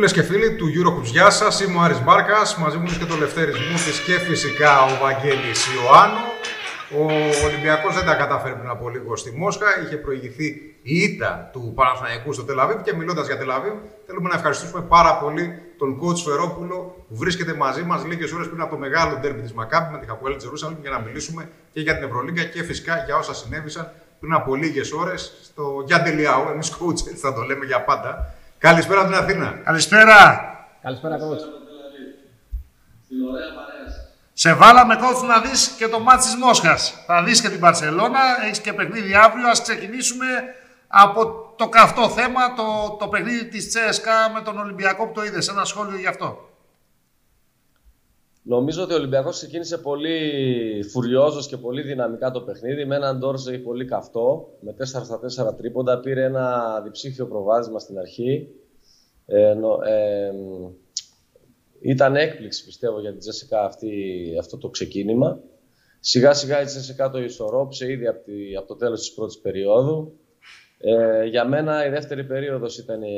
Φίλες 0.00 0.14
και 0.14 0.22
φίλοι 0.22 0.56
του 0.56 0.66
Eurocups, 0.76 1.04
γεια 1.04 1.30
σας. 1.30 1.60
Είμαι 1.60 1.78
ο 1.78 1.80
Άρης 1.80 2.02
Μπάρκας. 2.02 2.56
Μαζί 2.56 2.76
μου 2.76 2.86
και 2.98 3.04
το 3.04 3.16
Λευτέρης 3.16 3.56
Μούφη 3.70 3.90
και 4.06 4.18
φυσικά 4.18 4.82
ο 4.82 4.98
Βαγγέλης 5.02 5.66
Ιωάννου. 5.74 6.26
Ο 7.00 7.04
Ολυμπιακός 7.46 7.94
δεν 7.94 8.04
τα 8.04 8.14
κατάφερε 8.14 8.54
πριν 8.54 8.70
από 8.70 8.88
λίγο 8.88 9.16
στη 9.16 9.30
Μόσχα. 9.36 9.66
Είχε 9.84 9.96
προηγηθεί 9.96 10.46
η 10.82 10.94
ήττα 10.98 11.50
του 11.52 11.72
Παναθηναϊκού 11.74 12.32
στο 12.32 12.42
Τελαβίβ. 12.42 12.80
Και 12.82 12.94
μιλώντας 12.94 13.26
για 13.26 13.38
Τελαβίβ, 13.38 13.72
θέλουμε 14.06 14.28
να 14.28 14.34
ευχαριστήσουμε 14.34 14.82
πάρα 14.82 15.14
πολύ 15.16 15.62
τον 15.78 16.00
coach 16.02 16.16
Φερόπουλο 16.16 17.04
που 17.08 17.16
βρίσκεται 17.16 17.54
μαζί 17.54 17.82
μας 17.82 18.04
λίγες 18.04 18.32
ώρες 18.32 18.48
πριν 18.48 18.60
από 18.60 18.70
το 18.70 18.78
μεγάλο 18.78 19.16
ντέρμπι 19.20 19.40
της 19.40 19.52
Μακάμπη 19.52 19.92
με 19.92 19.98
τη 19.98 20.06
Χαπουέλ 20.06 20.36
Τζερούσαλμ 20.36 20.74
για 20.80 20.90
να 20.90 20.98
μιλήσουμε 20.98 21.48
και 21.72 21.80
για 21.80 21.94
την 21.96 22.04
Ευρωλίγκα 22.08 22.42
και 22.42 22.62
φυσικά 22.62 23.02
για 23.06 23.16
όσα 23.16 23.34
συνέβησαν 23.34 23.92
πριν 24.20 24.32
από 24.32 24.54
λίγες 24.54 24.92
ώρες 24.92 25.32
στο 25.42 25.82
Γιάντελιάου. 25.86 26.48
Εμείς 26.52 26.76
coach 26.80 27.06
έτσι 27.08 27.14
θα 27.14 27.32
το 27.34 27.42
λέμε 27.42 27.64
για 27.64 27.80
πάντα. 27.84 28.34
Καλησπέρα 28.60 29.00
από 29.00 29.10
την 29.10 29.18
Αθήνα. 29.18 29.60
Καλησπέρα. 29.64 30.16
Καλησπέρα, 30.82 31.16
coach. 31.16 31.38
Σε 34.32 34.54
βάλαμε 34.54 34.96
κότσου 34.96 35.26
να 35.26 35.40
δεις 35.40 35.68
και 35.78 35.88
το 35.88 36.00
μάτι 36.00 36.22
της 36.22 36.36
Μόσχας. 36.36 37.04
Θα 37.06 37.22
δεις 37.22 37.40
και 37.40 37.48
την 37.48 37.60
Παρσελώνα, 37.60 38.20
έχεις 38.44 38.60
και 38.60 38.72
παιχνίδι 38.72 39.14
αύριο. 39.14 39.48
Ας 39.48 39.62
ξεκινήσουμε 39.62 40.26
από 40.88 41.52
το 41.56 41.68
καυτό 41.68 42.08
θέμα, 42.08 42.54
το, 42.54 42.96
το 43.00 43.08
παιχνίδι 43.08 43.44
της 43.44 43.68
Τσέσκα 43.68 44.30
με 44.34 44.40
τον 44.40 44.58
Ολυμπιακό 44.58 45.06
που 45.06 45.12
το 45.12 45.24
είδες. 45.24 45.48
Ένα 45.48 45.64
σχόλιο 45.64 45.98
γι' 45.98 46.06
αυτό. 46.06 46.49
Νομίζω 48.42 48.82
ότι 48.82 48.92
ο 48.92 48.96
Ολυμπιακός 48.96 49.36
ξεκίνησε 49.36 49.78
πολύ 49.78 50.18
φουριόζος 50.90 51.46
και 51.46 51.56
πολύ 51.56 51.82
δυναμικά 51.82 52.30
το 52.30 52.40
παιχνίδι 52.40 52.84
με 52.84 52.96
έναν 52.96 53.18
Ντόρζεϊ 53.18 53.58
πολύ 53.58 53.84
καυτό, 53.84 54.48
με 54.60 54.74
4 54.78 54.84
στα 54.84 55.50
4 55.50 55.56
τρίποντα, 55.56 56.00
πήρε 56.00 56.24
ένα 56.24 56.80
διψήφιο 56.84 57.26
προβάδισμα 57.26 57.78
στην 57.78 57.98
αρχή. 57.98 58.48
Ε, 59.26 59.50
ε, 59.88 60.32
ήταν 61.80 62.16
έκπληξη 62.16 62.64
πιστεύω 62.64 63.00
για 63.00 63.10
την 63.10 63.18
Τζέσικα 63.18 63.70
αυτό 64.38 64.58
το 64.58 64.68
ξεκίνημα. 64.68 65.40
Σιγά 66.00 66.32
σιγά 66.32 66.62
η 66.62 66.64
Τζέσικα 66.64 67.10
το 67.10 67.18
ισορρόπησε 67.18 67.90
ήδη 67.92 68.06
από, 68.06 68.24
τη, 68.24 68.56
από 68.56 68.66
το 68.66 68.76
τέλος 68.76 69.00
της 69.00 69.14
πρώτης 69.14 69.38
περίοδου. 69.38 70.12
Ε, 70.78 71.24
για 71.24 71.44
μένα 71.48 71.86
η 71.86 71.90
δεύτερη 71.90 72.24
περίοδος 72.24 72.78
ήταν 72.78 73.02
η, 73.02 73.16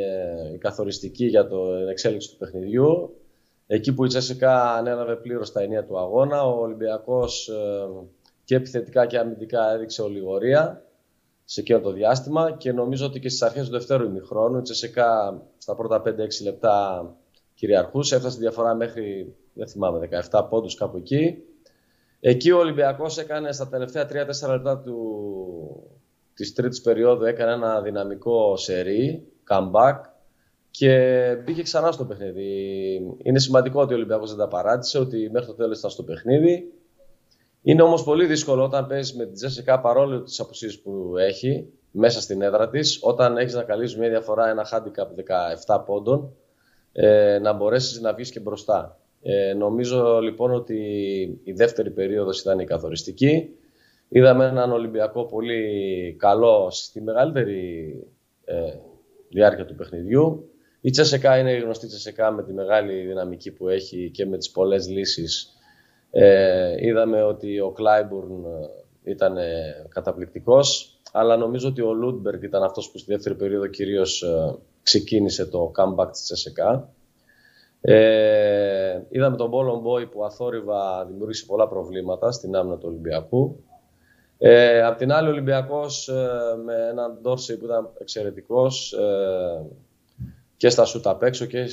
η 0.55 0.59
καθοριστική 0.59 1.27
για 1.27 1.48
το, 1.48 1.78
την 1.78 1.89
εξέλιξη 1.89 2.31
του 2.31 2.37
παιχνιδιού. 2.37 3.17
Εκεί 3.75 3.95
που 3.95 4.05
η 4.05 4.09
Τσέσικα 4.09 4.75
ανέλαβε 4.75 5.17
πλήρως 5.17 5.53
τα 5.53 5.62
ενία 5.62 5.84
του 5.84 5.98
αγώνα, 5.98 6.45
ο 6.45 6.61
Ολυμπιακός 6.61 7.48
ε, 7.48 7.89
και 8.45 8.55
επιθετικά 8.55 9.06
και 9.06 9.19
αμυντικά 9.19 9.73
έδειξε 9.73 10.03
ολιγορία 10.03 10.84
σε 11.45 11.61
εκείνο 11.61 11.81
το 11.81 11.93
διάστημα 11.93 12.53
και 12.53 12.73
νομίζω 12.73 13.06
ότι 13.06 13.20
και 13.20 13.28
στις 13.28 13.43
αρχές 13.43 13.65
του 13.67 13.73
δευτέρου 13.73 14.05
ημιχρόνου 14.05 14.59
η 14.59 14.62
Τσέσικα 14.62 15.43
στα 15.59 15.75
πρώτα 15.75 16.03
5-6 16.06 16.09
λεπτά 16.43 17.06
κυριαρχούσε, 17.55 18.17
έφτασε 18.17 18.37
τη 18.37 18.43
διαφορά 18.43 18.75
μέχρι, 18.75 19.34
δεν 19.53 19.69
θυμάμαι, 19.69 20.09
17 20.31 20.47
πόντους 20.48 20.75
κάπου 20.75 20.97
εκεί. 20.97 21.37
Εκεί 22.20 22.50
ο 22.50 22.59
Ολυμπιακός 22.59 23.19
έκανε 23.19 23.53
στα 23.53 23.69
τελευταία 23.69 24.06
3-4 24.06 24.50
λεπτά 24.50 24.78
του, 24.78 24.97
της 26.34 26.53
τρίτης 26.53 26.81
περίοδου 26.81 27.25
έκανε 27.25 27.53
ένα 27.53 27.81
δυναμικό 27.81 28.56
σερί, 28.56 29.33
comeback, 29.48 29.97
και 30.73 31.37
μπήκε 31.45 31.62
ξανά 31.62 31.92
στο 31.92 32.05
παιχνίδι. 32.05 32.47
Είναι 33.23 33.39
σημαντικό 33.39 33.81
ότι 33.81 33.92
ο 33.92 33.97
Ολυμπιακός 33.97 34.28
δεν 34.28 34.39
τα 34.39 34.48
παράτησε, 34.48 34.98
ότι 34.98 35.31
μέχρι 35.33 35.47
το 35.47 35.55
τέλος 35.55 35.78
ήταν 35.78 35.91
στο 35.91 36.03
παιχνίδι. 36.03 36.72
Είναι 37.62 37.83
όμως 37.83 38.05
πολύ 38.05 38.27
δύσκολο 38.27 38.62
όταν 38.65 38.87
παίζεις 38.87 39.15
με 39.15 39.25
την 39.25 39.34
Τζέσικα 39.34 39.81
παρόλο 39.81 40.22
τις 40.22 40.41
αποσύσεις 40.41 40.81
που 40.81 41.15
έχει 41.16 41.69
μέσα 41.91 42.21
στην 42.21 42.43
έδρα 42.43 42.69
της, 42.69 42.99
όταν 43.03 43.37
έχεις 43.37 43.55
να 43.55 43.62
καλύψεις 43.62 43.99
μια 43.99 44.09
διαφορά, 44.09 44.49
ένα 44.49 44.66
handicap 44.72 45.06
17 45.66 45.83
πόντων, 45.87 46.33
ε, 46.93 47.39
να 47.39 47.53
μπορέσεις 47.53 48.00
να 48.00 48.15
βγεις 48.15 48.31
και 48.31 48.41
μπροστά. 48.41 48.99
Ε, 49.22 49.54
νομίζω 49.54 50.19
λοιπόν 50.21 50.54
ότι 50.54 50.78
η 51.44 51.53
δεύτερη 51.53 51.91
περίοδος 51.91 52.41
ήταν 52.41 52.59
η 52.59 52.65
καθοριστική. 52.65 53.49
Είδαμε 54.09 54.44
έναν 54.44 54.72
Ολυμπιακό 54.72 55.25
πολύ 55.25 56.16
καλό 56.19 56.71
στη 56.71 57.03
μεγαλύτερη 57.03 57.94
ε, 58.44 58.75
διάρκεια 59.28 59.65
του 59.65 59.75
παιχνιδιού. 59.75 60.52
Η 60.84 60.91
Τσεσεκά 60.91 61.38
είναι 61.38 61.53
η 61.53 61.60
γνωστή 61.60 61.87
Τσεσεκά 61.87 62.31
με 62.31 62.43
τη 62.43 62.53
μεγάλη 62.53 63.06
δυναμική 63.06 63.50
που 63.50 63.69
έχει 63.69 64.10
και 64.10 64.26
με 64.26 64.38
τις 64.38 64.50
πολλές 64.50 64.88
λύσεις. 64.88 65.56
Ε, 66.10 66.75
είδαμε 66.78 67.22
ότι 67.22 67.60
ο 67.60 67.70
Κλάιμπουρν 67.70 68.44
ε, 69.04 69.10
ήταν 69.10 69.37
ε, 69.37 69.87
καταπληκτικός, 69.88 70.98
αλλά 71.12 71.37
νομίζω 71.37 71.69
ότι 71.69 71.82
ο 71.82 71.92
Λούντμπεργκ 71.92 72.42
ήταν 72.42 72.62
αυτός 72.62 72.91
που 72.91 72.98
στη 72.98 73.12
δεύτερη 73.12 73.34
περίοδο 73.34 73.66
κυρίως 73.66 74.22
ε, 74.22 74.54
ξεκίνησε 74.82 75.47
το 75.47 75.72
comeback 75.76 76.09
της 76.10 76.22
ΤΣΣΚΑ. 76.22 76.88
Ε, 77.81 79.00
είδαμε 79.09 79.37
τον 79.37 79.48
Μπολομπόι 79.49 80.06
που 80.06 80.25
αθόρυβα 80.25 81.04
δημιούργησε 81.04 81.47
πολλά 81.47 81.69
προβλήματα 81.69 82.32
στην 82.32 82.56
άμυνα 82.56 82.76
του 82.76 82.87
Ολυμπιακού. 82.88 83.65
Ε, 84.38 84.82
απ' 84.82 84.98
την 84.98 85.12
άλλη, 85.12 85.28
ο 85.28 85.31
Ολυμπιακός 85.31 86.10
με 86.65 86.88
έναν 86.91 87.19
Ντόρσεϊ 87.22 87.56
που 87.56 87.65
ήταν 87.65 87.91
εξαιρετικός, 87.98 88.94
και 90.62 90.69
στα 90.69 90.84
σούτ 90.84 91.06
απ' 91.06 91.23
έξω 91.23 91.45
και, 91.45 91.65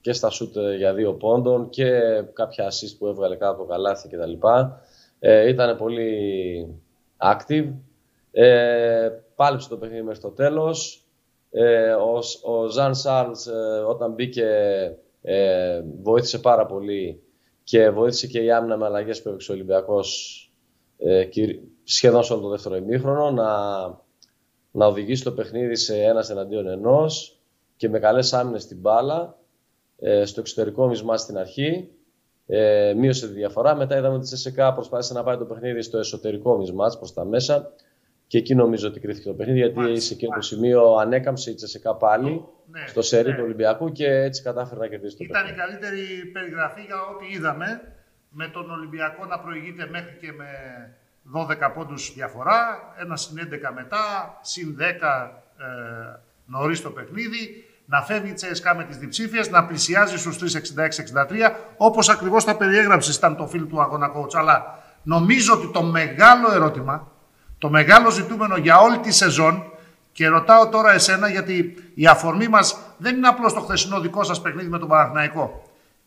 και 0.00 0.12
στα 0.12 0.30
σούτ 0.30 0.56
ε, 0.56 0.76
για 0.76 0.94
δύο 0.94 1.14
πόντων 1.14 1.68
και 1.68 1.90
κάποια 2.32 2.68
assist 2.68 2.96
που 2.98 3.06
έβγαλε 3.06 3.36
κάτω 3.36 3.52
από 3.52 3.62
το 3.62 3.68
καλάθι 3.68 4.08
κτλ. 4.08 4.32
Ε, 5.18 5.48
ήταν 5.48 5.76
πολύ 5.76 6.82
active. 7.16 7.72
Ε, 8.30 9.08
πάλεψε 9.34 9.68
το 9.68 9.76
παιχνίδι 9.76 10.02
μέχρι 10.02 10.20
το 10.20 10.30
τέλος. 10.30 11.06
Ε, 11.50 11.92
ο, 11.92 12.18
ο 12.42 12.66
Ζαν 12.66 12.94
Σάρλς 12.94 13.46
ε, 13.46 13.84
όταν 13.88 14.12
μπήκε 14.12 14.46
ε, 15.22 15.82
βοήθησε 16.02 16.38
πάρα 16.38 16.66
πολύ 16.66 17.22
και 17.64 17.90
βοήθησε 17.90 18.26
και 18.26 18.40
η 18.40 18.52
άμυνα 18.52 18.76
με 18.76 18.84
αλλαγές 18.84 19.22
που 19.22 19.28
έπαιξε 19.28 19.50
ο 19.50 19.54
Ολυμπιακός 19.54 20.38
ε, 20.98 21.28
σχεδόν 21.84 22.22
σε 22.22 22.32
όλο 22.32 22.42
το 22.42 22.48
δεύτερο 22.48 22.76
ημίχρονο 22.76 23.30
να, 23.30 23.48
να 24.70 24.86
οδηγήσει 24.86 25.24
το 25.24 25.32
παιχνίδι 25.32 25.76
σε 25.76 26.02
ένας 26.02 26.30
εναντίον 26.30 26.68
ενός 26.68 27.33
και 27.84 27.90
με 27.90 27.98
καλές 27.98 28.32
άμυνες 28.32 28.62
στην 28.62 28.78
μπάλα, 28.78 29.36
ε, 29.98 30.24
στο 30.24 30.40
εξωτερικό 30.40 30.86
μισμά 30.86 31.16
στην 31.16 31.38
αρχή, 31.38 31.88
ε, 32.46 32.92
μείωσε 32.96 33.26
τη 33.26 33.32
διαφορά. 33.32 33.74
Μετά 33.74 33.98
είδαμε 33.98 34.14
ότι 34.14 34.24
η 34.24 34.28
ΣΕΣΕΚΑ 34.28 34.72
προσπάθησε 34.72 35.12
να 35.12 35.22
πάει 35.22 35.36
το 35.36 35.44
παιχνίδι 35.44 35.82
στο 35.82 35.98
εσωτερικό 35.98 36.56
μισμά 36.56 36.88
προς 36.98 37.12
τα 37.12 37.24
μέσα 37.24 37.72
και 38.26 38.38
εκεί 38.38 38.54
νομίζω 38.54 38.88
ότι 38.88 39.00
κρίθηκε 39.00 39.28
το 39.28 39.34
παιχνίδι 39.34 39.58
γιατί 39.58 39.78
μάλιστα, 39.78 40.00
σε 40.00 40.14
εκείνο 40.14 40.34
το 40.34 40.40
σημείο 40.40 40.94
ανέκαμψε 40.94 41.50
η 41.50 41.54
Τσεσεκά 41.54 41.94
πάλι 41.94 42.44
ναι, 42.70 42.86
στο 42.86 43.02
σερί 43.02 43.30
ναι. 43.30 43.36
του 43.36 43.42
Ολυμπιακού 43.44 43.92
και 43.92 44.06
έτσι 44.06 44.42
κατάφερε 44.42 44.80
να 44.80 44.86
κερδίσει 44.86 45.16
το 45.16 45.24
Ήταν 45.24 45.42
παιχνίδι. 45.42 45.60
Ήταν 45.60 45.76
η 45.76 45.80
καλύτερη 45.80 46.30
περιγραφή 46.32 46.82
για 46.82 46.96
ό,τι 46.96 47.36
είδαμε 47.36 47.92
με 48.28 48.48
τον 48.48 48.70
Ολυμπιακό 48.70 49.24
να 49.24 49.38
προηγείται 49.38 49.88
μέχρι 49.90 50.16
και 50.20 50.32
με 50.32 50.48
12 51.68 51.72
πόντους 51.74 52.12
διαφορά, 52.14 52.92
ένας 53.00 53.22
συν 53.22 53.38
11 53.38 53.72
μετά, 53.74 54.38
συν 54.42 54.76
10 54.80 54.82
ε, 55.58 56.18
νωρίς 56.46 56.80
το 56.80 56.90
παιχνίδι, 56.90 57.63
να 57.86 58.02
φεύγει 58.02 58.30
η 58.30 58.32
Τσέσκα 58.32 58.74
με 58.74 58.84
τις 58.84 58.96
διψήφιες, 58.96 59.50
να 59.50 59.64
πλησιάζει 59.64 60.18
στους 60.18 60.36
366-63, 60.36 61.50
όπως 61.76 62.08
ακριβώς 62.08 62.44
τα 62.44 62.56
περιέγραψε 62.56 63.12
ήταν 63.12 63.36
το 63.36 63.46
φίλο 63.46 63.64
του 63.64 63.80
αγώνα 63.80 64.12
coach. 64.16 64.34
Αλλά 64.34 64.78
νομίζω 65.02 65.54
ότι 65.54 65.70
το 65.72 65.82
μεγάλο 65.82 66.52
ερώτημα, 66.52 67.10
το 67.58 67.70
μεγάλο 67.70 68.10
ζητούμενο 68.10 68.56
για 68.56 68.78
όλη 68.78 68.98
τη 68.98 69.12
σεζόν, 69.12 69.68
και 70.14 70.28
ρωτάω 70.28 70.68
τώρα 70.68 70.92
εσένα 70.92 71.28
γιατί 71.28 71.74
η 71.94 72.06
αφορμή 72.06 72.48
μας 72.48 72.76
δεν 72.96 73.16
είναι 73.16 73.28
απλώς 73.28 73.52
το 73.52 73.60
χθεσινό 73.60 74.00
δικό 74.00 74.24
σας 74.24 74.40
παιχνίδι 74.40 74.68
με 74.68 74.78
τον 74.78 74.88
Παναθηναϊκό. 74.88 75.62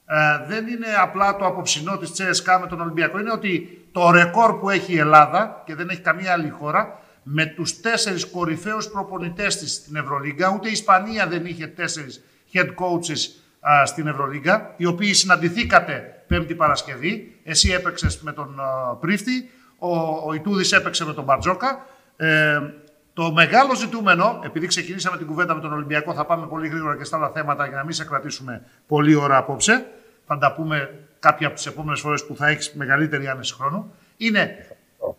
Ε, 0.06 0.16
δεν 0.48 0.68
είναι 0.68 0.88
απλά 1.02 1.36
το 1.36 1.46
απόψινό 1.46 1.98
της 1.98 2.12
Τσέσκα 2.12 2.60
με 2.60 2.68
τον 2.68 2.82
Ολυμπιακό. 2.82 3.20
Είναι 3.20 3.32
ότι 3.32 3.86
το 3.92 4.12
ρεκόρ 4.12 4.60
που 4.60 4.70
έχει 4.70 4.94
η 4.94 4.98
Ελλάδα 4.98 5.62
και 5.66 5.76
δεν 5.76 5.90
έχει 5.90 6.02
καμία 6.02 6.32
άλλη 6.32 6.50
χώρα 6.50 7.00
με 7.30 7.46
τους 7.46 7.80
τέσσερις 7.80 8.26
κορυφαίους 8.26 8.88
προπονητές 8.88 9.58
της 9.58 9.74
στην 9.74 9.96
Ευρωλίγκα. 9.96 10.54
Ούτε 10.56 10.68
η 10.68 10.72
Ισπανία 10.72 11.28
δεν 11.28 11.46
είχε 11.46 11.68
τέσσερις 11.68 12.24
head 12.54 12.68
coaches 12.68 13.20
α, 13.60 13.86
στην 13.86 14.08
Ευρωλίγκα, 14.08 14.74
οι 14.78 14.86
οποίοι 14.86 15.14
συναντηθήκατε 15.14 16.24
Πέμπτη 16.28 16.56
Παρασκευή. 16.56 17.40
Εσύ 17.44 17.72
έπαιξες 17.72 18.22
με 18.22 18.32
τον 18.32 18.60
α, 18.60 18.96
Πρίφτη, 18.96 19.50
ο, 19.78 19.98
ο 20.00 20.34
Ιτούδης 20.34 20.72
έπαιξε 20.72 21.06
με 21.06 21.14
τον 21.14 21.24
Μπαρτζόκα. 21.24 21.86
Ε, 22.18 22.60
το 23.14 23.32
μεγάλο 23.32 23.76
ζητούμενο, 23.76 24.40
επειδή 24.44 24.68
ξεκινήσαμε 24.68 25.18
την 25.18 25.28
κουβέντα 25.28 25.56
με 25.56 25.62
τον 25.62 25.74
Ολυμπιακό, 25.74 26.14
θα 26.14 26.26
πάμε 26.26 26.48
πολύ 26.48 26.68
γρήγορα 26.68 26.98
και 26.98 27.04
στα 27.04 27.18
άλλα 27.18 27.30
θέματα 27.30 27.68
για 27.68 27.78
να 27.78 27.84
μην 27.84 27.94
σε 27.94 28.06
κρατήσουμε 28.06 28.64
πολλή 28.88 29.16
ώρα 29.16 29.38
απόψε. 29.38 29.86
Θα 30.26 30.38
τα 30.38 30.54
πούμε 30.54 31.00
κάποια 31.20 31.48
από 31.48 31.56
τις 31.56 31.66
επόμενες 31.66 32.00
φορές 32.00 32.26
που 32.26 32.36
θα 32.36 32.48
έχεις 32.48 32.74
μεγαλύτερη 32.74 33.28
άνεση 33.28 33.54
χρόνου. 33.54 33.94
Είναι 34.18 34.56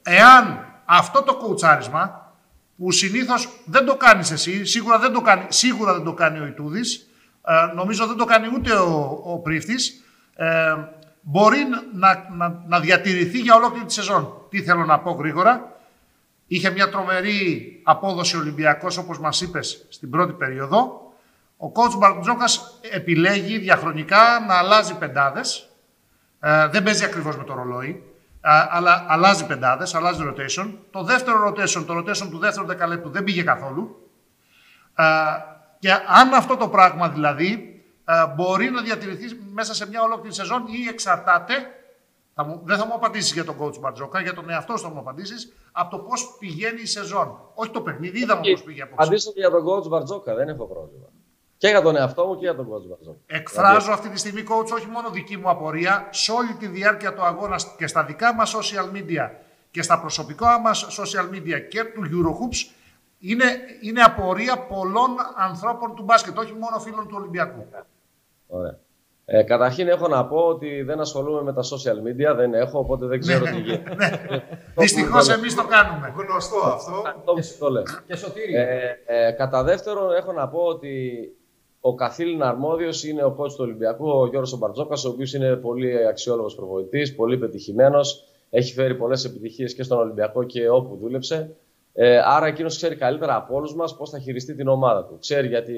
εάν 0.03 0.65
αυτό 0.91 1.23
το 1.23 1.35
κουτσάρισμα 1.35 2.33
που 2.77 2.91
συνήθως 2.91 3.49
δεν 3.65 3.85
το 3.85 3.97
κάνεις 3.97 4.31
εσύ, 4.31 4.65
σίγουρα 4.65 4.99
δεν 4.99 5.13
το 5.13 5.21
κάνει, 5.21 5.45
σίγουρα 5.49 5.95
δεν 5.95 6.05
το 6.05 6.13
κάνει 6.13 6.39
ο 6.39 6.47
Ιτούδης, 6.47 7.11
ε, 7.47 7.75
νομίζω 7.75 8.07
δεν 8.07 8.17
το 8.17 8.25
κάνει 8.25 8.49
ούτε 8.55 8.73
ο, 8.73 9.21
ο 9.25 9.39
Πρίφτης, 9.39 10.05
ε, 10.37 10.75
μπορεί 11.21 11.59
να, 11.95 12.29
να, 12.37 12.63
να 12.67 12.81
διατηρηθεί 12.81 13.39
για 13.39 13.55
ολόκληρη 13.55 13.87
τη 13.87 13.93
σεζόν. 13.93 14.47
Τι 14.51 14.63
θέλω 14.63 14.85
να 14.85 14.99
πω 14.99 15.11
γρήγορα. 15.11 15.77
Είχε 16.47 16.71
μια 16.71 16.89
τρομερή 16.89 17.81
απόδοση 17.85 18.37
Ολυμπιακός, 18.37 18.97
όπως 18.97 19.19
μας 19.19 19.41
είπες, 19.41 19.87
στην 19.89 20.11
πρώτη 20.11 20.33
περίοδο. 20.33 21.13
Ο 21.57 21.67
coach 21.75 21.99
Μπαρτζόκας 21.99 22.81
επιλέγει 22.91 23.59
διαχρονικά 23.59 24.45
να 24.49 24.55
αλλάζει 24.55 24.95
πεντάδες. 24.95 25.69
Ε, 26.41 26.69
δεν 26.69 26.83
παίζει 26.83 27.05
ακριβώς 27.05 27.37
με 27.37 27.45
το 27.45 27.55
ρολόι, 27.55 27.89
ε, 27.89 28.08
αλλά 28.41 29.05
αλλάζει 29.09 29.47
πεντάδες, 29.47 29.95
αλλάζει 29.95 30.23
rotation. 30.25 30.75
Το 30.91 31.03
δεύτερο 31.03 31.49
rotation, 31.49 31.85
το 31.87 31.99
rotation 31.99 32.29
του 32.31 32.39
δεύτερου 32.39 32.67
δεκαλέπτου 32.67 33.11
δεν 33.11 33.25
πήγε 33.25 33.43
καθόλου. 33.43 34.11
Ε, 34.95 35.05
και 35.79 35.93
αν 35.93 36.35
αυτό 36.35 36.57
το 36.57 36.69
πράγμα 36.69 37.09
δηλαδή 37.09 37.83
ε, 38.05 38.27
μπορεί 38.35 38.71
να 38.71 38.83
διατηρηθεί 38.83 39.39
μέσα 39.53 39.75
σε 39.75 39.89
μια 39.89 40.03
ολόκληρη 40.03 40.35
σεζόν 40.35 40.65
ή 40.67 40.89
εξαρτάται 40.89 41.55
θα 42.35 42.45
μου, 42.45 42.61
δεν 42.65 42.79
θα 42.79 42.87
μου 42.87 42.95
απαντήσεις 42.95 43.33
για 43.33 43.45
τον 43.45 43.57
coach 43.61 43.79
Μπαρτζόκα, 43.81 44.21
για 44.21 44.35
τον 44.35 44.51
εαυτό 44.51 44.77
σου 44.77 44.83
θα 44.83 44.91
μου 44.91 44.99
απαντήσεις 44.99 45.53
από 45.73 45.97
το 45.97 46.03
πώς 46.03 46.37
πηγαίνει 46.39 46.81
η 46.81 46.87
σεζόν. 46.87 47.41
Όχι 47.55 47.71
το 47.71 47.81
παιχνίδι, 47.81 48.21
είδαμε 48.21 48.41
πώς 48.51 48.63
πήγε 48.63 48.83
απόψε. 48.83 49.03
Απαντήσω 49.03 49.33
και 49.33 49.41
για 49.41 49.51
τον 49.51 49.65
coach 49.67 49.89
Μπαρτζόκα, 49.89 50.35
δεν 50.35 50.49
έχω 50.49 50.67
πρόβλημα. 50.67 51.07
Και 51.59 51.69
για 51.69 51.83
τον 51.83 51.97
εαυτό 51.97 52.27
μου 52.27 52.35
και 52.35 52.41
για 52.45 52.55
τον 52.55 52.67
coach 52.67 52.89
Μπαρτζόκα. 52.89 53.19
Εκφράζω 53.27 53.93
αυτή 53.93 54.09
τη 54.09 54.19
στιγμή, 54.19 54.45
coach, 54.49 54.73
όχι 54.75 54.87
μόνο 54.87 55.11
δική 55.11 55.37
μου 55.37 55.49
απορία, 55.51 56.09
σε 56.11 56.33
όλη 56.33 56.53
τη 56.53 56.67
διάρκεια 56.67 57.15
του 57.15 57.23
αγώνα 57.23 57.57
και 57.79 57.87
στα 57.87 58.05
δικά 58.05 58.35
μας 58.35 58.55
social 58.57 58.97
media 58.97 59.31
και 59.71 59.83
στα 59.83 60.01
προσωπικά 60.01 60.59
μας 60.59 60.87
social 61.01 61.35
media 61.35 61.69
και 61.69 61.85
του 61.85 62.03
Eurohoops, 62.03 62.75
είναι, 63.19 63.45
είναι 63.83 64.01
απορία 64.03 64.59
πολλών 64.59 65.11
ανθρώπων 65.37 65.95
του 65.95 66.03
μπάσκετ, 66.03 66.39
όχι 66.39 66.53
μόνο 66.53 66.79
φίλων 66.79 67.09
του 67.09 67.15
Ολυμπιακού. 67.19 67.67
Ωραία. 68.47 68.79
Ε, 69.25 69.43
καταρχήν 69.43 69.89
έχω 69.89 70.09
να 70.09 70.27
πω 70.27 70.37
ότι 70.37 70.83
δεν 70.83 71.01
ασχολούμαι 71.01 71.43
με 71.43 71.53
τα 71.53 71.63
social 71.63 71.97
media, 72.09 72.37
δεν 72.37 72.55
έχω, 72.55 72.79
οπότε 72.79 73.07
δεν 73.07 73.21
ξέρω 73.21 73.45
ναι, 73.45 73.51
τι 73.51 73.61
γίνεται. 73.61 73.95
Ναι. 73.95 74.11
Δυστυχώς 74.77 75.29
εμείς 75.29 75.55
το 75.55 75.65
κάνουμε. 75.65 76.15
Γνωστό 76.17 76.57
αυτό. 76.57 77.03
Το 77.59 77.71
λες. 77.71 78.03
Και 78.07 78.17
σωτήριο. 78.17 78.61
Ε, 78.61 78.99
ε, 79.07 79.33
κατά 79.33 79.63
δεύτερον, 79.63 80.13
έχω 80.13 80.33
να 80.33 80.49
πω 80.49 80.61
ότι 80.61 81.23
ο 81.81 81.95
καθήλυνα 81.95 82.49
αρμόδιος 82.49 83.05
είναι 83.05 83.25
ο 83.25 83.37
coach 83.39 83.51
του 83.51 83.59
Ολυμπιακού, 83.59 84.09
ο 84.09 84.27
Γιώργος 84.27 84.59
Μπαρτζόκα, 84.59 84.95
ο 85.07 85.09
οποίος 85.09 85.35
είναι 85.35 85.57
πολύ 85.57 86.07
αξιόλογος 86.07 86.55
προβοητή, 86.55 87.13
πολύ 87.17 87.39
πετυχημένος. 87.39 88.25
Έχει 88.51 88.73
φέρει 88.73 88.95
πολλές 88.95 89.25
επιτυχίες 89.25 89.75
και 89.75 89.83
στον 89.83 89.99
Ολυμπιακό 89.99 90.43
και 90.43 90.69
όπου 90.69 90.97
δούλεψε. 90.97 91.57
Ε, 91.93 92.21
άρα 92.25 92.47
εκείνος 92.47 92.77
ξέρει 92.77 92.97
καλύτερα 92.97 93.37
από 93.37 93.55
όλους 93.55 93.75
μας 93.75 93.97
πώς 93.97 94.11
θα 94.11 94.19
χειριστεί 94.19 94.55
την 94.55 94.69
ομάδα 94.69 95.05
του. 95.05 95.19
Ξέρει 95.21 95.49
γιατί 95.49 95.75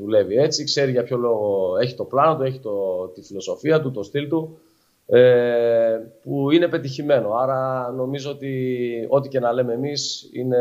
δουλεύει 0.00 0.36
έτσι, 0.36 0.64
ξέρει 0.64 0.90
για 0.90 1.02
ποιο 1.02 1.16
λόγο 1.16 1.76
έχει 1.80 1.94
το 1.94 2.04
πλάνο 2.04 2.36
του, 2.36 2.42
έχει 2.42 2.58
το, 2.58 3.06
τη 3.14 3.22
φιλοσοφία 3.22 3.80
του, 3.80 3.90
το 3.90 4.02
στυλ 4.02 4.28
του, 4.28 4.58
ε, 5.06 5.98
που 6.22 6.50
είναι 6.50 6.68
πετυχημένο. 6.68 7.32
Άρα 7.32 7.90
νομίζω 7.96 8.30
ότι 8.30 9.06
ό,τι 9.08 9.28
και 9.28 9.40
να 9.40 9.52
λέμε 9.52 9.72
εμείς 9.72 10.30
είναι 10.32 10.58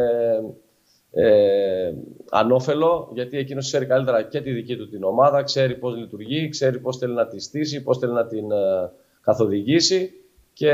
ε, 1.11 1.93
ανώφελο, 2.29 3.11
γιατί 3.13 3.37
εκείνος 3.37 3.65
ξέρει 3.65 3.85
καλύτερα 3.85 4.23
και 4.23 4.41
τη 4.41 4.51
δική 4.51 4.77
του 4.77 4.89
την 4.89 5.03
ομάδα, 5.03 5.43
ξέρει 5.43 5.75
πώς 5.75 5.95
λειτουργεί, 5.95 6.49
ξέρει 6.49 6.79
πώς 6.79 6.97
θέλει 6.97 7.13
να 7.13 7.27
τη 7.27 7.39
στήσει, 7.39 7.83
πώς 7.83 7.97
θέλει 7.97 8.13
να 8.13 8.25
την 8.25 8.51
ε, 8.51 8.91
καθοδηγήσει 9.21 10.11
και 10.53 10.69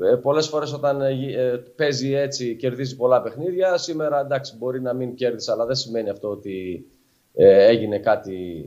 ε, 0.00 0.14
πολλές 0.22 0.48
φορές 0.48 0.72
όταν 0.72 1.00
ε, 1.00 1.10
ε, 1.10 1.56
παίζει 1.56 2.12
έτσι 2.14 2.56
κερδίζει 2.56 2.96
πολλά 2.96 3.22
παιχνίδια. 3.22 3.76
Σήμερα 3.76 4.20
εντάξει 4.20 4.56
μπορεί 4.56 4.80
να 4.80 4.92
μην 4.92 5.14
κέρδισε 5.14 5.52
αλλά 5.52 5.66
δεν 5.66 5.74
σημαίνει 5.74 6.08
αυτό 6.08 6.28
ότι 6.28 6.86
ε, 7.34 7.66
έγινε 7.66 7.98
κάτι 7.98 8.64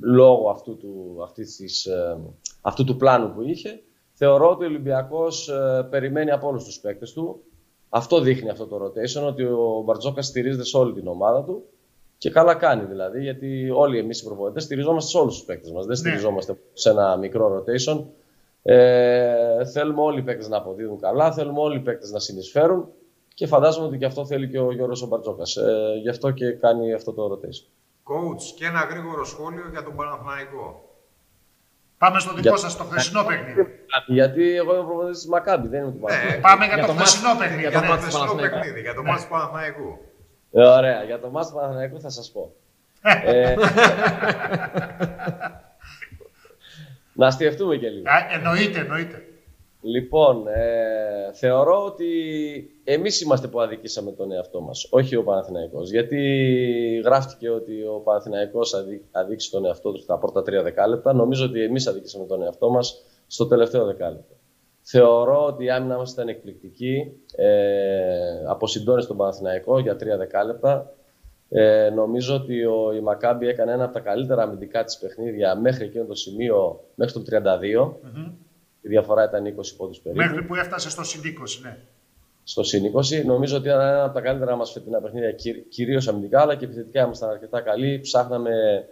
λόγω 0.00 0.50
αυτού 0.50 0.76
του, 0.76 1.18
αυτής 1.22 1.56
της, 1.56 1.86
ε, 1.86 2.18
αυτού 2.60 2.84
του 2.84 2.96
πλάνου 2.96 3.32
που 3.34 3.42
είχε. 3.42 3.82
Θεωρώ 4.12 4.50
ότι 4.50 4.64
ο 4.64 4.66
Ολυμπιακός 4.66 5.50
περιμένει 5.90 6.30
από 6.30 6.48
όλους 6.48 6.64
τους 6.64 6.80
παίκτες 6.80 7.12
του. 7.12 7.44
Αυτό 7.96 8.20
δείχνει 8.20 8.50
αυτό 8.50 8.66
το 8.66 8.84
rotation, 8.84 9.26
ότι 9.26 9.44
ο 9.44 9.82
Μπαρτζόκας 9.84 10.26
στηρίζεται 10.26 10.64
σε 10.64 10.76
όλη 10.76 10.92
την 10.92 11.06
ομάδα 11.06 11.44
του. 11.44 11.64
Και 12.18 12.30
καλά 12.30 12.54
κάνει 12.54 12.84
δηλαδή, 12.84 13.22
γιατί 13.22 13.70
όλοι 13.70 13.98
εμείς 13.98 14.20
οι 14.20 14.24
προπονητές 14.24 14.62
στηριζόμαστε 14.62 15.10
σε 15.10 15.18
όλους 15.18 15.34
τους 15.34 15.44
παίκτες 15.44 15.70
μας. 15.70 15.86
Δεν 15.86 15.90
ναι. 15.90 15.94
στηριζόμαστε 15.96 16.58
σε 16.72 16.90
ένα 16.90 17.16
μικρό 17.16 17.56
rotation. 17.56 18.04
Ε, 18.62 19.64
θέλουμε 19.64 20.00
όλοι 20.00 20.18
οι 20.18 20.22
παίκτες 20.22 20.48
να 20.48 20.56
αποδίδουν 20.56 21.00
καλά, 21.00 21.32
θέλουμε 21.32 21.60
όλοι 21.60 21.76
οι 21.76 21.80
παίκτες 21.80 22.10
να 22.10 22.18
συνεισφέρουν 22.18 22.88
και 23.34 23.46
φαντάζομαι 23.46 23.86
ότι 23.86 23.98
και 23.98 24.04
αυτό 24.04 24.26
θέλει 24.26 24.48
και 24.48 24.58
ο 24.58 24.72
Γιώργος 24.72 25.02
Ομπαρτζόκας. 25.02 25.56
Ε, 25.56 25.98
γι' 26.02 26.08
αυτό 26.08 26.30
και 26.30 26.50
κάνει 26.50 26.92
αυτό 26.92 27.12
το 27.12 27.24
rotation. 27.32 27.66
Coach, 28.12 28.42
και 28.56 28.66
ένα 28.66 28.80
γρήγορο 28.80 29.24
σχόλιο 29.24 29.68
για 29.70 29.82
τον 29.82 29.96
Παναθηναϊκό. 29.96 30.93
Πάμε 31.98 32.18
στο 32.20 32.34
δικό 32.34 32.56
σας, 32.56 32.76
το 32.76 32.84
χθεσινό 32.84 33.24
παιχνίδι. 33.24 33.66
Γιατί 34.06 34.56
εγώ 34.56 34.74
είμαι 34.74 34.84
προπονητής 34.84 35.18
της 35.18 35.26
Μακάμπη, 35.28 35.68
δεν 35.68 35.82
είμαι 35.82 35.90
του 35.92 35.98
Παναθηναϊκού. 35.98 36.38
Ε, 36.38 36.40
πάμε 36.40 36.64
για, 36.64 36.74
για 36.74 36.86
το, 36.86 36.92
το 36.92 36.98
χθεσινό 36.98 37.34
παιχνίδι. 37.38 37.60
Για 37.60 37.70
το 37.80 37.92
χθεσινό 37.92 38.34
παιχνίδι, 38.34 38.80
για 38.80 38.94
το 38.94 39.02
μάτι 39.02 39.22
του 39.22 39.28
Παναθηναϊκού. 39.28 39.98
Ε, 40.52 40.62
ωραία, 40.66 41.02
για 41.02 41.20
το 41.20 41.30
μάτι 41.30 41.48
του 41.48 41.54
Παναθηναϊκού 41.54 42.00
θα 42.00 42.08
σας 42.10 42.30
πω. 42.32 42.54
ε, 43.24 43.54
να 47.20 47.26
αστιευτούμε 47.26 47.76
και 47.76 47.88
λίγο. 47.88 48.10
Α, 48.10 48.26
εννοείται, 48.34 48.78
εννοείται. 48.78 49.24
Λοιπόν, 49.86 50.46
ε, 50.46 51.32
θεωρώ 51.32 51.84
ότι 51.84 52.06
εμείς 52.84 53.20
είμαστε 53.20 53.48
που 53.48 53.60
αδικήσαμε 53.60 54.12
τον 54.12 54.32
εαυτό 54.32 54.60
μας, 54.60 54.88
όχι 54.90 55.16
ο 55.16 55.22
Παναθηναϊκός. 55.22 55.90
Γιατί 55.90 56.20
γράφτηκε 57.04 57.50
ότι 57.50 57.82
ο 57.82 58.00
Παναθηναϊκός 58.04 58.74
αδείξει 59.10 59.50
τον 59.50 59.64
εαυτό 59.64 59.92
του 59.92 60.00
στα 60.00 60.18
πρώτα 60.18 60.42
τρία 60.42 60.62
δεκάλεπτα. 60.62 61.12
Νομίζω 61.12 61.44
ότι 61.44 61.62
εμείς 61.62 61.86
αδικήσαμε 61.86 62.26
τον 62.26 62.42
εαυτό 62.42 62.70
μας 62.70 63.02
στο 63.26 63.46
τελευταίο 63.46 63.84
δεκάλεπτο. 63.84 64.34
Θεωρώ 64.80 65.44
ότι 65.44 65.64
η 65.64 65.70
άμυνα 65.70 65.96
μας 65.96 66.12
ήταν 66.12 66.28
εκπληκτική, 66.28 67.12
ε, 67.36 68.44
αποσυντώνησε 68.46 69.08
τον 69.08 69.16
Παναθηναϊκό 69.16 69.78
για 69.78 69.96
τρία 69.96 70.16
δεκάλεπτα. 70.16 70.92
Ε, 71.48 71.90
νομίζω 71.94 72.34
ότι 72.34 72.64
ο, 72.64 72.92
η 72.96 73.00
Μακάμπη 73.00 73.48
έκανε 73.48 73.72
ένα 73.72 73.84
από 73.84 73.92
τα 73.92 74.00
καλύτερα 74.00 74.42
αμυντικά 74.42 74.84
της 74.84 74.98
παιχνίδια 74.98 75.56
μέχρι 75.56 75.84
εκείνο 75.84 76.04
το 76.04 76.14
σημείο, 76.14 76.80
μέχρι 76.94 77.12
το 77.12 77.22
32. 77.30 77.92
mm 77.92 78.32
Η 78.84 78.88
διαφορά 78.88 79.24
ήταν 79.24 79.44
20 79.44 79.50
πόντους 79.76 80.00
περίπου. 80.00 80.22
Μέχρι 80.24 80.42
που 80.44 80.54
έφτασε 80.54 80.90
στο 80.90 81.04
συν 81.04 81.20
20, 81.22 81.62
ναι. 81.62 81.76
Στο 82.44 82.62
συν 82.62 82.92
20. 83.22 83.24
Νομίζω 83.24 83.56
ότι 83.56 83.66
ήταν 83.66 83.80
ένα 83.80 84.04
από 84.04 84.14
τα 84.14 84.20
καλύτερα 84.20 84.56
μας 84.56 84.72
φετινά 84.72 85.00
παιχνίδια, 85.00 85.32
κυρίως 85.68 86.08
αμυντικά, 86.08 86.40
αλλά 86.40 86.54
και 86.54 86.64
επιθετικά 86.64 87.02
ήμασταν 87.02 87.30
αρκετά 87.30 87.60
καλοί. 87.60 88.00
Ψάχναμε 88.00 88.84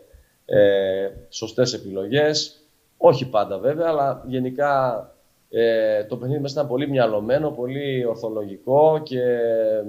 ε, 0.44 1.08
σωστές 1.28 1.72
επιλογές. 1.72 2.66
Όχι 2.96 3.28
πάντα 3.28 3.58
βέβαια, 3.58 3.88
αλλά 3.88 4.22
γενικά 4.26 5.06
ε, 5.48 6.04
το 6.04 6.16
παιχνίδι 6.16 6.40
μας 6.40 6.52
ήταν 6.52 6.66
πολύ 6.66 6.88
μυαλωμένο, 6.88 7.50
πολύ 7.50 8.04
ορθολογικό 8.04 9.00
και 9.02 9.22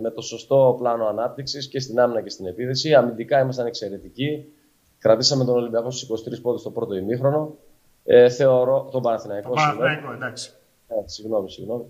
με 0.02 0.10
το 0.12 0.22
σωστό 0.22 0.76
πλάνο 0.80 1.06
ανάπτυξης 1.06 1.68
και 1.68 1.80
στην 1.80 2.00
άμυνα 2.00 2.22
και 2.22 2.30
στην 2.30 2.46
επίθεση. 2.46 2.94
Αμυντικά 2.94 3.40
ήμασταν 3.40 3.66
εξαιρετικοί. 3.66 4.46
Κρατήσαμε 5.00 5.46
τον 5.46 5.56
Ολυμπιακό 5.56 5.92
στους 5.92 6.24
23 6.28 6.42
πόντους 6.42 6.62
στο 6.62 6.72
πρώτο 6.72 6.96
ημίχρονο. 6.96 7.58
Ε, 8.04 8.30
θεωρώ, 8.30 8.90
τον 8.92 9.02
Παναθηναϊκό. 9.02 9.48
Τον 9.48 9.56
Παναθηναϊκό, 9.56 10.12
εντάξει. 10.12 10.52
Ε, 10.88 10.94
συγγνώμη, 11.06 11.52
συγγνώμη. 11.52 11.86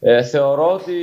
Ε, 0.00 0.22
θεωρώ 0.22 0.72
ότι 0.72 0.94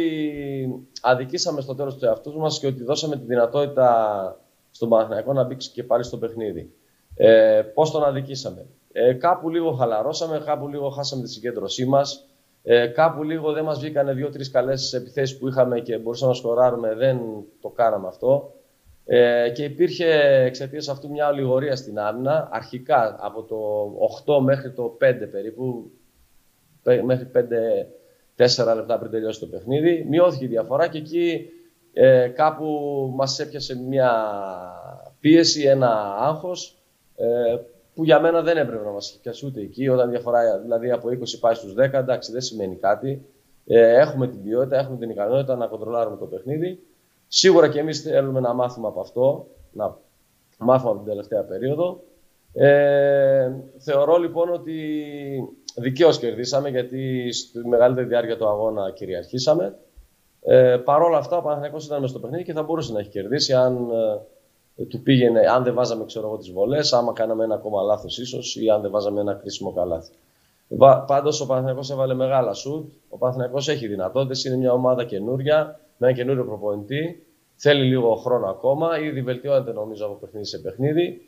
αδικήσαμε 1.01 1.62
στο 1.62 1.75
τέλος 1.75 1.94
τους 1.94 2.04
εαυτούς 2.04 2.36
μας 2.36 2.60
και 2.60 2.68
ότι 2.68 2.84
δώσαμε 2.84 3.16
τη 3.16 3.25
δυνατότητα 3.25 4.39
στον 4.72 4.89
Παναθηναϊκό 4.89 5.34
να 5.34 5.44
μπει 5.44 5.56
και 5.56 5.84
πάλι 5.84 6.04
στο 6.04 6.18
παιχνίδι. 6.18 6.74
Ε, 7.16 7.62
Πώς 7.74 7.92
τον 7.92 8.04
αδικήσαμε; 8.04 8.66
Ε, 8.92 9.13
κάπου 9.13 9.50
λίγο 9.50 9.72
χαλαρώσαμε, 9.72 10.42
κάπου 10.46 10.68
λίγο 10.68 10.89
χάσαμε 10.89 11.24
τη 11.24 11.30
συγκέντρωσή 11.30 11.86
μας. 11.86 12.25
Ε, 12.63 12.88
κάπου 12.88 13.24
λίγο 13.24 13.51
δεν 13.51 13.63
μας 13.63 13.80
βγήκαν 13.80 14.16
δύο-τρεις 14.16 14.51
καλές 14.51 14.94
επιθέσεις 14.94 15.38
που 15.38 15.48
είχαμε 15.48 15.80
και 15.80 15.98
μπορούσαμε 15.98 16.32
να 16.32 16.38
σκοράρουμε. 16.38 16.96
Δεν 16.96 17.20
το 17.62 17.70
κάναμε 17.70 18.08
αυτό. 18.08 18.54
Ε, 19.12 19.50
και 19.50 19.63
υπήρχε 19.63 20.06
εξαιτίας 20.46 20.88
αυτού 20.88 21.10
μια 21.10 21.28
ολιγορία 21.28 21.75
στην 21.75 22.00
άμυνα. 22.00 22.50
Αρχικά 22.51 23.18
από 23.20 23.44
το 23.44 23.58
8 24.25 24.39
μέχρι 24.42 24.72
το 24.72 24.98
5 25.01 25.28
περίπου, 25.32 25.92
μέχρι 27.04 27.32
5-4 28.36 28.75
λεπτά 28.75 29.00
πριν 29.00 29.12
τελειώσει 29.12 29.39
το 29.39 29.46
παιχνίδι, 29.46 30.06
μειώθηκε 30.10 30.46
η 30.46 30.48
διαφορά 30.48 30.88
και 30.88 30.98
εκεί 30.98 31.50
ε, 31.94 32.28
κάπου 32.28 32.66
μας 33.16 33.39
έπιασε 33.39 33.78
μια 33.78 34.12
πίεση, 35.20 35.63
ένα 35.63 36.16
άγχος 36.20 36.78
ε, 37.16 37.58
που 37.94 38.04
για 38.04 38.20
μένα 38.20 38.42
δεν 38.42 38.58
έπρεπε 38.58 38.84
να 38.84 38.92
μας 38.92 39.20
πιάσει 39.22 39.46
ούτε 39.46 39.62
εκεί. 39.62 39.88
Όταν 39.88 40.10
διαφορά 40.10 40.60
δηλαδή 40.60 40.92
από 40.92 41.08
20 41.08 41.39
πάει 41.39 41.54
στους 41.54 41.74
10, 41.74 41.94
εντάξει, 41.94 42.32
δεν 42.32 42.42
σημαίνει 42.42 42.75
κάτι. 42.75 43.25
Ε, 43.66 44.00
έχουμε 44.00 44.28
την 44.28 44.44
ποιότητα, 44.44 44.78
έχουμε 44.78 44.98
την 44.98 45.10
ικανότητα 45.10 45.56
να 45.56 45.68
κοντρολάρουμε 45.68 46.18
το 46.18 46.25
παιχνίδι. 46.25 46.80
Σίγουρα 47.31 47.69
και 47.69 47.79
εμείς 47.79 48.01
θέλουμε 48.01 48.39
να 48.39 48.53
μάθουμε 48.53 48.88
από 48.88 49.00
αυτό, 49.00 49.48
να 49.71 49.98
μάθουμε 50.59 50.89
από 50.89 51.00
την 51.00 51.09
τελευταία 51.09 51.43
περίοδο. 51.43 52.03
Ε, 52.53 53.51
θεωρώ 53.77 54.17
λοιπόν 54.17 54.53
ότι 54.53 54.74
δικαίως 55.75 56.19
κερδίσαμε 56.19 56.69
γιατί 56.69 57.31
στη 57.31 57.67
μεγαλύτερη 57.67 58.07
διάρκεια 58.07 58.38
του 58.38 58.48
αγώνα 58.48 58.91
κυριαρχήσαμε. 58.91 59.77
Ε, 60.41 60.77
Παρ' 60.83 61.01
όλα 61.01 61.17
αυτά, 61.17 61.38
ο 61.38 61.41
Παναθηναϊκός 61.41 61.86
ήταν 61.86 62.00
μέσα 62.00 62.12
στο 62.12 62.19
παιχνίδι 62.21 62.43
και 62.43 62.53
θα 62.53 62.63
μπορούσε 62.63 62.93
να 62.93 63.00
έχει 63.00 63.09
κερδίσει 63.09 63.53
αν 63.53 63.89
ε, 63.91 64.81
ε, 64.81 64.86
του 64.86 65.01
πήγαινε, 65.01 65.39
αν 65.39 65.63
δεν 65.63 65.74
βάζαμε 65.74 66.05
ξέρω 66.05 66.27
εγώ, 66.27 66.38
τις 66.38 66.51
βολές, 66.51 66.93
άμα 66.93 67.13
κάναμε 67.13 67.43
ένα 67.43 67.55
ακόμα 67.55 67.81
λάθος 67.81 68.17
ίσως 68.17 68.55
ή 68.55 68.69
αν 68.69 68.81
δεν 68.81 68.91
βάζαμε 68.91 69.19
ένα 69.19 69.33
κρίσιμο 69.33 69.74
καλάθι. 69.74 70.12
Πάντως 71.08 71.42
ο 71.42 71.46
Παναθηναϊκός 71.46 71.90
έβαλε 71.92 72.14
μεγάλα 72.14 72.54
σουτ, 72.54 72.92
ο 73.10 73.18
Παναθηναϊκός 73.18 73.68
έχει 73.68 73.88
δυνατότητες, 73.88 74.44
είναι 74.44 74.58
μια 74.58 74.72
ομάδα 74.72 75.04
καινούρια, 75.04 75.80
με 75.98 76.08
ένα 76.08 76.16
καινούριο 76.16 76.46
προπονητή, 76.46 77.26
θέλει 77.56 77.84
λίγο 77.84 78.16
χρόνο 78.16 78.48
ακόμα, 78.48 79.00
ήδη 79.00 79.22
βελτιώνεται 79.22 79.72
νομίζω 79.72 80.06
από 80.06 80.16
παιχνίδι 80.16 80.46
σε 80.46 80.60
παιχνίδι. 80.60 81.22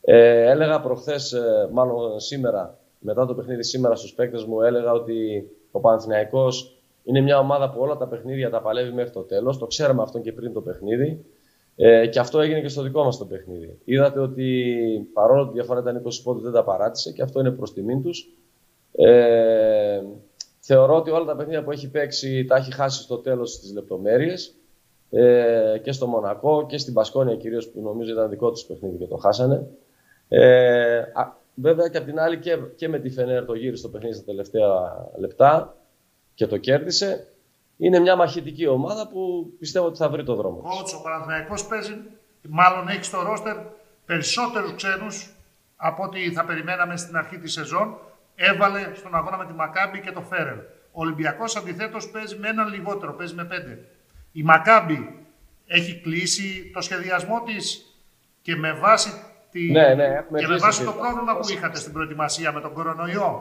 Ε, 0.00 0.50
έλεγα 0.50 0.80
προχθές, 0.80 1.32
ε, 1.32 1.68
μάλλον 1.72 2.20
σήμερα, 2.20 2.78
μετά 2.98 3.26
το 3.26 3.34
παιχνίδι 3.34 3.64
σήμερα 3.64 3.94
στους 3.94 4.14
παίκτες 4.14 4.44
μου, 4.44 4.60
έλεγα 4.60 4.92
ότι 4.92 5.48
ο 5.70 5.80
Παναθηναϊκός 5.80 6.78
είναι 7.04 7.20
μια 7.20 7.38
ομάδα 7.38 7.70
που 7.70 7.80
όλα 7.80 7.96
τα 7.96 8.08
παιχνίδια 8.08 8.50
τα 8.50 8.60
παλεύει 8.60 8.92
μέχρι 8.92 9.10
το 9.10 9.20
τέλος. 9.20 9.58
Το 9.58 9.66
ξέραμε 9.66 10.02
αυτό 10.02 10.18
και 10.18 10.32
πριν 10.32 10.52
το 10.52 10.60
παιχνίδι. 10.60 11.24
Ε, 11.76 12.06
και 12.06 12.18
αυτό 12.18 12.40
έγινε 12.40 12.60
και 12.60 12.68
στο 12.68 12.82
δικό 12.82 13.04
μας 13.04 13.18
το 13.18 13.24
παιχνίδι. 13.24 13.78
Είδατε 13.84 14.20
ότι 14.20 14.76
παρόλο 15.12 15.44
που 15.44 15.50
η 15.50 15.54
διαφορά 15.54 15.80
ήταν 15.80 16.02
20 16.04 16.22
πόντους 16.22 16.42
δεν 16.42 16.52
τα 16.52 16.64
παράτησε 16.64 17.12
και 17.12 17.22
αυτό 17.22 17.40
είναι 17.40 17.50
προς 17.50 17.72
τιμήν 17.72 18.02
τους. 18.02 18.28
Ε, 18.96 20.02
θεωρώ 20.60 20.96
ότι 20.96 21.10
όλα 21.10 21.24
τα 21.24 21.36
παιχνίδια 21.36 21.62
που 21.62 21.70
έχει 21.70 21.90
παίξει 21.90 22.44
τα 22.44 22.56
έχει 22.56 22.72
χάσει 22.72 23.02
στο 23.02 23.18
τέλος 23.18 23.50
στις 23.50 23.72
λεπτομέρειες 23.72 24.54
ε, 25.10 25.78
και 25.82 25.92
στο 25.92 26.06
Μονακό 26.06 26.66
και 26.66 26.78
στην 26.78 26.94
Πασκόνια 26.94 27.36
κυρίως 27.36 27.68
που 27.68 27.80
νομίζω 27.80 28.12
ήταν 28.12 28.28
δικό 28.28 28.50
τους 28.50 28.64
παιχνίδι 28.64 28.96
και 28.96 29.06
το 29.06 29.16
χάσανε. 29.16 29.66
Ε, 30.28 31.02
βέβαια 31.54 31.88
και 31.88 31.98
απ' 31.98 32.04
την 32.04 32.20
άλλη 32.20 32.38
και, 32.38 32.56
και 32.76 32.88
με 32.88 32.98
τη 32.98 33.10
Φενέρ 33.10 33.44
το 33.44 33.54
γύρισε 33.54 33.76
στο 33.76 33.88
παιχνίδι 33.88 34.14
στα 34.14 34.24
τελευταία 34.24 34.68
λεπτά 35.18 35.76
και 36.34 36.46
το 36.46 36.56
κέρδισε. 36.56 37.28
Είναι 37.76 37.98
μια 37.98 38.16
μαχητική 38.16 38.66
ομάδα 38.66 39.08
που 39.08 39.52
πιστεύω 39.58 39.86
ότι 39.86 39.96
θα 39.96 40.08
βρει 40.08 40.24
το 40.24 40.34
δρόμο. 40.34 40.62
Ο 40.98 41.02
Παναθηναϊκός 41.02 41.66
παίζει, 41.66 41.94
μάλλον 42.48 42.88
έχει 42.88 43.04
στο 43.04 43.22
ρόστερ 43.22 43.56
περισσότερους 44.06 44.74
ξένους 44.74 45.34
από 45.76 46.02
ό,τι 46.02 46.32
θα 46.32 46.44
περιμέναμε 46.44 46.96
στην 46.96 47.16
αρχή 47.16 47.38
της 47.38 47.52
σεζόν. 47.52 47.98
Έβαλε 48.34 48.90
στον 48.94 49.14
αγώνα 49.14 49.36
με 49.36 49.46
τη 49.46 49.52
Μακάμπη 49.52 50.00
και 50.00 50.12
το 50.12 50.20
Φέρερ. 50.20 50.56
Ο 50.92 51.00
Ολυμπιακός 51.00 51.56
αντιθέτως 51.56 52.10
παίζει 52.10 52.36
με 52.36 52.48
έναν 52.48 52.68
λιγότερο, 52.68 53.14
παίζει 53.14 53.34
με 53.34 53.44
πέντε. 53.44 53.78
Η 54.32 54.42
Μακάμπη 54.42 55.26
έχει 55.66 56.00
κλείσει 56.00 56.70
το 56.74 56.80
σχεδιασμό 56.80 57.42
της 57.42 57.94
και 58.42 58.56
με 58.56 58.72
βάση, 58.72 59.10
τη... 59.50 59.70
Ναι, 59.70 59.94
ναι, 59.94 60.24
και 60.38 60.46
με 60.46 60.56
βάση 60.56 60.84
το 60.84 60.92
πρόβλημα 60.92 61.36
που 61.36 61.48
είχατε 61.48 61.78
στην 61.78 61.92
προετοιμασία 61.92 62.52
με 62.52 62.60
τον 62.60 62.72
κορονοϊό. 62.72 63.40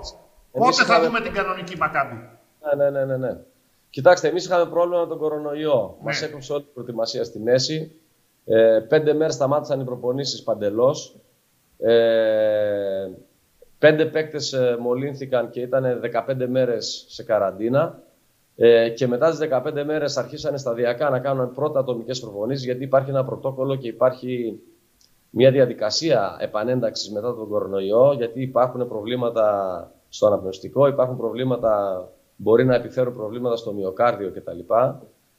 Πότε 0.52 0.84
θα 0.84 1.02
δούμε 1.02 1.22
την 1.22 1.34
κανονική 1.34 1.78
Μακάμπη; 1.78 2.30
Ναι, 2.78 2.90
ναι, 2.90 3.06
ναι, 3.06 3.18
ναι. 3.18 3.38
Κοιτάξτε, 3.90 4.28
εμείς 4.28 4.46
είχαμε 4.46 4.66
πρόβλημα 4.66 5.02
με 5.02 5.08
τον 5.08 5.18
κορονοϊό. 5.18 5.96
Ναι. 5.98 6.06
Μας 6.06 6.22
έκοψε 6.22 6.54
όλη 6.54 6.64
την 6.64 6.74
προετοιμασία 6.74 7.24
στη 7.24 7.40
μέση. 7.40 7.96
Ε, 8.46 8.80
πέντε 8.90 9.14
μέρες 9.14 9.34
σταμάτησαν 9.34 9.80
οι 9.80 9.84
προπονήσεις 9.84 10.44
παντελώς. 10.44 11.16
Ε, 11.80 13.10
πέντε 13.84 14.06
παίκτες 14.06 14.54
ε, 14.54 14.78
μολύνθηκαν 14.80 15.50
και 15.50 15.62
ήταν 15.62 16.02
15 16.28 16.48
μέρες 16.48 17.06
σε 17.08 17.24
καραντίνα. 17.24 18.00
Ε, 18.56 18.90
και 18.90 19.08
μετά 19.08 19.32
τι 19.32 19.48
15 19.52 19.84
μέρες 19.86 20.18
αρχίσανε 20.18 20.58
σταδιακά 20.58 21.10
να 21.10 21.20
κάνουν 21.20 21.54
πρώτα 21.54 21.80
ατομικές 21.80 22.20
προπονήσεις, 22.20 22.66
γιατί 22.66 22.84
υπάρχει 22.84 23.10
ένα 23.10 23.26
πρωτόκολλο 23.26 23.76
και 23.76 23.88
υπάρχει 23.88 24.60
μια 25.30 25.52
διαδικασία 25.52 26.38
επανένταξης 26.40 27.12
μετά 27.12 27.36
τον 27.36 27.48
κορονοϊό, 27.48 28.14
γιατί 28.14 28.42
υπάρχουν 28.42 28.88
προβλήματα 28.88 29.92
στο 30.10 30.28
αναπνευστικό, 30.28 30.88
υπάρχουν 30.88 31.18
προβλήματα 31.18 32.04
μπορεί 32.36 32.66
να 32.66 32.76
επιφέρουν 32.76 33.14
προβλήματα 33.14 33.56
στο 33.56 33.74
μυοκάρδιο 33.74 34.32
κτλ. 34.32 34.60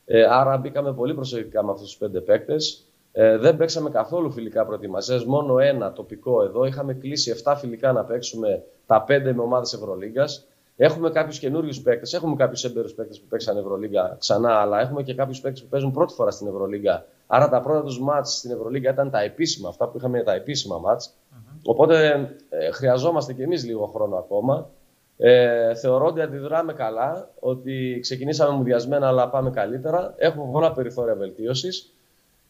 Ε, 0.04 0.24
άρα 0.24 0.56
μπήκαμε 0.56 0.92
πολύ 0.92 1.14
προσεκτικά 1.14 1.64
με 1.64 1.70
αυτούς 1.70 1.86
τους 1.86 1.96
πέντε 1.96 2.20
παίκτες. 2.20 2.86
Ε, 3.16 3.38
δεν 3.38 3.56
παίξαμε 3.56 3.90
καθόλου 3.90 4.30
φιλικά 4.30 4.66
προετοιμασίες, 4.66 5.24
μόνο 5.24 5.58
ένα 5.58 5.92
τοπικό 5.92 6.42
εδώ. 6.42 6.64
Είχαμε 6.64 6.94
κλείσει 6.94 7.34
7 7.44 7.54
φιλικά 7.56 7.92
να 7.92 8.04
παίξουμε 8.04 8.62
τα 8.86 9.04
5 9.08 9.32
με 9.34 9.42
ομάδες 9.42 9.72
Ευρωλίγκας. 9.72 10.46
Έχουμε 10.76 11.10
κάποιους 11.10 11.38
καινούριους 11.38 11.80
παίκτες, 11.80 12.12
έχουμε 12.12 12.36
κάποιους 12.36 12.64
έμπειρους 12.64 12.92
παίκτες 12.92 13.20
που 13.20 13.26
παίξαν 13.28 13.56
Ευρωλίγκα 13.56 14.16
ξανά, 14.18 14.60
αλλά 14.60 14.80
έχουμε 14.80 15.02
και 15.02 15.14
κάποιους 15.14 15.40
παίκτες 15.40 15.62
που 15.62 15.68
παίζουν 15.68 15.90
πρώτη 15.90 16.14
φορά 16.14 16.30
στην 16.30 16.46
Ευρωλίγκα. 16.46 17.06
Άρα 17.26 17.48
τα 17.48 17.60
πρώτα 17.60 17.82
τους 17.82 18.00
μάτς 18.00 18.36
στην 18.36 18.50
Ευρωλίγκα 18.50 18.90
ήταν 18.90 19.10
τα 19.10 19.20
επίσημα, 19.20 19.68
αυτά 19.68 19.88
που 19.88 19.96
είχαμε 19.96 20.22
τα 20.22 20.32
επίσημα 20.32 20.78
μάτς. 20.78 21.10
Mm-hmm. 21.10 21.58
Οπότε 21.64 22.12
ε, 22.48 22.70
χρειαζόμαστε 22.70 23.32
κι 23.32 23.42
εμείς 23.42 23.64
λίγο 23.64 23.86
χρόνο 23.86 24.16
ακόμα. 24.16 24.70
Ε, 25.16 25.74
θεωρώ 25.74 26.06
ότι 26.06 26.20
αντιδράμε 26.20 26.72
καλά, 26.72 27.30
ότι 27.40 27.98
ξεκινήσαμε 28.00 28.56
μουδιασμένα 28.56 29.08
αλλά 29.08 29.28
πάμε 29.28 29.50
καλύτερα. 29.50 30.14
Έχουμε 30.16 30.52
πολλά 30.52 30.72
περιθώρια 30.72 31.14
βελτίωσης. 31.14 31.93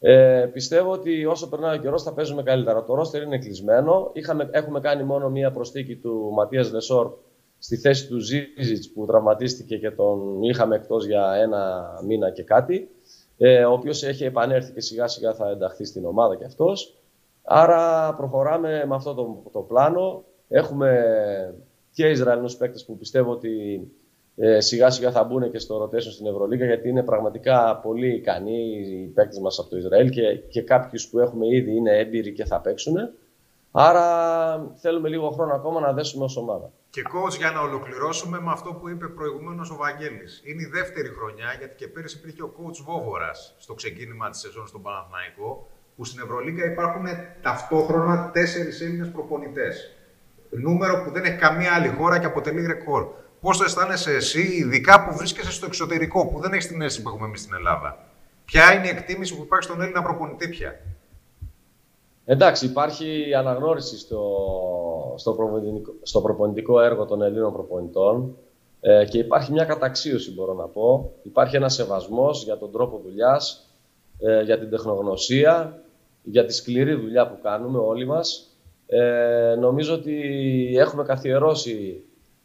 Ε, 0.06 0.50
πιστεύω 0.52 0.90
ότι 0.90 1.26
όσο 1.26 1.48
περνάει 1.48 1.76
ο 1.76 1.80
καιρός 1.80 2.02
θα 2.02 2.12
παίζουμε 2.12 2.42
καλύτερα. 2.42 2.84
Το 2.84 2.94
ρόστερ 2.94 3.22
είναι 3.22 3.38
κλεισμένο. 3.38 4.10
Είχαμε, 4.12 4.48
έχουμε 4.52 4.80
κάνει 4.80 5.02
μόνο 5.02 5.30
μία 5.30 5.50
προσθήκη 5.50 5.96
του 5.96 6.30
Ματίας 6.34 6.72
Λεσόρ 6.72 7.12
στη 7.58 7.76
θέση 7.76 8.08
του 8.08 8.18
Ζίζιτς 8.18 8.92
που 8.92 9.06
τραυματίστηκε 9.06 9.78
και 9.78 9.90
τον 9.90 10.42
είχαμε 10.42 10.76
εκτός 10.76 11.06
για 11.06 11.34
ένα 11.34 11.84
μήνα 12.06 12.30
και 12.30 12.42
κάτι. 12.42 12.88
Ε, 13.36 13.64
ο 13.64 13.72
οποίος 13.72 14.02
έχει 14.02 14.24
επανέλθει 14.24 14.72
και 14.72 14.80
σιγά 14.80 15.06
σιγά 15.06 15.34
θα 15.34 15.48
ενταχθεί 15.48 15.84
στην 15.84 16.06
ομάδα 16.06 16.36
κι 16.36 16.44
αυτός. 16.44 16.96
Άρα 17.42 18.14
προχωράμε 18.14 18.84
με 18.86 18.94
αυτό 18.94 19.14
το, 19.14 19.42
το 19.52 19.60
πλάνο. 19.60 20.24
Έχουμε 20.48 21.04
και 21.90 22.08
Ισραηλινούς 22.08 22.56
παίκτες 22.56 22.84
που 22.84 22.96
πιστεύω 22.96 23.30
ότι 23.30 23.80
ε, 24.36 24.60
σιγά 24.60 24.90
σιγά 24.90 25.10
θα 25.10 25.24
μπουν 25.24 25.50
και 25.50 25.58
στο 25.58 25.82
rotation 25.82 26.12
στην 26.12 26.26
Ευρωλίγα 26.26 26.64
γιατί 26.64 26.88
είναι 26.88 27.02
πραγματικά 27.02 27.76
πολύ 27.82 28.14
ικανοί 28.14 28.58
οι 28.78 29.12
παίκτες 29.14 29.38
μας 29.38 29.58
από 29.58 29.68
το 29.68 29.76
Ισραήλ 29.76 30.10
και, 30.10 30.36
και 30.36 30.62
κάποιους 30.62 31.08
που 31.08 31.18
έχουμε 31.18 31.46
ήδη 31.46 31.76
είναι 31.76 31.98
έμπειροι 31.98 32.32
και 32.32 32.44
θα 32.44 32.60
παίξουν. 32.60 32.94
Άρα 33.70 34.06
θέλουμε 34.76 35.08
λίγο 35.08 35.30
χρόνο 35.30 35.54
ακόμα 35.54 35.80
να 35.80 35.92
δέσουμε 35.92 36.24
ως 36.24 36.36
ομάδα. 36.36 36.70
Και 36.90 37.02
coach, 37.14 37.36
για 37.36 37.50
να 37.50 37.60
ολοκληρώσουμε 37.60 38.40
με 38.40 38.50
αυτό 38.52 38.72
που 38.72 38.88
είπε 38.88 39.06
προηγουμένως 39.08 39.70
ο 39.70 39.76
Βαγγέλης. 39.76 40.42
Είναι 40.44 40.62
η 40.62 40.66
δεύτερη 40.66 41.08
χρονιά, 41.08 41.54
γιατί 41.58 41.74
και 41.76 41.88
πέρυσι 41.88 42.18
υπήρχε 42.18 42.42
ο 42.42 42.52
coach 42.58 42.82
Βόβορας 42.84 43.54
στο 43.58 43.74
ξεκίνημα 43.74 44.30
της 44.30 44.40
σεζόν 44.40 44.66
στον 44.66 44.82
Παναθηναϊκό, 44.82 45.68
που 45.96 46.04
στην 46.04 46.20
Ευρωλίγα 46.24 46.64
υπάρχουν 46.64 47.04
ταυτόχρονα 47.42 48.30
τέσσερις 48.30 48.80
Έλληνες 48.80 49.08
προπονητές 49.08 49.94
νούμερο 50.50 51.02
που 51.02 51.10
δεν 51.10 51.24
έχει 51.24 51.36
καμία 51.36 51.72
άλλη 51.74 51.88
χώρα 51.88 52.18
και 52.18 52.26
αποτελεί 52.26 52.66
ρεκόρ. 52.66 53.06
Πώς 53.44 53.58
το 53.58 53.64
αισθάνεσαι 53.64 54.12
εσύ, 54.12 54.40
ειδικά 54.40 55.04
που 55.04 55.16
βρίσκεσαι 55.16 55.52
στο 55.52 55.66
εξωτερικό, 55.66 56.26
που 56.26 56.40
δεν 56.40 56.52
έχεις 56.52 56.66
την 56.66 56.82
αίσθηση 56.82 57.02
που 57.02 57.08
έχουμε 57.08 57.26
εμείς 57.26 57.40
στην 57.40 57.54
Ελλάδα. 57.54 57.98
Ποια 58.44 58.74
είναι 58.74 58.86
η 58.86 58.90
εκτίμηση 58.90 59.36
που 59.36 59.42
υπάρχει 59.42 59.64
στον 59.64 59.80
Έλληνα 59.80 60.02
προπονητή 60.02 60.48
πια; 60.48 60.80
Εντάξει, 62.24 62.66
υπάρχει 62.66 63.34
αναγνώριση 63.34 63.98
στο, 63.98 64.20
στο, 65.16 65.32
προπονητικό, 65.32 65.92
στο 66.02 66.20
προπονητικό 66.20 66.80
έργο 66.80 67.04
των 67.04 67.22
Ελλήνων 67.22 67.52
προπονητών 67.52 68.36
ε, 68.80 69.04
και 69.04 69.18
υπάρχει 69.18 69.52
μια 69.52 69.64
καταξίωση, 69.64 70.32
μπορώ 70.32 70.54
να 70.54 70.66
πω. 70.66 71.12
Υπάρχει 71.22 71.56
ένας 71.56 71.74
σεβασμός 71.74 72.44
για 72.44 72.58
τον 72.58 72.72
τρόπο 72.72 73.00
δουλειάς, 73.04 73.70
ε, 74.18 74.42
για 74.42 74.58
την 74.58 74.70
τεχνογνωσία, 74.70 75.82
για 76.22 76.44
τη 76.44 76.52
σκληρή 76.52 76.94
δουλειά 76.94 77.28
που 77.28 77.38
κάνουμε 77.42 77.78
όλοι 77.78 78.06
μας 78.06 78.48
ε, 78.86 79.54
νομίζω 79.58 79.94
ότι 79.94 80.14
έχουμε 80.76 81.04
καθιερώσει 81.04 82.04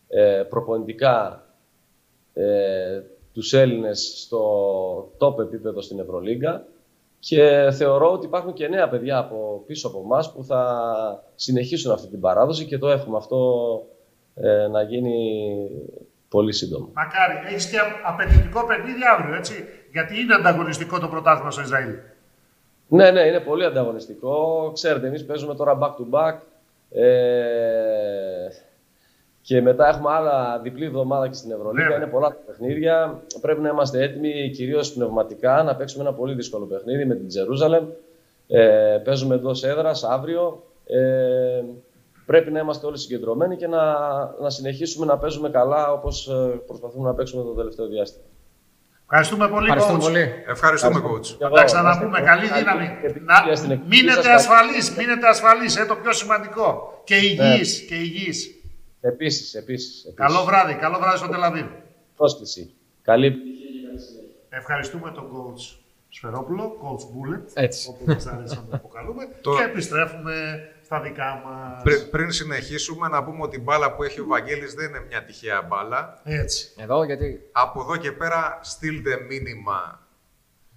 ε, 0.10 0.44
προπονητικά 0.50 1.46
ε, 2.34 3.02
τους 3.34 3.54
Έλληνες 3.54 4.14
στο 4.16 5.12
top 5.18 5.40
επίπεδο 5.40 5.82
στην 5.82 6.00
Ευρωλίγκα 6.00 6.66
και 7.20 7.70
θεωρώ 7.72 8.12
ότι 8.12 8.26
υπάρχουν 8.26 8.54
και 8.54 8.68
νέα 8.68 8.90
παιδιά 8.90 9.18
από 9.18 9.64
πίσω 9.68 9.88
από 9.88 10.02
εμάς 10.06 10.34
που 10.34 10.44
θα 10.44 11.24
συνεχίσουν 11.36 11.92
αυτή 11.92 12.08
την 12.08 12.20
παράδοση 12.20 12.66
και 12.66 12.78
το 12.78 12.90
εύχομαι 12.90 13.18
αυτό 13.18 13.66
ε, 14.36 14.68
να 14.68 14.82
γίνει 14.82 15.68
πολύ 16.30 16.54
σύντομα. 16.54 16.88
Μακάρι. 16.94 17.34
Έχεις 17.48 17.70
και 17.70 17.78
απαιτητικό 18.06 18.66
παιχνίδι 18.66 19.00
αύριο, 19.14 19.36
έτσι; 19.36 19.66
Γιατί 19.92 20.20
είναι 20.20 20.34
ανταγωνιστικό 20.34 21.00
το 21.00 21.08
πρωτάθλημα 21.08 21.52
στο 21.52 21.62
Ισραήλ. 21.62 21.94
Ναι, 22.88 23.12
ναι, 23.12 23.22
είναι 23.22 23.40
πολύ 23.40 23.66
ανταγωνιστικό. 23.66 24.72
Ξέρετε, 24.74 25.08
εμείς 25.08 25.26
παίζουμε 25.26 25.56
τώρα 25.56 25.78
back 25.82 25.92
to 25.92 26.10
back. 26.12 26.36
Ε, 26.92 28.48
και 29.50 29.62
μετά 29.62 29.88
έχουμε 29.88 30.12
άλλα 30.12 30.60
διπλή 30.64 30.86
εβδομάδα 30.86 31.28
και 31.28 31.34
στην 31.34 31.52
Ευρωλίγα. 31.52 31.88
Ναι. 31.88 31.96
Είναι 31.96 32.06
πολλά 32.06 32.28
τα 32.28 32.38
παιχνίδια. 32.46 33.22
Πρέπει 33.42 33.62
να 33.62 33.70
είμαστε 33.70 34.04
έτοιμοι, 34.04 34.50
κυρίως 34.50 34.94
πνευματικά, 34.94 35.64
να 35.64 35.76
παίξουμε 35.76 36.04
ένα 36.04 36.14
πολύ 36.14 36.34
δύσκολο 36.34 36.66
παιχνίδι 36.66 37.06
με 37.06 37.16
την 37.16 37.28
Τζερούζαλεμ. 37.28 37.88
Ε, 38.48 39.02
παίζουμε 39.04 39.36
εντός 39.36 39.64
έδρας 39.64 40.04
αύριο. 40.04 40.64
Ε, 40.86 41.64
πρέπει 42.26 42.52
να 42.52 42.60
είμαστε 42.60 42.86
όλοι 42.86 42.98
συγκεντρωμένοι 42.98 43.56
και 43.56 43.68
να, 43.68 43.84
να 44.42 44.50
συνεχίσουμε 44.50 45.06
να 45.06 45.18
παίζουμε 45.18 45.50
καλά 45.50 45.92
όπως 45.92 46.28
ε, 46.28 46.62
προσπαθούμε 46.68 47.08
να 47.08 47.16
παίξουμε 47.16 47.44
το 47.44 47.54
τελευταίο 47.54 47.88
διάστημα. 47.88 48.26
Ευχαριστούμε 49.04 49.48
πολύ, 49.48 49.66
Ευχαριστούμε 49.66 50.00
Πολύ. 50.00 50.44
Ευχαριστούμε, 50.48 51.02
coach. 51.06 51.26
Θα 51.40 51.50
τα 51.50 51.64
ξαναπούμε. 51.64 52.22
Καλή 52.22 52.46
δύναμη. 52.46 52.88
Να... 53.26 53.76
Μείνετε 53.88 54.32
ασφαλείς, 54.34 54.96
μείνετε 54.98 55.28
ασφαλείς, 55.28 55.78
ε, 55.78 55.86
το 55.86 55.96
πιο 55.96 56.14
σημαντικό. 56.14 57.02
Και 57.04 57.16
υγιείς, 57.16 57.82
ναι. 57.82 57.88
και 57.88 57.96
υγιείς. 58.04 58.59
Επίσης, 59.02 59.54
επίσης, 59.54 60.14
Καλό 60.16 60.44
βράδυ, 60.44 60.74
καλό 60.74 60.98
βράδυ 60.98 61.18
στο 61.18 61.28
Τελαβίβ. 61.28 61.66
Πρόσκληση. 62.16 62.74
Καλή 63.02 63.36
Ευχαριστούμε 64.50 65.12
τον 65.12 65.32
coach 65.32 65.78
Σφερόπουλο, 66.10 66.78
coach 66.84 67.04
Bullet, 67.04 67.42
Έτσι. 67.54 67.90
όπως 67.90 68.06
μας 68.14 68.26
αρέσει 68.26 68.56
να 68.56 68.62
το 68.62 68.76
αποκαλούμε. 68.76 69.26
και 69.58 69.64
επιστρέφουμε 69.64 70.34
στα 70.84 71.02
δικά 71.02 71.42
μας. 71.46 71.84
πριν 72.12 72.32
συνεχίσουμε, 72.32 73.08
να 73.08 73.24
πούμε 73.24 73.42
ότι 73.42 73.56
η 73.58 73.62
μπάλα 73.64 73.96
που 73.96 74.04
έχει 74.04 74.20
ο 74.20 74.26
Βαγγέλης 74.26 74.74
δεν 74.74 74.90
είναι 74.90 75.06
μια 75.08 75.24
τυχαία 75.24 75.62
μπάλα. 75.62 76.22
Έτσι. 76.24 76.74
Εδώ 76.78 77.04
γιατί. 77.04 77.50
Από 77.52 77.82
εδώ 77.82 77.98
και 77.98 78.12
πέρα, 78.12 78.60
στείλτε 78.62 79.20
μήνυμα 79.30 80.08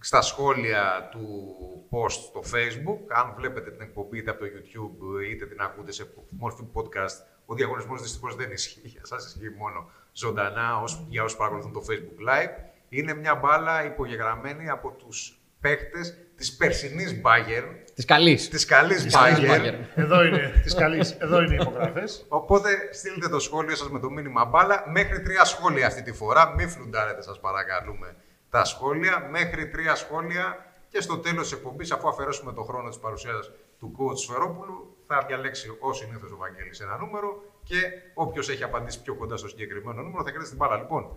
στα 0.01 0.23
σχόλια 0.23 1.09
του 1.11 1.55
post 1.91 2.11
στο 2.11 2.41
facebook. 2.41 2.99
Αν 3.09 3.35
βλέπετε 3.37 3.71
την 3.71 3.81
εκπομπή 3.81 4.19
είτε 4.19 4.31
από 4.31 4.41
το 4.41 4.47
YouTube 4.47 5.23
είτε 5.31 5.47
την 5.47 5.61
ακούτε 5.61 5.93
σε 5.93 6.07
μόρφη 6.31 6.63
podcast, 6.73 7.32
ο 7.47 7.55
διαγωνισμός 7.55 8.03
δυστυχώς 8.03 8.37
δεν 8.37 8.51
ισχύει. 8.51 8.81
Για 8.85 9.01
σας 9.05 9.27
ισχύει 9.27 9.55
μόνο 9.59 9.91
ζωντανά 10.13 10.81
ως, 10.81 11.05
για 11.09 11.23
όσους 11.23 11.39
παρακολουθούν 11.39 11.73
το 11.73 11.83
facebook 11.89 12.31
live. 12.31 12.51
Είναι 12.89 13.15
μια 13.15 13.35
μπάλα 13.35 13.85
υπογεγραμμένη 13.85 14.69
από 14.69 14.91
τους 14.91 15.37
παίχτες 15.61 16.17
της 16.37 16.57
περσινής 16.57 17.21
Bayern. 17.25 17.69
Της 17.95 18.05
καλής. 18.05 18.49
Της 18.49 18.65
καλής 18.65 19.03
Της 19.03 19.15
καλής 19.15 19.39
Bayern. 19.39 19.61
Bayern. 19.61 19.79
Εδώ 19.95 20.25
είναι 20.25 20.61
της 20.63 20.75
καλής. 20.75 21.11
Εδώ 21.11 21.43
είναι 21.43 21.55
οι 21.55 21.59
υπογραφές. 21.61 22.25
Οπότε 22.29 22.69
στείλτε 22.93 23.29
το 23.29 23.39
σχόλιο 23.39 23.77
σας 23.77 23.91
με 23.91 23.99
το 23.99 24.11
μήνυμα 24.11 24.45
μπάλα. 24.45 24.85
Μέχρι 24.87 25.23
τρία 25.23 25.45
σχόλια 25.45 25.87
αυτή 25.87 26.03
τη 26.03 26.13
φορά. 26.13 26.55
Μην 26.55 26.69
φλουντάρετε 26.69 27.23
σας 27.23 27.41
παρακαλούμε 27.41 28.17
τα 28.51 28.65
σχόλια. 28.65 29.29
Μέχρι 29.31 29.69
τρία 29.69 29.95
σχόλια 29.95 30.67
και 30.89 31.01
στο 31.01 31.19
τέλος 31.19 31.43
της 31.43 31.53
εκπομπής, 31.53 31.93
αφού 31.93 32.09
αφαιρέσουμε 32.09 32.53
το 32.53 32.63
χρόνο 32.63 32.89
της 32.89 32.99
παρουσίας 32.99 33.51
του 33.79 33.97
coach 33.99 34.19
Σφερόπουλου, 34.19 34.92
θα 35.13 35.27
διαλέξει 35.27 35.77
ως 35.81 35.97
συνήθως 35.97 36.31
ο 36.31 36.37
Βαγγέλης 36.37 36.81
ένα 36.81 36.97
νούμερο 36.97 37.43
και 37.63 37.77
όποιος 38.15 38.49
έχει 38.49 38.65
απαντήσει 38.65 39.03
πιο 39.03 39.15
κοντά 39.15 39.37
στο 39.37 39.49
συγκεκριμένο 39.49 40.03
νούμερο 40.03 40.25
θα 40.25 40.31
κερδίσει 40.31 40.51
την 40.51 40.59
μπάλα. 40.59 40.77
Λοιπόν, 40.77 41.17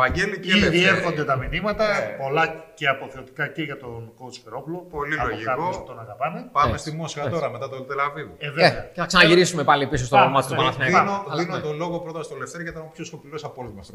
Βαγγέλη 0.00 0.36
και 0.40 0.48
Ήδη 0.50 0.58
Λευτέρη. 0.60 0.84
έρχονται 0.94 1.24
τα 1.30 1.36
μηνύματα, 1.36 1.84
Ναι. 1.88 2.16
πολλά 2.22 2.44
και 2.78 2.86
αποθεωτικά 2.94 3.44
και 3.54 3.62
για 3.68 3.76
τον 3.84 4.00
coach 4.18 4.36
Φερόπουλο. 4.44 4.78
Πολύ 4.96 5.14
από 5.20 5.28
λογικό. 5.28 5.50
κάποιους 5.50 5.76
που 5.80 5.84
τον 5.90 5.98
αγαπάνε. 6.04 6.38
Πάμε 6.56 6.72
Έτσι, 6.72 6.82
στη 6.84 6.90
Μόσχα 6.98 7.20
έτσι. 7.20 7.32
τώρα 7.34 7.48
μετά 7.54 7.66
το 7.68 7.76
Τελαβίβ. 7.90 8.28
Ε, 8.38 8.46
Ε, 8.46 8.50
βέβαια. 8.50 8.70
και 8.94 9.00
να 9.02 9.06
ξαναγυρίσουμε 9.10 9.62
πάλι 9.70 9.86
πίσω 9.92 10.04
στο 10.04 10.16
Πάμε, 10.16 10.30
μάτι 10.34 10.46
του 10.48 10.52
ναι. 10.54 10.58
Παναθηναϊκού. 10.60 10.96
Δίνω, 10.98 11.24
Αλλά, 11.30 11.42
δίνω 11.42 11.56
ναι. 11.56 11.62
το 11.68 11.72
λόγο 11.82 11.96
πρώτα 12.04 12.20
στο 12.22 12.34
Λευτέρη 12.42 12.62
γιατί 12.62 12.78
ήταν 12.78 12.88
ο 12.90 12.92
πιο 12.96 13.04
σκοπιλός 13.10 13.44
από 13.44 13.56
όλους 13.62 13.72
μας. 13.78 13.86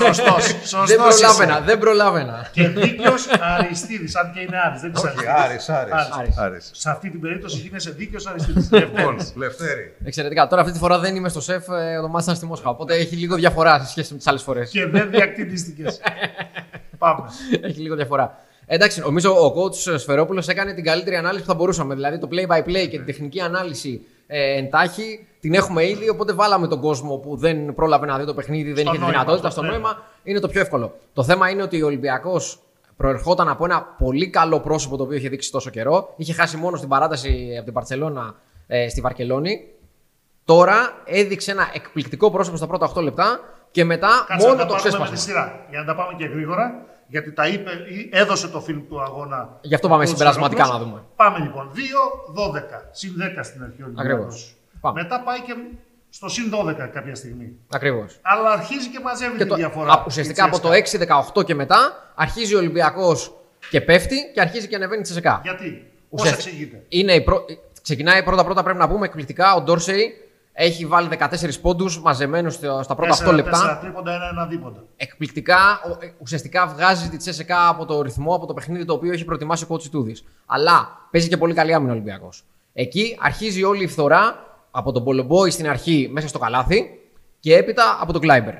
Σωστός, 0.00 0.42
σωστός 0.72 0.86
Δεν 0.90 0.98
προλάβαινα, 1.06 1.54
είσαι. 1.56 1.64
δεν 1.68 1.78
προλάβαινα. 1.78 2.36
Και 2.56 2.68
δίκαιο 2.68 3.14
Αριστίδης, 3.54 4.16
αν 4.16 4.32
και 4.34 4.40
είναι 4.40 4.56
Άρης, 4.66 4.80
δεν 4.80 4.92
Όχι, 4.96 5.06
ξέρει. 5.06 5.26
Άρης, 5.42 5.68
Άρης. 5.68 5.92
Άρης. 6.18 6.36
Άρης. 6.38 6.70
Σε 6.74 6.90
αυτή 6.90 7.10
την 7.10 7.20
περίπτωση 7.20 7.56
γίνεσαι 7.58 7.90
δίκαιο 7.90 8.20
Αριστίδης. 8.30 8.68
Λοιπόν, 8.82 9.16
Λευτέρη, 9.36 9.94
Εξαιρετικά. 10.04 10.46
Τώρα 10.46 10.60
αυτή 10.60 10.72
τη 10.72 10.78
φορά 10.78 10.98
δεν 10.98 11.16
είμαι 11.16 11.28
στο 11.28 11.40
σεφ, 11.40 11.68
ε, 11.68 11.98
το 12.00 12.08
μάτι 12.08 12.24
ήταν 12.24 12.36
στη 12.36 12.46
Μόσχα. 12.46 12.68
Οπότε 12.70 12.94
έχει 12.94 13.16
λίγο 13.16 13.36
διαφορά 13.36 13.78
σε 13.78 13.86
σχέση 13.90 14.12
με 14.12 14.18
τις 14.18 14.26
άλλες 14.26 14.42
φορές. 14.42 14.70
και 14.70 14.86
δεν 14.86 15.10
διακτηνίστηκε. 15.44 15.84
Πάμε. 16.98 17.28
έχει 17.60 17.80
λίγο 17.80 17.94
διαφορά. 17.94 18.38
Εντάξει, 18.66 19.00
νομίζω 19.00 19.30
ο 19.46 19.54
coach 19.56 19.98
Σφερόπουλος 19.98 20.48
έκανε 20.48 20.72
την 20.72 20.84
καλύτερη 20.84 21.16
ανάλυση 21.16 21.42
που 21.42 21.48
θα 21.48 21.54
μπορούσαμε. 21.54 21.94
Δηλαδή 21.94 22.18
το 22.18 22.28
play 22.30 22.46
by 22.46 22.58
play 22.68 22.88
και 22.88 22.96
την 22.96 23.04
τεχνική 23.04 23.40
ανάλυση 23.40 24.06
ε, 24.26 24.58
εντάχει 24.58 25.26
την 25.40 25.54
έχουμε 25.54 25.88
ήδη. 25.88 26.08
Οπότε 26.08 26.32
βάλαμε 26.32 26.68
τον 26.68 26.80
κόσμο 26.80 27.16
που 27.16 27.36
δεν 27.36 27.74
πρόλαβε 27.74 28.06
να 28.06 28.18
δει 28.18 28.24
το 28.24 28.34
παιχνίδι, 28.34 28.72
δεν 28.72 28.74
Στο 28.74 28.80
είχε 28.82 28.92
τη 28.92 28.98
νόημα, 28.98 29.12
δυνατότητα 29.12 29.50
στο 29.50 29.60
στο 29.60 29.70
νόημα. 29.70 29.88
νόημα. 29.88 30.02
Είναι 30.24 30.40
το 30.40 30.48
πιο 30.48 30.60
εύκολο. 30.60 30.94
Το 31.12 31.22
θέμα 31.22 31.48
είναι 31.50 31.62
ότι 31.62 31.82
ο 31.82 31.86
Ολυμπιακός 31.86 32.58
προερχόταν 32.96 33.48
από 33.48 33.64
ένα 33.64 33.82
πολύ 33.98 34.28
καλό 34.28 34.60
πρόσωπο 34.60 34.96
το 34.96 35.02
οποίο 35.02 35.16
είχε 35.16 35.28
δείξει 35.28 35.50
τόσο 35.50 35.70
καιρό. 35.70 36.12
Είχε 36.16 36.32
χάσει 36.32 36.56
μόνος 36.56 36.78
στην 36.78 36.90
παράταση 36.90 37.54
από 37.56 37.64
την 37.64 37.72
Παρσελώνα 37.72 38.34
ε, 38.66 38.88
στη 38.88 39.00
Βαρκελόνη. 39.00 39.68
Τώρα 40.44 41.02
έδειξε 41.04 41.50
ένα 41.50 41.70
εκπληκτικό 41.74 42.30
πρόσωπο 42.30 42.56
στα 42.56 42.66
πρώτα 42.66 42.92
8 42.94 43.02
λεπτά 43.02 43.40
και 43.72 43.84
μετά 43.84 44.08
Κάτσε 44.28 44.46
να 44.46 44.52
μόνο 44.52 44.62
τα 44.62 44.66
το 44.66 44.72
πάρουμε 44.74 44.74
με 44.74 45.04
ξέσπασμα. 45.04 45.14
τη 45.14 45.20
σειρά. 45.20 45.66
Για 45.70 45.78
να 45.78 45.84
τα 45.84 45.94
πάμε 45.94 46.12
και 46.18 46.24
γρήγορα, 46.26 46.84
γιατί 47.06 47.32
τα 47.32 47.46
είπε, 47.48 47.70
ή 47.70 48.08
έδωσε 48.12 48.48
το 48.48 48.60
φιλμ 48.60 48.86
του 48.88 49.02
αγώνα. 49.02 49.58
Γι' 49.60 49.74
αυτό 49.74 49.88
πάμε 49.88 50.02
ο 50.02 50.06
συμπερασματικά 50.06 50.64
Σφερόπουλος. 50.64 50.90
να 50.94 51.00
δούμε. 51.00 51.08
Πάμε 51.16 51.38
λοιπόν. 51.38 51.70
2-12. 51.74 52.88
Συν 52.92 53.12
10 53.18 53.40
στην 53.44 53.62
αρχή 53.62 53.82
ο 53.82 53.84
Ολυμπιακός. 53.84 54.12
Ακριβώς. 54.14 54.54
Πάμε. 54.80 55.02
Μετά 55.02 55.20
πάει 55.20 55.40
και 55.40 55.54
στο 56.10 56.28
συν 56.28 56.50
12 56.50 56.88
κάποια 56.92 57.14
στιγμή. 57.14 57.52
Ακριβώς. 57.72 58.18
Αλλά 58.22 58.50
αρχίζει 58.50 58.88
και 58.88 59.00
μαζεύει 59.00 59.36
Και 59.36 59.42
τη 59.42 59.48
το, 59.48 59.54
διαφορά. 59.54 59.92
α, 59.92 60.02
ουσιαστικά 60.06 60.44
η 60.44 60.46
από 60.46 60.60
το 60.60 60.68
Τσέσκα. 60.70 61.22
6-18 61.34 61.44
και 61.44 61.54
μετά 61.54 62.12
αρχίζει 62.14 62.54
ο 62.54 62.58
Ολυμπιακός 62.58 63.32
και 63.70 63.80
πέφτει 63.80 64.16
και 64.34 64.40
αρχίζει 64.40 64.68
και 64.68 64.76
ανεβαίνει 64.76 64.96
τη 65.00 65.04
Τσεσεκά. 65.04 65.40
Γιατί, 65.42 65.90
πώς 66.10 66.20
Ουσιαστικά- 66.20 66.48
εξηγείται; 66.50 66.84
Είναι 66.88 67.12
η 67.12 67.20
πρω... 67.20 67.44
Ξεκινάει 67.82 68.22
πρώτα-πρώτα 68.22 68.62
πρέπει 68.62 68.78
να 68.78 68.88
πούμε 68.88 69.06
εκπληκτικά. 69.06 69.54
Ο 69.54 69.60
Ντόρσεϊ 69.60 70.21
έχει 70.52 70.86
βάλει 70.86 71.08
14 71.08 71.60
πόντους 71.62 72.00
μαζεμένους 72.00 72.54
στα 72.54 72.70
πρώτα 72.86 73.02
8 73.02 73.08
Τέσσερα- 73.08 73.32
λεπτά. 73.32 73.50
τέσσερα 73.50 73.78
τρίποντα, 73.78 74.14
ένα, 74.14 74.28
ένα 74.28 74.46
δίποντα. 74.46 74.84
Εκπληκτικά, 74.96 75.80
ο- 75.84 76.04
ε, 76.04 76.12
ουσιαστικά 76.18 76.66
βγάζει 76.66 77.08
τη 77.08 77.16
Τσέσεκα 77.16 77.68
από 77.68 77.84
το 77.86 78.02
ρυθμό, 78.02 78.34
από 78.34 78.46
το 78.46 78.54
παιχνίδι 78.54 78.84
το 78.84 78.92
οποίο 78.92 79.12
έχει 79.12 79.24
προετοιμάσει 79.24 79.64
ο 79.64 79.66
κότσι 79.66 79.90
Τούδη. 79.90 80.16
Αλλά 80.46 80.98
παίζει 81.10 81.28
και 81.28 81.36
πολύ 81.36 81.54
καλή 81.54 81.74
άμυνα 81.74 81.90
ο 81.90 81.94
Ολυμπιακός. 81.94 82.44
Εκεί 82.72 83.16
αρχίζει 83.20 83.62
όλη 83.64 83.82
η 83.82 83.86
φθορά 83.86 84.46
από 84.70 84.92
τον 84.92 85.04
Πολομπόη 85.04 85.50
στην 85.50 85.68
αρχή 85.68 86.08
μέσα 86.12 86.28
στο 86.28 86.38
καλάθι 86.38 86.90
και 87.40 87.56
έπειτα 87.56 87.98
από 88.00 88.12
τον 88.12 88.20
Κλάιμπερ. 88.20 88.54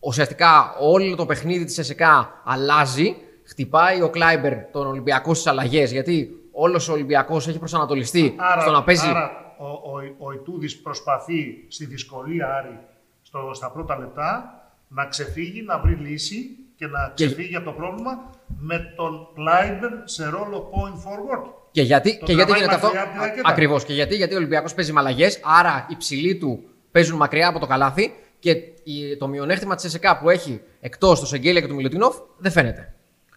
Ουσιαστικά 0.00 0.74
όλο 0.80 1.16
το 1.16 1.26
παιχνίδι 1.26 1.64
της 1.64 1.72
Τσέσεκα 1.72 2.40
αλλάζει. 2.44 3.16
Χτυπάει 3.46 4.02
ο 4.02 4.08
Κλάιμπερ 4.10 4.54
τον 4.72 4.86
Ολυμπιακό 4.86 5.34
στις 5.34 5.46
αλλαγές 5.46 5.92
γιατί 5.92 6.30
όλος 6.52 6.88
ο 6.88 6.92
Ολυμπιακός 6.92 7.48
έχει 7.48 7.58
προσανατολιστεί 7.58 8.36
στο 8.60 8.70
να 8.70 8.82
παίζει. 8.82 9.08
άρα 9.08 9.43
ο, 9.68 9.90
ο, 10.18 10.26
ο 10.26 10.32
Ιτούδης 10.32 10.80
προσπαθεί 10.80 11.64
στη 11.68 11.84
δυσκολία 11.84 12.54
Άρη 12.54 12.78
στο, 13.22 13.50
στα 13.54 13.70
πρώτα 13.70 13.98
λεπτά 13.98 14.58
να 14.88 15.06
ξεφύγει, 15.06 15.62
να 15.62 15.78
βρει 15.78 15.94
λύση 15.94 16.56
και 16.76 16.86
να 16.86 17.12
Και- 17.14 17.26
ξεφύγει 17.26 17.56
από 17.56 17.64
το 17.64 17.72
πρόβλημα 17.72 18.30
με 18.58 18.92
τον 18.96 19.28
Κλάιμπερ 19.34 19.90
σε 20.04 20.24
ρόλο 20.28 20.70
point 20.74 20.94
forward. 20.96 21.50
Και 21.70 21.82
γιατί, 21.82 22.18
Το 22.18 22.24
και 22.24 22.32
γιατί 22.32 22.50
τραβάει 22.52 22.58
γίνεται 22.66 22.74
αυτό. 22.74 22.86
μακριά 22.86 23.02
από 23.02 23.12
την 23.12 23.20
ρακέτα. 23.20 23.48
Ακριβώς. 23.50 23.84
Και 23.84 23.92
γιατί, 23.92 24.14
γιατί 24.16 24.34
ο 24.34 24.36
Ολυμπιακός 24.36 24.74
παίζει 24.74 24.92
με 24.92 25.00
αλλαγές, 25.00 25.40
άρα 25.44 25.86
οι 25.90 25.96
ψηλοί 25.96 26.36
του 26.36 26.64
παίζουν 26.90 27.16
μακριά 27.16 27.48
από 27.48 27.58
το 27.58 27.66
καλάθι 27.66 28.14
και 28.38 28.50
η- 28.84 29.16
το 29.18 29.28
μειονέκτημα 29.28 29.74
της 29.74 29.84
ΕΣΕΚΑ 29.84 30.18
που 30.18 30.30
έχει 30.30 30.60
εκτός 30.80 31.20
το 31.20 31.26
Σεγγέλια 31.26 31.60
και 31.60 31.66
του 31.66 31.74
Μιλουτινόφ 31.74 32.16
δεν 32.38 32.52
φαίνεται. 32.52 32.94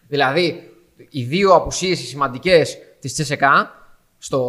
Δηλαδή, 0.08 0.70
οι 1.10 1.22
δύο 1.22 1.54
απουσίες 1.54 1.98
σημαντικές 1.98 2.78
της 3.00 3.18
ΕΣΕΚΑ 3.18 3.72
στο, 4.18 4.42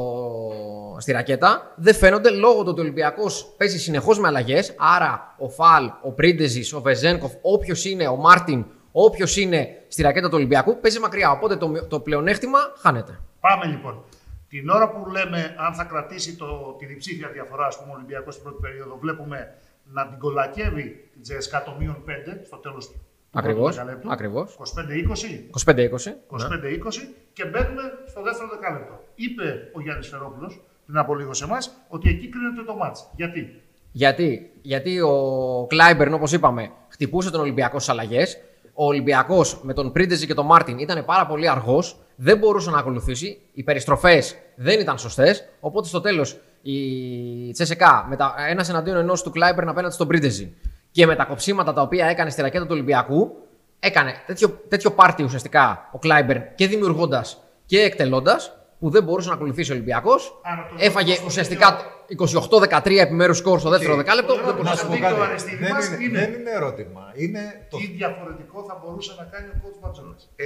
στη 0.98 1.12
ρακέτα 1.12 1.74
δεν 1.76 1.96
φαίνονται 1.96 2.30
λόγω 2.30 2.62
του 2.64 2.68
ότι 2.70 2.80
ο 2.80 2.84
Ολυμπιακός 2.84 3.54
παίζει 3.58 3.80
συνεχώς 3.80 4.20
με 4.20 4.28
αλλαγές. 4.28 4.76
Άρα, 4.78 5.36
ο 5.38 5.50
Φαλ, 5.50 5.92
ο 6.02 6.12
Πρίντεζης, 6.12 6.74
ο 6.74 6.82
Βεζένκοφ, 6.82 7.32
όποιος 7.42 7.86
είναι, 7.86 8.08
ο 8.08 8.16
Μάρτιν, 8.16 8.66
όποιος 8.92 9.38
είναι 9.38 9.68
στη 9.88 10.02
ρακέτα 10.02 10.28
του 10.28 10.36
Ολυμπιακού 10.38 10.80
παίζει 10.80 11.00
μακριά. 11.00 11.32
Οπότε 11.32 11.56
το, 11.56 11.68
μειο- 11.68 11.88
το 11.88 12.00
πλεονέκτημα 12.00 12.60
χάνεται. 12.78 13.20
Πάμε 13.40 13.66
λοιπόν. 13.66 14.04
Την 14.48 14.70
ώρα 14.70 14.90
που 14.90 15.10
λέμε 15.10 15.56
αν 15.58 15.74
θα 15.74 15.84
κρατήσει 15.84 16.36
το, 16.36 16.76
τη 16.80 16.86
διψήφια 16.86 17.30
διαφορά, 17.30 17.66
ας 17.66 17.78
πούμε, 17.80 17.92
ο 17.92 17.96
Ολυμπιακός 17.96 18.34
στην 18.34 18.46
πρώτη 18.46 18.62
περίοδο, 18.62 18.98
βλέπουμε 18.98 19.56
να 19.84 20.08
την 20.08 20.20
κολακεύει 20.20 21.10
την 21.14 21.22
ΤΣΣΚΑ 21.22 21.64
το 21.64 21.76
μείον 21.80 22.04
5 22.08 22.10
στο 22.46 22.58
τέλος 22.58 22.92
του 23.32 23.40
Ακριβώς, 23.40 23.76
πρώτου 23.76 23.76
δεκαλέπτου. 23.78 24.12
ακριβώς. 24.12 24.58
25-20. 24.58 25.50
25-20. 25.66 26.16
25-20 26.28 27.14
και 27.34 27.46
μπαίνουμε 27.46 27.82
στο 28.08 28.22
δεύτερο 28.22 28.50
δεκάλεπτο. 28.50 29.04
Είπε 29.16 29.44
ο 29.74 29.82
Γιάννης 29.82 30.08
Σφαιρόπουλος 30.08 30.62
πριν 30.86 30.98
από 30.98 31.16
λίγο 31.16 31.34
σε 31.34 31.44
εμάς 31.44 31.72
ότι 31.88 32.10
εκεί 32.10 32.30
κρίνεται 32.30 32.64
το 32.66 32.76
μάτς. 32.76 33.10
Γιατί; 33.16 33.62
Γιατί, 33.92 34.52
γιατί 34.62 35.00
ο 35.02 35.66
Κλάιμπερν, 35.70 36.14
όπως 36.14 36.32
είπαμε, 36.32 36.72
χτυπούσε 36.88 37.32
τον 37.32 37.42
Ολυμπιακό 37.42 37.80
στις 37.80 37.90
αλλαγές. 37.94 38.38
Ο 38.74 38.86
Ολυμπιακός 38.86 39.60
με 39.64 39.74
τον 39.74 39.92
Πρίντεζι 39.92 40.26
και 40.26 40.34
τον 40.34 40.46
Μάρτιν 40.46 40.78
ήταν 40.78 41.06
πάρα 41.06 41.26
πολύ 41.26 41.50
αργός, 41.50 41.98
δεν 42.16 42.38
μπορούσε 42.38 42.70
να 42.70 42.78
ακολουθήσει. 42.78 43.40
Οι 43.54 43.64
περιστροφές 43.64 44.36
δεν 44.56 44.80
ήταν 44.80 44.98
σωστές. 44.98 45.50
Οπότε 45.60 45.88
στο 45.88 46.02
τέλος 46.02 46.40
η 46.62 47.52
ΤΣΣΚΑ 47.52 48.06
με 48.10 48.16
τα, 48.16 48.36
ένας 48.50 48.70
εναντίον 48.70 48.98
ενός 48.98 49.24
του 49.24 49.30
Κλάιμπερν 49.30 49.70
απέναντι 49.70 49.94
στον 49.94 50.08
Πρίντεζι 50.08 50.54
και 51.00 51.06
με 51.06 51.16
τα 51.16 51.24
κοψίματα 51.26 51.74
τα 51.74 51.82
οποία 51.82 52.06
έκανε 52.08 52.30
στη 52.30 52.42
ρακέτα 52.42 52.64
του 52.64 52.72
Ολυμπιακού, 52.74 53.36
έκανε 53.80 54.14
τέτοιο, 54.26 54.50
τέτοιο 54.50 54.92
πάρτι 54.92 55.24
ουσιαστικά 55.24 55.90
ο 55.92 56.00
Κλάιμπερν 56.00 56.44
και 56.56 56.68
δημιουργώντας 56.68 57.44
και 57.66 57.80
εκτελώντας 57.82 58.54
που 58.80 58.90
δεν 58.90 59.04
μπορούσε 59.04 59.28
να 59.30 59.36
ακολουθήσει 59.36 59.72
ο 59.72 59.74
Ολυμπιακός. 59.76 60.40
Άρα 60.44 60.68
το 60.70 60.76
Έφαγε 60.80 61.14
στο 61.14 61.26
ουσιαστικά 61.26 61.78
28-13 62.08 63.00
επιμέρους 63.00 63.38
σκορ 63.38 63.60
στο 63.60 63.70
δεύτερο 63.70 63.92
Και- 63.92 63.98
δεκάλεπτο. 64.02 64.34
το 64.34 64.40
Δεν 64.40 64.44
ερώτημα 64.48 64.64
μπορούσε 64.64 64.64
Να 64.64 64.70
να 64.70 64.76
σου 64.76 64.86
στο 64.86 64.88
πω 64.88 64.94
δίκτυο 64.94 65.16
κάτι. 65.18 65.30
Αριστίδη 65.30 65.64
Δεν 65.66 65.74
μας 65.74 65.88
είναι, 65.88 66.04
είναι- 66.04 66.20
δεν 66.20 66.34
είναι 66.40 66.52
ερώτημα. 66.52 67.04
Είναι 67.14 67.68
το 67.70 67.78
τι 67.78 67.86
διαφορετικό 67.88 68.64
θα 68.68 68.82
μπορούσε 68.84 69.12
να 69.18 69.24
κάνει 69.24 69.48
ο 69.48 69.56
coach 69.64 69.78
Ματζόλας. 69.84 70.30
Ε, 70.36 70.46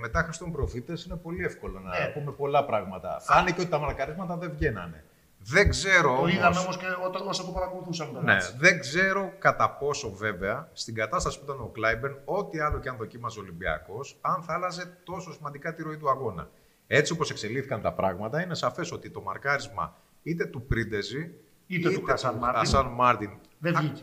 μετά 0.00 0.22
Χριστόν 0.22 0.52
Προφήτες 0.52 1.04
είναι 1.04 1.16
πολύ 1.16 1.44
εύκολο 1.44 1.80
να 1.84 1.90
Ναι. 1.90 2.06
πούμε 2.14 2.30
πολλά 2.32 2.64
πράγματα. 2.64 3.10
Φάνηκε 3.20 3.60
ότι 3.60 3.70
τα 3.70 3.78
μαρκαρίσματα 3.78 4.36
δεν 4.36 4.50
βγαίνανε. 4.56 5.04
Δεν 5.48 5.68
ξέρω 5.68 6.08
Το 6.08 6.16
όμως, 6.16 6.32
είδαμε 6.32 6.58
όμως 6.58 6.76
και 6.76 6.84
όταν, 7.06 7.28
όσο 7.28 7.44
το 7.44 7.50
παρακολουθούσαμε. 7.50 8.12
το 8.12 8.20
ναι, 8.20 8.32
μάτς. 8.32 8.56
δεν 8.58 8.80
ξέρω 8.80 9.32
κατά 9.38 9.70
πόσο 9.70 10.10
βέβαια 10.14 10.68
στην 10.72 10.94
κατάσταση 10.94 11.38
που 11.38 11.44
ήταν 11.44 11.60
ο 11.60 11.70
Κλάιμπερν, 11.74 12.18
ό,τι 12.24 12.60
άλλο 12.60 12.78
και 12.78 12.88
αν 12.88 12.96
δοκίμαζε 12.96 13.38
ο 13.38 13.42
Ολυμπιακός, 13.42 14.18
αν 14.20 14.42
θα 14.42 14.54
άλλαζε 14.54 14.98
τόσο 15.04 15.32
σημαντικά 15.32 15.74
τη 15.74 15.82
ροή 15.82 15.96
του 15.96 16.10
αγώνα. 16.10 16.50
Έτσι 16.86 17.12
όπως 17.12 17.30
εξελίχθηκαν 17.30 17.80
τα 17.82 17.92
πράγματα, 17.92 18.42
είναι 18.42 18.54
σαφές 18.54 18.92
ότι 18.92 19.10
το 19.10 19.20
μαρκάρισμα 19.20 19.96
είτε 20.22 20.44
του 20.44 20.62
Πρίντεζι, 20.66 21.30
Είτε 21.66 21.90
του 21.90 22.02
Χασάν 22.04 22.34
Μάρτιν. 22.34 22.58
Χασάν 22.58 22.86
Μάρτιν 22.86 23.30
Δεν 23.58 23.76
α, 23.76 23.80
βγήκε. 23.80 24.00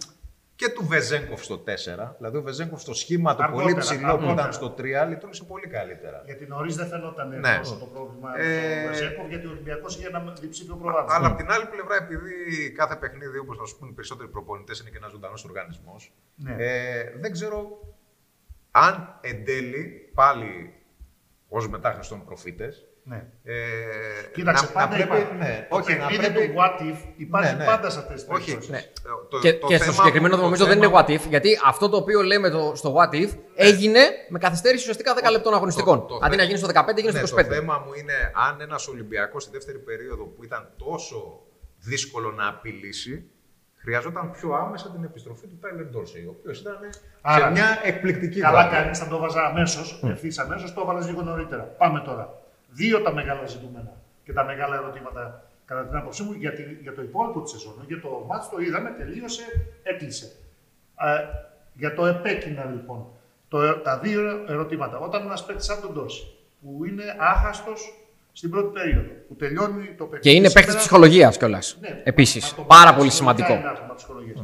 Και 0.63 0.69
του 0.75 0.85
Βεζένκοφ 0.87 1.43
στο 1.43 1.63
4. 1.63 2.15
Δηλαδή 2.17 2.37
ο 2.37 2.41
Βεζένκοφ 2.41 2.81
στο 2.81 2.93
σχήμα 2.93 3.35
του 3.35 3.43
Αργότερα, 3.43 3.69
πολύ 3.69 3.79
ψηλό 3.83 3.99
που 4.01 4.07
αργότερα. 4.07 4.33
ήταν 4.33 4.53
στο 4.53 4.75
3 4.77 5.05
λειτούργησε 5.09 5.43
πολύ 5.43 5.67
καλύτερα. 5.67 6.21
Γιατί 6.25 6.45
νωρίς 6.45 6.75
δεν 6.75 6.87
φαινόταν 6.87 7.39
Ναι. 7.39 7.57
τόσο 7.57 7.75
το 7.77 7.85
πρόβλημα 7.85 8.29
Ε, 8.39 8.81
του 8.83 8.87
Βεζένκοφ, 8.87 9.27
γιατί 9.27 9.47
ο 9.47 9.49
Ολυμπιακός 9.49 9.95
είχε 9.97 10.07
ένα 10.07 10.33
διψήφιο 10.41 10.75
προβάδισμα. 10.75 11.15
Αλλά 11.17 11.27
από 11.27 11.37
την 11.37 11.51
άλλη 11.51 11.65
πλευρά, 11.65 11.95
επειδή 11.95 12.71
κάθε 12.71 12.95
παιχνίδι, 12.95 13.37
όπως 13.37 13.57
θα 13.57 13.65
σου 13.65 13.77
πούνε 13.77 13.91
οι 13.91 13.93
περισσότεροι 13.93 14.29
προπονητές, 14.29 14.79
είναι 14.79 14.89
και 14.89 14.97
ένας 14.97 15.11
ζωντανός 15.11 15.43
οργανισμός, 15.45 16.13
Ναι. 16.35 16.55
ε, 16.57 17.13
δεν 17.21 17.31
ξέρω 17.31 17.79
αν 18.71 19.17
εν 19.21 19.45
τέλει 19.45 20.11
πάλι 20.13 20.73
ως 21.47 21.67
μετάχρηστων 21.69 22.25
προφήτες. 22.25 22.87
Ναι. 23.05 23.25
Ε, 23.43 23.53
Κοίταξε, 24.33 24.65
να, 24.65 24.71
πάντα 24.71 24.97
να 24.97 25.07
πρέπει, 25.07 25.21
υπάρχει. 25.21 25.33
ναι, 25.37 25.67
το 25.69 25.75
όχι, 25.75 25.95
να 25.97 26.07
παιχνίδι 26.07 26.31
πρέπει, 26.31 26.47
του 26.47 26.53
what 26.59 26.81
if 26.81 26.97
υπάρχει 27.17 27.51
Ναι, 27.53 27.57
ναι. 27.59 27.65
πάντα 27.65 27.89
σε 27.89 27.99
αυτές 27.99 28.23
τις 28.23 28.33
όχι, 28.35 28.43
περιπτώσεις. 28.45 28.69
Ναι. 28.71 28.81
το, 29.29 29.39
Και, 29.39 29.53
το 29.53 29.67
και 29.67 29.75
στο 29.75 29.83
θέμα 29.85 29.95
συγκεκριμένο 29.97 30.33
μου- 30.35 30.39
το 30.41 30.45
νομίζω 30.45 30.65
δεν 30.65 30.79
θέμα- 30.79 31.01
είναι 31.01 31.19
what 31.19 31.21
if, 31.21 31.29
γιατί 31.29 31.49
αυτό 31.65 31.89
το 31.89 31.97
οποίο 31.97 32.21
λέμε 32.21 32.49
το, 32.49 32.71
στο 32.75 32.95
what 32.97 33.13
if 33.15 33.29
έγινε 33.55 33.99
με 34.29 34.39
καθυστέρηση 34.39 34.81
ουσιαστικά 34.81 35.13
10 35.13 35.31
λεπτών 35.31 35.53
αγωνιστικών. 35.53 35.99
το- 35.99 36.05
το 36.05 36.15
Αντί 36.21 36.29
θε- 36.29 36.37
να 36.37 36.43
γίνει 36.43 36.57
στο 36.57 36.67
15, 36.67 36.97
έγινε 36.99 37.11
Ναι, 37.19 37.25
στο 37.25 37.35
το 37.35 37.41
25. 37.41 37.45
θέμα 37.55 37.83
μου 37.85 37.93
είναι 37.93 38.13
αν 38.47 38.61
ένας 38.61 38.87
Ολυμπιακός 38.87 39.43
στη 39.43 39.51
δεύτερη 39.51 39.79
περίοδο 39.79 40.23
που 40.25 40.43
ήταν 40.43 40.69
τόσο 40.77 41.39
δύσκολο 41.79 42.31
να 42.31 42.47
απειλήσει, 42.47 43.25
χρειαζόταν 43.75 44.31
πιο 44.31 44.53
άμεσα 44.53 44.91
την 44.91 45.03
επιστροφή 45.03 45.47
του 45.47 45.57
Τάιλερ 45.61 45.85
Ντόρσεϊ, 45.85 46.23
ο 46.25 46.35
οποίος 46.39 46.59
ήταν 46.59 46.77
Άρα, 47.21 47.45
σε 47.45 47.51
μια 47.51 47.79
εκπληκτική 47.83 48.39
Καλά 48.39 48.63
βάση. 48.63 48.75
κάνεις, 48.75 48.99
θα 48.99 49.07
το 49.07 49.17
βάζα 49.17 49.41
αμέσως, 49.45 49.99
ευθύς 50.03 50.37
αμέσως, 50.39 50.73
το 50.73 50.81
έβαλες 50.81 51.05
λίγο 51.07 51.21
νωρίτερα. 51.21 51.63
Πάμε 51.63 51.99
τώρα. 51.99 52.41
Δύο 52.73 53.01
τα 53.01 53.13
μεγάλα 53.13 53.45
ζητούμενα 53.45 53.91
και 54.25 54.33
τα 54.33 54.43
μεγάλα 54.43 54.75
ερωτήματα 54.75 55.43
κατά 55.65 55.83
την 55.85 55.97
άποψή 55.97 56.23
μου 56.23 56.31
για, 56.33 56.53
τη- 56.53 56.77
για 56.81 56.93
το 56.93 57.01
υπόλοιπο 57.01 57.41
της 57.41 57.51
σεζόν. 57.51 57.73
Για 57.87 58.01
το 58.01 58.25
μάτς 58.27 58.49
το 58.49 58.57
είδαμε, 58.59 58.89
τελείωσε, 58.97 59.43
έκλεισε. 59.83 60.25
Ε, 60.99 61.23
για 61.73 61.93
το 61.93 62.05
επέκεινα 62.05 62.65
λοιπόν, 62.65 63.05
το, 63.47 63.73
τα 63.77 63.99
δύο 63.99 64.21
ερωτήματα. 64.47 64.97
Όταν 64.97 65.21
ένας 65.25 65.45
παίκτης 65.45 65.65
σαν 65.65 65.81
τον 65.81 65.93
Ντόση, 65.93 66.33
που 66.61 66.85
είναι 66.85 67.03
άχαστος 67.19 67.93
στην 68.33 68.49
πρώτη 68.49 68.73
περίοδο, 68.73 69.09
που 69.27 69.35
τελειώνει 69.35 69.85
το 69.97 70.03
παιχνίδι. 70.03 70.21
Και 70.21 70.29
είναι 70.29 70.41
παίκτης 70.43 70.61
σήμερα- 70.63 70.79
ψυχολογίας 70.79 71.37
κιόλας. 71.37 71.77
ναι, 71.81 72.01
Επίσης. 72.03 72.43
μα 72.51 72.55
το 72.57 72.61
Πάρα 72.63 72.83
μάτς 72.85 72.97
πολύ 72.97 73.09
ψυχολογικά 73.09 73.45
σημαντικό. 73.45 73.53
είναι 73.67 73.77
άθλημα 73.77 73.95
ψυχολογίας. 73.95 74.39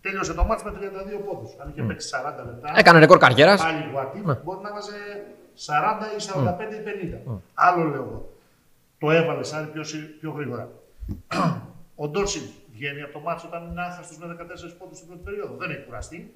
Τέλειωσε 0.00 0.34
το 0.34 0.44
μάτς 0.44 0.62
με 0.62 0.70
32 0.70 1.18
πόντους. 1.26 1.50
Αν 1.60 1.68
είχε 1.72 1.82
παίξει 1.82 2.08
40 2.08 2.42
λεπτά, 2.44 2.72
Έκανε 2.76 2.98
ρεκόρ 2.98 3.18
καριέρας. 3.18 3.62
πάλι 3.62 3.88
γουάτι, 3.92 4.18
μπορεί 4.44 4.60
να 4.62 4.72
βάζε 4.72 4.96
40 5.56 6.04
ή 6.18 6.20
45 6.20 6.74
ή 6.74 6.82
50. 7.26 7.40
Άλλο 7.54 7.84
λέω 7.84 8.02
εγώ. 8.02 8.32
Το 8.98 9.10
έβαλες 9.10 9.48
σαν 9.48 9.72
πιο, 9.72 9.84
συ- 9.84 10.18
πιο 10.20 10.30
γρήγορα. 10.30 10.68
Ο 12.02 12.08
Ντόρσιν 12.08 12.42
βγαίνει 12.72 13.02
από 13.02 13.12
το 13.12 13.18
μάτσο 13.20 13.46
όταν 13.46 13.68
είναι 13.70 13.82
άχαστος 13.82 14.18
με 14.18 14.36
14 14.40 14.74
πόντους 14.78 14.96
στην 14.96 15.08
πρώτη 15.08 15.22
περίοδο. 15.24 15.56
Δεν 15.56 15.70
έχει 15.70 15.84
κουραστεί. 15.84 16.34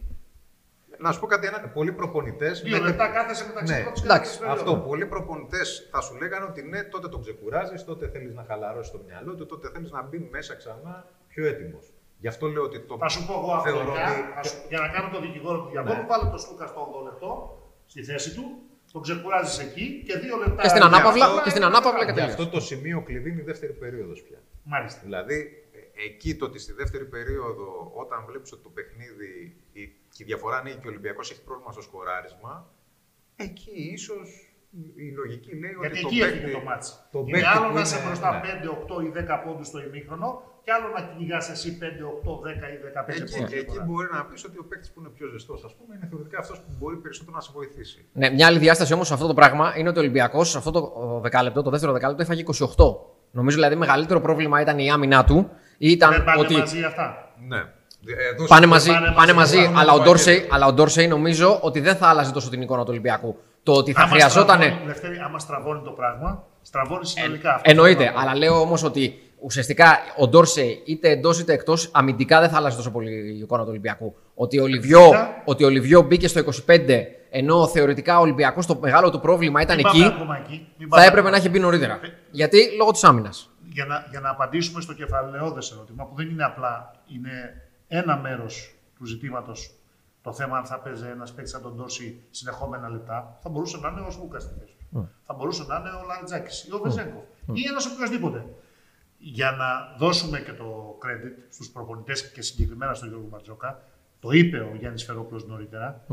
Να 0.98 1.12
σου 1.12 1.20
πω 1.20 1.26
κάτι, 1.26 1.46
ένα, 1.46 1.58
πολλοί 1.68 1.92
προπονητές. 1.92 2.60
Δύο 2.62 2.78
λεπτά 2.82 3.08
κάθεσε 3.08 3.46
μεταξύ 3.46 3.72
Ναι, 3.74 3.82
πρώτης 3.82 4.00
και 4.00 4.06
εντάξει, 4.06 4.30
δεύτερης 4.30 4.52
Αυτό. 4.52 4.64
περίοδου. 4.64 4.88
Πολλοί 4.88 5.06
προπονητές 5.06 5.88
θα 5.90 6.00
σου 6.00 6.16
λέγανε 6.20 6.44
ότι 6.44 6.62
ναι, 6.62 6.82
τότε 6.82 7.08
τον 7.08 7.20
ξεκουράζεις, 7.20 7.84
τότε 7.84 8.08
θέλεις 8.08 8.34
να 8.34 8.44
χαλαρώσεις 8.48 8.92
το 8.92 9.00
μυαλό 9.06 9.34
του, 9.34 9.46
τότε 9.46 9.68
θέλεις 9.72 9.90
να 9.90 10.02
μπει 10.02 10.18
μέσα 10.30 10.54
ξανά 10.54 11.04
πιο 11.28 11.46
έτοιμος. 11.46 11.92
Γι' 12.20 12.28
αυτό 12.28 12.46
λέω 12.46 12.62
ότι 12.62 12.80
το. 12.80 12.96
Θα 12.98 13.08
σου 13.08 13.26
πω 13.26 13.32
εγώ 13.32 13.60
θεωρώ 13.62 13.80
απλά, 13.80 14.10
ότι- 14.10 14.32
θα 14.34 14.42
σου- 14.42 14.58
για 14.68 14.80
να 14.80 14.88
κάνω 14.88 15.08
το 15.12 15.20
δικηγόρο 15.20 15.58
του 15.62 15.68
διαβόλου, 15.70 16.00
Ναι. 16.00 16.06
βάλε 16.06 16.30
το 16.30 16.38
Σλούκα 16.38 16.66
στο 16.66 16.80
8 16.80 17.00
λεπτό 17.04 17.58
στη 17.86 18.02
θέση 18.04 18.34
του, 18.34 18.44
τον 18.92 19.02
ξεκουράζεις 19.02 19.58
εκεί 19.58 20.02
και 20.06 20.18
δύο 20.18 20.36
λεπτά. 20.36 20.62
Και 20.62 20.68
στην 20.68 20.80
για 20.80 20.90
ανάπαυλα, 20.90 21.24
αυτό 21.24 21.42
και 21.42 21.50
στην 21.50 21.62
είναι 21.62 21.70
ανάπαυλα 21.70 21.98
μεγάλο. 21.98 22.14
και 22.16 22.20
Γι' 22.20 22.26
τελείωσε. 22.26 22.42
αυτό 22.42 22.56
το 22.56 22.60
σημείο 22.64 23.02
κλειδί 23.02 23.30
είναι 23.30 23.40
η 23.40 23.44
δεύτερη 23.44 23.72
περίοδος 23.72 24.22
πια. 24.22 24.38
Μάλιστα. 24.62 25.00
Δηλαδή, 25.04 25.38
ε, 25.72 26.04
εκεί 26.04 26.36
το 26.36 26.44
ότι 26.44 26.58
στη 26.58 26.72
δεύτερη 26.72 27.04
περίοδο, 27.04 27.92
όταν 27.94 28.24
βλέπεις 28.26 28.52
ότι 28.52 28.62
το 28.62 28.68
παιχνίδι 28.68 29.56
η, 29.72 29.86
και 29.86 30.22
η 30.22 30.24
διαφορά 30.24 30.60
είναι 30.60 30.70
και 30.70 30.86
ο 30.86 30.90
Ολυμπιακός 30.90 31.30
έχει 31.30 31.42
πρόβλημα 31.42 31.72
στο 31.72 31.82
σκοράρισμα, 31.82 32.70
εκεί 33.36 33.90
ίσως 33.92 34.47
η 35.06 35.06
λογική 35.20 35.50
λέει 35.62 35.72
Γιατί 35.80 35.98
ότι 35.98 36.00
το 36.02 36.08
εκεί 36.08 36.18
παίκτη, 36.22 36.36
έφυγε 36.38 36.52
το 36.58 36.62
μάτς. 36.68 36.86
το 37.12 37.18
είναι 37.18 37.30
παίκτη 37.32 37.48
άλλο 37.52 37.66
που 37.68 37.74
να 37.74 37.80
είσαι 37.84 37.96
είναι- 37.96 38.04
μπροστά 38.06 38.28
ναι. 38.32 38.40
5, 38.44 38.68
8 38.82 38.96
ή 39.06 39.08
10 39.18 39.36
πόντους 39.44 39.66
στο 39.70 39.78
ημίχρονο 39.86 40.28
και 40.64 40.70
άλλο 40.76 40.86
να 40.96 41.00
κυνηγάς 41.08 41.44
εσύ 41.54 41.68
5, 41.80 42.04
8, 42.18 42.30
10 42.46 42.66
ή 42.74 42.76
15 42.84 43.22
Εκεί, 43.22 43.32
πόντους. 43.38 43.52
εκεί 43.60 43.78
μπορεί 43.86 44.08
να 44.16 44.20
πεις 44.28 44.40
ότι 44.48 44.56
ο 44.62 44.64
παίκτης 44.70 44.90
που 44.92 44.98
είναι 45.00 45.10
πιο 45.16 45.26
ζεστός, 45.34 45.60
ας 45.68 45.72
πούμε, 45.78 45.90
είναι 45.96 46.06
θεωρητικά 46.10 46.38
αυτός 46.44 46.58
που 46.62 46.70
μπορεί 46.78 46.96
περισσότερο 47.04 47.34
να 47.38 47.42
σε 47.46 47.50
βοηθήσει. 47.58 47.98
Ναι, 48.20 48.26
μια 48.36 48.46
άλλη 48.48 48.58
διάσταση 48.66 48.92
όμως 48.96 49.06
σε 49.10 49.14
αυτό 49.16 49.26
το 49.26 49.34
πράγμα 49.40 49.66
είναι 49.78 49.88
ότι 49.92 49.98
ο 49.98 50.02
Ολυμπιακός 50.04 50.46
σε 50.50 50.58
αυτό 50.58 50.70
το 50.76 50.80
ο, 51.02 51.20
δεκάλεπτο, 51.26 51.62
το 51.62 51.70
δεύτερο 51.74 51.92
δεκάλεπτο, 51.96 52.22
έφαγε 52.22 52.42
28. 52.76 52.96
Νομίζω 53.30 53.56
δηλαδή 53.56 53.76
μεγαλύτερο 53.76 54.20
πρόβλημα 54.20 54.60
ήταν 54.60 54.78
η 54.78 54.90
άμυνά 54.90 55.24
του. 55.24 55.50
Ή 55.78 55.90
ήταν 55.90 56.10
Δεν 56.10 56.24
πάνε 56.24 56.40
ότι 56.40 56.54
μαζί 56.56 56.82
αυτά. 56.82 57.32
Ναι. 57.48 57.60
Εδώ 58.32 58.46
πάνε 58.46 58.62
σου- 58.64 58.70
μαζί, 58.70 58.90
πάνε 58.90 59.12
πάνε 59.16 59.32
μαζί, 59.32 59.56
μαζί, 59.56 59.66
πάνε 59.66 59.78
αλλά, 59.80 59.92
ο 59.92 59.96
το 59.96 60.02
Ντόρσεϊ, 60.02 60.34
πακέτο. 60.36 60.54
αλλά 60.54 60.66
ο 60.66 60.72
Ντόρσεϊ 60.72 61.06
νομίζω 61.08 61.58
ότι 61.62 61.80
δεν 61.80 61.96
θα 61.96 62.06
άλλαζε 62.08 62.32
τόσο 62.32 62.50
την 62.50 62.62
εικόνα 62.62 62.80
του 62.82 62.88
Ολυμπιακού. 62.90 63.36
Το 63.68 63.74
ότι 63.74 63.92
θα 63.92 64.00
Άμα 64.02 64.10
χρειαζόταν. 64.10 64.60
στραβώνει, 64.60 64.86
Λευτέρη, 64.86 65.18
άμα 65.18 65.38
στραβώνει 65.38 65.80
το 65.84 65.90
πράγμα, 65.90 66.44
στραβώνει 66.62 67.06
συνολικά. 67.06 67.54
αυτό. 67.54 67.70
Εννοείται, 67.70 68.12
αλλά 68.16 68.36
λέω 68.36 68.60
όμως 68.60 68.82
ότι 68.82 69.18
ουσιαστικά 69.40 69.98
ο 70.16 70.28
Ντόρσεϊ 70.28 70.82
είτε 70.86 71.10
εντός 71.10 71.38
είτε 71.40 71.52
εκτός 71.52 71.88
αμυντικά 71.92 72.40
δεν 72.40 72.48
θα 72.48 72.56
άλλαζε 72.56 72.76
τόσο 72.76 72.90
πολύ 72.90 73.10
η 73.10 73.38
εικόνα 73.38 73.62
του 73.62 73.68
Ολυμπιακού. 73.70 74.16
Ότι 74.34 74.60
ο 74.60 74.66
Λιβιό, 74.66 75.04
Κοίτα. 75.04 75.42
ότι 75.44 75.64
ο 75.64 75.68
Λιβιό 75.68 76.02
μπήκε 76.02 76.28
στο 76.28 76.40
25 76.66 77.06
ενώ 77.30 77.66
θεωρητικά 77.68 78.18
ο 78.18 78.20
Ολυμπιακός 78.20 78.66
το 78.66 78.78
μεγάλο 78.80 79.10
του 79.10 79.20
πρόβλημα 79.20 79.60
ήταν 79.60 79.76
Μην 79.76 79.86
εκεί, 79.86 79.98
πάμε 80.00 80.14
ακόμα 80.14 80.36
εκεί. 80.38 80.66
Μην 80.78 80.88
θα 80.88 80.94
πάμε 80.94 81.02
έπρεπε 81.02 81.18
ακόμα 81.18 81.30
να 81.30 81.36
έχει 81.36 81.48
μπει 81.48 81.58
νωρίτερα. 81.58 82.00
Γιατί; 82.30 82.58
Λόγω 82.78 82.90
της 82.90 83.04
άμυνας. 83.04 83.50
για 83.72 83.84
να, 83.84 84.06
για 84.10 84.20
να 84.20 84.30
απαντήσουμε 84.30 84.80
στο 84.80 84.92
κεφαλαιόδες 84.94 85.70
ερώτημα, 85.70 86.04
που 86.04 86.14
δεν 86.16 86.28
είναι 86.28 86.44
απλά, 86.44 86.94
είναι 87.14 87.62
ένα 87.88 88.16
μέρος 88.16 88.74
του 88.98 89.06
ζητήματος 89.06 89.70
το 90.22 90.32
θέμα 90.32 90.58
αν 90.58 90.64
θα 90.64 90.78
παίζει 90.78 91.06
ένας 91.06 91.32
παίκτης 91.32 91.52
σαν 91.52 91.62
τον 91.62 91.76
Τόρση 91.76 92.22
συνεχόμενα 92.30 92.88
λεπτά, 92.88 93.38
θα 93.42 93.48
μπορούσε 93.48 93.76
να 93.78 93.88
είναι 93.88 94.00
ο 94.00 94.10
Σμούκας 94.10 94.42
στη 94.42 94.54
θέση 94.60 94.76
του. 94.78 94.86
Θα 95.26 95.34
μπορούσε 95.34 95.64
να 95.68 95.76
είναι 95.76 95.88
ο 95.88 96.06
Λαριτζάκης 96.06 96.64
ή 96.64 96.72
ο 96.72 96.78
Βεζέγκοφ 96.78 97.22
ή 97.52 97.62
ένας 97.68 97.86
οποιοδήποτε. 97.86 98.44
Για 99.18 99.50
να 99.50 99.96
δώσουμε 99.98 100.40
και 100.40 100.52
το 100.52 100.98
credit 101.04 101.42
στους 101.50 101.70
προπονητές 101.70 102.30
και 102.30 102.42
συγκεκριμένα 102.42 102.94
στον 102.94 103.08
Γιώργο 103.08 103.26
Μπαρτζόκα, 103.30 103.82
το 104.20 104.30
είπε 104.30 104.58
ο 104.58 104.74
Γιάννης 104.78 105.04
Φερόπουλος 105.04 105.46
νωρίτερα, 105.46 106.04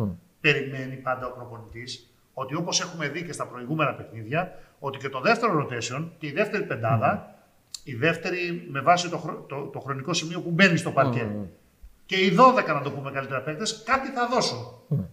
περιμένει 0.41 0.95
πάντα 0.95 1.27
ο 1.27 1.31
προπονητής 1.31 2.09
ότι 2.33 2.55
όπως 2.55 2.81
έχουμε 2.81 3.07
δει 3.07 3.23
και 3.23 3.31
στα 3.33 3.45
προηγούμενα 3.47 3.93
παιχνίδια, 3.93 4.59
ότι 4.79 4.97
και 4.97 5.09
το 5.09 5.19
δεύτερο 5.21 5.67
rotation 5.67 6.09
και 6.17 6.27
η 6.27 6.31
δεύτερη 6.31 6.63
πεντάδα, 6.63 7.35
η 7.83 7.95
δεύτερη 7.95 8.67
με 8.71 8.81
βάση 8.81 9.09
το, 9.09 9.17
χρο- 9.17 9.47
το, 9.47 9.61
το 9.65 9.79
χρονικό 9.79 10.13
σημείο 10.13 10.41
που 10.41 10.49
μπαίνει 10.51 10.77
στο 10.77 10.91
παρκέ, 10.91 11.29
και 12.05 12.15
οι 12.15 12.35
12 12.39 12.73
να 12.73 12.81
το 12.81 12.91
πούμε 12.91 13.11
καλύτερα 13.11 13.41
παίκτες, 13.41 13.83
κάτι 13.85 14.07
θα 14.09 14.27
δώσουν. 14.27 14.57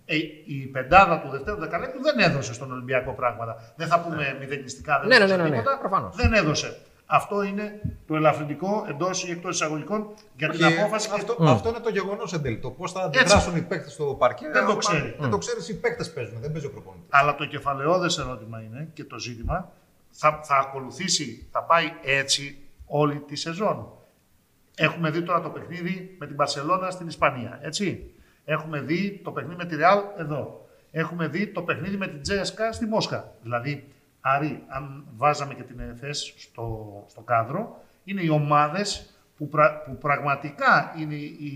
Ε, 0.04 0.16
η 0.46 0.66
πεντάδα 0.72 1.20
του 1.20 1.28
δευτέρου 1.30 1.58
δεκαλέπτου 1.58 2.02
δεν 2.02 2.18
έδωσε 2.18 2.52
στον 2.54 2.72
Ολυμπιακό 2.72 3.12
πράγματα. 3.12 3.72
Δεν 3.76 3.86
θα 3.88 4.00
πούμε 4.00 4.36
μηδενιστικά, 4.40 4.98
δεν 4.98 5.08
Ναι, 5.08 5.16
ναι, 5.18 5.24
έδωσε 5.24 5.36
ναι, 5.36 5.42
ναι, 5.42 5.48
ναι, 5.48 5.56
τίποτα. 5.56 5.78
προφανώς. 5.78 6.16
Δεν 6.16 6.32
έδωσε. 6.32 6.78
Αυτό 7.06 7.42
είναι 7.42 7.80
το 8.06 8.14
ελαφρυντικό 8.16 8.86
εντός 8.88 9.24
ή 9.24 9.30
εκτός 9.30 9.54
εισαγωγικών 9.54 10.06
για 10.36 10.48
την 10.48 10.64
Όχι, 10.64 10.78
απόφαση. 10.80 11.08
και- 11.08 11.14
αυτό, 11.14 11.36
αυτό 11.40 11.68
είναι 11.68 11.78
το 11.78 11.90
γεγονός 11.90 12.32
εν 12.32 12.42
τέλει. 12.42 12.58
Το 12.58 12.70
πώς 12.70 12.92
θα 12.92 13.02
Έτσι. 13.06 13.20
αντιδράσουν 13.20 13.56
οι 13.56 13.60
παίκτες 13.62 13.92
στο 13.92 14.04
παρκέ. 14.04 14.44
Δεν 14.52 14.64
το 14.64 14.70
άμα- 14.70 14.78
ξέρει. 14.78 15.16
Δεν 15.18 15.30
το 15.30 15.38
ξέρεις, 15.38 15.68
οι 15.68 15.80
παίκτες 15.80 16.12
παίζουν, 16.12 16.40
δεν 16.40 16.52
παίζει 16.52 16.66
ο 16.66 16.70
προπονητής. 16.70 17.06
Αλλά 17.10 17.34
το 17.34 17.44
κεφαλαιόδες 17.46 18.18
ερώτημα 18.18 18.60
είναι 18.62 18.88
και 18.94 19.04
το 19.04 19.18
ζήτημα 19.18 19.70
θα, 20.10 20.40
θα 20.42 20.56
ακολουθήσει, 20.56 21.48
θα 21.52 21.62
πάει 21.62 21.92
έτσι 22.04 22.58
όλη 22.86 23.18
τη 23.18 23.36
σεζόν. 23.36 23.86
Έχουμε 24.82 25.10
δει 25.10 25.22
τώρα 25.22 25.40
το 25.40 25.48
παιχνίδι 25.48 26.16
με 26.18 26.26
την 26.26 26.36
Παρσελώνα 26.36 26.90
στην 26.90 27.06
Ισπανία, 27.06 27.58
έτσι. 27.62 28.10
Έχουμε 28.44 28.80
δει 28.80 29.20
το 29.24 29.30
παιχνίδι 29.30 29.56
με 29.56 29.64
τη 29.64 29.76
Ρεάλ 29.76 29.98
εδώ. 30.18 30.68
Έχουμε 30.90 31.26
δει 31.28 31.46
το 31.46 31.62
παιχνίδι 31.62 31.96
με 31.96 32.06
την 32.06 32.22
Τζέσκα 32.22 32.72
στη 32.72 32.86
Μόσχα. 32.86 33.32
Δηλαδή, 33.42 33.88
Άρη, 34.20 34.62
αν 34.68 35.04
βάζαμε 35.16 35.54
και 35.54 35.62
την 35.62 35.80
ΕΦΕΣ 35.80 36.34
στο, 36.36 37.04
στο 37.08 37.20
κάδρο, 37.20 37.82
είναι 38.04 38.22
οι 38.22 38.28
ομάδες 38.28 39.14
που, 39.36 39.48
πρα- 39.48 39.82
που 39.82 39.98
πραγματικά 39.98 40.94
είναι 40.98 41.14
οι, 41.14 41.52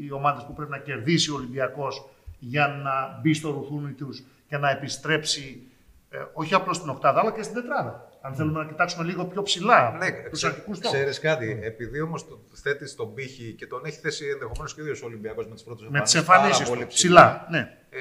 οι 0.00 0.12
ομάδες 0.12 0.44
που 0.44 0.52
πρέπει 0.54 0.70
να 0.70 0.78
κερδίσει 0.78 1.30
ο 1.30 1.34
Ολυμπιακός 1.34 2.08
για 2.38 2.68
να 2.68 3.20
μπει 3.20 3.34
στο 3.34 3.50
ρουθούνι 3.50 3.92
τους 3.92 4.22
και 4.48 4.56
να 4.56 4.70
επιστρέψει 4.70 5.62
ε, 6.10 6.18
όχι 6.32 6.54
απλώς 6.54 6.76
στην 6.76 6.88
οκτάδα, 6.88 7.20
αλλά 7.20 7.32
και 7.32 7.42
στην 7.42 7.54
τετράδα. 7.54 8.07
Αν 8.28 8.34
θέλουμε 8.34 8.58
να 8.62 8.66
κοιτάξουμε 8.66 9.04
λίγο 9.04 9.24
πιο 9.24 9.42
ψηλά 9.42 9.96
Ναι, 9.98 10.10
τους 10.30 10.44
αρχικούς 10.44 10.76
στόχους. 10.76 10.96
ξέρεις 10.96 11.20
κάτι. 11.20 11.58
Επειδή 11.62 12.00
όμως 12.00 12.28
το 12.28 12.38
θέτει 12.52 12.94
τον 12.94 13.14
πύχη 13.14 13.52
και 13.58 13.66
τον 13.66 13.84
έχει 13.84 13.98
θέσει 13.98 14.26
ενδεχομένως 14.26 14.74
και 14.74 14.80
ο 14.80 14.84
ίδιος 14.84 15.02
ο 15.02 15.06
Ολυμπιακός 15.06 15.46
με 15.46 15.54
τις 15.54 15.62
πρώτες 15.62 15.86
Με 15.88 16.00
τις 16.00 16.22
πάρα 16.22 16.38
εμφανίσεις 16.38 16.68
πολύ 16.68 16.82
του, 16.82 16.86
ψηλά. 16.88 17.46
Ναι. 17.50 17.58
Ε, 17.90 17.98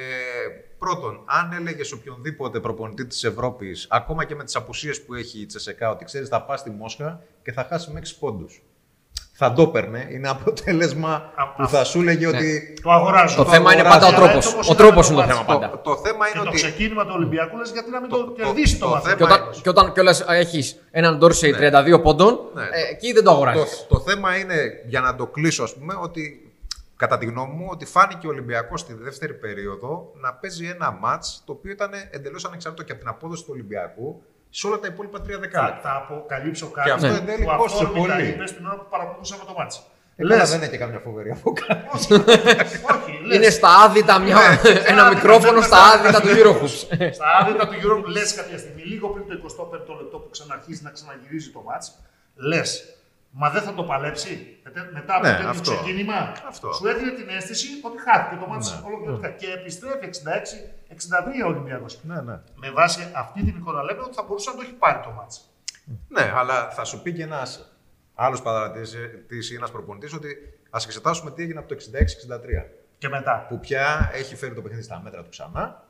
πρώτον, 0.80 1.24
αν 1.26 1.52
έλεγες 1.52 1.92
οποιονδήποτε 1.92 2.60
προπονητή 2.60 3.06
της 3.06 3.24
Ευρώπης, 3.24 3.88
ακόμα 3.90 4.26
και 4.26 4.36
με 4.36 4.44
τις 4.44 4.56
απουσίες 4.56 5.04
που 5.04 5.14
έχει 5.14 5.40
η 5.40 5.46
Τσεσεκά, 5.46 5.90
ότι 5.90 6.06
ξέρεις 6.06 6.28
θα 6.30 6.44
πας 6.44 6.60
στη 6.60 6.70
Μόσχα 6.70 7.22
και 7.44 7.52
θα 7.52 7.64
χάσει 7.64 7.92
με 7.92 8.00
6 8.00 8.16
πόντους. 8.20 8.62
Θα 9.40 9.54
το 9.54 9.62
έπαιρνε. 9.62 10.08
Είναι 10.12 10.30
αποτέλεσμα 10.30 11.32
Α, 11.36 11.48
που 11.48 11.68
θα 11.68 11.84
σου 11.84 12.00
έλεγε 12.02 12.28
Ναι. 12.30 12.38
ότι. 12.38 12.74
Το 12.82 12.92
αγοράζω. 12.92 13.36
Το 13.36 13.44
Το 13.44 13.50
θέμα 13.50 13.72
είναι 13.74 13.82
αγοράζει. 13.82 14.00
πάντα 14.00 14.06
ο 14.06 14.16
Αλλά 14.22 14.28
τρόπος. 14.28 14.46
έτσι 14.46 14.54
όπως 14.54 14.68
Ο 14.70 14.72
είδαμε 14.74 14.88
τρόπος 14.90 15.08
το 15.08 15.14
είναι 15.14 15.22
το 15.22 15.28
μάτς, 15.28 15.40
θέμα 15.46 15.60
Το, 15.60 15.68
πάντα. 15.68 15.82
το 15.82 15.96
θέμα 16.06 16.26
Και 16.26 16.32
είναι 16.36 16.44
το 16.44 16.50
ότι. 16.50 16.58
ξεκίνημα 16.62 17.04
του 17.06 17.12
Ολυμπιακού 17.16 17.58
λες 17.58 17.72
γιατί 17.72 17.90
να 17.90 18.00
μην 18.02 18.10
το, 18.10 18.18
το- 18.26 18.32
κερδίσει 18.32 18.78
το, 18.78 18.86
το 18.86 18.92
μάτι. 18.92 19.04
θέμα 19.06 19.16
Και 19.18 19.24
όταν, 19.24 19.42
είναι- 19.44 19.62
και 19.62 19.70
όταν 19.70 19.94
κιόλας 19.94 20.22
έχεις 20.28 20.84
έναν 20.92 21.18
Ντόρσεϊ 21.18 21.54
32 21.54 22.02
πόντων, 22.02 22.40
Ναι. 22.54 22.62
ε, 22.64 22.68
εκεί 22.92 23.14
δεν 23.14 23.24
το 23.24 23.32
αγοράζεις. 23.32 23.86
Το, 23.90 23.96
το 23.96 24.00
θέμα 24.10 24.38
είναι, 24.38 24.56
για 24.88 25.02
να 25.02 25.16
το 25.16 25.26
κλείσω, 25.28 25.64
ας 25.64 25.74
πούμε, 25.76 25.94
ότι 26.02 26.52
κατά 26.96 27.18
τη 27.18 27.26
γνώμη 27.26 27.54
μου, 27.54 27.68
ότι 27.70 27.86
φάνηκε 27.86 28.28
ο 28.28 28.30
Ολυμπιακός 28.30 28.80
στη 28.80 28.94
δεύτερη 28.94 29.34
περίοδο 29.34 30.12
να 30.22 30.34
παίζει 30.34 30.66
ένα 30.66 30.92
μάτς 31.02 31.44
το 31.46 31.52
οποίο 31.52 31.72
ήταν 31.72 31.90
εντελώς 32.12 32.46
ανεξάρτητο 32.46 32.84
και 32.84 32.92
από 32.92 33.02
την 33.02 33.10
απόδοση 33.10 33.42
του 33.44 33.50
Ολυμπιακού 33.54 34.22
σε 34.50 34.68
όλα 34.68 34.80
τα 34.80 34.88
υπόλοιπα 34.88 35.22
τρία 35.22 35.36
Θα, 35.36 35.42
δεκάλεπτα. 35.42 35.80
θα 35.82 35.96
αποκαλύψω 35.96 36.66
Και 36.68 36.74
κάτι 36.74 36.90
αυτό 36.90 37.08
που 37.08 37.14
εν 37.14 37.26
τέλει 37.26 37.46
πόσο 37.58 37.76
αυθόρμητα 37.76 38.16
πολύ. 38.16 38.28
είπες 38.28 38.56
την 38.56 38.66
ώρα 38.66 38.76
που 38.76 38.86
παρακολουθούσαμε 38.90 39.44
το 39.48 39.54
μάτσι. 39.58 39.80
Λες... 40.20 40.38
Λες. 40.38 40.50
δεν 40.50 40.58
είναι 40.58 40.68
και 40.68 40.78
καμιά 40.78 41.00
φοβερή 41.00 41.30
αποκάλυψη. 41.32 42.14
Όχι, 42.14 42.24
όχι. 42.94 43.20
λες. 43.26 43.36
Είναι 43.36 43.50
στα 43.50 43.70
άδυτα 43.84 44.20
μια, 44.20 44.38
ένα 44.86 45.06
άδυτα, 45.06 45.10
μικρόφωνο 45.10 45.60
ναι, 45.60 45.66
στα 45.66 45.78
ναι, 45.78 45.92
άδυτα 45.94 46.22
του 46.22 46.28
Eurocoups. 46.28 46.78
Στα 47.14 47.26
άδυτα 47.42 47.68
του 47.68 47.74
Euro 47.84 48.04
λες 48.06 48.34
κάποια 48.34 48.58
στιγμή, 48.58 48.82
λίγο 48.82 49.08
πριν 49.10 49.26
το 49.28 49.36
25ο 49.36 49.96
λεπτό 50.02 50.18
που 50.18 50.30
ξαναρχίζει 50.30 50.82
να 50.84 50.90
ξαναγυρίζει 50.90 51.50
το 51.50 51.62
μάτς, 51.66 52.00
λες, 52.36 52.97
μα 53.40 53.50
δεν 53.50 53.62
θα 53.62 53.74
το 53.74 53.84
παλέψει 53.84 54.58
Μετα- 54.64 54.90
μετά 54.94 55.14
από 55.16 55.28
Ναι, 55.28 55.34
τέτοιο 55.34 55.50
αυτό. 55.50 55.72
ξεκίνημα. 55.76 56.32
Αυτό. 56.48 56.74
Σου 56.74 56.88
έδινε 56.88 57.12
την 57.12 57.28
αίσθηση 57.30 57.68
ότι 57.84 57.98
χάθηκε 58.06 58.36
το 58.42 58.48
μάτς 58.48 58.72
Ναι. 58.72 58.88
ολοκληρωτικά. 58.88 59.30
Και 59.30 59.48
επιστρέφει 59.52 60.06
66-63 60.06 61.42
ο 61.44 61.48
Ολυμπιακός. 61.48 62.00
ναι, 62.04 62.22
ναι. 62.22 62.40
Με 62.56 62.70
βάση 62.72 63.12
αυτή 63.16 63.40
την 63.44 63.56
εικόνα 63.58 63.84
λέμε 63.84 64.02
ότι 64.02 64.16
θα 64.16 64.24
μπορούσε 64.24 64.50
να 64.50 64.56
το 64.56 64.62
έχει 64.62 64.74
πάρει 64.74 65.00
το 65.04 65.10
μάτς. 65.12 65.50
Ναι, 66.08 66.32
αλλά 66.36 66.70
θα 66.70 66.84
σου 66.84 67.02
πει 67.02 67.14
και 67.14 67.24
ένας 67.24 67.72
άλλος 68.16 68.42
παρατηρητής 68.42 69.52
ή 69.52 69.56
ένας 69.56 69.72
προπονητής 69.72 70.14
ότι 70.14 70.36
ας 70.70 70.86
εξετάσουμε 70.86 71.32
τι 71.32 71.42
έγινε 71.44 71.60
από 71.60 71.68
το 71.68 71.74
66-63. 71.74 72.66
Και 72.98 73.08
μετά. 73.10 73.46
Που 73.50 73.60
πια 73.60 74.12
έχει 74.14 74.36
φέρει 74.36 74.54
το 74.54 74.62
παιχνίδι 74.62 74.84
στα 74.84 75.02
μέτρα 75.04 75.24
του 75.24 75.30
ξανά 75.30 75.84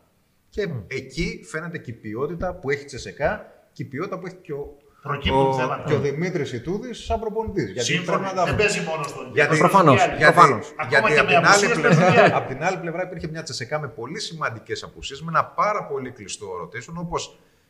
και 0.50 0.70
εκεί 0.88 1.44
φαίνεται 1.50 1.78
και 1.78 1.92
η 1.92 1.94
ποιότητα 1.94 2.54
που 2.54 2.70
έχει 2.70 2.82
η 2.82 2.86
Τσεσεκά 2.86 3.52
και 3.74 3.84
η 3.84 3.86
ποιότητα 3.86 4.20
που 4.20 4.26
έχει 4.26 4.36
και 4.36 4.54
ο, 4.54 4.78
Προκύπτουν 5.02 5.48
ο, 5.48 5.54
θέματα. 5.54 5.84
και 5.88 5.94
ο 5.94 6.00
Δημήτρης 6.00 6.54
Ιτούδης 6.54 7.04
σαν 7.06 7.20
προπονητής. 7.20 7.72
Γιατί 7.72 7.92
Σύμφωνα. 7.92 8.18
πρέπει 8.18 8.36
να 8.36 8.42
τα 8.42 8.46
Δεν 8.46 8.54
βρούμε. 8.56 8.70
παίζει 8.70 8.80
μόνος 8.90 9.10
στον 9.10 9.24
Γιατί- 9.34 9.40
Ολυμπιακό. 9.52 9.58
Προφανώς, 9.68 9.98
παίζει 9.98 10.08
και 10.08 10.14
άλλοι. 10.14 10.24
Γιατί, 10.24 10.34
προφανώς. 10.34 10.74
Ακόμα 10.78 11.10
γιατί 11.10 11.14
και 11.14 11.20
από, 11.20 11.30
με 11.30 11.36
την 11.38 11.46
άλλη 11.46 11.66
απουσίες 11.66 11.80
παίζει 11.82 11.98
και 12.00 12.06
πλευρά, 12.06 12.24
άλλοι. 12.24 12.34
από 12.40 12.48
την 12.54 12.64
άλλη 12.64 12.78
πλευρά 12.84 13.02
υπήρχε 13.08 13.28
μια 13.28 13.44
τσεσεκά 13.44 13.80
με 13.80 13.88
πολύ 13.88 14.20
σημαντικές 14.20 14.84
απουσίες, 14.84 15.22
με 15.22 15.30
ένα 15.34 15.44
πάρα 15.46 15.82
πολύ 15.92 16.10
κλειστό 16.12 16.48
rotation, 16.62 16.94
όπως 17.06 17.22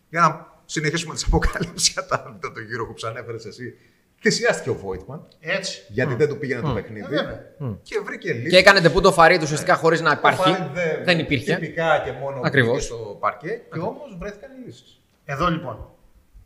για 0.09 0.21
να 0.21 0.29
συνεχίσουμε 0.65 1.13
τις 1.13 1.23
αποκαλύψεις 1.25 1.89
για 1.93 2.05
τα, 2.05 2.37
το, 2.41 2.51
το 2.51 2.59
γύρο 2.59 2.83
που 2.87 2.93
ξανέφερες 2.93 3.45
εσύ. 3.45 3.73
Θυσιάστηκε 4.21 4.69
ο 4.69 4.73
Βόιτμαν, 4.75 5.27
Έτσι. 5.39 5.81
γιατί 5.89 6.13
δεν 6.15 6.27
του 6.29 6.37
πήγαινε 6.37 6.61
το 6.61 6.69
παιχνίδι. 6.73 7.05
Ε, 7.05 7.17
βέβαια. 7.17 7.39
και 7.81 7.99
βρήκε 8.05 8.33
λύση. 8.33 8.49
Και 8.49 8.57
έκανε 8.57 8.81
τεπού 8.81 9.01
το 9.01 9.11
φαρίτ 9.11 9.41
ουσιαστικά 9.43 9.75
χωρίς 9.75 10.01
να 10.01 10.11
υπάρχει. 10.11 10.41
Φάρη 10.41 10.69
δεν, 10.73 11.03
Δεν 11.03 11.19
υπήρχε. 11.19 11.55
Τυπικά 11.55 12.01
και 12.05 12.11
μόνο 12.11 12.41
Ακριβώς. 12.43 12.71
πήγε 12.71 12.85
στο 12.85 13.17
παρκέ 13.19 13.61
και 13.73 13.79
όμως 13.79 14.15
βρέθηκαν 14.19 14.49
οι 14.51 14.65
λύσεις. 14.65 15.01
Εδώ 15.25 15.47
λοιπόν 15.49 15.89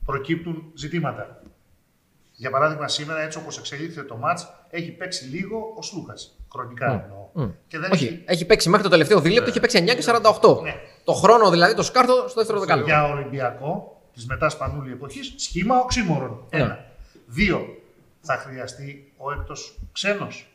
προκύπτουν 0.05 0.71
ζητήματα. 0.73 1.41
Για 2.31 2.49
παράδειγμα, 2.49 2.87
σήμερα 2.87 3.21
έτσι 3.21 3.37
όπως 3.37 3.57
εξελίχθηκε 3.57 4.01
το 4.01 4.17
μάτς, 4.17 4.53
έχει 4.69 4.91
παίξει 4.91 5.25
λίγο 5.25 5.73
ο 5.77 5.81
Σλούκας. 5.81 6.35
Χρονικά 6.51 7.03
εννοώ. 7.03 7.49
Και 7.67 7.79
δεν 7.79 7.91
Όχι, 7.91 8.05
έχει 8.05 8.23
έχει 8.25 8.45
παίξει 8.45 8.69
μέχρι 8.69 8.83
το 8.83 8.89
τελευταίο 8.89 9.19
δίλεπτο, 9.19 9.49
είχε 9.49 9.59
παίξει 9.59 9.77
9 9.77 9.95
και 9.95 10.03
48. 10.41 10.61
Ναι. 10.61 10.75
Το 11.03 11.13
χρόνο 11.13 11.49
δηλαδή 11.49 11.75
το 11.75 11.83
σκάρτο 11.83 12.13
στο 12.27 12.33
δεύτερο 12.39 12.59
δεκάλεπτο. 12.59 12.89
για 12.89 13.03
Ολυμπιακό 13.03 14.01
της 14.13 14.25
μετάς 14.25 14.53
Σπανούλη 14.53 14.91
εποχής 14.91 15.33
σχήμα 15.37 15.77
οξύμορων. 15.79 16.45
Ένα. 16.49 16.85
Δύο. 17.25 17.75
Θα 18.21 18.37
χρειαστεί 18.37 19.13
ο 19.17 19.31
έκτος 19.31 19.79
ξένος 19.91 20.51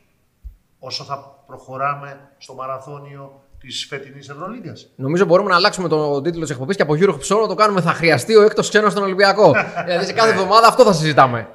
όσο 0.79 1.03
θα 1.03 1.43
προχωράμε 1.47 2.29
στο 2.37 2.53
μαραθώνιο 2.53 3.41
της 3.59 3.85
φετινής 3.89 4.29
Ευρωλίγκας. 4.29 4.87
Νομίζω 4.95 5.25
μπορούμε 5.25 5.49
να 5.49 5.55
αλλάξουμε 5.55 5.87
τον 5.87 6.23
τίτλο 6.23 6.41
της 6.41 6.49
εκπομπής 6.49 6.75
και 6.75 6.81
από 6.81 6.95
γύρω 6.95 7.17
ψώνο 7.17 7.41
να 7.41 7.47
το 7.47 7.55
κάνουμε 7.55 7.81
Θα 7.81 7.93
χρειαστεί 7.93 8.35
ο 8.35 8.41
έκτος 8.41 8.69
ξένος 8.69 8.91
στον 8.91 9.03
Ολυμπιακό. 9.03 9.51
δηλαδή 9.85 10.05
σε 10.05 10.13
κάθε 10.13 10.29
εβδομάδα 10.31 10.67
αυτό 10.67 10.83
θα 10.83 10.93
συζητάμε. 10.93 11.47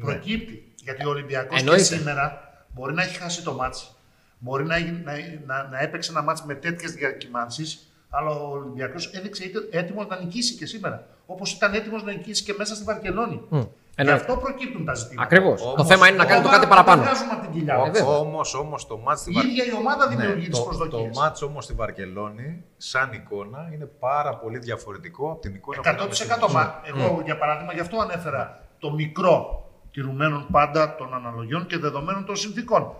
Προκύπτει. 0.00 0.72
Γιατί 0.84 1.06
ο 1.06 1.08
Ολυμπιακός 1.10 1.54
και 1.54 1.60
Εννοείται. 1.60 1.82
σήμερα 1.82 2.52
μπορεί 2.74 2.94
να 2.94 3.02
έχει 3.02 3.16
χάσει 3.18 3.42
το 3.42 3.52
μάτς, 3.52 3.94
μπορεί 4.38 4.64
να, 4.64 4.74
έχει- 4.76 5.00
να, 5.04 5.12
να, 5.46 5.68
να 5.70 5.78
έπαιξε 5.82 6.10
ένα 6.10 6.22
μάτς 6.22 6.42
με 6.44 6.54
τέτοιες 6.54 6.92
διακυμάνσεις, 6.92 7.92
αλλά 8.10 8.30
ο 8.30 8.50
Ολυμπιακός 8.52 9.06
έδειξε 9.14 9.50
έτοιμο 9.70 10.04
να 10.04 10.18
νικήσει 10.18 10.54
και 10.54 10.66
σήμερα. 10.66 11.06
Όπως 11.26 11.52
ήταν 11.52 11.74
έτοιμος 11.74 12.04
να 12.04 12.12
νικήσει 12.12 12.42
και 12.44 12.54
μέσα 12.58 12.74
στη 12.74 12.84
Βαρκελόνη. 12.84 13.40
Γι' 13.94 14.00
εννοείται. 14.00 14.20
αυτό 14.20 14.36
προκύπτουν 14.36 14.84
τα 14.84 14.94
ζητήματα. 14.94 15.22
Ακριβώς. 15.22 15.62
Το 15.62 15.68
Όμως, 15.68 15.86
θέμα 15.86 16.08
είναι 16.08 16.16
να 16.16 16.24
κάνει 16.24 16.42
το 16.42 16.48
κάτι 16.48 16.66
παραπάνω. 16.66 17.02
Δεν 17.02 17.10
βγάζουμε 17.10 17.32
από 17.32 17.42
την 17.42 17.50
κοιλιά. 17.52 17.74
Ε, 17.86 17.90
βέβαια. 17.90 18.06
όμως, 18.18 18.54
όμως 18.54 18.86
το 18.86 18.96
μάτς 18.98 19.20
στη 19.20 19.30
Η 19.30 19.34
Βαρ- 19.34 19.46
ίδια 19.46 19.64
η 19.64 19.74
ομάδα 19.78 20.08
δημιουργεί 20.08 20.34
Ναι, 20.42 20.48
τις 20.48 20.58
το, 20.58 20.64
το 20.64 20.68
προσδοκίε. 20.68 21.10
μάτς 21.14 21.42
όμως 21.42 21.64
στη 21.64 21.72
Βαρκελόνη, 21.74 22.64
σαν 22.76 23.12
εικόνα, 23.12 23.68
είναι 23.74 23.84
πάρα 23.84 24.36
πολύ 24.36 24.58
διαφορετικό 24.58 25.30
από 25.30 25.40
την 25.40 25.54
εικόνα 25.54 25.80
που 25.80 25.88
είχαμε 25.88 26.14
στη 26.14 26.26
100% 26.48 26.52
μα. 26.52 26.80
Εγώ, 26.84 27.20
για 27.24 27.38
παράδειγμα, 27.38 27.72
γι' 27.72 27.80
αυτό 27.80 27.98
ανέφερα 27.98 28.60
το 28.78 28.90
μικρό 28.92 29.66
τηρουμένων 29.90 30.46
πάντα 30.50 30.94
των 30.94 31.14
αναλογιών 31.14 31.66
και 31.66 31.78
δεδομένων 31.78 32.24
των 32.24 32.36
συνθήκων. 32.36 32.94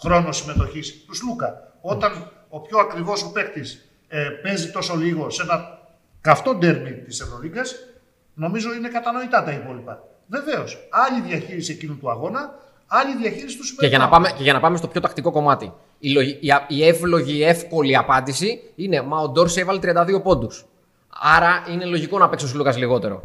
Χρόνος 0.00 0.36
συμμετοχής 0.36 1.04
του 1.06 1.14
Σλούκα. 1.14 1.72
Όταν 1.80 2.30
ο 2.48 2.60
πιο 2.60 2.78
ακριβώ 2.78 3.12
ο 3.12 3.30
παίκτης 3.32 3.90
ε, 4.08 4.28
παίζει 4.42 4.70
τόσο 4.70 4.96
λίγο 4.96 5.30
σε 5.30 5.42
ένα 5.42 5.78
καυτό 6.20 6.54
ντέρμι 6.54 6.92
της 6.92 7.20
Ευρωλίγκας, 7.20 7.74
νομίζω 8.34 8.74
είναι 8.74 8.88
κατανοητά 8.88 9.44
τα 9.44 9.50
υπόλοιπα. 9.52 10.02
Βεβαίως. 10.28 10.78
Άλλη 10.90 11.20
διαχείριση 11.28 11.72
εκείνου 11.72 11.96
του 12.00 12.10
αγώνα, 12.10 12.54
άλλη 12.86 13.16
διαχείριση 13.16 13.56
του 13.56 13.62
Και 13.62 13.68
σημερινού. 13.68 13.96
για, 13.96 13.98
να 13.98 14.08
πάμε, 14.08 14.28
και 14.36 14.42
για 14.42 14.52
να 14.52 14.60
πάμε 14.60 14.76
στο 14.76 14.86
πιο 14.88 15.00
τακτικό 15.00 15.30
κομμάτι. 15.30 15.72
Η, 15.98 16.10
λογι- 16.10 16.36
η, 16.44 16.50
α- 16.50 16.64
η 16.68 16.86
εύλογη, 16.86 17.42
εύκολη 17.42 17.96
απάντηση 17.96 18.60
είναι 18.74 19.02
Μα 19.02 19.20
ο 19.20 19.28
Ντόρσε 19.28 19.60
έβαλε 19.60 19.78
32 19.82 20.22
πόντους. 20.22 20.64
Άρα 21.36 21.64
είναι 21.72 21.84
λογικό 21.84 22.18
να 22.18 22.28
παίξει 22.28 22.44
ο 22.44 22.48
Σλούκα 22.48 22.76
λιγότερο. 22.76 23.22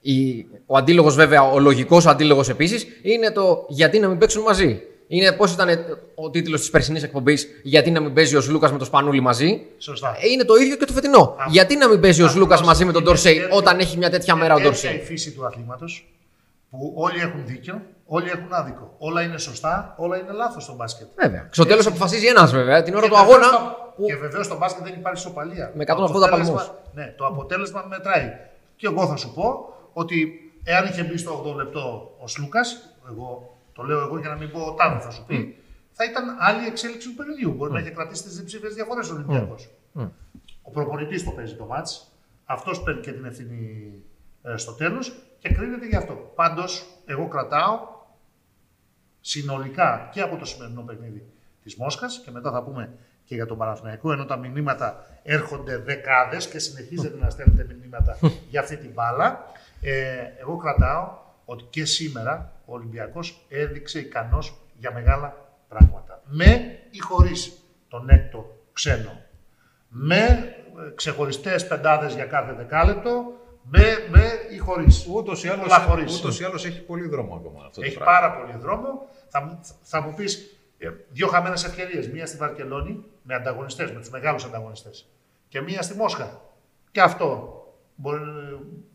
Η, 0.00 0.46
ο 0.66 0.76
αντίλογος, 0.76 1.14
βέβαια, 1.14 1.42
ο 1.50 1.58
λογικός 1.58 2.06
αντίλογος 2.06 2.48
επίσης 2.48 2.86
είναι 3.02 3.30
το 3.30 3.64
γιατί 3.68 3.98
να 3.98 4.08
μην 4.08 4.18
παίξουν 4.18 4.42
μαζί. 4.42 4.80
Είναι 5.06 5.32
πώς 5.32 5.52
ήταν 5.52 5.68
ο 6.14 6.30
τίτλος 6.30 6.60
της 6.60 6.70
περσινής 6.70 7.02
εκπομπής 7.02 7.46
Γιατί 7.62 7.90
να 7.90 8.00
μην 8.00 8.12
παίζει 8.12 8.36
ο 8.36 8.40
Σλούκα 8.40 8.72
με 8.72 8.78
το 8.78 8.84
Σπανούλι 8.84 9.20
μαζί. 9.20 9.60
Σωστά. 9.78 10.16
Ε, 10.22 10.28
Είναι 10.28 10.44
το 10.44 10.54
ίδιο 10.54 10.76
και 10.76 10.84
το 10.84 10.92
φετινό. 10.92 11.36
Γιατί 11.48 11.76
να 11.76 11.88
μην 11.88 12.00
παίζει 12.00 12.22
ο 12.22 12.28
Σλούκα 12.28 12.44
Ακριβώς. 12.54 12.66
μαζί 12.66 12.84
με 12.84 12.92
τον 12.92 13.00
Είναι 13.00 13.10
Ντόρσεϊ 13.10 13.34
τέτοια- 13.38 13.56
όταν 13.56 13.78
έχει 13.78 13.96
μια 13.98 14.10
τέτοια 14.10 14.34
μέρα 14.34 14.54
ο 14.54 14.58
είναι 14.58 14.68
τέτοια 14.68 14.90
Ντόρσεϊ. 14.90 15.04
η 15.04 15.06
φύση 15.06 15.30
του 15.32 15.46
αθλήματος 15.46 16.06
που 16.78 16.92
όλοι 16.96 17.18
έχουν 17.20 17.46
δίκιο, 17.46 17.82
όλοι 18.06 18.28
έχουν 18.30 18.52
άδικο. 18.52 18.94
Όλα 18.98 19.22
είναι 19.22 19.38
σωστά, 19.38 19.94
όλα 19.98 20.18
είναι 20.18 20.32
λάθος 20.32 20.62
στο 20.62 20.74
μπάσκετ. 20.74 21.06
Βέβαια. 21.22 21.48
Στο 21.50 21.64
τέλος 21.66 21.86
αποφασίζει 21.86 22.26
ένας, 22.26 22.52
βέβαια. 22.52 22.82
Την 22.82 22.94
ώρα 22.94 23.02
Και 23.04 23.10
του 23.10 23.18
αγώνα. 23.18 23.38
βεβαίως 23.38 23.54
στο- 23.54 23.92
που- 23.96 24.04
Και 24.06 24.16
βεβαίως 24.16 24.46
στο 24.46 24.56
μπάσκετ 24.56 24.84
δεν 24.84 24.94
υπάρχει 24.94 25.18
ισοπαλία. 25.20 25.72
Με 25.74 25.84
Το 25.84 25.92
180 25.92 26.26
αποτέλεσμα- 26.26 26.56
παλμούς. 26.56 26.74
Ναι, 26.94 27.14
το 27.16 27.26
αποτέλεσμα 27.26 27.84
μετράει. 27.88 28.30
Και 28.76 28.86
εγώ 28.86 29.06
θα 29.06 29.16
σου 29.16 29.32
πω 29.34 29.74
ότι 29.92 30.16
εάν 30.64 30.84
είχε 30.86 31.02
μπει 31.02 31.16
στο 31.16 31.32
8 31.32 31.54
λεπτό 31.54 32.14
ο 32.20 32.26
Σλούκας, 32.28 32.96
εγώ 33.10 33.56
το 33.72 33.82
λέω 33.82 33.98
εγώ 34.00 34.18
για 34.18 34.28
να 34.28 34.36
μην 34.36 34.50
πω 34.50 34.60
ο 34.60 34.72
Τάνο 34.74 35.00
θα 35.00 35.10
σου 35.10 35.24
πει, 35.26 35.58
θα 35.92 36.04
ήταν 36.04 36.24
άλλη 36.40 36.66
εξέλιξη 36.66 37.08
του 37.08 37.14
παιχνιδιού. 37.14 37.50
Μπορεί 37.52 37.72
να 37.72 37.78
είχε 37.80 37.90
κρατήσει 37.90 38.22
τις 38.22 38.36
διψήφιες 38.36 38.74
διαφορές 38.74 39.10
ο 39.10 39.14
Ολυμπιακός. 39.14 39.70
Ο 40.62 40.70
προπονητής 40.70 41.24
το 41.24 41.30
παίζει 41.30 41.54
το 41.54 41.64
μάτς. 41.64 42.08
Αυτός 42.44 42.82
παίρνει 42.82 43.00
και 43.00 43.12
την 43.12 43.24
ευθύνη 43.24 43.92
ε, 43.94 43.98
στο 44.54 44.72
τέλος 44.72 45.12
και 45.38 45.48
κρίνεται 45.48 45.86
γι' 45.86 45.96
αυτό. 45.96 46.32
Πάντως, 46.34 46.86
εγώ 47.06 47.28
κρατάω 47.28 47.78
συνολικά 49.20 50.08
και 50.12 50.20
από 50.20 50.36
το 50.36 50.44
σημερινό 50.44 50.82
παιχνίδι 50.82 51.26
της 51.62 51.76
Μόσχας 51.76 52.20
και 52.24 52.30
μετά 52.30 52.50
θα 52.50 52.62
πούμε 52.62 52.92
και 53.24 53.34
για 53.34 53.46
τον 53.46 53.58
Παναθηναϊκό, 53.58 54.12
ενώ 54.12 54.24
τα 54.24 54.36
μηνύματα 54.36 55.06
έρχονται 55.22 55.76
δεκάδες 55.76 56.48
και 56.48 56.58
συνεχίζετε 56.58 57.18
να 57.18 57.30
στέλνετε 57.30 57.74
μηνύματα 57.74 58.18
για 58.50 58.60
αυτή 58.60 58.76
την 58.76 58.90
μπάλα. 58.90 59.44
Ε, 59.80 60.16
εγώ 60.40 60.56
κρατάω 60.56 61.18
ότι 61.44 61.64
και 61.70 61.84
σήμερα 61.84 62.52
ο 62.64 62.74
Ολυμπιακός 62.74 63.46
έδειξε 63.48 63.98
ικανός 63.98 64.56
για 64.78 64.92
μεγάλα 64.92 65.36
πράγματα. 65.68 66.22
Με 66.24 66.78
ή 66.90 66.98
χωρίς 66.98 67.52
τον 67.88 68.08
έκτο 68.08 68.56
ξένο. 68.72 69.22
Με 69.88 70.54
ξεχωριστές 70.94 71.66
πεντάδες 71.66 72.14
για 72.14 72.24
κάθε 72.24 72.52
δεκάλεπτο. 72.52 73.32
Με, 73.70 73.82
με 74.10 74.22
ή 74.54 74.58
χωρίς. 74.58 75.06
Ούτως 75.12 75.44
ή, 75.44 75.48
άλλως, 75.48 75.62
Πολλά 75.62 75.78
χωρίς. 75.78 76.18
ούτως 76.18 76.40
ή 76.40 76.44
άλλως 76.44 76.64
έχει 76.64 76.80
πολύ 76.82 77.08
δρόμο 77.08 77.34
ακόμα 77.34 77.64
αυτό 77.66 77.80
Έχει 77.82 77.94
το 77.94 78.00
πράγμα. 78.04 78.20
πάρα 78.20 78.40
πολύ 78.40 78.58
δρόμο. 78.62 78.88
Θα, 79.28 79.40
μου- 79.42 79.60
θα 79.82 80.00
μου 80.00 80.14
πεις 80.14 80.58
δύο 81.10 81.26
χαμένες 81.26 81.64
ευκαιρίες. 81.64 82.08
Μία 82.08 82.26
στη 82.26 82.36
Βαρκελόνη 82.36 83.04
με 83.22 83.34
ανταγωνιστές, 83.34 83.92
με 83.92 83.98
τους 84.00 84.10
μεγάλους 84.10 84.44
ανταγωνιστές. 84.44 85.08
Και 85.48 85.60
μία 85.60 85.82
στη 85.82 85.96
Μόσχα. 85.96 86.40
Και 86.90 87.00
αυτό 87.00 87.58
μπορεί, 87.94 88.20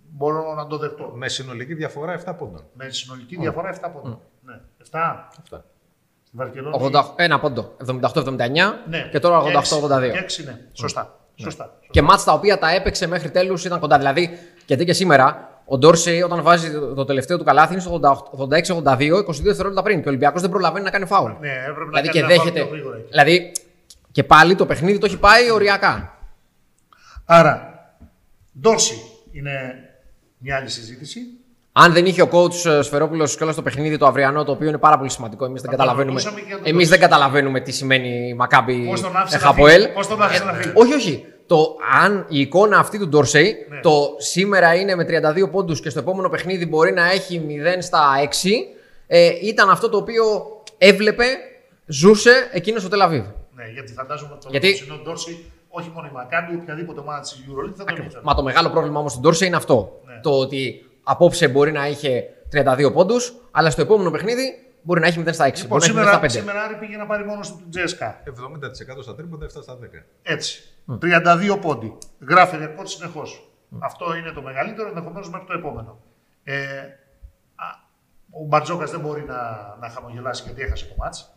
μπορώ 0.10 0.54
να 0.56 0.68
το 0.68 0.78
δεχτώ. 0.78 1.12
Με 1.16 1.28
συνολική 1.30 1.74
διαφορά 1.74 2.14
7 2.14 2.34
πόντων. 2.38 2.64
Με 2.74 2.90
συνολική 2.90 3.36
διαφορά 3.36 3.70
7 3.70 3.90
πόντων. 3.94 4.20
Ναι. 4.42 4.60
7 4.92 5.28
Αυτά. 5.42 5.66
στη 6.24 6.38
Βαρκελόνη. 6.38 6.76
80, 6.80 7.04
ένα 7.16 7.40
πόντο. 7.40 7.76
78-79 7.86 8.84
Ναι. 8.88 9.08
και 9.12 9.20
τώρα 9.20 9.38
έξι- 9.38 9.74
88-82. 9.74 10.12
και 10.12 10.18
έξι, 10.18 10.44
ναι. 10.44 10.60
Σωστά. 10.74 11.20
Σωστά. 11.36 11.78
Και 11.90 12.02
μάτς 12.02 12.24
τα 12.24 12.34
οποία 12.34 12.58
τα 12.58 12.70
έπαιξε 12.70 13.08
μέχρι 13.08 13.32
τέλους 13.32 13.66
ήταν 13.66 13.80
κοντά. 13.80 13.98
Δηλαδή, 13.98 14.30
γιατί 14.70 14.86
και 14.86 14.94
σήμερα 14.94 15.50
ο 15.66 15.78
Ντόρσεϊ 15.78 16.22
όταν 16.22 16.42
βάζει 16.42 16.72
το, 16.72 16.94
το 16.94 17.06
τελευταίο 17.06 17.38
του 17.38 17.44
καλάθι 17.44 17.74
είναι 17.74 17.82
στο 17.82 18.00
88 18.04 18.40
86-82, 18.40 18.98
22 19.26 19.42
δευτερόλεπτα 19.42 19.82
πριν. 19.84 19.98
Και 20.02 20.06
ο 20.08 20.10
Ολυμπιακός 20.10 20.42
δεν 20.42 20.50
προλαβαίνει 20.50 20.86
να 20.86 20.92
κάνει 20.92 21.06
φάουλ. 21.06 21.32
Ναι, 21.40 21.50
έπρεπε 21.70 21.90
δηλαδή 21.90 22.08
να 22.08 22.14
και 22.14 22.20
κάνει 22.22 22.34
ένα 22.34 22.42
φάουλ 22.42 22.50
δέχεται. 22.54 22.60
πιο 22.66 22.70
γρήγορα 22.76 22.96
εκεί. 22.98 23.08
Δηλαδή 23.10 23.52
και 24.12 24.24
πάλι 24.24 24.56
το 24.56 24.66
παιχνίδι 24.66 24.98
το 24.98 25.06
έχει 25.06 25.18
πάει 25.18 25.52
οριακά. 25.52 26.18
Άρα, 27.26 27.80
Ντόρση 28.62 28.96
είναι 29.32 29.52
μια 30.38 30.56
άλλη 30.56 30.70
συζήτηση. 30.70 31.20
Αν 31.72 31.94
δεν 31.94 32.06
είχε 32.06 32.22
ο 32.22 32.30
coach 32.32 32.80
Σφερόπουλος 32.84 33.38
και 33.38 33.44
όλο 33.44 33.54
το 33.56 33.62
παιχνίδι 33.62 33.98
το 33.98 34.06
αυριανό, 34.06 34.44
το 34.44 34.52
οποίο 34.52 34.68
είναι 34.68 34.78
πάρα 34.78 34.98
πολύ 34.98 35.10
σημαντικό, 35.10 35.46
εμείς 35.46 35.62
δεν, 35.62 35.70
Θα 35.72 35.76
καταλαβαίνουμε, 35.78 36.20
το 36.22 36.26
ρωτούσαμε 36.28 36.42
και 36.42 36.48
για 36.56 36.64
τον 36.64 36.74
εμείς 36.74 36.88
coach. 36.88 36.90
δεν 36.90 37.00
καταλαβαίνουμε 37.00 37.60
τι 37.60 37.72
σημαίνει 37.72 38.34
Μακάμπι 38.34 38.86
Πώς 38.88 39.02
τον 39.02 39.16
άφησε 39.18 39.38
να 39.38 39.42
Χαποέλ. 39.44 39.82
φύγει, 39.82 39.94
πώς 39.94 40.08
τον 40.08 40.22
άφησε 40.22 40.44
να 40.44 40.54
φύγει. 40.54 40.72
όχι, 40.76 40.94
όχι. 40.94 41.26
Το, 41.50 41.76
αν 42.04 42.26
η 42.30 42.40
εικόνα 42.40 42.78
αυτή 42.78 43.00
του 43.00 43.08
Ντορσέη, 43.08 43.56
Ναι. 43.70 43.80
το 43.80 44.16
σήμερα 44.18 44.76
είναι 44.76 44.96
με 44.96 45.06
32 45.06 45.50
πόντους 45.52 45.82
και 45.82 45.90
στο 45.90 46.00
επόμενο 46.00 46.30
παιχνίδι 46.30 46.66
μπορεί 46.66 46.92
να 46.92 47.12
έχει 47.12 47.42
0 47.48 47.82
στα 47.82 48.00
6, 48.22 48.50
ε, 49.08 49.30
ήταν 49.44 49.70
αυτό 49.70 49.90
το 49.90 49.98
οποίο 49.98 50.24
έβλεπε, 50.78 51.24
ζούσε 51.86 52.50
εκείνος 52.52 52.82
στο 52.82 52.90
Τελαβίβ. 52.90 53.24
Ναι, 53.56 53.64
γιατί 53.74 53.94
φαντάζομαι 53.94 54.32
ότι 54.34 54.44
το 54.44 54.48
Γιατί- 54.52 54.74
ψινό 54.74 55.00
Ντόρση, 55.04 55.52
όχι 55.70 55.92
μόνο 55.94 56.08
η 56.08 56.14
Μακάμπη, 56.14 56.56
οποιαδήποτε 56.62 57.00
ομάδα 57.00 57.20
της 57.20 57.32
EuroLeague 57.32 57.74
θα 57.78 57.84
τον 57.84 57.96
ήθελε. 58.06 58.22
Μα 58.24 58.36
το 58.36 58.44
μεγάλο 58.44 58.70
πρόβλημα 58.70 59.00
όμως 59.00 59.12
στην 59.12 59.24
Τόρσε 59.24 59.46
είναι 59.46 59.56
αυτό. 59.56 60.00
Ναι. 60.06 60.20
Το 60.22 60.30
ότι 60.40 60.86
απόψε 61.04 61.48
μπορεί 61.48 61.72
να 61.72 61.88
είχε 61.88 62.24
32 62.52 62.92
πόντους, 62.94 63.34
αλλά 63.52 63.70
στο 63.70 63.82
επόμενο 63.82 64.12
παιχνίδι 64.12 64.44
μπορεί 64.82 65.00
να 65.00 65.08
έχει 65.08 65.24
0 65.26 65.34
στα 65.34 65.48
6. 65.48 65.62
Λοιπόν, 65.62 65.80
μπορεί 65.80 65.94
να 65.94 66.02
έχει 66.02 66.10
0 66.10 66.14
στα 66.14 66.26
5. 66.26 66.30
σήμερα, 66.30 66.30
σήμερα 66.30 66.64
Άρη 66.64 66.76
πήγε 66.76 66.98
να 66.98 67.06
πάρει 67.06 67.26
μόνο 67.26 67.42
του 67.42 67.70
Τζέσκα. 67.70 68.24
70% 68.26 69.02
στα 69.02 69.16
τρίποντα, 69.16 69.46
7 69.46 69.50
στα 69.62 69.78
10. 69.78 70.04
Έτσι. 70.22 70.64
32 71.02 71.58
πόντι. 71.62 71.98
Γράφει 72.20 72.58
ρεκόρ 72.58 72.88
συνεχώς. 72.88 73.50
Αυτό 73.80 74.16
είναι 74.16 74.32
το 74.32 74.42
μεγαλύτερο, 74.42 74.88
ενδεχομένως 74.88 75.30
μέχρι 75.30 75.48
το 75.48 75.54
επόμενο. 75.54 76.00
Ε, 76.44 76.58
α, 77.56 77.66
ο 78.30 78.46
Μπαρτζόκας 78.46 78.92
δεν 78.92 79.00
μπορεί 79.00 79.24
να, 79.24 79.38
να 79.80 79.90
χαμογελάσει 79.90 80.44
γιατί 80.44 80.62
έχασε 80.62 80.86
το 80.86 80.94
μάτς. 80.98 81.34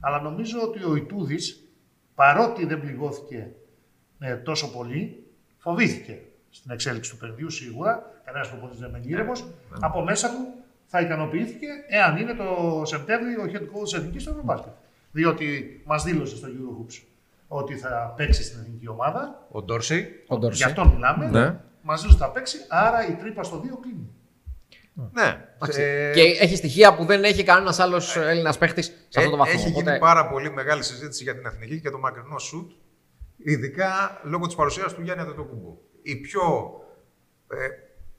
Αλλά 0.00 0.20
νομίζω 0.20 0.60
ότι 0.62 0.84
ο 0.84 0.96
Ιτούδης, 0.96 1.68
παρότι 2.14 2.66
δεν 2.66 2.80
πληγώθηκε 2.80 3.50
ε, 4.18 4.36
τόσο 4.36 4.72
πολύ, 4.72 5.26
φοβήθηκε 5.58 6.22
στην 6.50 6.70
εξέλιξη 6.70 7.10
του 7.10 7.16
παιχνιδιού 7.16 7.50
σίγουρα. 7.50 8.20
Κανένας 8.24 8.48
προπονητής 8.48 8.80
δεν 8.80 8.90
μένει 8.90 9.06
ήρεμος. 9.08 9.44
Από 9.80 10.02
μέσα 10.02 10.28
του 10.28 10.61
θα 10.86 11.00
ικανοποιήθηκε 11.00 11.66
εάν 11.88 12.16
είναι 12.16 12.34
το 12.34 12.82
Σεπτέμβριο 12.84 13.42
ο 13.42 13.44
head 13.52 13.78
coach 13.78 13.82
της 13.82 13.92
Εθνικής 13.92 14.22
στο 14.22 14.30
Ευρωμπάσκετ. 14.30 14.72
Διότι 15.12 15.80
μας 15.86 16.02
δήλωσε 16.02 16.36
στο 16.36 16.48
Eurohoops 16.48 17.02
ότι 17.48 17.74
θα 17.76 18.14
παίξει 18.16 18.42
στην 18.42 18.60
εθνική 18.60 18.88
ομάδα. 18.88 19.46
Ο 19.50 19.62
Ντόρσεϊ. 19.62 20.22
Ο 20.28 20.34
Γι' 20.34 20.40
Ντόρσε. 20.40 20.64
αυτό 20.64 20.86
μιλάμε. 20.86 21.26
Ναι. 21.26 21.60
Μαζί 21.82 22.06
τους 22.06 22.16
θα 22.16 22.30
παίξει, 22.30 22.56
άρα 22.68 23.06
η 23.08 23.12
τρύπα 23.12 23.42
στο 23.42 23.56
2 23.58 23.78
κλείνει. 23.80 24.08
Ναι. 25.12 25.46
Ε, 25.76 26.12
Και 26.14 26.20
έχει 26.20 26.56
στοιχεία 26.56 26.94
που 26.94 27.04
δεν 27.04 27.24
έχει 27.24 27.42
κανένας 27.44 27.78
άλλος 27.78 28.16
Έλληνας 28.16 28.58
παίχτης 28.58 28.86
σε 29.08 29.18
αυτό 29.18 29.30
το 29.30 29.36
ε, 29.36 29.38
βαθμό. 29.38 29.54
Έχει 29.60 29.68
Οπότε- 29.68 29.84
γίνει 29.88 29.98
πάρα 29.98 30.28
πολύ 30.28 30.50
μεγάλη 30.50 30.82
συζήτηση 30.82 31.22
για 31.22 31.34
την 31.36 31.46
εθνική 31.46 31.80
και 31.80 31.90
το 31.90 31.98
μακρινό 31.98 32.38
σουτ, 32.38 32.70
ειδικά 33.36 34.20
λόγω 34.24 34.46
της 34.46 34.54
παρουσίας 34.54 34.94
του 34.94 35.02
Γιάννη 35.02 35.22
Αντετοκούμπου. 35.22 35.82
Η 36.02 36.16
πιο 36.16 36.42
ε, 37.50 37.56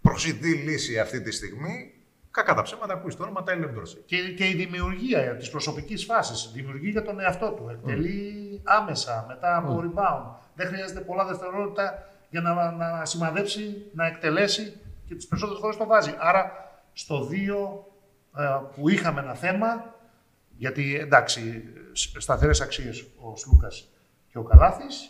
προσιτή 0.01 0.53
λύση 0.53 0.99
αυτή 0.99 1.21
τη 1.21 1.31
στιγμή, 1.31 1.92
κακά 2.33 2.53
τα 2.53 2.61
ψέματα, 2.61 2.93
ακούεις 2.93 3.15
το 3.15 3.23
όνομα 3.23 3.43
Τάιλερ 3.43 3.69
Ντόρσεϊ. 3.69 4.03
Και, 4.05 4.17
και 4.37 4.47
η 4.47 4.53
δημιουργία 4.53 5.35
της 5.35 5.49
προσωπικής 5.49 6.05
φάσης. 6.05 6.51
Δημιουργεί 6.53 6.89
για 6.89 7.03
τον 7.03 7.19
εαυτό 7.19 7.49
του. 7.51 7.69
Εκτελεί 7.71 8.61
άμεσα 8.63 9.25
μετά 9.27 9.57
από 9.57 9.83
rebound. 9.85 10.23
Δεν 10.55 10.67
χρειάζεται 10.67 10.99
πολλά 10.99 11.25
δευτερόλεπτα 11.25 12.09
για 12.29 12.41
να, 12.41 12.71
να 12.71 13.05
σημαδέψει, 13.05 13.89
να 13.93 14.05
εκτελέσει 14.05 14.77
και 15.07 15.15
τις 15.15 15.27
περισσότερες 15.27 15.61
φορές 15.61 15.77
το 15.77 15.85
βάζει. 15.85 16.13
Άρα 16.19 16.51
στο 16.93 17.27
2 18.35 18.41
ε, 18.41 18.43
που 18.75 18.89
είχαμε 18.89 19.19
ένα 19.21 19.33
θέμα, 19.33 19.95
γιατί 20.57 20.95
εντάξει, 21.01 21.63
σταθερές 22.17 22.61
αξίες 22.61 23.01
ο 23.21 23.35
Σλούκας 23.35 23.87
και 24.31 24.37
ο 24.37 24.43
Καλάθης, 24.43 25.09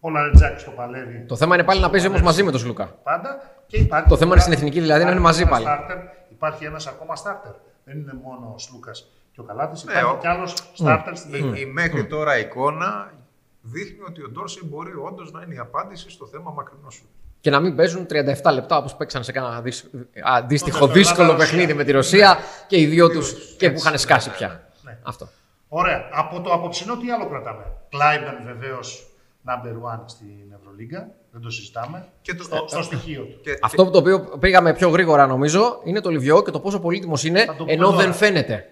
ο 0.00 0.10
Λαρετζάκης 0.10 0.60
στο 0.62 0.70
παλεύει. 0.70 1.24
Το 1.28 1.36
θέμα 1.36 1.54
είναι 1.54 1.64
πάλι 1.64 1.80
να 1.80 1.90
παίζει 1.90 2.06
όμως 2.06 2.22
μαζί 2.22 2.42
με 2.42 2.50
τον 2.50 2.60
Σλούκα. 2.60 2.86
πάντα. 3.02 3.40
Και 3.66 3.76
υπάρχει 3.76 4.08
Το 4.08 4.16
θέμα 4.16 4.32
είναι 4.32 4.40
στην 4.40 4.52
εθνική, 4.52 4.80
δηλαδή, 4.80 5.04
να 5.04 5.10
είναι 5.10 5.20
μαζί 5.20 5.42
υπάρχει 5.42 5.64
πάλι. 5.64 5.78
ένα 5.78 5.94
starter, 5.94 6.21
υπάρχει 6.46 6.64
ένας 6.64 6.86
ακόμα 6.86 7.14
starter. 7.24 7.54
Δεν 7.84 7.98
είναι 7.98 8.12
μόνο 8.22 8.52
ο 8.54 8.58
Σλούκας 8.58 9.06
και 9.32 9.40
ο 9.40 9.44
Καλάθη. 9.44 9.86
Ναι, 9.86 9.92
υπάρχει 9.92 10.10
ο- 10.14 10.18
κι 10.20 10.26
άλλος 10.26 10.54
starter 10.78 11.12
στην 11.14 11.34
Η, 11.34 11.36
εθνική. 11.36 11.60
η 11.60 11.66
μέχρι 11.66 12.06
τώρα 12.06 12.38
εικόνα 12.38 13.12
δείχνει 13.60 13.98
ότι 14.08 14.22
ο 14.22 14.28
Ντόρσεϊ 14.28 14.62
μπορεί 14.70 14.92
όντως 14.94 15.32
να 15.32 15.42
είναι 15.42 15.54
η 15.54 15.58
απάντηση 15.58 16.10
στο 16.10 16.26
θέμα 16.26 16.50
μακρινός 16.50 16.94
σουτ. 16.94 17.06
Και 17.40 17.50
να 17.50 17.60
μην 17.60 17.76
παίζουν 17.76 18.06
37 18.06 18.52
λεπτά 18.52 18.76
όπως 18.76 18.94
παίξαν 18.96 19.24
σε 19.24 19.32
ένα 19.34 19.60
δυσ- 19.60 19.86
αντίστοιχο 20.24 20.78
Τότε 20.78 20.92
το 20.92 20.98
δύσκολο 20.98 21.22
Ελλάδα-Ρωσία. 21.22 21.56
παιχνίδι 21.56 21.74
με 21.78 21.84
τη 21.84 21.92
Ρωσία 21.92 22.38
και 22.66 22.80
οι 22.80 22.86
δύο 22.86 23.08
τους 23.10 23.32
και 23.56 23.66
που 23.68 23.72
Έτσι, 23.74 23.86
είχαν 23.86 23.98
σκάσει 23.98 24.28
ναι, 24.28 24.34
πια. 24.34 24.68
ναι. 24.82 24.98
Αυτό. 25.02 25.28
Ωραία. 25.68 26.08
Από 26.12 26.40
το 26.40 26.52
απόψινό 26.52 26.96
τι 26.96 27.10
άλλο 27.10 27.28
κρατάμε; 27.28 27.64
Κλάιμπερν 27.88 28.44
βεβαίως 28.44 29.06
number 29.46 29.72
one 29.94 30.00
στην 30.06 30.52
Ευρωλίγκα. 30.60 31.08
Δεν 31.32 31.40
το 31.40 31.50
συζητάμε. 31.50 32.08
Και 32.22 32.34
το- 32.34 32.42
στο, 32.42 32.64
στο 32.68 32.82
στοιχείο 32.82 33.22
του. 33.22 33.40
Και, 33.42 33.58
Αυτό 33.62 33.90
το 33.90 33.98
οποίο 33.98 34.20
πήγαμε 34.40 34.74
πιο 34.74 34.88
γρήγορα 34.88 35.26
νομίζω 35.26 35.80
είναι 35.84 36.00
το 36.00 36.10
Λιβιό 36.10 36.42
και 36.42 36.50
το 36.50 36.60
πόσο 36.60 36.80
πολύτιμος 36.80 37.24
είναι 37.24 37.40
Θα 37.40 37.46
το 37.46 37.52
πούμε 37.58 37.72
ενώ 37.72 37.90
τώρα. 37.90 37.96
δεν 38.02 38.12
φαίνεται. 38.12 38.66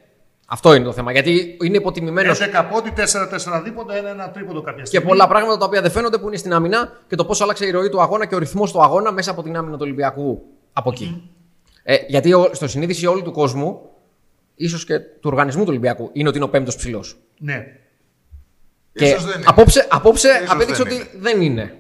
Αυτό 0.47 0.75
είναι 0.75 0.85
το 0.85 0.93
θέμα. 0.93 1.13
Γιατί 1.13 1.57
είναι 1.63 1.77
υποτιμημένος 1.77 2.41
11 2.41 2.67
πόντι, 2.71 2.93
4-4 2.97 3.63
δίποντα, 3.65 3.95
ένα 4.09 4.31
τρίποντο 4.31 4.61
κάποια 4.63 4.81
και 4.83 4.87
στιγμή. 4.87 5.07
πολλά 5.07 5.29
πράγματα 5.29 5.57
τα 5.59 5.65
οποία 5.65 5.81
δεν 5.81 5.91
φαίνονται 5.91 6.19
που 6.19 6.27
είναι 6.27 6.37
στην 6.37 6.53
άμυνα 6.53 6.93
και 7.09 7.17
το 7.17 7.25
πώς 7.25 7.41
άλλαξε 7.41 7.67
η 7.67 7.71
ροή 7.71 7.89
του 7.89 8.01
αγώνα 8.01 8.27
και 8.27 8.35
ο 8.35 8.39
ρυθμός 8.39 8.73
του 8.73 8.83
αγώνα 8.83 9.13
μέσα 9.13 9.31
από 9.31 9.43
την 9.43 9.57
άμυνα 9.57 9.75
του 9.77 9.83
Ολυμπιακού 9.83 10.43
από 10.73 10.91
εκεί. 10.91 11.31
Ε, 11.83 11.97
γιατί 12.09 12.33
ο- 12.33 12.51
στο 12.53 12.69
συνείδηση 12.69 13.07
όλου 13.07 13.23
του 13.23 13.33
κόσμου, 13.33 13.81
ίσως 14.55 14.85
και 14.85 14.99
του 14.99 15.21
οργανισμού 15.23 15.63
του 15.63 15.69
Ολυμπιακού, 15.71 16.11
είναι 16.13 16.29
ότι 16.29 16.37
είναι 16.37 16.47
ο 16.47 16.51
πέμπτος 16.51 16.77
ψηλός. 16.77 17.17
Ναι. 17.39 17.67
Και 18.93 19.05
Ίσως 19.05 19.25
δεν 19.25 19.35
είναι. 19.37 19.45
απόψε, 19.49 19.87
απόψε 19.91 20.29
Ίσως 20.29 20.51
απέδειξε 20.55 20.83
δεν 20.83 20.93
ότι 20.93 21.11
δεν 21.19 21.41
είναι. 21.43 21.75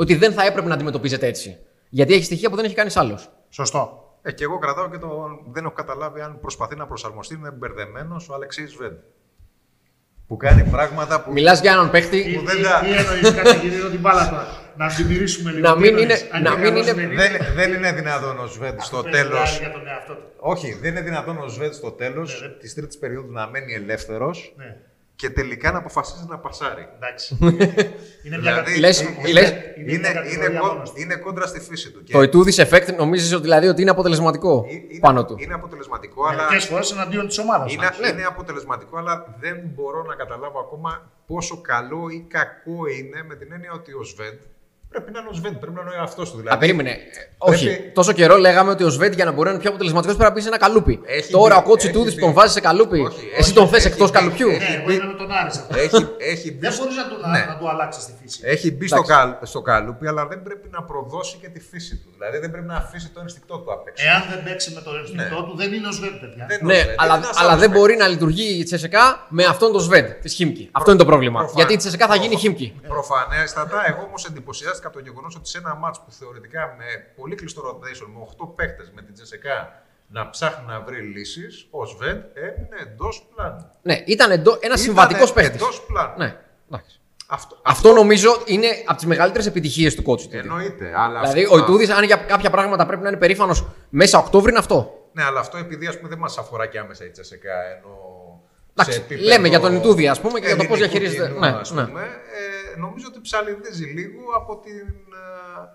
Ότι 0.00 0.14
δεν 0.14 0.32
θα 0.32 0.46
έπρεπε 0.46 0.68
να 0.68 0.74
αντιμετωπίζεται 0.74 1.26
έτσι. 1.26 1.58
Γιατί 1.88 2.14
έχει 2.14 2.24
στοιχεία 2.24 2.50
που 2.50 2.56
δεν 2.56 2.64
έχει 2.64 2.74
κανείς 2.74 2.96
άλλος. 2.96 3.30
Σωστό. 3.48 4.04
ε, 4.22 4.32
και 4.32 4.44
εγώ 4.44 4.58
κρατάω 4.58 4.90
και 4.90 4.98
το. 4.98 5.08
Δεν 5.52 5.64
έχω 5.64 5.72
καταλάβει 5.72 6.20
αν 6.20 6.40
προσπαθεί 6.40 6.76
να 6.76 6.86
προσαρμοστεί. 6.86 7.34
Είναι 7.34 7.50
μπερδεμένος 7.50 8.28
ο 8.28 8.34
Αλεξής 8.34 8.74
Βέντ. 8.74 8.92
Που 10.26 10.36
κάνει 10.36 10.62
πράγματα 10.70 11.22
που. 11.22 11.32
Μιλάς 11.32 11.60
για 11.60 11.72
έναν 11.72 11.90
παίχτη. 11.90 12.22
Τι, 12.22 12.32
Που 12.34 12.44
δεν 12.44 12.56
τι, 12.56 12.62
τα- 12.62 12.80
τι 12.80 12.92
εννοείς, 12.92 13.34
καταγυρίζω 13.34 13.88
την 13.90 14.00
μπάλα 14.00 14.28
τώρα. 14.28 14.46
Να 14.76 14.88
την 14.94 15.06
τηρήσουμε 15.08 15.50
λίγο. 15.50 15.68
Να 15.68 15.72
Τι 15.74 15.80
μην 15.80 15.88
εννοείς, 15.98 16.20
είναι- 16.20 16.30
αν 16.32 16.42
να 16.42 16.50
είναι 16.50 16.60
μην 16.60 16.68
καλός 16.70 16.86
είναι- 16.88 17.02
παιδί. 17.02 17.14
Δεν, 17.14 17.32
δεν 17.54 17.72
είναι 17.72 17.92
δυνατόν 17.92 18.38
ο 18.38 18.46
Σβέντ 18.46 18.80
στο 18.80 19.02
Παίζει 19.02 19.18
τέλος. 19.18 19.38
χάρη 19.50 19.56
για 19.64 19.72
τον 19.72 19.86
εαυτό 19.88 20.12
του. 20.14 20.22
Όχι, 20.38 20.72
δεν 20.80 20.90
είναι 20.90 21.00
δυνατόν 21.00 21.38
ο 21.38 21.48
Σβέντ 21.48 21.72
στο 21.72 21.90
τέλος 21.90 22.40
Ναι, 22.40 22.46
ναι. 22.46 22.52
της 22.52 22.74
τρίτης 22.74 22.98
περίοδου 22.98 23.32
να 23.32 23.46
μένει 23.48 23.74
ελεύθερος 23.74 24.54
Ναι. 24.56 24.76
Και 25.20 25.30
τελικά 25.30 25.72
να 25.72 25.78
αποφασίζει 25.78 26.24
να 26.28 26.38
πασάρει. 26.38 26.88
Εντάξει. 26.96 27.36
είναι 28.24 28.38
μια 28.38 28.38
Δηλαδή, 28.38 28.78
Λες- 28.78 29.00
είναι, 29.00 29.32
λες- 29.32 29.50
είναι 29.50 29.62
είναι, 29.76 29.84
μια 29.84 29.94
είναι, 29.94 30.08
κατηγορία 30.20 30.58
κον- 30.60 30.68
μόνος 30.68 30.90
του. 30.92 31.00
είναι 31.00 31.14
κόντρα 31.14 31.46
στη 31.46 31.60
φύση 31.60 31.90
του. 31.90 32.02
Και 32.02 32.12
Το 32.12 32.22
Ιτούδης 32.22 32.60
effect 32.60 32.94
νομίζεις 32.96 33.32
ότι, 33.32 33.42
δηλαδή, 33.42 33.66
ότι 33.68 33.80
είναι 33.82 33.90
αποτελεσματικό 33.90 34.64
ε- 34.68 34.72
είναι, 34.74 34.98
πάνω 35.00 35.24
του. 35.24 35.36
είναι 35.38 35.54
αποτελεσματικό, 35.54 36.26
αλλά 36.26 36.42
Μερικές 36.42 36.64
φορές 36.64 36.90
εναντίον 36.92 37.26
της 37.28 37.38
ομάδας. 37.38 37.72
είναι, 37.72 37.90
είναι 38.12 38.24
αποτελεσματικό, 38.24 38.96
αλλά 38.98 39.36
δεν 39.40 39.60
μπορώ 39.74 40.02
να 40.02 40.14
καταλάβω 40.14 40.58
ακόμα 40.60 41.10
πόσο 41.26 41.60
καλό 41.60 42.08
ή 42.08 42.24
κακό 42.28 42.86
είναι 42.98 43.24
με 43.28 43.34
την 43.34 43.52
έννοια 43.52 43.70
ότι 43.74 43.92
ο 43.92 44.02
Σβέντ 44.02 44.38
πρέπει 44.90 45.10
να 45.12 45.18
είναι 45.20 45.28
ο 45.28 45.32
Σβέντ, 45.38 45.54
πρέπει 45.62 45.74
να 45.76 45.80
είναι 45.80 45.90
ο 45.90 45.98
εαυτός 46.00 46.30
του. 46.30 46.36
Δηλαδή, 46.36 46.56
Α, 46.56 46.58
περίμενε. 46.58 46.96
Όχι. 47.38 47.90
Τόσο 47.94 48.12
καιρό 48.12 48.36
λέγαμε 48.36 48.70
ότι 48.70 48.84
ο 48.84 48.90
Σβέντ 48.90 49.14
για 49.14 49.24
να 49.24 49.32
μπορεί 49.32 49.44
να 49.46 49.50
είναι 49.50 49.60
πιο 49.60 49.68
αποτελεσματικός 49.70 50.16
πρέπει 50.16 50.30
να 50.30 50.36
μπει 50.36 50.42
σε 50.42 50.48
ένα 50.48 50.58
καλούπι. 50.58 51.00
Έχει 51.18 51.30
Τώρα 51.32 51.54
μπει- 51.56 51.64
ο 51.66 51.68
κότσι 51.68 51.86
έχει 51.86 51.96
Τούδης 51.96 52.14
μπει. 52.14 52.20
που 52.20 52.26
τον 52.26 52.34
βάζει 52.34 52.52
σε 52.52 52.60
καλούπι. 52.60 52.98
Όχι, 53.00 53.24
Εσύ 53.32 53.40
όχι, 53.40 53.52
τον 53.52 53.68
θες 53.68 53.78
έχει 53.84 53.92
εκτός 53.94 54.10
μπει- 54.10 54.18
καλουπιού; 54.18 54.48
έχει- 54.48 54.58
Ναι, 54.58 54.74
εγώ 54.80 54.90
είμαι 54.90 55.04
με 55.12 55.16
τον 55.22 55.30
Άρη 55.38 55.50
σε 55.54 55.60
αυτό. 55.60 55.78
Έχει, 55.78 56.00
έχει 56.32 56.48
μπει 56.52 56.58
Δεν 56.58 56.72
στο- 56.72 56.82
μπορείς 56.82 56.96
να, 56.96 57.04
του- 57.10 57.20
ναι. 57.34 57.42
να 57.50 57.56
του 57.58 57.66
αλλάξεις 57.72 58.04
τη 58.08 58.12
φύση. 58.22 58.40
Έχει 58.54 58.68
μπει 58.76 58.86
στο, 58.86 59.02
καλ, 59.02 59.28
στο 59.52 59.60
καλούπι, 59.70 60.06
αλλά 60.10 60.26
δεν 60.26 60.42
πρέπει 60.42 60.68
να 60.76 60.82
προδώσει 60.82 61.36
και 61.42 61.48
τη 61.48 61.60
φύση 61.70 61.94
του. 62.02 62.08
Δηλαδή 62.16 62.38
δεν 62.38 62.50
πρέπει 62.50 62.66
να 62.66 62.76
αφήσει 62.76 63.08
το 63.14 63.20
ενστικτό 63.20 63.54
του 63.58 63.72
απ' 63.72 63.86
έξω. 63.88 64.06
Εάν 64.08 64.22
δεν 64.30 64.38
παίξει 64.46 64.68
με 64.76 64.80
το 64.80 64.90
ενστικτό 65.00 65.38
του, 65.46 65.52
δεν 65.56 65.72
είναι 65.72 65.88
ο 65.88 65.92
Σβέντ, 65.92 66.14
παιδιά. 66.22 66.44
Δεν 66.50 66.58
είναι 66.62 66.72
ο 66.72 66.74
Ναι, 66.76 66.80
Σβέντ, 66.82 66.94
αλλά, 67.02 67.14
είναι 67.16 67.24
ένας 67.24 67.36
αλλά 67.40 67.48
άλλος 67.48 67.60
δεν 67.60 67.68
παίκτης. 67.70 67.78
μπορεί 67.80 67.94
να 68.02 68.06
λειτουργεί 68.12 68.48
η 68.60 68.62
Τσεσεκά 68.68 69.04
με 69.28 69.44
αυτόν 69.44 69.72
τον 69.72 69.80
Σβέντ 69.80 70.06
τη 70.22 70.28
Χίμκι. 70.28 70.68
Αυτό 70.72 70.88
είναι 70.90 70.98
το 71.04 71.08
πρόβλημα. 71.12 71.38
Προφανώς. 71.38 71.58
Γιατί 71.60 71.72
η 71.72 71.76
Τσεσεκά 71.76 72.06
θα 72.06 72.16
γίνει 72.22 72.36
Χίμκι. 72.36 72.66
Προφανέστατα, 72.88 73.78
εγώ 73.90 74.02
όμως 74.08 74.24
εντυπωσιάστηκα 74.24 74.79
από 74.86 74.96
το 74.96 75.02
γεγονός 75.02 75.36
ότι 75.36 75.48
σε 75.48 75.58
ένα 75.58 75.74
μάτς 75.74 75.98
που 76.00 76.12
θεωρητικά 76.12 76.74
με 76.78 76.84
πολύ 77.16 77.34
κλειστό 77.34 77.62
rotation, 77.68 78.06
με 78.14 78.20
8 78.42 78.54
παίχτε 78.56 78.84
με 78.94 79.02
την 79.02 79.14
Τζεσεκά 79.14 79.82
να 80.08 80.30
ψάχνει 80.30 80.64
να 80.66 80.80
βρει 80.80 81.00
λύσεις, 81.00 81.66
ο 81.70 81.84
Σβέντ 81.86 82.20
έμεινε 82.34 82.76
εντός 82.82 83.26
πλάνου. 83.34 83.70
Ναι, 83.82 84.02
ήταν 84.06 84.30
ένας 84.60 84.80
συμβατικός 84.80 85.32
παίχτη. 85.32 85.54
Εντός 85.56 85.82
πλάνου. 85.86 86.14
Ναι, 86.16 86.36
εντάξει. 86.70 87.00
Αυτό, 87.26 87.58
Αυτό 87.62 87.92
νομίζω 87.92 88.42
είναι 88.44 88.66
από 88.86 88.96
τις 88.96 89.06
μεγαλύτερες 89.06 89.46
επιτυχίες 89.46 89.94
του 89.94 90.02
κότσου. 90.02 90.28
εννοείται. 90.32 90.92
Αλλά 90.96 91.20
Δηλαδή, 91.20 91.42
αυτό- 91.42 91.54
ο 91.54 91.58
Ιτούδης, 91.58 91.90
αν 91.90 92.04
για 92.04 92.16
κάποια 92.16 92.50
πράγματα 92.50 92.86
πρέπει 92.86 93.02
να 93.02 93.08
είναι 93.08 93.16
περήφανος 93.18 93.66
μέσα 93.88 94.18
Οκτώβρη, 94.18 94.50
είναι 94.50 94.58
αυτό. 94.58 95.08
Ναι, 95.12 95.22
αλλά 95.24 95.40
αυτό 95.40 95.56
επειδή 95.56 95.86
ας 95.86 95.96
πούμε, 95.96 96.08
δεν 96.08 96.18
μας 96.18 96.38
αφορά 96.38 96.66
και 96.66 96.78
άμεσα 96.78 97.04
η 97.04 97.10
Τσεσεκά. 97.10 97.54
Ενώ 97.76 98.08
Εντάξει, 98.70 98.92
σε 98.92 98.98
επίπεδο 99.04 99.28
λέμε 99.28 99.48
για 99.48 99.60
τον 99.60 99.74
Ιτούδη, 99.76 100.08
ας 100.08 100.20
πούμε, 100.20 100.40
και 100.40 100.46
για 100.46 100.56
το 100.56 100.64
πώς 100.64 100.76
ελληνικού 100.76 100.98
διαχειρίζεται. 100.98 101.26
κοινού, 101.28 101.38
Ναι, 101.40 101.46
ας 101.48 101.70
ναι. 101.72 101.84
πούμε, 101.86 102.02
ε, 102.02 102.06
νομίζω 102.80 103.06
ότι 103.08 103.20
ψαλιδίζει 103.20 103.84
λίγο 103.84 104.20
από 104.36 104.56
την, 104.64 104.88
ε, 105.12 105.68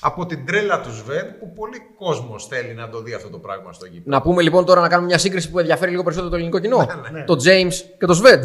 από 0.00 0.26
την 0.26 0.46
τρέλα 0.46 0.80
του 0.80 0.90
Σβέντ 0.90 1.26
που 1.38 1.52
πολύ 1.52 1.78
κόσμος 1.98 2.46
θέλει 2.46 2.74
να 2.74 2.88
το 2.88 3.02
δει 3.02 3.14
αυτό 3.14 3.28
το 3.30 3.38
πράγμα 3.38 3.72
στο 3.72 3.86
γήπεδο. 3.86 4.10
Να 4.16 4.22
πούμε 4.22 4.42
λοιπόν 4.42 4.64
τώρα 4.64 4.80
να 4.80 4.88
κάνουμε 4.88 5.08
μια 5.08 5.18
σύγκριση 5.18 5.50
που 5.50 5.58
ενδιαφέρει 5.58 5.90
λίγο 5.90 6.02
περισσότερο 6.02 6.30
το 6.30 6.36
ελληνικό 6.36 6.58
κοινό. 6.58 6.86
ναι. 7.12 7.24
Το 7.24 7.34
James 7.44 7.74
και 7.98 8.06
το 8.06 8.12
Σβέντ. 8.12 8.44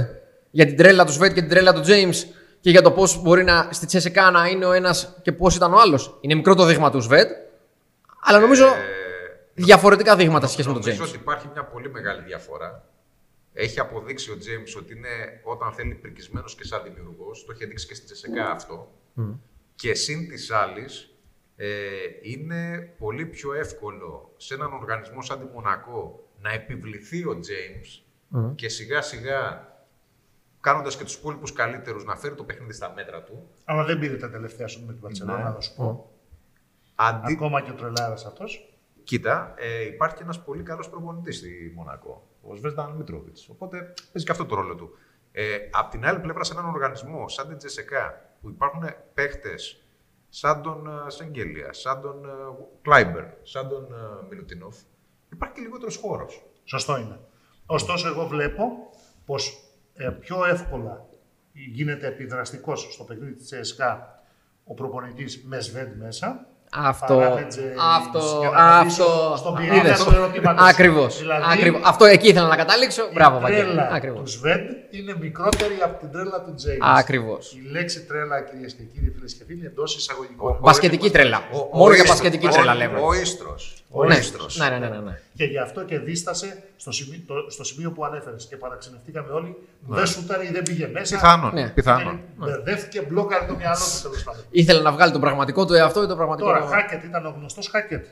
Για 0.52 0.66
την 0.66 0.78
τρέλα 0.78 1.06
του 1.06 1.12
Σβέντ 1.12 1.34
και 1.34 1.40
την 1.40 1.50
τρέλα 1.50 1.74
του 1.74 1.82
James 1.86 2.16
και 2.60 2.70
για 2.70 2.82
το 2.82 2.92
πώς 2.92 3.22
μπορεί 3.22 3.44
να, 3.44 3.68
στη 3.72 3.86
Τσεσεκά 3.86 4.32
να 4.32 4.46
είναι 4.48 4.66
ο 4.66 4.72
ένας 4.72 5.18
και 5.22 5.32
πώς 5.32 5.56
ήταν 5.56 5.74
ο 5.74 5.80
άλλος. 5.80 6.18
Είναι 6.22 6.36
μικρό 6.36 6.56
το 6.56 6.64
δείγμα 6.66 6.92
του 6.92 7.02
Σβέντ, 7.02 7.28
αλλά 8.22 8.40
νομίζω 8.40 8.66
Ε, 8.66 8.72
διαφορετικά 9.54 10.16
δείγματα 10.16 10.46
σε 10.48 10.54
σχέση 10.54 10.68
με 10.68 10.74
τον 10.74 10.84
Νομίζω 10.84 11.04
James. 11.04 11.08
ότι 11.08 11.18
υπάρχει 11.18 11.48
μια 11.54 11.64
πολύ 11.64 11.90
μεγάλη 11.92 12.22
διαφορά. 12.22 12.84
Έχει 13.60 13.80
αποδείξει 13.80 14.32
ο 14.32 14.36
James 14.36 14.78
ότι 14.82 14.94
είναι 14.94 15.42
όταν 15.44 15.72
θέλει 15.74 15.94
πρικισμένος 15.96 16.56
και 16.56 16.64
σαν 16.66 16.84
δημιουργός. 16.84 17.46
Το 17.46 17.52
έχει 17.52 17.66
δείξει 17.66 17.88
και 17.88 17.94
στην 17.94 18.06
Τσεσεκά 18.06 18.50
αυτό. 18.52 18.92
Και 19.76 19.94
συν 19.94 20.28
της 20.28 20.52
άλλης, 20.52 21.16
ε, 21.56 21.68
είναι 22.22 22.78
πολύ 22.98 23.26
πιο 23.26 23.54
εύκολο 23.54 24.34
σε 24.38 24.54
έναν 24.54 24.74
οργανισμό 24.74 25.22
σαν 25.22 25.40
τη 25.40 25.46
Μονακό 25.54 26.30
να 26.42 26.52
επιβληθεί 26.52 27.26
ο 27.26 27.40
James 27.40 28.02
και 28.56 28.70
σιγά 28.70 29.02
σιγά 29.02 29.68
κάνοντας 30.60 30.98
και 30.98 31.04
τους 31.04 31.16
υπόλοιπους 31.16 31.54
καλύτερους 31.54 32.04
να 32.06 32.16
φέρει 32.16 32.36
το 32.36 32.44
παιχνίδι 32.44 32.74
στα 32.74 32.94
μέτρα 32.96 33.24
του. 33.24 33.50
Αλλά 33.66 33.84
δεν 33.84 34.00
πήρε 34.00 34.16
τα 34.16 34.30
τελευταία 34.30 34.68
σου 34.68 34.86
με 34.86 34.92
την 34.92 35.02
Παρσελόνα, 35.02 35.38
Ναι. 35.38 35.44
να 35.50 35.60
σου 35.60 35.76
πω. 35.76 36.12
Αντί... 36.96 37.32
Ακόμα 37.34 37.62
και 37.62 37.72
ο 37.72 37.74
τρελάρας 37.74 38.26
αυτός. 38.26 38.72
Κοίτα, 39.04 39.54
ε, 39.58 39.86
υπάρχει 39.86 40.16
και 40.16 40.24
ένας 40.24 40.44
πολύ 40.44 40.64
καλός 40.64 40.90
προπονητής 40.90 41.38
στη 41.38 41.72
Μονακό, 41.76 42.27
ο 42.42 42.56
Σβέσταν 42.56 42.92
Μίτροβιτς. 42.92 43.50
Οπότε 43.50 43.78
παίζει 44.12 44.26
και 44.26 44.32
αυτό 44.32 44.46
το 44.46 44.56
ρόλο 44.56 44.76
του. 44.76 44.90
Ε, 45.32 45.58
απ' 45.72 45.90
την 45.90 46.06
άλλη 46.06 46.20
πλευρά, 46.20 46.44
σε 46.44 46.54
έναν 46.54 46.66
οργανισμό 46.66 47.30
σαν 47.30 47.48
την 47.48 47.58
Τζεσεκά, 47.58 48.36
που 48.42 48.50
υπάρχουν 48.50 48.84
παίχτες 49.14 49.82
σαν 50.30 50.62
τον 50.62 50.88
ε, 50.88 51.10
Σεγγέλια, 51.10 51.74
σαν 51.74 52.02
τον 52.02 52.26
ε, 52.26 52.30
Κλάιμπερ, 52.82 53.26
σαν 53.44 53.70
τον 53.70 53.84
ε, 53.84 54.28
Μιλουτινόφ, 54.30 54.78
υπάρχει 55.32 55.56
και 55.56 55.62
λιγότερος 55.62 55.98
χώρος. 55.98 56.46
Σωστό 56.64 56.98
είναι. 56.98 57.20
Ωστόσο, 57.66 58.08
εγώ 58.08 58.28
βλέπω 58.28 58.64
πως 59.26 59.62
πιο 60.20 60.46
εύκολα 60.46 61.06
γίνεται 61.54 62.08
επιδραστικός 62.08 62.94
στο 62.94 63.04
παιχνίδι 63.04 63.34
της 63.34 63.48
ЦΣΚΑ 63.48 64.22
ο 64.64 64.74
προπονητής 64.74 65.44
με 65.44 65.60
Σβέντ 65.60 65.98
μέσα. 65.98 66.48
Αυτό, 66.72 67.16
παρά 67.16 67.34
με 67.36 67.46
Τζέιμς, 67.50 67.74
αυτό, 67.98 68.38
για 68.40 68.50
να 68.50 68.76
απαντήσω 68.76 69.04
αυτό. 69.04 69.36
στον 69.38 69.56
πυρήνα 69.56 69.76
είδες. 69.76 70.04
των 70.04 70.14
ερωτήματος. 70.14 70.70
Ακριβώς, 70.70 71.18
Δηλαδή, 71.20 71.44
ακριβώς. 71.54 71.82
Αυτό 71.84 72.06
εκεί 72.06 72.28
ήθελα 72.28 72.48
να 72.48 72.56
καταλήξω. 72.56 73.04
Μπράβο, 73.14 73.38
η 73.38 73.42
Βαγγέλη. 73.42 73.64
τρέλα 73.64 73.88
του 73.88 73.94
Ακριβώς. 73.96 74.32
Σβέντ 74.32 74.62
είναι 74.90 75.16
μικρότερη 75.20 75.78
από 75.84 76.00
την 76.00 76.12
τρέλα 76.12 76.42
του 76.46 76.54
Τζέιμς. 76.56 76.80
Ακριβώς. 76.98 77.52
Η 77.54 77.70
λέξη 77.72 78.06
τρέλα, 78.06 78.42
κυρίες 78.42 78.74
και 78.74 78.84
κύριοι, 78.84 79.12
φίλες 79.16 79.34
και 79.34 79.44
φίλοι, 79.48 79.66
εντός 79.66 79.96
εισαγωγικών. 79.96 80.58
Μπασκετική 80.62 81.10
τρέλα. 81.10 81.38
Ο- 81.52 81.58
ο 81.58 81.78
Μόνο 81.78 81.94
για 81.94 82.04
Ίστρος- 82.04 82.10
μπασκετική 82.10 82.48
ο- 82.48 82.50
τρέλα 82.50 82.76
λέμε. 82.76 83.00
Ο 83.00 83.14
Ίστρος. 83.14 83.84
Ο 83.90 84.06
Ναι, 84.06 84.16
Ίστρος. 84.16 84.58
ναι, 84.58 84.70
ναι, 84.70 84.78
ναι, 84.78 84.88
ναι, 84.88 84.98
ναι. 85.00 85.20
Και 85.36 85.44
γι' 85.44 85.58
αυτό 85.58 85.84
και 85.84 86.00
δίστασε 86.00 86.64
στο 86.78 86.92
σημείο, 86.92 87.20
το- 87.28 87.50
στο 87.50 87.64
σημείο 87.64 87.92
που 87.92 88.06
ανέφερες 88.06 88.46
και 88.46 88.56
παραξενευτήκαμε 88.58 89.32
όλοι. 89.32 89.56
Ναι. 89.88 89.96
Δεν 89.96 90.06
σούταρε 90.08 90.46
ή 90.46 90.52
δεν 90.52 90.64
πήγε 90.64 90.88
μέσα. 90.88 91.16
Πιθανόν. 91.16 91.54
Ναι. 91.54 91.70
πιθανόν. 91.70 92.20
Μπερδεύτηκε, 92.36 93.02
μπλόκαρε 93.02 93.46
το 93.46 93.56
μυαλό 93.56 93.76
του 93.76 94.02
τέλος 94.02 94.24
πάντων. 94.24 94.44
Ήθελε 94.50 94.82
να 94.82 94.92
βγάλει 94.92 95.12
τον 95.12 95.22
πραγματικό 95.22 95.66
του 95.66 95.74
εαυτό 95.74 96.04
ή 96.04 96.08
τον 96.08 96.16
πραγματικό 96.18 96.48
Τώρα, 96.48 96.62
του. 96.62 96.68
Χάκετ 96.68 97.04
ήταν 97.04 97.26
ο 97.26 97.34
γνωστός 97.38 97.68
Χάκετ. 97.68 98.06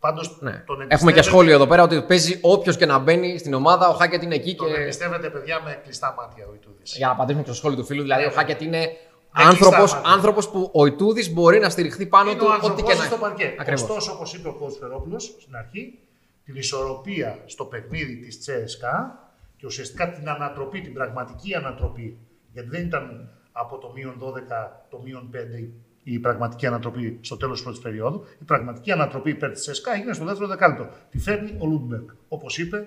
Πάντως 0.00 0.36
Ναι. 0.40 0.50
τον 0.50 0.60
Έχουμε 0.60 0.76
και 0.86 0.94
εμπιστεύεται- 0.94 1.22
σχόλιο 1.24 1.54
εδώ 1.54 1.66
πέρα 1.66 1.82
ότι 1.82 2.02
παίζει 2.02 2.38
όποιος 2.40 2.76
και 2.76 2.86
να 2.86 2.98
μπαίνει 2.98 3.38
στην 3.38 3.54
ομάδα. 3.54 3.88
Ο 3.88 3.92
Χάκετ 3.92 4.22
είναι 4.22 4.34
εκεί 4.34 4.54
Τον 4.54 4.66
και. 4.66 4.80
εμπιστεύεται, 4.80 5.28
παιδιά, 5.30 5.60
με 5.64 5.80
κλειστά 5.84 6.14
μάτια 6.18 6.44
ο 6.46 6.54
Ιτούδης. 6.54 6.96
Για 6.96 7.06
να 7.06 7.12
απαντήσουμε 7.12 7.42
και 7.42 7.48
στο 7.48 7.58
σχόλιο 7.58 7.76
του 7.78 7.84
φίλου, 7.84 8.02
δηλαδή 8.02 8.24
ο 8.24 8.30
Χάκετ 8.30 8.60
είναι 8.60 8.78
κλειστά 8.86 9.07
άνθρωπος, 9.46 9.92
μάτια. 9.94 10.10
άνθρωπος 10.10 10.48
που 10.50 10.70
ο 10.72 10.86
Ιτούδης 10.86 11.32
μπορεί 11.32 11.58
να 11.58 11.68
στηριχθεί 11.70 12.06
πάνω 12.06 12.30
Είναι 12.30 12.38
του 12.38 12.46
ο 12.48 12.54
ό,τι 12.54 12.82
και 12.82 12.92
άνθρωπος 12.92 12.98
να 12.98 13.04
στο 13.04 13.14
έχει. 13.14 13.22
παρκέ. 13.22 13.54
Ακριβώς. 13.58 13.82
Ωστόσο, 13.82 14.12
όπως 14.12 14.34
είπε 14.34 14.48
ο 14.48 14.52
κ. 14.52 14.70
Φερόπουλος 14.80 15.36
στην 15.40 15.56
αρχή, 15.56 15.98
την 16.44 16.56
ισορροπία 16.56 17.38
στο 17.46 17.64
παιχνίδι 17.64 18.16
της 18.16 18.42
ΤΣΣΚΑ 18.42 19.18
και 19.56 19.66
ουσιαστικά 19.66 20.10
την 20.10 20.28
ανατροπή, 20.28 20.80
την 20.80 20.92
πραγματική 20.92 21.54
ανατροπή. 21.54 22.18
Γιατί 22.52 22.68
δεν 22.68 22.84
ήταν 22.86 23.28
από 23.52 23.78
το 23.78 23.92
μείον 23.94 24.14
12, 24.18 24.70
το 24.90 25.00
μείον 25.04 25.30
5 25.32 25.68
η 26.02 26.18
πραγματική 26.18 26.66
ανατροπή 26.66 27.18
στο 27.20 27.36
τέλος 27.36 27.54
της 27.54 27.62
πρώτης 27.62 27.80
περίοδου. 27.80 28.24
Η 28.40 28.44
πραγματική 28.44 28.92
ανατροπή 28.92 29.30
υπέρ 29.30 29.50
της 29.50 29.62
ΤΣΣΚΑ 29.62 29.92
έγινε 29.94 30.12
στο 30.12 30.24
δεύτερο 30.24 30.48
δεκάλεπτο. 30.48 30.88
Τη 31.10 31.18
φέρνει 31.18 31.56
ο 31.58 31.66
Λούντμπεργκ. 31.66 32.04
Όπως 32.28 32.58
είπε 32.58 32.86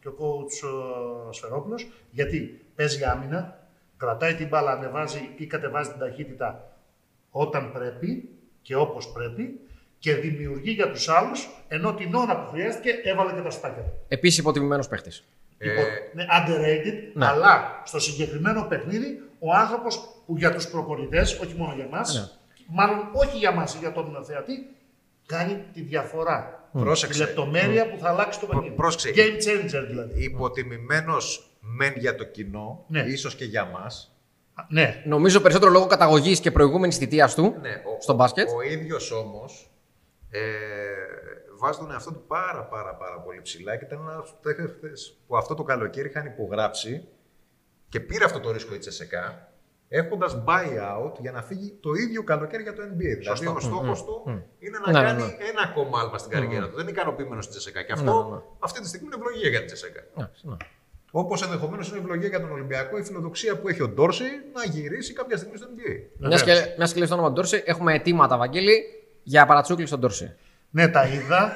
και 0.00 0.08
ο 0.08 0.14
coach 0.18 0.68
ε, 1.28 1.32
Σφαιρόπουλος, 1.32 1.88
γιατί 2.10 2.60
παίζει 2.74 3.04
άμυνα, 3.04 3.61
κρατάει 4.02 4.34
την 4.34 4.48
μπάλα, 4.48 4.72
ανεβάζει 4.72 5.28
ή 5.36 5.46
κατεβάζει 5.46 5.90
την 5.90 5.98
ταχύτητα 5.98 6.76
όταν 7.30 7.72
πρέπει 7.72 8.28
και 8.62 8.74
όπως 8.76 9.12
πρέπει 9.12 9.60
και 9.98 10.14
δημιουργεί 10.14 10.70
για 10.70 10.90
τους 10.90 11.08
άλλους, 11.08 11.48
ενώ 11.68 11.94
την 11.94 12.14
ώρα 12.14 12.40
που 12.44 12.50
χρειάστηκε 12.50 12.90
έβαλε 13.04 13.32
και 13.32 13.40
τα 13.40 13.50
στάκια 13.50 13.82
του. 13.82 13.92
Επίσης 14.08 14.38
υποτιμημένος 14.38 14.88
παίχτης. 14.88 15.24
Λοιπόν, 15.58 15.84
είναι 16.12 16.26
underrated, 16.38 17.10
ναι. 17.14 17.26
αλλά 17.26 17.82
στο 17.84 17.98
συγκεκριμένο 18.00 18.62
παιχνίδι 18.68 19.22
ο 19.38 19.52
άνθρωπος 19.54 20.22
που 20.26 20.36
για 20.36 20.54
τους 20.54 20.66
προπονητές, 20.68 21.38
όχι 21.40 21.54
μόνο 21.56 21.72
για 21.74 21.86
μας, 21.90 22.14
Ναι. 22.14 22.24
μάλλον 22.66 23.08
όχι 23.12 23.36
για 23.38 23.52
μας, 23.52 23.74
για 23.74 23.92
τον 23.92 24.24
θεατή, 24.24 24.66
κάνει 25.26 25.64
τη 25.72 25.80
διαφορά. 25.80 26.68
Τη 26.72 26.78
Πρόσεξε. 26.78 27.24
λεπτομέρεια 27.24 27.90
που 27.90 27.98
θα 27.98 28.08
αλλάξει 28.08 28.40
το 28.40 28.46
παιχνίδι. 28.46 28.74
πρόσεξε. 28.74 29.10
Game 29.16 29.36
changer 29.44 29.84
δηλαδή. 29.88 30.22
Υποτιμημένος 30.24 31.51
μεν 31.64 31.92
για 31.96 32.14
το 32.14 32.24
κοινό, 32.24 32.84
Ναι. 32.88 33.00
ίσως 33.00 33.34
και 33.34 33.44
για 33.44 33.64
μας. 33.64 34.16
Ναι, 34.68 35.02
Νομίζω 35.06 35.40
περισσότερο 35.40 35.70
λόγω 35.70 35.86
καταγωγής 35.86 36.40
και 36.40 36.50
προηγούμενης 36.50 36.96
θητείας 36.96 37.34
του 37.34 37.56
Ναι, 37.60 37.70
ο, 37.70 38.00
στο 38.00 38.14
μπάσκετ. 38.14 38.48
Ο, 38.48 38.56
ο 38.56 38.62
ίδιος 38.62 39.10
όμως 39.10 39.70
ε, 40.30 40.40
βάζει 41.58 41.78
τον 41.78 41.90
εαυτό 41.92 42.12
του 42.12 42.24
πάρα 42.26 42.64
πάρα 42.64 42.94
πάρα 42.94 43.20
πολύ 43.20 43.40
ψηλά 43.42 43.76
και 43.76 43.84
ήταν 43.84 43.98
ένας 44.00 44.14
από 44.14 44.22
τους 44.22 44.34
παίχτες 44.42 45.18
που 45.26 45.36
αυτό 45.36 45.54
το 45.54 45.62
καλοκαίρι 45.62 46.08
είχαν 46.08 46.26
υπογράψει 46.26 47.08
και 47.88 48.00
πήρε 48.00 48.24
αυτό 48.24 48.40
το 48.40 48.50
ρίσκο 48.52 48.74
η 48.74 48.78
Τσεσεκά 48.78 49.52
έχοντας 49.88 50.42
buyout 50.46 51.12
για 51.20 51.32
να 51.32 51.42
φύγει 51.42 51.76
το 51.80 51.92
ίδιο 51.92 52.22
καλοκαίρι 52.22 52.62
για 52.62 52.74
το 52.74 52.82
NBA. 52.82 53.16
Δηλαδή 53.18 53.46
ο 53.46 53.60
στόχος 53.60 54.04
του 54.04 54.22
είναι 54.58 54.78
να 54.86 54.92
Ναι, 54.92 54.98
ναι, 55.00 55.04
κάνει 55.06 55.22
ναι. 55.22 55.28
ένα 55.48 55.60
ακόμα 55.70 56.00
άλμα 56.00 56.18
στην 56.18 56.30
καριέρα 56.30 56.68
του. 56.68 56.74
Δεν 56.74 56.82
είναι 56.82 56.90
ικανοποιημένος 56.90 57.44
στην 57.44 57.56
Τσεσεκά. 57.56 57.82
Και 57.82 57.92
αυτό 57.92 58.24
Ναι, 58.30 58.34
ναι. 58.36 58.42
αυτή 58.58 58.80
τη 58.80 58.88
στιγμή 58.88 59.06
είναι 59.06 59.16
ευλογία 59.24 59.48
για 59.48 59.58
την 59.58 59.66
Τσεσεκά. 59.66 60.00
Ναι, 61.14 61.20
ναι. 61.20 61.26
Όπως 61.26 61.42
ενδεχομένως 61.42 61.88
είναι 61.88 61.98
ευλογία 61.98 62.28
για 62.28 62.40
τον 62.40 62.52
Ολυμπιακό 62.52 62.98
η 62.98 63.02
φιλοδοξία 63.02 63.56
που 63.58 63.68
έχει 63.68 63.82
ο 63.82 63.88
Ντόρση 63.88 64.24
να 64.54 64.64
γυρίσει 64.64 65.12
κάποια 65.12 65.36
στιγμή 65.36 65.56
στο 65.56 65.66
NBA. 65.76 66.26
Μιας 66.28 66.42
και, 66.42 66.52
μιας 66.76 66.92
και 66.92 66.98
λες 67.00 67.08
το 67.08 67.14
όνομα 67.14 67.28
του 67.28 67.34
Ντόρση, 67.34 67.62
έχουμε 67.66 67.94
αιτήματα, 67.94 68.36
Βαγγέλη, 68.36 68.82
για 69.22 69.46
παρατσούκλι 69.46 69.86
στον 69.86 69.98
Ντόρση. 70.00 70.32
ναι 70.70 70.88
τα 70.88 71.06
είδα. 71.06 71.52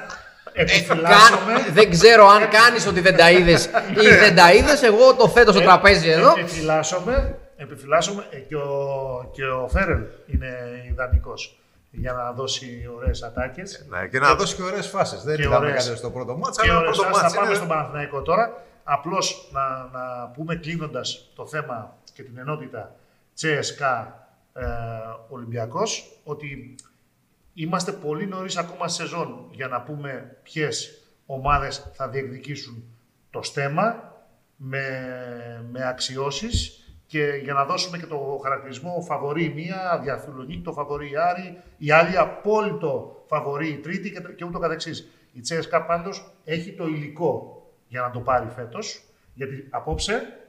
Ε, 0.53 0.61
Επιφυλάσσομαι. 0.61 1.53
Κα- 1.53 1.71
δεν 1.71 1.89
ξέρω 1.89 2.27
αν 2.27 2.49
κάνεις 2.49 2.87
ότι 2.87 2.99
δεν 2.99 3.15
τα 3.17 3.31
είδες 3.31 3.65
ή 4.03 4.07
δεν 4.19 4.35
τα 4.35 4.53
είδες. 4.53 4.81
Εγώ 4.83 5.13
το 5.15 5.27
θέτω 5.27 5.51
στο 5.51 5.61
τραπέζι 5.61 6.09
εδώ. 6.09 6.31
Επιφυλάσσομαι, 6.39 7.37
επιφυλάσσομαι 7.57 8.25
ε, 8.29 8.37
και, 8.37 8.55
ο, 8.55 9.29
και 9.33 9.43
ο 9.45 9.67
Φέρελ 9.67 10.01
είναι 10.27 10.49
ιδανικός 10.91 11.59
για 11.91 12.13
να 12.13 12.31
δώσει 12.31 12.89
ωραίες 12.95 13.23
ατάκες. 13.23 13.85
Ναι, 13.89 14.07
και 14.07 14.19
να 14.19 14.35
δώσει 14.35 14.55
και 14.55 14.61
ωραίες 14.63 14.87
φάσεις. 14.87 15.21
Δεν 15.23 15.35
Και 15.35 15.41
είδαμε 15.41 15.65
ωραίες. 15.65 15.85
κάτι 15.85 15.97
στο 15.97 16.09
πρώτο 16.11 16.37
μάτσα, 16.37 16.61
Και 16.61 16.69
αλλά 16.69 16.79
το 16.79 16.83
ωραίες 16.85 16.97
πρώτο 16.97 17.09
φάσεις. 17.13 17.21
μάτσα 17.23 17.35
θα 17.35 17.41
πάμε 17.41 17.47
είναι. 17.47 17.55
στον 17.55 17.67
Παναθηναϊκό 17.67 18.21
τώρα. 18.21 18.63
Απλώς 18.89 19.49
να, 19.51 19.89
να 19.99 20.27
πούμε 20.27 20.55
κλείνοντας 20.55 21.31
το 21.35 21.45
θέμα 21.45 21.97
και 22.13 22.23
την 22.23 22.37
ενότητα 22.37 22.95
CSKA 23.41 24.05
ες, 24.53 24.65
Ολυμπιακός 25.29 26.19
ότι 26.23 26.75
είμαστε 27.53 27.91
πολύ 27.91 28.27
νωρίς 28.27 28.57
ακόμα 28.57 28.87
σεζόν 28.87 29.47
για 29.51 29.67
να 29.67 29.81
πούμε 29.81 30.37
ποιες 30.43 31.01
ομάδες 31.25 31.91
θα 31.93 32.07
διεκδικήσουν 32.09 32.83
το 33.29 33.41
στέμα 33.41 34.15
με, 34.55 34.87
με 35.71 35.87
αξιώσεις 35.87 36.83
και 37.07 37.39
για 37.43 37.53
να 37.53 37.65
δώσουμε 37.65 37.97
και 37.97 38.05
το 38.05 38.39
χαρακτηρισμό 38.43 39.01
φαβορή 39.01 39.43
η 39.43 39.53
μία, 39.53 39.99
διαφιλονίκη 40.03 40.61
το 40.61 40.73
φαβορή 40.73 41.11
η 41.11 41.17
Άρη, 41.17 41.61
η 41.77 41.91
άλλη 41.91 42.17
απόλυτο 42.17 43.23
φαβορή 43.27 43.67
η 43.67 43.77
τρίτη 43.77 44.11
και, 44.11 44.33
και 44.35 44.45
ούτω 44.45 44.59
καθεξής. 44.59 45.07
Η 45.33 45.39
Τσέσκα 45.39 45.85
πάντως 45.85 46.31
έχει 46.43 46.73
το 46.73 46.87
υλικό 46.87 47.56
για 47.87 48.01
να 48.01 48.11
το 48.11 48.19
πάρει 48.19 48.47
φέτος, 48.55 49.01
γιατί 49.33 49.67
απόψε 49.69 50.39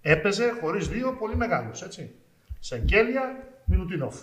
έπαιζε 0.00 0.52
χωρίς 0.60 0.88
δύο 0.88 1.12
πολύ 1.12 1.36
μεγάλους, 1.36 1.82
έτσι. 1.82 2.14
Σεγγέλια, 2.58 3.48
Μινουτίνοφ. 3.64 4.14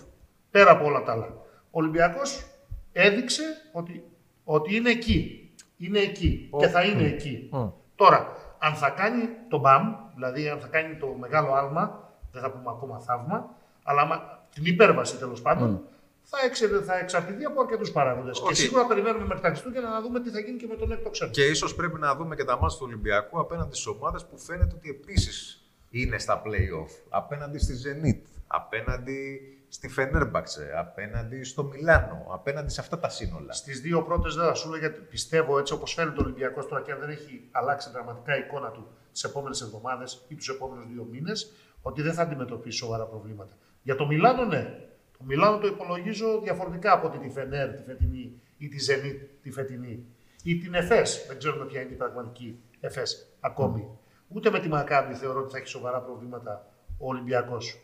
Πέρα 0.50 0.70
από 0.70 0.84
όλα 0.84 1.02
τα 1.02 1.12
άλλα. 1.12 1.26
Ο 1.70 1.78
Ολυμπιακός 1.78 2.46
έδειξε 2.92 3.42
ότι, 3.72 4.04
ότι 4.44 4.76
είναι 4.76 4.90
εκεί. 4.90 5.50
Είναι 5.76 5.98
εκεί 5.98 6.50
και 6.58 6.66
θα 6.66 6.82
είναι 6.82 7.02
εκεί. 7.02 7.48
Τώρα, 7.94 8.36
αν 8.58 8.74
θα 8.74 8.90
κάνει 8.90 9.28
το 9.48 9.58
μπαμ, 9.58 9.94
δηλαδή 10.14 10.48
αν 10.48 10.58
θα 10.60 10.66
κάνει 10.66 10.94
το 10.96 11.06
μεγάλο 11.06 11.52
άλμα, 11.54 12.12
δεν 12.32 12.42
θα 12.42 12.50
πούμε 12.50 12.64
ακόμα 12.70 12.98
θαύμα, 12.98 13.54
αλλά 13.82 14.00
άμα- 14.00 14.38
την 14.54 14.64
υπέρβαση 14.66 15.16
τέλος 15.16 15.42
πάντων, 15.42 15.84
θα, 16.30 16.38
εξε, 16.44 16.66
θα 16.68 16.98
εξαρτηθεί 16.98 17.44
από 17.44 17.60
αρκετούς 17.60 17.90
παράγοντες. 17.90 18.38
Και 18.38 18.44
Όχι. 18.44 18.54
σίγουρα 18.54 18.86
περιμένουμε 18.86 19.26
μέχρι 19.26 19.42
τα 19.42 19.48
Χριστούγεννα 19.48 19.88
να 19.88 20.00
δούμε 20.00 20.20
τι 20.20 20.30
θα 20.30 20.40
γίνει 20.40 20.58
και 20.58 20.66
με 20.66 20.76
τον 20.76 20.92
έκτο 20.92 21.10
ξένο. 21.10 21.30
Και 21.30 21.44
ίσως 21.46 21.74
πρέπει 21.74 21.98
να 21.98 22.14
δούμε 22.14 22.36
και 22.36 22.44
τα 22.44 22.58
μάτια 22.58 22.76
του 22.78 22.84
Ολυμπιακού 22.86 23.40
απέναντι 23.40 23.74
στις 23.74 23.86
ομάδες 23.86 24.24
που 24.24 24.38
φαίνεται 24.38 24.74
ότι 24.74 24.88
επίσης 24.88 25.64
είναι 25.90 26.18
στα 26.18 26.42
playoff. 26.44 26.90
Απέναντι 27.08 27.58
στη 27.58 27.74
Zenit, 27.84 28.22
απέναντι 28.46 29.40
στη 29.68 29.88
Φενέρμπαξε, 29.88 30.72
απέναντι 30.76 31.44
στο 31.44 31.62
Μιλάνο, 31.62 32.26
απέναντι 32.32 32.70
σε 32.70 32.80
αυτά 32.80 32.98
τα 32.98 33.08
σύνολα. 33.08 33.52
Στις 33.52 33.80
δύο 33.80 34.02
πρώτες 34.02 34.34
δεν 34.34 34.46
θα 34.46 34.54
σου 34.54 34.68
λέω 34.68 34.78
γιατί 34.78 35.00
πιστεύω 35.00 35.58
έτσι 35.58 35.72
όπως 35.72 35.92
φαίνεται 35.94 36.20
ο 36.20 36.22
Ολυμπιακός 36.24 36.66
τώρα 36.68 36.82
και 36.82 36.92
αν 36.92 36.98
δεν 37.00 37.08
έχει 37.08 37.48
αλλάξει 37.50 37.90
δραματικά 37.90 38.36
η 38.36 38.40
εικόνα 38.46 38.70
του 38.70 38.88
τις 39.12 39.24
επόμενες 39.24 39.60
εβδομάδες 39.60 40.24
ή 40.28 40.34
τους 40.34 40.48
επόμενους 40.48 40.86
δύο 40.86 41.06
μήνες, 41.10 41.52
ότι 41.82 42.02
δεν 42.02 42.12
θα 42.12 42.22
αντιμετωπίσει 42.22 42.76
σοβαρά 42.76 43.04
προβλήματα. 43.04 43.52
Για 43.82 43.96
το 43.96 44.06
Μιλάνο, 44.06 44.44
ναι. 44.44 44.89
Το 45.20 45.26
Μιλάνο 45.26 45.58
το 45.58 45.66
υπολογίζω 45.66 46.40
διαφορετικά 46.42 46.92
από 46.92 47.06
ότι 47.06 47.18
τη 47.18 47.28
Φενέρ 47.28 47.68
τη 47.74 47.82
φετινή 47.82 48.40
ή 48.58 48.68
τη 48.68 48.76
Zenit 48.88 49.26
τη 49.42 49.50
φετινή 49.50 50.04
ή 50.42 50.56
την 50.58 50.74
Εφές. 50.74 51.24
Δεν 51.28 51.38
ξέρουμε 51.38 51.64
ποια 51.64 51.80
είναι 51.80 51.92
η 51.92 51.94
πραγματική 51.96 52.58
Εφές 52.80 53.26
ακόμη. 53.40 53.88
Ούτε 54.28 54.50
με 54.50 54.60
τη 54.60 54.68
Μακάμπη 54.68 55.14
θεωρώ 55.14 55.40
ότι 55.40 55.52
θα 55.52 55.58
έχει 55.58 55.66
σοβαρά 55.66 56.00
προβλήματα 56.00 56.66
ο 56.98 57.08
Ολυμπιακός. 57.08 57.78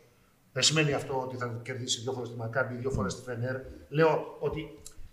Δεν 0.53 0.63
σημαίνει 0.63 0.93
αυτό 0.93 1.21
ότι 1.21 1.37
θα 1.37 1.59
κερδίσει 1.63 2.01
δύο 2.01 2.11
φορές 2.11 2.29
τη 2.29 2.37
Μακάμπη, 2.37 2.75
δύο 2.75 2.89
φορές 2.89 3.15
τη 3.15 3.21
Φενέρ. 3.21 3.55
Λέω 3.89 4.37
ότι 4.39 4.59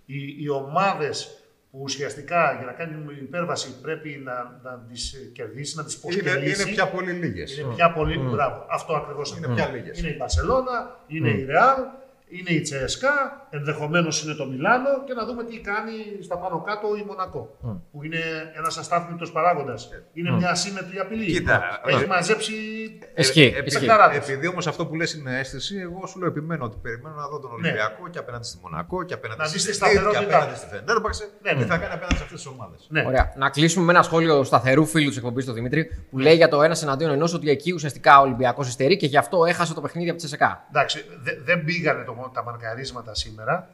οι, 0.04 0.42
οι 0.42 0.48
ομάδες 0.48 1.38
που 1.70 1.80
ουσιαστικά 1.82 2.54
για 2.56 2.66
να 2.66 2.72
κάνει 2.72 3.14
υπέρβαση 3.20 3.80
πρέπει 3.80 4.22
να, 4.24 4.60
να 4.62 4.84
τις 4.88 5.30
κερδίσει, 5.34 5.76
να 5.76 5.84
τις 5.84 6.02
Είναι, 6.02 6.14
υποσκελίσει. 6.14 6.62
είναι 6.62 6.70
πια 6.70 6.88
πολύ 6.88 7.12
λίγες. 7.12 7.58
Είναι 7.58 7.74
πια 7.74 7.92
πολύ 7.92 8.18
μπράβο. 8.18 8.66
Αυτό 8.70 8.94
ακριβώς 8.94 9.36
Είναι 9.36 9.54
πια 9.54 9.68
λίγες. 9.68 9.98
Είναι 9.98 10.08
η 10.08 10.16
Μπαρσελόνα, 10.18 10.98
είναι 11.06 11.30
η 11.30 11.44
Ρεάλ, 11.44 11.80
είναι 12.28 12.50
η 12.50 12.60
Τσέσκα, 12.60 13.10
ενδεχομένως 13.50 14.24
είναι 14.24 14.34
το 14.34 14.46
Μιλάνο 14.46 14.88
και 15.06 15.12
να 15.14 15.24
δούμε 15.26 15.44
τι 15.44 15.58
κάνει 15.60 15.92
στα 16.22 16.38
πάνω 16.38 16.62
κάτω 16.62 16.96
η 16.96 17.04
Μονακό. 17.06 17.56
Που 17.92 18.04
είναι 18.04 18.18
ένας 18.56 18.76
αστάθμητος 18.78 19.32
παράγοντας. 19.32 19.88
Είναι 20.12 20.30
μια 20.30 20.50
ασύμμετρη 20.50 20.98
απειλή. 20.98 21.32
Κοίτα, 21.32 21.80
Έχει 21.86 22.02
ε, 22.02 22.06
μαζέψει. 22.06 22.52
Ισχύει, 23.16 23.40
Ε, 23.56 23.62
ισχύει. 23.64 23.78
παικταράδες. 23.78 24.16
Επειδή 24.16 24.46
όμως 24.46 24.66
αυτό 24.66 24.86
που 24.86 24.94
λες 24.94 25.12
είναι 25.14 25.38
αίσθηση, 25.38 25.76
εγώ 25.78 26.06
σου 26.06 26.18
λέω 26.18 26.28
επιμένω 26.28 26.64
ότι 26.64 26.76
περιμένω 26.82 27.14
να 27.14 27.28
δω 27.28 27.38
τον 27.40 27.50
Ναι. 27.50 27.56
Ολυμπιακό 27.56 28.08
και 28.08 28.18
απέναντι 28.18 28.46
στη 28.46 28.58
Μονακό 28.62 29.02
και 29.02 29.14
απέναντι 29.14 29.40
Να 29.40 29.46
στη 29.46 29.56
δεις 29.58 29.64
τη 29.66 29.70
Zenit 29.70 29.88
και 29.88 29.94
σταθερότητά 29.94 30.20
απέναντι 30.36 30.50
του. 30.52 30.58
στη 30.58 30.66
Φενέρμπαξε. 30.66 31.28
Ναι, 31.42 31.50
Τι 31.50 31.56
ναι. 31.58 31.64
θα 31.64 31.76
κάνει 31.78 31.92
απέναντι 31.92 32.16
σε 32.16 32.22
αυτές 32.22 32.42
τις 32.42 32.46
ομάδες. 32.52 32.86
Ναι. 32.88 33.04
Ωραία. 33.06 33.32
Να 33.36 33.50
κλείσουμε 33.50 33.84
με 33.84 33.92
ένα 33.92 34.02
σχόλιο 34.02 34.44
σταθερού 34.44 34.86
φίλου 34.86 35.08
της 35.08 35.16
εκπομπής 35.16 35.44
του 35.44 35.52
Δημήτρη 35.52 35.90
που 36.10 36.18
λέει 36.18 36.34
για 36.34 36.48
το 36.48 36.62
ένας 36.62 36.82
εναντίον 36.82 37.10
ενός 37.10 37.34
ότι 37.34 37.50
εκεί 37.50 37.72
ουσιαστικά 37.72 38.18
ο 38.18 38.22
Ολυμπιακός 38.22 38.68
υστερεί 38.68 38.96
και 38.96 39.06
γι' 39.06 39.16
αυτό 39.16 39.44
έχασε 39.44 39.74
το 39.74 39.80
παιχνίδι 39.80 40.10
από 40.10 40.18
τη 40.18 40.28
ΣΕΚΑ. 40.28 40.66
Εντάξει, 40.70 41.04
δε- 41.22 41.36
δεν 41.44 41.64
πήγανε 41.64 42.04
το, 42.04 42.13
τα 42.34 42.42
μαρκαρίσματα 42.42 43.14
σήμερα. 43.14 43.68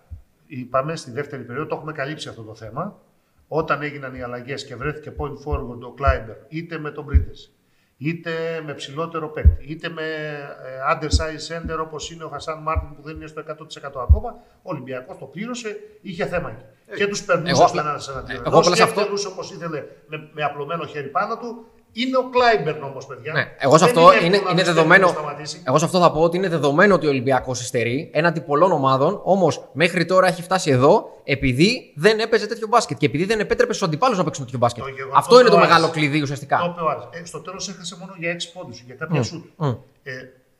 Είπαμε 0.46 0.96
στη 0.96 1.10
δεύτερη 1.10 1.42
περίοδο, 1.42 1.68
το 1.68 1.74
έχουμε 1.76 1.92
καλύψει 1.92 2.28
αυτό 2.28 2.42
το 2.42 2.54
θέμα. 2.54 2.98
Όταν 3.48 3.82
έγιναν 3.82 4.14
οι 4.14 4.22
αλλαγές 4.22 4.64
και 4.64 4.76
βρέθηκε 4.76 5.12
point 5.18 5.32
forward 5.46 5.80
ο 5.82 5.92
Κλάιμπερν, 5.92 6.36
είτε 6.48 6.78
με 6.78 6.90
τον 6.90 7.04
Πρίντεζι, 7.04 7.52
είτε 7.96 8.30
με 8.64 8.74
ψηλότερο 8.74 9.28
παίκτη, 9.28 9.64
είτε 9.72 9.88
με 9.88 10.02
ε, 10.02 10.94
undersized 10.94 11.48
center 11.74 11.78
όπως 11.80 12.10
είναι 12.10 12.24
ο 12.24 12.28
Χασάν 12.28 12.58
Μάρτιν 12.62 12.94
που 12.94 13.02
δεν 13.02 13.16
είναι 13.16 13.26
στο 13.26 13.42
100% 13.48 13.54
ακόμα, 13.82 14.34
ο 14.56 14.60
Ολυμπιακός 14.62 15.18
το 15.18 15.24
πλήρωσε, 15.24 15.76
είχε 16.02 16.26
θέμα 16.26 16.50
εκεί. 16.50 16.96
και 16.96 17.06
τους 17.06 17.24
περνούσε 17.24 17.50
εγώ- 17.50 17.66
στον 17.68 17.80
ένα 17.86 18.00
εναντίον 18.10 18.38
εγώ 18.46 18.46
ενός 18.46 18.58
απλά 18.66 18.76
σε 18.76 18.82
και 18.82 18.88
αυτό- 18.88 19.00
εκτελούσε 19.00 19.26
όπως 19.28 19.52
ήθελε 19.52 19.84
με, 20.06 20.28
με 20.32 20.42
απλωμένο 20.42 20.84
χέρι 20.86 21.08
πάνω 21.08 21.36
του. 21.38 21.66
Είναι 21.92 22.16
ο 22.16 22.28
Κλάιμπερν 22.30 22.82
όμως, 22.82 23.06
παιδιά. 23.06 23.32
Ναι, 23.32 23.46
εγώ 23.58 23.78
σε 23.78 23.84
Δεν 23.84 23.94
αυτό 23.96 24.10
εύκολο 24.10 24.26
είναι, 24.26 24.36
να 24.44 24.50
είναι 24.50 24.62
τον 24.62 24.74
δεδομένο. 24.74 25.08
σταματήσει. 25.08 25.62
Εγώ 25.66 25.78
σε 25.78 25.84
αυτό 25.84 26.00
θα 26.00 26.12
πω 26.12 26.20
ότι 26.20 26.36
είναι 26.36 26.48
δεδομένο 26.48 26.94
ότι 26.94 27.06
ο 27.06 27.08
Ολυμπιακός 27.08 27.60
υστερεί 27.60 28.10
έναντι 28.12 28.40
πολλών 28.40 28.72
ομάδων, 28.72 29.20
όμως 29.24 29.68
μέχρι 29.72 30.04
τώρα 30.04 30.26
έχει 30.26 30.42
φτάσει 30.42 30.70
εδώ 30.70 31.10
επειδή 31.24 31.92
δεν 31.96 32.18
έπαιζε 32.20 32.46
τέτοιο 32.46 32.66
μπάσκετ 32.66 32.96
και 32.98 33.06
επειδή 33.06 33.24
δεν 33.24 33.40
επέτρεπε 33.40 33.72
στους 33.72 33.86
αντιπάλους 33.86 34.18
να 34.18 34.24
παίξουν 34.24 34.44
τέτοιο 34.44 34.58
μπάσκετ. 34.58 34.82
Το 34.84 34.88
γεγονός 34.90 35.18
Αυτό 35.18 35.40
είναι 35.40 35.48
το 35.48 35.54
του 35.54 35.60
μεγάλο 35.60 35.84
Άρης. 35.84 35.96
κλειδί 35.96 36.16
Το 36.16 36.22
ουσιαστικά. 36.22 36.60
είπε 36.72 36.80
ο 36.82 36.88
Άρης. 36.88 37.04
Ε, 37.10 37.24
στο 37.24 37.40
τέλος 37.40 37.68
έχασε 37.68 37.96
μόνο 38.00 38.14
για 38.18 38.30
6 38.30 38.48
πόντους, 38.52 38.82
για 38.86 38.94
κάποια 38.94 39.22
σουτ. 39.22 39.44
μμ. 39.56 39.66
Ε, 40.02 40.12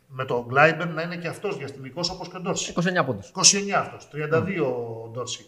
με 0.09 0.24
τον 0.24 0.45
Κλάιμπερν 0.48 0.88
να 0.89 1.03
είναι 1.03 1.16
και 1.16 1.28
αυτός 1.28 1.57
διαστημικός 1.57 2.11
όπως 2.11 2.28
και 2.28 2.37
ο 2.37 2.41
Ντόρσεϊ. 2.40 2.72
29 2.76 3.05
πόντους. 3.05 3.28
29 3.28 3.78
αυτός, 3.78 4.09
32 4.12 4.64
ο 4.64 5.09
Ντόρσεϊ. 5.12 5.46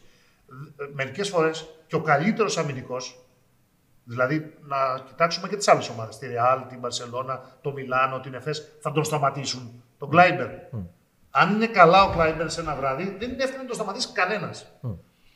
Μερικές 0.92 1.28
φορές 1.28 1.66
και 1.86 1.94
ο 1.94 2.00
καλύτερος 2.00 2.58
αμυντικός, 2.58 3.21
δηλαδή 4.04 4.54
να 4.60 4.76
κοιτάξουμε 5.06 5.48
και 5.48 5.56
τις 5.56 5.68
άλλες 5.68 5.88
ομάδες, 5.88 6.18
τη 6.18 6.26
Ρεάλ, 6.26 6.66
την 6.68 6.78
Μπαρσελόνα, 6.78 7.58
το 7.60 7.72
Μιλάνο, 7.72 8.20
την 8.20 8.34
Εφές, 8.34 8.72
θα 8.80 8.92
τον 8.92 9.04
σταματήσουν. 9.04 9.82
Τον 9.98 10.08
Κλάιμπερν. 10.08 10.48
Αν 11.30 11.54
είναι 11.54 11.66
καλά 11.66 12.04
ο 12.04 12.12
Κλάιμπερν 12.12 12.50
σε 12.50 12.60
ένα 12.60 12.74
βράδυ, 12.74 13.16
δεν 13.18 13.30
είναι 13.30 13.42
εύκολο 13.42 13.60
να 13.62 13.66
τον 13.66 13.74
σταματήσει 13.74 14.12
κανένας. 14.12 14.72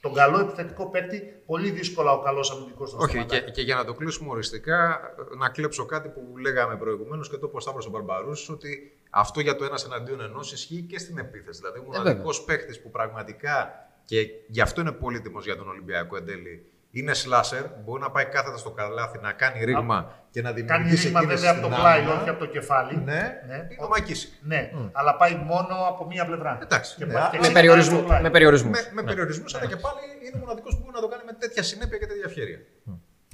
Τον 0.01 0.15
καλό 0.15 0.39
επιθετικό 0.41 0.91
παίκτη, 0.91 1.43
πολύ 1.47 1.71
δύσκολα 1.71 2.13
ο 2.13 2.21
καλός 2.23 2.51
αμυντικός 2.51 2.91
τον 2.91 3.01
Όχι, 3.01 3.11
σταματάει. 3.11 3.41
και, 3.43 3.51
και 3.51 3.63
για 3.63 3.75
να 3.75 3.85
το 3.85 3.95
κλείσουμε 3.95 4.31
οριστικά, 4.31 5.01
να 5.39 5.49
κλέψω 5.49 5.87
κάτι 5.87 6.09
που 6.09 6.37
λέγαμε 6.39 6.77
προηγουμένως 6.77 7.31
και 7.31 7.37
το 7.37 7.49
'πε 7.49 7.58
ο 7.58 7.61
Σταύρος 7.61 7.87
ο 7.87 7.91
Μπαρμπαρούς, 7.91 8.49
ότι 8.49 8.97
αυτό 9.11 9.41
για 9.41 9.57
το 9.57 9.65
ένας 9.65 9.85
εναντίον 9.85 10.21
ενός 10.21 10.53
ισχύει 10.53 10.83
και 10.83 10.99
στην 10.99 11.19
επίθεση. 11.19 11.61
Δηλαδή, 11.61 11.79
ο 11.79 11.83
Ε, 11.83 11.85
μοναδικός 11.99 12.45
παίκτης 12.45 12.81
που 12.83 12.91
πραγματικά 12.91 13.71
και 14.05 14.27
γι' 14.49 14.61
αυτό 14.61 14.81
είναι 14.81 14.93
πολύτιμος 14.93 15.45
για 15.45 15.57
τον 15.57 15.69
Ολυμπιακό 15.69 16.17
εν 16.17 16.27
τέλει, 16.27 16.67
είναι 16.99 17.15
σλάσερ, 17.15 17.63
μπορεί 17.85 18.01
να 18.03 18.11
πάει 18.11 18.25
κάθετα 18.25 18.57
στο 18.57 18.71
καλάθι, 18.71 19.19
να 19.23 19.33
κάνει 19.33 19.65
ρήγμα 19.65 19.99
και 20.31 20.43
να 20.43 20.51
Κάνει 20.53 20.63
δημιουργήσει 20.63 21.05
ρήγμα 21.05 21.21
εκείνες 21.21 21.41
βέβαια 21.41 21.53
από 21.55 21.61
το 21.61 21.67
στην 21.67 21.79
πλάι, 21.81 21.99
άμυνα. 21.99 22.15
όχι 22.21 22.29
από 22.29 22.39
το 22.39 22.47
κεφάλι. 22.47 22.95
Ναι, 23.05 23.21
Ναι. 23.49 23.55
είναι 23.71 23.85
ο 23.87 23.89
Μακίση. 23.89 24.29
Ναι, 24.43 24.71
αλλά 24.93 25.17
πάει 25.17 25.35
μόνο 25.51 25.75
από 25.89 26.07
μία 26.07 26.25
πλευρά. 26.27 26.59
Εντάξει, 26.63 26.97
Και 26.99 27.05
ναι, 27.05 27.13
πάει- 27.13 27.23
α- 27.23 27.29
και 27.31 27.37
με 27.37 27.37
Με, 27.37 27.43
ξεκινάει 27.43 27.63
περιορισμού, 27.63 27.95
από 27.99 28.03
το 28.03 28.09
πλάι. 28.09 28.23
με 28.23 28.31
περιορισμούς. 28.31 28.71
Με, 28.85 28.91
με 28.93 29.03
περιορισμούς, 29.03 29.55
αλλά 29.55 29.67
και 29.67 29.77
πάλι 29.77 30.01
είναι 30.27 30.37
ο 30.37 30.39
μοναδικός 30.39 30.73
που 30.75 30.81
μπορεί 30.83 30.95
να 30.95 31.01
το 31.01 31.09
κάνει 31.09 31.23
με 31.27 31.33
τέτοια 31.33 31.63
συνέπεια 31.63 31.99
και 31.99 32.07
τέτοια 32.07 32.25
ευχαίρεια. 32.27 32.59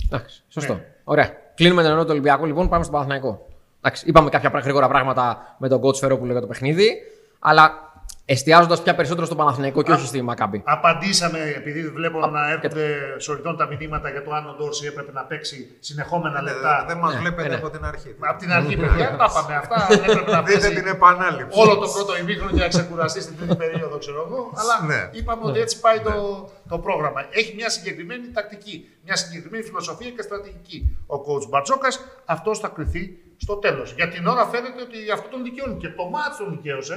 Εντάξει, 0.07 0.43
σωστό. 0.49 0.75
Ναι. 0.75 0.85
Ωραία. 1.05 1.29
Κλείνουμε 1.55 1.81
την 1.83 1.91
ενότητα 1.91 2.13
του 2.13 2.19
Ολυμπιακού, 2.19 2.47
λοιπόν, 2.47 2.69
πάμε 2.69 2.83
στον 2.83 2.95
Παναθηναϊκό. 2.95 3.47
Εντάξει, 3.79 4.05
είπαμε 4.09 4.31
κάποια 4.31 4.51
πρα- 4.51 4.61
γρήγορα 4.61 4.89
πράγματα 4.89 5.57
με 5.59 5.69
τον 5.69 5.81
coach 5.85 5.95
Φερόπουλο 5.95 6.33
για 6.33 6.41
το 6.41 6.47
παιχνίδι, 6.47 6.97
αλλά 7.39 7.91
εστιάζοντας 8.25 8.83
πια 8.83 8.95
περισσότερο 8.95 9.27
στον 9.27 9.37
Παναθηναϊκό 9.39 9.83
και 9.83 9.93
όχι 9.93 10.07
στη 10.07 10.23
Μακάμπη. 10.23 10.62
Απαντήσαμε, 10.64 11.39
επειδή 11.57 11.89
βλέπω 11.89 12.27
να 12.27 12.51
έρχονται 12.51 12.97
σωρητών 13.18 13.57
τα 13.57 13.66
μηνύματα 13.66 14.11
για 14.11 14.23
το 14.25 14.31
αν 14.35 14.49
ο 14.49 14.55
Ντόρση 14.59 14.87
έπρεπε 14.87 15.12
να 15.12 15.23
παίξει 15.25 15.77
συνεχόμενα 15.81 16.43
λεπτά. 16.43 16.85
Δεν 16.89 16.97
μας 16.99 17.12
Ναι, 17.14 17.20
βλέπετε 17.20 17.49
ναι. 17.49 17.55
από 17.55 17.70
την 17.70 17.85
αρχή. 17.85 18.14
Από 18.18 18.39
την 18.39 18.53
αρχή, 18.53 18.77
παιδιά, 18.77 19.16
τα 19.16 19.27
είπαμε 19.31 19.55
αυτά. 19.57 19.87
Δεν 19.89 19.99
έπρεπε 20.11 20.31
να 20.31 20.43
Δείτε 20.43 20.59
παίξει 20.61 20.75
την 20.75 20.87
επανάληψη. 20.87 21.61
όλο 21.61 21.77
το 21.79 21.89
πρώτο 21.95 22.16
ημίχρονο 22.18 22.51
για 22.53 22.62
να 22.62 22.68
ξεκουραστεί 22.68 23.20
στην 23.20 23.37
τρίτη 23.37 23.57
περίοδο, 23.57 23.99
ξέρω 23.99 24.27
εγώ. 24.29 24.53
Αλλά 24.61 24.87
Ναι. 24.87 25.18
είπαμε 25.18 25.43
ότι 25.45 25.61
έτσι 25.61 25.81
πάει 25.81 26.01
το, 26.01 26.49
το 26.68 26.79
πρόγραμμα. 26.79 27.20
Έχει 27.31 27.55
μια 27.55 27.70
συγκεκριμένη 27.70 28.29
τακτική, 28.33 28.89
μια 29.05 29.16
συγκεκριμένη 29.16 29.62
φιλοσοφία 29.64 30.11
και 30.11 30.23
στρατηγική. 30.23 30.97
Ο 31.07 31.14
coach 31.16 31.49
Μπαρτζόκα 31.49 31.89
αυτός 32.25 32.59
θα 32.59 32.68
κρυθεί 32.68 33.16
στο 33.37 33.55
τέλος. 33.57 33.93
Για 33.97 34.09
την 34.09 34.27
ώρα 34.27 34.45
φαίνεται 34.47 34.81
ότι 34.83 34.99
αυτό 35.12 35.29
τον 35.29 35.43
δικαιώνει. 35.43 35.77
Και 35.77 35.89
το 35.89 36.05
μάτσο 36.05 36.45
τον 36.45 36.51
δικαίωσε 36.53 36.97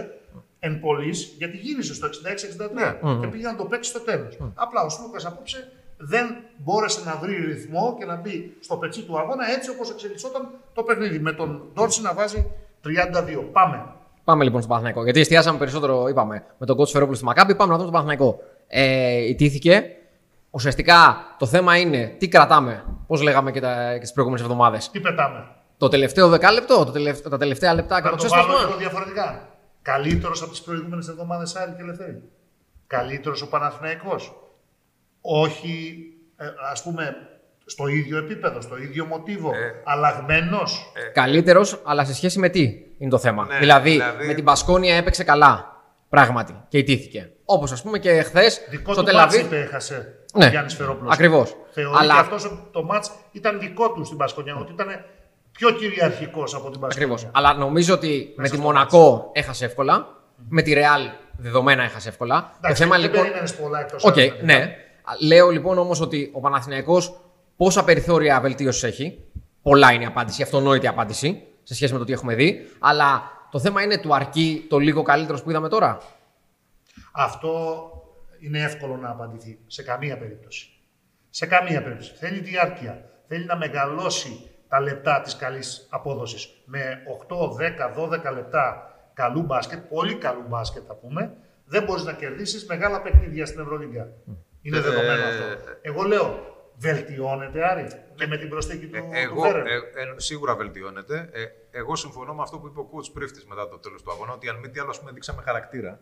εν 0.60 0.80
πωλής, 0.80 1.34
γιατί 1.38 1.58
γύρισε 1.58 1.94
στο 1.94 2.08
66-63 2.08 3.20
και 3.22 3.28
πήγε 3.28 3.44
να 3.46 3.56
το 3.56 3.66
παίξει 3.66 3.90
στο 3.90 4.00
τέλος. 4.00 4.38
Απλά 4.56 4.82
ο 4.84 4.90
Σλούκας 4.90 5.26
απόψε 5.26 5.72
δεν 5.98 6.26
μπόρεσε 6.58 7.02
να 7.06 7.16
βρει 7.22 7.36
ρυθμό 7.46 7.96
και 8.00 8.06
να 8.06 8.16
μπει 8.16 8.58
στο 8.60 8.76
πετσί 8.78 9.02
του 9.02 9.20
αγώνα 9.20 9.52
έτσι 9.56 9.70
όπως 9.70 9.90
εξελισσόταν 9.90 10.50
το 10.74 10.84
παιχνίδι. 10.84 11.20
Με 11.20 11.32
τον 11.32 11.62
Ντόρτσι 11.74 12.02
να 12.02 12.14
βάζει 12.14 12.52
32. 12.86 12.90
Πάμε. 13.52 13.86
Πάμε 14.24 14.44
λοιπόν 14.44 14.60
στον 14.62 14.70
Παναθηναϊκό. 14.70 15.04
Γιατί 15.04 15.20
εστιάσαμε 15.20 15.58
περισσότερο, 15.58 16.08
είπαμε, 16.08 16.44
με 16.58 16.66
τον 16.66 16.78
coach 16.80 16.88
Φερόπουλο 16.88 17.16
στη 17.16 17.26
Μακάμπη. 17.26 17.56
Πάμε 17.56 17.72
να 17.72 17.78
δούμε 17.78 17.92
τον 17.92 18.02
Παναθηναϊκό. 18.02 18.40
Ε, 18.68 19.28
ιτήθηκε. 19.28 19.84
Ουσιαστικά 20.50 21.18
το 21.38 21.46
θέμα 21.46 21.78
είναι 21.78 22.16
τι 22.18 22.28
κρατάμε, 22.28 22.84
πώς 23.08 23.22
λέγαμε 23.22 23.52
και, 23.52 23.60
τα, 23.62 23.94
και 23.94 24.00
τις 24.00 24.12
προηγούμενες 24.12 24.46
εβδομάδες. 24.46 24.90
Τι 24.90 25.00
πετάμε. 25.00 25.48
Το 25.78 25.88
τελευταίο 25.88 26.30
δεκάλεπτο, 26.30 26.86
το 26.86 26.92
τελευταίο, 26.92 27.32
τα 27.32 27.38
τελευταία 27.38 27.74
λεπτά 27.74 28.02
και 28.02 28.10
Να 28.10 28.16
το 28.16 28.24
το 28.24 28.28
βάλω 28.30 28.44
ξέσπασμα. 28.44 28.68
λίγο 28.68 28.80
διαφορετικά. 28.80 29.48
Καλύτερος 29.92 30.42
από 30.42 30.52
τις 30.52 30.62
προηγούμενες 30.62 31.08
εβδομάδες 31.08 31.56
Άρη 31.56 31.72
και 31.72 31.82
Ελευθερή. 31.82 32.24
Καλύτερος 32.88 33.42
ο 33.42 33.48
Παναθηναϊκός. 33.50 34.36
Όχι, 35.22 35.98
ε, 36.38 36.46
ας 36.72 36.84
πούμε, 36.84 37.16
στο 37.66 37.88
ίδιο 37.88 38.18
επίπεδο, 38.18 38.62
στο 38.62 38.78
ίδιο 38.78 39.06
μοτίβο. 39.06 39.50
Ε. 39.50 39.72
Αλλαγμένος. 39.86 40.92
Καλύτερος, 41.14 41.82
αλλά 41.86 42.06
σε 42.06 42.14
σχέση 42.14 42.40
με 42.40 42.50
τι 42.50 42.82
είναι 42.98 43.10
το 43.10 43.18
θέμα. 43.18 43.46
Ναι, 43.46 43.58
δηλαδή, 43.58 43.90
δηλαδή- 43.90 44.28
με 44.28 44.34
την 44.34 44.44
Πασκόνια 44.44 44.96
έπαιξε 44.96 45.24
καλά. 45.24 45.74
Πράγματι. 46.10 46.56
Και 46.68 46.78
ιτήθηκε. 46.78 47.30
Όπως 47.46 47.72
ας 47.72 47.82
πούμε 47.82 48.00
και 48.00 48.22
χθες 48.22 48.62
Δικό 48.70 48.94
στο 48.94 49.04
του 49.04 49.14
μάτς 49.16 49.34
Τελαβή. 49.36 49.56
είπε, 49.56 49.62
έχασε 49.64 50.20
Ναι, 50.34 50.46
ο 50.46 50.50
Γιάννης 50.50 50.74
Φερόπουλος. 50.76 51.14
ακριβώς. 51.14 51.56
Θεωρεί 51.72 51.90
Αλλά- 51.98 52.14
Αλλά... 52.14 52.14
και 52.14 52.36
αυτός 52.36 52.70
το 52.72 52.84
μάτς 52.84 53.12
ήταν 53.32 53.60
δικό 53.60 53.92
του 53.92 54.06
στην 54.06 54.18
Πασκονιά, 54.18 54.56
ότι 54.56 54.72
ήταν 54.72 54.88
πιο 55.56 55.72
κυριαρχικός 55.72 56.56
από 56.56 56.70
την 56.70 56.80
Μπασκόνια. 56.80 57.14
Ακριβώς. 57.14 57.28
Αλλά 57.34 57.54
νομίζω 57.54 57.94
ότι 57.94 58.34
με 58.36 58.44
τη 58.44 58.56
στο 58.56 58.62
Μονακό 58.64 59.30
έχασε 59.34 59.66
εύκολα. 59.66 60.08
Με 60.50 60.62
τη 60.62 60.74
Ρεάλ 60.74 61.10
δεδομένα 61.38 61.84
έχασε 61.84 62.10
εύκολα. 62.10 62.52
Εντάξει, 62.58 62.82
το 62.82 62.88
θέμα 62.88 62.96
δεν 62.96 63.06
λοιπόν. 63.06 63.22
περίμενες 63.22 63.56
πολλά 63.56 63.80
εκτός 63.80 64.04
Οκ, 64.04 64.18
άλλων, 64.18 64.30
βέβαια. 64.38 64.58
ναι. 64.58 64.76
Λέω 65.22 65.50
λοιπόν 65.50 65.78
όμως 65.78 66.02
ότι 66.02 66.30
ο 66.34 66.40
Παναθηναϊκός 66.40 67.20
πόσα 67.58 67.84
περιθώρια 67.84 68.40
βελτίωσης 68.42 68.84
έχει. 68.84 69.24
Πολλά 69.62 69.92
είναι 69.92 70.04
η 70.04 70.08
απάντηση, 70.08 70.42
αυτονόητη 70.42 70.88
απάντηση 70.88 71.42
σε 71.64 71.76
σχέση 71.76 71.94
με 71.94 72.00
το 72.00 72.06
τι 72.06 72.14
έχουμε 72.14 72.36
δει. 72.36 72.70
Αλλά 72.80 73.32
το 73.52 73.60
θέμα 73.60 73.82
είναι 73.82 73.98
του 73.98 74.16
αρκεί 74.16 74.66
το 74.70 74.78
λίγο 74.78 75.02
καλύτερος 75.02 75.44
που 75.44 75.50
είδαμε 75.50 75.70
τώρα. 75.70 76.02
Αυτό 77.12 77.90
είναι 78.40 78.60
εύκολο 78.60 78.98
να 78.98 79.10
απαντηθεί 79.10 79.60
σε 79.68 79.84
καμία 79.84 80.18
περίπτωση. 80.18 80.70
Σε 81.30 81.46
καμία 81.46 81.84
περίπτωση. 81.84 82.14
Θέλει 82.20 82.40
διάρκεια. 82.40 83.10
Θέλει 83.28 83.46
να 83.46 83.58
μεγαλώσει 83.58 84.50
τα 84.68 84.80
λεπτά 84.80 85.22
της 85.22 85.36
καλής 85.36 85.88
απόδοσης. 85.90 86.50
Με 86.66 87.02
8, 87.28 87.52
10, 87.52 87.94
12 88.30 88.34
λεπτά 88.34 88.92
καλού 89.14 89.42
μπάσκετ, 89.42 89.80
πολύ 89.80 90.16
καλού 90.16 90.44
μπάσκετ 90.48 90.84
θα 90.88 90.96
πούμε, 90.96 91.34
δεν 91.66 91.84
μπορείς 91.84 92.04
να 92.04 92.14
κερδίσεις 92.14 92.66
μεγάλα 92.66 93.02
παιχνίδια 93.02 93.46
στην 93.46 93.60
Ευρωλίγκα. 93.60 94.08
Είναι 94.62 94.78
Ε, 94.78 94.82
δεδομένο 94.82 95.22
ε, 95.22 95.28
αυτό. 95.28 95.44
Εγώ 95.82 96.04
λέω, 96.04 96.40
βελτιώνεται 96.78 97.70
Άρη 97.72 97.88
και 98.16 98.28
με 98.28 98.38
την 98.38 98.50
προσθήκη 98.50 98.88
του, 98.88 98.96
Ε, 98.96 99.00
του 99.00 99.10
εγώ, 99.14 99.42
Φέρερ. 99.42 99.66
ε, 99.68 99.74
ε, 99.76 99.80
σίγουρα 100.16 100.56
βελτιώνεται. 100.56 101.30
Ε, 101.32 101.46
εγώ 101.72 101.96
συμφωνώ 101.96 102.34
με 102.34 102.42
αυτό 102.42 102.58
που 102.60 102.68
είπε 102.68 102.80
ο 102.80 102.90
coach 102.94 103.12
Πρίφτης 103.14 103.46
μετά 103.46 103.68
το 103.70 103.78
τέλος 103.80 104.02
του 104.04 104.12
αγώνα, 104.12 104.34
ότι 104.34 104.50
αν 104.50 104.56
μη 104.56 104.70
τι 104.70 104.80
άλλο 104.80 104.90
ας 104.90 105.00
πούμε, 105.00 105.12
δείξαμε 105.12 105.42
χαρακτήρα. 105.42 106.00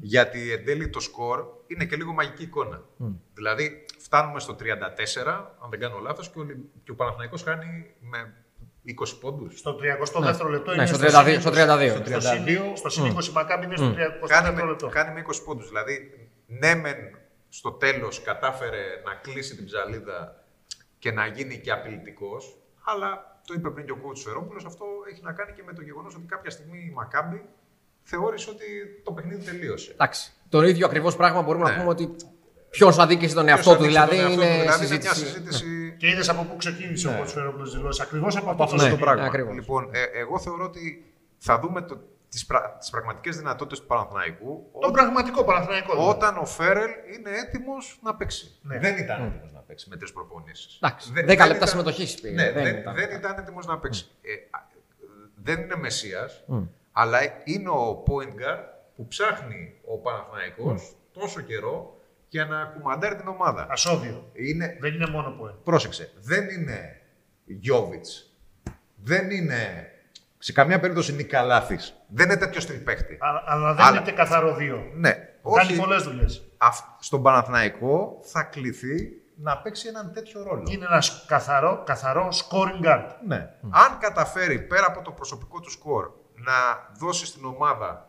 Γιατί 0.00 0.52
εν 0.52 0.64
τέλει 0.64 0.88
το 0.88 1.00
σκορ 1.00 1.44
είναι 1.66 1.84
και 1.84 1.96
λίγο 1.96 2.12
μαγική 2.12 2.42
εικόνα. 2.42 2.82
Δηλαδή 3.34 3.84
φτάνουμε 3.98 4.40
στο 4.40 4.54
34, 4.54 4.62
αν 5.62 5.70
δεν 5.70 5.80
κάνω 5.80 5.98
λάθος, 5.98 6.30
και 6.30 6.38
ο, 6.38 6.42
Ολυ- 6.42 6.58
και 6.84 6.90
ο 6.90 6.94
Παναθηναϊκός 6.94 7.42
χάνει 7.42 7.94
με 8.00 8.34
20 8.86 9.18
πόντους. 9.20 9.58
Στο 9.58 9.76
32ο 9.76 10.48
λεπτό 10.50 10.70
Ναι, 10.70 10.76
είναι 10.76 10.86
στο 10.86 10.96
στο 10.96 11.06
32, 11.06 11.24
συν 11.32 11.40
στο 11.40 11.50
20. 11.50 11.52
32. 11.52 12.10
Στο 12.10 12.20
συν- 12.20 12.76
Στο 12.76 12.88
συν 12.90 13.04
20 13.04 13.30
Μακάμπι 13.32 13.64
είναι 13.64 13.76
στο 13.76 13.90
32ο 13.94 14.26
Κάνει 14.26 14.54
με, 14.56 14.62
λεπτό. 14.64 14.88
κάνει 14.88 15.12
με 15.14 15.20
20 15.20 15.42
πόντους. 15.44 15.68
Δηλαδή, 15.68 15.94
ναι 16.46 16.74
μεν 16.74 16.96
στο 17.48 17.72
τέλος 17.72 18.22
κατάφερε 18.22 18.82
να 19.04 19.14
κλείσει 19.14 19.56
την 19.56 19.64
ψαλίδα 19.64 20.44
και 20.98 21.12
να 21.12 21.26
γίνει 21.26 21.58
και 21.58 21.70
απειλητικός, 21.72 22.56
αλλά 22.84 23.40
το 23.46 23.54
είπε 23.56 23.70
πριν 23.70 23.86
και 23.86 23.92
ο 23.92 23.98
coach 24.04 24.16
Φερόπουλος, 24.24 24.64
αυτό 24.64 24.84
έχει 25.10 25.22
να 25.22 25.32
κάνει 25.32 25.52
και 25.52 25.62
με 25.66 25.72
το 25.72 25.82
γεγονός 25.82 26.14
ότι 26.14 26.26
κάποια 26.26 26.50
στιγμή 26.50 26.78
η 26.78 26.92
Μακάμπη 26.94 27.42
θεώρησε 28.02 28.50
ότι 28.50 28.64
το 29.04 29.12
παιχνίδι 29.12 29.44
τελείωσε. 29.44 29.90
Εντάξει. 29.92 30.32
Το 30.48 30.62
ίδιο 30.62 30.86
ακριβώς 30.86 31.16
πράγμα 31.16 31.42
μπορούμε 31.42 31.64
να 31.64 31.70
Ναι. 31.70 31.76
πούμε 31.76 31.88
ότι 31.88 32.16
ποιος 32.70 32.98
αδίκησε 32.98 33.34
τον 33.34 33.48
εαυτό 33.48 33.76
του. 33.76 33.82
Ποιος 33.84 33.96
αδίκησε 33.96 34.16
Δηλαδή 34.16 34.34
τον 34.36 34.42
εαυτό 34.42 34.46
του, 34.46 34.52
είναι 34.54 34.60
δηλαδή, 34.62 34.86
συζήτηση. 34.86 35.20
μια 35.22 35.30
συζήτηση 35.30 35.94
Και 35.98 36.08
είδες 36.08 36.28
από 36.28 36.42
πού 36.42 36.56
ξεκίνησε 36.56 37.08
ο 37.08 37.20
coach 37.22 37.26
Φερόπουλος 37.26 37.76
δηλώσεις. 37.76 38.02
Ακριβώς 38.04 38.36
από 38.36 38.50
αυτό 38.50 38.62
αυτό 38.62 38.76
το 38.76 38.82
Ναι. 38.82 38.88
το 38.88 38.94
σημείο. 38.94 39.06
πράγμα. 39.10 39.26
ακριβώς. 39.26 39.54
Λοιπόν, 39.54 39.88
ε, 39.92 40.02
εγώ 40.18 40.38
θεωρώ 40.38 40.64
ότι 40.64 41.12
θα 41.38 41.58
δούμε 41.58 41.82
το, 41.82 42.00
τις, 42.28 42.46
πρα, 42.46 42.76
τις 42.80 42.90
πραγματικές 42.90 43.36
δυνατότητες 43.36 43.80
του 43.80 43.86
Παναθηναϊκού 43.86 44.70
Το 44.80 44.90
πραγματικό 44.90 45.44
Παναθηναϊκό. 45.44 45.92
δηλαδή. 45.92 46.10
όταν 46.10 46.36
ο 46.38 46.44
Φέρελ 46.44 46.90
είναι 47.14 47.30
έτοιμος 47.46 47.98
να 48.02 48.14
παίξει. 48.14 48.58
Ναι. 48.62 48.78
Δεν 48.78 48.96
ήταν 48.96 49.22
έτοιμος 49.26 49.52
να 49.52 49.60
παίξει 49.60 49.88
με 49.88 49.96
τρεις 49.96 50.12
προπονήσεις. 50.12 50.78
Εντάξει, 50.82 51.10
Δεν- 51.12 51.24
10 51.26 51.26
δεν 51.26 51.36
λεπτά 51.36 51.54
ήταν- 51.56 51.68
συμμετοχής 51.68 52.20
πήγε. 52.20 52.34
Ναι, 52.34 52.52
Δεν 52.52 52.62
δεν, 52.64 52.76
ήταν. 52.76 52.94
δεν 52.94 53.10
ήταν 53.18 53.34
έτοιμος 53.38 53.66
να 53.66 53.78
παίξει. 53.78 54.06
Ε, 54.22 54.32
α, 54.50 54.58
δεν 55.42 55.60
είναι 55.60 55.76
Μεσσίας, 55.76 56.44
αλλά 56.92 57.18
είναι 57.44 57.68
ο 57.68 58.02
point 58.06 58.28
guard 58.40 58.64
που 58.96 59.06
ψάχνει 59.06 59.80
ο 59.84 59.98
Παναθηναϊκός 59.98 60.96
τόσο 61.12 61.40
καιρό 61.40 62.00
για 62.28 62.44
να 62.44 62.64
κουμαντάρει 62.64 63.16
την 63.16 63.28
ομάδα. 63.28 63.66
Ασώδιο. 63.70 64.30
Είναι, 64.32 64.76
Δεν 64.80 64.94
είναι 64.94 65.08
μόνο 65.10 65.30
που 65.30 65.60
Πρόσεξε, 65.64 66.12
δεν 66.20 66.48
είναι 66.48 67.00
Γιώβιτς, 67.44 68.34
δεν 68.96 69.30
είναι 69.30 69.90
σε 70.38 70.52
καμία 70.52 70.80
περίπτωση 70.80 71.12
Νικαλάθης, 71.14 71.94
δεν 72.08 72.26
είναι 72.30 72.36
τέτοιος 72.38 72.66
τριπέχτη. 72.66 73.16
Αλλά, 73.20 73.42
αλλά 73.46 73.74
δεν 73.74 73.84
Αλλά- 73.84 73.96
είναι 73.96 74.04
και 74.06 74.12
καθαρό 74.12 74.54
δύο. 74.54 74.90
Ναι, 74.94 75.10
Κάνει 75.10 75.28
όχι, 75.42 75.76
πολλές 75.76 76.02
δουλειές. 76.02 76.42
αυ- 76.58 77.02
στον 77.02 77.22
Παναθηναϊκό 77.22 78.18
θα 78.22 78.42
κληθεί 78.42 79.12
να 79.36 79.58
παίξει 79.58 79.88
έναν 79.88 80.12
τέτοιο 80.12 80.42
ρόλο. 80.42 80.62
Είναι 80.70 80.84
ένας 80.84 81.24
καθαρό, 81.28 81.82
καθαρό 81.86 82.28
scoring 82.32 82.84
guard. 82.86 83.06
Ναι. 83.26 83.36
Αν 83.70 83.98
καταφέρει 84.00 84.58
πέρα 84.60 84.86
από 84.88 85.02
το 85.02 85.10
προσωπικό 85.12 85.60
του 85.60 85.70
σκορ 85.70 86.10
να 86.44 86.52
δώσει 86.98 87.26
στην 87.26 87.44
ομάδα 87.44 88.08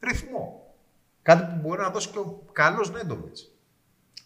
ρυθμό, 0.00 0.74
κάτι 1.22 1.42
που 1.44 1.56
μπορεί 1.68 1.80
να 1.80 1.90
δώσει 1.90 2.08
και 2.08 2.18
ο 2.18 2.42
καλός 2.52 2.90
Νέντοβιτς. 2.90 3.52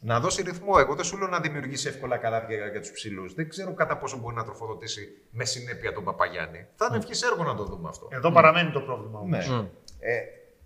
Να 0.05 0.21
δώσει 0.21 0.43
ρυθμό. 0.43 0.75
Εγώ 0.79 0.95
δεν 0.95 1.05
σου 1.05 1.19
λέω 1.19 1.29
να 1.29 1.41
δημιουργήσει 1.41 1.89
εύκολα 1.89 2.17
καλάθια 2.17 2.57
για, 2.57 2.67
για 2.67 2.81
τους 2.81 2.91
ψηλούς. 2.91 3.35
Δεν 3.35 3.49
ξέρω 3.49 3.75
κατά 3.75 3.97
πόσο 3.97 4.17
μπορεί 4.17 4.35
να 4.35 4.45
τροφοδοτήσει 4.45 5.09
με 5.31 5.45
συνέπεια 5.45 5.93
τον 5.93 6.05
Παπαγιάννη. 6.05 6.67
Θα 6.77 6.87
είναι 6.89 6.97
ευχής 6.99 7.23
έργο 7.23 7.43
να 7.45 7.55
το 7.55 7.65
δούμε 7.65 7.89
αυτό. 7.89 8.09
Εδώ 8.11 8.33
παραμένει 8.33 8.71
το 8.71 8.81
πρόβλημα 8.81 9.19
όμως. 9.19 9.49
Ναι. 9.49 9.57
Ε, 10.01 10.21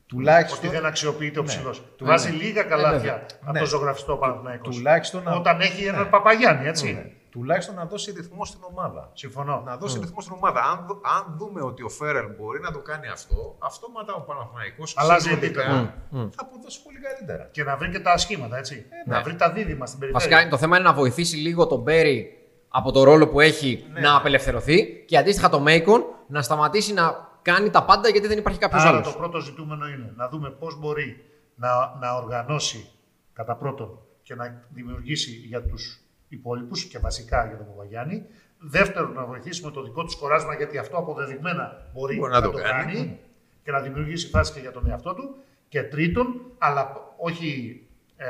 τουλάχιστον, 0.07 0.59
Ότι 0.67 0.77
δεν 0.77 0.87
αξιοποιείται 0.87 1.39
ο 1.39 1.43
Ναι. 1.43 1.49
ψηλός. 1.49 1.85
Ναι. 1.99 2.07
Βάζει 2.09 2.31
λίγα 2.31 2.63
καλάθια 2.63 2.99
βέβαια. 2.99 3.27
από 3.43 3.53
Ναι. 3.53 3.59
το 3.59 3.67
ζωγραφιστό 3.67 4.17
Παναθηναϊκός. 4.17 4.77
τουλάχιστον, 4.77 5.23
να, 5.23 5.33
Όταν 5.35 5.61
έχει 5.61 5.85
έναν 5.85 6.03
Ναι. 6.03 6.09
Παπαγιάννη, 6.11 6.67
έτσι. 6.67 7.16
Ναι, 7.37 7.41
τουλάχιστον 7.43 7.75
να 7.75 7.85
δώσει 7.85 8.13
ρυθμό 8.13 8.45
στην 8.45 8.61
ομάδα. 8.71 9.11
Συμφωνώ. 9.15 9.63
Να 9.67 9.77
δώσει 9.77 9.99
ρυθμό 9.99 10.21
στην 10.21 10.35
ομάδα. 10.37 10.61
Αν, 10.63 10.85
δου- 10.87 11.01
αν 11.19 11.35
δούμε 11.39 11.63
ότι 11.63 11.83
ο 11.83 11.89
Φέρελ 11.89 12.27
μπορεί 12.39 12.61
να 12.61 12.73
το 12.73 12.79
κάνει 12.79 13.09
αυτό, 13.09 13.57
αυτόματα 13.59 14.15
ο 14.15 14.21
Παναθηναϊκός 14.21 14.95
Αλλάζει 14.97 15.29
συνολικά 15.29 15.61
επίπεδο. 15.63 15.93
θα 16.11 16.41
αποδώσει 16.47 16.83
πολύ 16.83 16.99
καλύτερα. 17.01 17.49
Και 17.53 17.65
να 17.65 17.77
βρει 17.77 17.91
και 17.91 18.01
τα 18.01 18.17
σχήματα, 18.17 18.57
έτσι. 18.59 18.87
ναι. 19.07 19.15
Να 19.17 19.23
βρει 19.23 19.37
τα 19.37 19.53
δίδυμα 19.53 19.87
στην 19.87 19.99
περιφέρεια. 19.99 20.29
Βασικά 20.37 20.51
το 20.51 20.57
θέμα 20.59 20.77
είναι 20.77 20.89
να 20.89 20.95
βοηθήσει 20.95 21.37
λίγο 21.37 21.67
τον 21.67 21.81
Μπέρι 21.81 22.31
από 22.69 22.93
το 22.93 23.03
ρόλο 23.03 23.29
που 23.29 23.41
έχει 23.41 23.85
Ναι. 23.93 24.01
να 24.01 24.17
απελευθερωθεί 24.17 25.05
και 25.07 25.19
αντίστοιχα 25.19 25.49
το 25.49 25.61
Μέικον 25.61 26.05
να 26.29 26.43
σταματήσει 26.43 26.93
να 26.93 27.29
κάνει 27.43 27.71
τα 27.71 27.85
πάντα 27.85 28.09
γιατί 28.09 28.27
δεν 28.27 28.39
υπάρχει 28.39 28.59
κάποιος 28.59 28.83
Άρα 28.83 28.91
άλλος. 28.97 29.13
το 29.13 29.19
πρώτο 29.19 29.39
ζητούμενο 29.41 29.87
είναι 29.89 30.13
να 30.17 30.29
δούμε 30.29 30.51
πώς 30.51 30.79
μπορεί 30.79 31.25
να, 31.55 31.69
να 32.01 32.13
οργανώσει 32.17 32.91
κατά 33.33 33.57
πρώτον 33.57 33.99
και 34.23 34.35
να 34.35 34.63
δημιουργήσει 34.69 35.31
για 35.31 35.63
τους 35.63 36.01
υπόλοιπους 36.37 36.85
και 36.85 36.99
βασικά 36.99 37.47
για 37.47 37.57
τον 37.57 37.67
Παπαγιάννη. 37.67 38.27
Δεύτερον, 38.59 39.13
να 39.13 39.25
βοηθήσουμε 39.25 39.71
το 39.71 39.83
δικό 39.83 40.05
του 40.05 40.11
σκοράσμα 40.11 40.55
γιατί 40.55 40.79
αυτό 40.79 40.97
αποδεδειγμένα 40.97 41.91
μπορεί, 41.93 42.17
Μπορεί 42.17 42.33
να, 42.33 42.41
να 42.41 42.47
το 42.47 42.51
το 42.53 42.59
κάνει, 42.63 42.93
κάνει. 42.95 43.19
και 43.63 43.71
να 43.71 43.81
δημιουργήσει 43.81 44.29
φάση 44.29 44.53
και 44.53 44.61
για 44.61 44.71
τον 44.73 44.91
εαυτό 44.91 45.15
του. 45.15 45.37
Και 45.69 45.83
τρίτον, 45.83 46.27
αλλά 46.59 47.15
όχι 47.17 47.81
ε, 48.17 48.27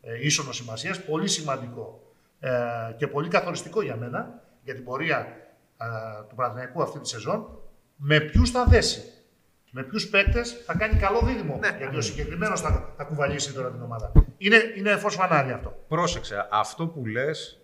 ε, 0.00 0.26
ίσονος 0.26 0.56
σημασίας, 0.56 1.04
πολύ 1.04 1.28
σημαντικό 1.28 2.02
ε, 2.40 2.50
και 2.96 3.06
πολύ 3.06 3.28
καθοριστικό 3.28 3.82
για 3.82 3.96
μένα 3.96 4.42
για 4.64 4.74
την 4.74 4.84
πορεία 4.84 5.18
ε, 5.78 5.86
του 6.28 6.34
Παναθηναϊκού 6.34 6.82
αυτή 6.82 6.98
τη 6.98 7.08
σεζόν, 7.08 7.58
με 7.96 8.20
ποιους 8.20 8.50
θα 8.50 8.64
δέσει. 8.64 9.02
Με 9.70 9.82
ποιους 9.82 10.08
παίκτες 10.08 10.62
θα 10.66 10.74
κάνει 10.76 10.98
καλό 10.98 11.20
δίδυμο. 11.24 11.56
Ναι. 11.60 11.76
Γιατί 11.78 11.96
ο 11.96 12.00
συγκεκριμένος 12.00 12.60
θα, 12.60 12.92
θα 12.96 13.04
κουβαλήσει 13.04 13.52
τώρα 13.52 13.70
την 13.70 13.82
ομάδα. 13.82 14.12
Είναι, 14.38 14.56
είναι 14.76 14.96
φω 14.96 15.08
φανάρι 15.08 15.50
αυτό. 15.52 15.84
Πρόσεξε, 15.88 16.46
αυτό 16.50 16.86
που 16.86 17.06
λες 17.06 17.60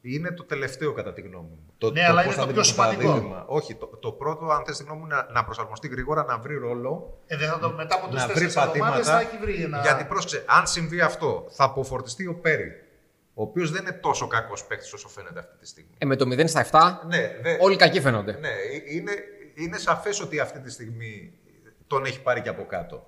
είναι 0.00 0.30
το 0.32 0.44
τελευταίο 0.44 0.92
κατά 0.92 1.12
τη 1.12 1.20
γνώμη 1.20 1.48
μου. 1.48 1.58
Το, 1.78 1.90
Ναι, 1.90 2.04
αλλά 2.04 2.22
πώς 2.24 2.34
είναι 2.34 2.42
θα 2.42 2.46
το 2.46 2.52
πιο 2.52 2.62
δημιουργούν 2.62 2.84
τα 2.86 2.90
σημαντικό. 2.90 3.12
δίδυμα. 3.14 3.44
Όχι, 3.48 3.74
το, 3.74 3.86
το 3.86 4.12
πρώτο, 4.12 4.46
αν 4.46 4.64
θες 4.64 4.76
τη 4.76 4.84
γνώμη 4.84 5.00
μου, 5.00 5.06
να, 5.06 5.26
να 5.32 5.44
προσαρμοστεί 5.44 5.88
γρήγορα, 5.88 6.24
να 6.24 6.38
βρει 6.38 6.56
ρόλο, 6.56 7.18
Ε, 7.26 7.36
δεν 7.36 7.48
θα 7.48 7.58
το, 7.58 7.70
μετά 7.70 7.94
από 7.94 8.06
να 8.14 8.26
βρει 8.26 8.32
τρει-τέσσερι 8.34 8.66
εβδομάδες 8.68 9.06
πατήματα. 9.06 9.10
θα 9.12 9.20
έχει 9.20 9.36
βρει 9.44 9.62
ένα. 9.62 9.80
Γιατί 9.80 10.04
πρόσεξε, 10.04 10.44
αν 10.46 10.66
συμβεί 10.66 11.00
αυτό, 11.00 11.46
θα 11.50 11.64
αποφορτιστεί 11.64 12.26
ο 12.26 12.34
Πέρι, 12.34 12.70
ο 13.34 13.42
οποίος 13.42 13.70
δεν 13.70 13.82
είναι 13.82 13.92
τόσο 13.92 14.26
κακός 14.26 14.64
παίκτης 14.64 14.92
όσο 14.92 15.08
φαίνεται 15.08 15.38
αυτή 15.38 15.56
τη 15.58 15.66
στιγμή. 15.66 15.90
Ε, 15.98 16.06
με 16.06 16.16
το 16.16 16.24
0 16.28 16.48
στα 16.48 16.66
7 17.02 17.06
Ναι, 17.08 17.32
δε, 17.42 17.56
όλοι 17.60 17.76
κακοί 17.76 18.00
φαίνονται. 18.00 18.32
ναι 18.40 18.50
είναι, 18.88 19.12
είναι 19.54 19.78
σαφές 19.78 20.20
ότι 20.20 20.40
αυτή 20.40 20.58
τη 20.60 20.70
στιγμή 20.70 21.32
τον 21.94 22.04
έχει 22.04 22.22
πάρει 22.22 22.42
και 22.42 22.48
από 22.48 22.64
κάτω. 22.64 23.06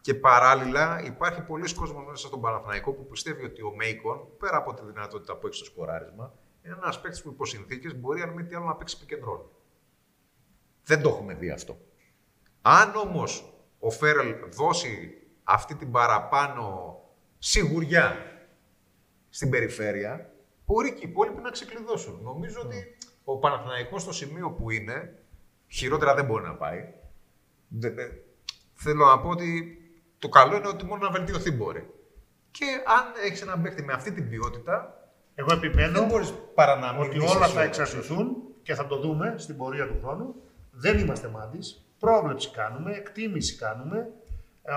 Και 0.00 0.14
παράλληλα 0.14 1.02
υπάρχει 1.04 1.42
πολλοί 1.42 1.74
κόσμος 1.74 2.04
μέσα 2.06 2.26
στον 2.26 2.40
Παναθηναϊκό 2.40 2.92
που 2.92 3.06
πιστεύει 3.06 3.44
ότι 3.44 3.62
ο 3.62 3.74
Μέικον, 3.76 4.26
πέρα 4.38 4.56
από 4.56 4.74
τη 4.74 4.82
δυνατότητα 4.84 5.36
που 5.36 5.46
έχει 5.46 5.56
στο 5.56 5.64
σκοράρισμα, 5.64 6.34
είναι 6.64 6.74
ένας 6.82 7.00
παίκτης 7.00 7.22
που 7.22 7.28
υπό 7.28 7.44
συνθήκες 7.44 8.00
μπορεί 8.00 8.20
αν 8.20 8.30
μη 8.30 8.44
τι 8.44 8.54
άλλο 8.54 8.64
να 8.64 8.74
παίξει 8.74 8.98
pick 9.00 9.12
and 9.12 9.28
roll. 9.28 9.44
Δεν 10.84 11.02
το 11.02 11.08
έχουμε 11.08 11.34
δει 11.34 11.50
αυτό. 11.50 11.78
Αν 12.62 12.94
όμως 12.96 13.54
ο 13.78 13.90
Φέρελ 13.90 14.34
δώσει 14.50 15.22
αυτή 15.44 15.74
την 15.74 15.90
παραπάνω 15.90 16.96
σιγουριά 17.38 18.16
στην 19.28 19.50
περιφέρεια, 19.50 20.30
μπορεί 20.66 20.92
και 20.92 21.06
οι 21.06 21.08
υπόλοιποι 21.10 21.40
να 21.40 21.50
ξεκλειδώσουν. 21.50 22.20
Νομίζω 22.22 22.60
ότι 22.60 22.96
ο 23.24 23.38
Παναθηναϊκός 23.38 24.02
στο 24.02 24.12
σημείο 24.12 24.50
που 24.50 24.70
είναι, 24.70 25.22
χειρότερα 25.68 26.14
δεν 26.14 26.24
μπορεί 26.24 26.44
να 26.44 26.54
πάει. 26.54 26.94
Δε- 27.78 27.90
δε- 27.90 28.08
θέλω 28.74 29.06
να 29.06 29.18
πω 29.20 29.28
ότι 29.28 29.76
το 30.18 30.28
καλό 30.28 30.56
είναι 30.56 30.68
ότι 30.68 30.84
μόνο 30.84 31.02
να 31.04 31.10
βελτιωθεί 31.10 31.50
μπορεί. 31.50 31.90
Και 32.50 32.64
αν 32.86 33.24
έχεις 33.26 33.42
έναν 33.42 33.62
παίκτη 33.62 33.82
με 33.84 33.92
αυτή 33.92 34.12
την 34.12 34.28
ποιότητα, 34.28 34.96
Εγώ 35.34 35.48
δεν 35.48 35.58
επιμένω 35.58 36.06
μπορείς 36.06 36.32
παρά 36.54 36.76
να 36.78 36.92
μην 36.92 37.02
ότι 37.02 37.16
είσαι 37.16 37.24
όλα 37.36 37.46
θα 37.46 37.60
αισιόδοξος. 37.62 37.64
εξαρτηθούν 37.82 38.36
και 38.62 38.74
θα 38.74 38.86
το 38.86 38.96
δούμε 39.00 39.34
στην 39.38 39.56
πορεία 39.56 39.86
του 39.86 39.98
χρόνου. 40.02 40.34
Δεν 40.70 40.98
είμαστε 40.98 41.28
μάντης. 41.28 41.84
Πρόβλεψη 41.98 42.50
κάνουμε, 42.50 42.92
εκτίμηση 42.92 43.56
κάνουμε. 43.56 44.10
Ε, 44.62 44.72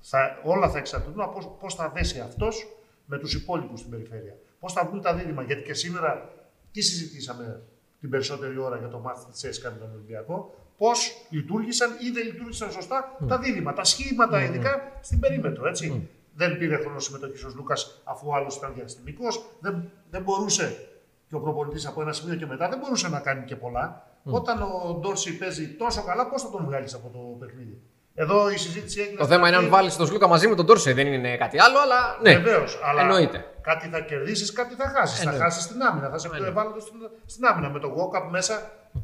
θα, 0.00 0.40
όλα 0.44 0.70
θα 0.70 0.78
εξαρτηθούν 0.78 1.20
από 1.20 1.56
πώς 1.60 1.74
θα 1.74 1.88
δέσει 1.88 2.20
αυτός 2.20 2.66
με 3.06 3.18
τους 3.18 3.34
υπόλοιπους 3.34 3.78
στην 3.78 3.90
περιφέρεια. 3.90 4.36
Πώς 4.60 4.72
θα 4.72 4.84
βγουν 4.84 5.00
τα 5.00 5.14
δίδυμα. 5.14 5.42
Γιατί 5.42 5.62
και 5.62 5.74
σήμερα 5.74 6.30
τι 6.72 6.80
συζητήσαμε 6.80 7.62
την 8.04 8.12
περισσότερη 8.12 8.58
ώρα 8.58 8.76
για 8.76 8.88
το 8.88 8.98
μάτι 8.98 9.20
της 9.32 9.44
ΕΣΚΑ 9.44 9.70
με 9.70 9.78
τον 9.78 9.90
Ολυμπιακό. 9.92 10.54
Πώς 10.76 11.26
λειτουργήσαν 11.30 11.90
ή 12.00 12.10
δεν 12.10 12.24
λειτουργήσαν 12.24 12.70
σωστά 12.70 13.16
τα 13.28 13.38
δίδυμα, 13.38 13.72
τα 13.72 13.84
σχήματα 13.84 14.42
ειδικά 14.42 14.98
στην 15.00 15.20
περίμετρο. 15.20 15.68
Έτσι. 15.68 16.08
Δεν 16.34 16.58
πήρε 16.58 16.76
χρόνο 16.76 16.98
συμμετοχή 16.98 17.44
ο 17.46 17.52
Λούκας 17.54 18.00
αφού 18.04 18.28
ο 18.28 18.34
άλλος 18.34 18.56
ήταν 18.56 18.72
διαστημικός. 18.74 19.44
Δεν, 19.60 19.90
δεν 20.10 20.22
μπορούσε 20.22 20.88
και 21.28 21.34
ο 21.34 21.40
προπονητής 21.40 21.86
από 21.86 22.00
ένα 22.00 22.12
σημείο 22.12 22.36
και 22.36 22.46
μετά 22.46 22.68
δεν 22.68 22.78
μπορούσε 22.78 23.08
να 23.08 23.20
κάνει 23.20 23.44
και 23.44 23.56
πολλά. 23.56 24.06
Όταν 24.24 24.62
ο 24.62 24.98
Ντόρση 25.00 25.38
παίζει 25.38 25.68
τόσο 25.68 26.02
καλά, 26.04 26.28
πώς 26.28 26.42
θα 26.42 26.50
τον 26.50 26.64
βγάλεις 26.64 26.94
από 26.94 27.08
το 27.08 27.18
παιχνίδι; 27.18 27.82
Εδώ 28.14 28.50
η 28.50 28.56
συζήτηση 28.56 29.00
έγινε. 29.00 29.16
Το 29.18 29.26
θέμα 29.26 29.48
είναι 29.48 29.56
αν 29.56 29.68
βάλεις 29.68 29.96
τον 29.96 30.06
Σλούκα 30.06 30.26
μαζί 30.28 30.48
με 30.48 30.54
τον 30.54 30.66
Τόρσε. 30.66 30.92
Δεν 30.92 31.06
είναι 31.06 31.36
κάτι 31.36 31.58
άλλο, 31.60 31.78
αλλά 31.78 32.18
ναι. 32.22 32.36
Βεβαίως. 32.38 32.78
Αλλά 32.84 33.00
Εννοείται. 33.00 33.44
κάτι 33.60 33.88
θα 33.88 34.00
κερδίσεις, 34.00 34.52
κάτι 34.52 34.74
θα 34.74 34.92
χάσεις. 34.96 35.16
Θα 35.16 35.22
Εννοείται. 35.22 35.44
χάσεις 35.44 35.66
την 35.66 35.82
άμυνα. 35.82 36.08
Θα 36.08 36.14
είσαι 36.16 36.28
πιο 36.28 36.44
ευάλωτο 36.44 36.80
στην, 36.80 36.94
στην 37.26 37.44
άμυνα. 37.46 37.68
Με 37.70 37.78
το 37.78 37.88
walk-up 37.98 38.28
μέσα 38.30 38.54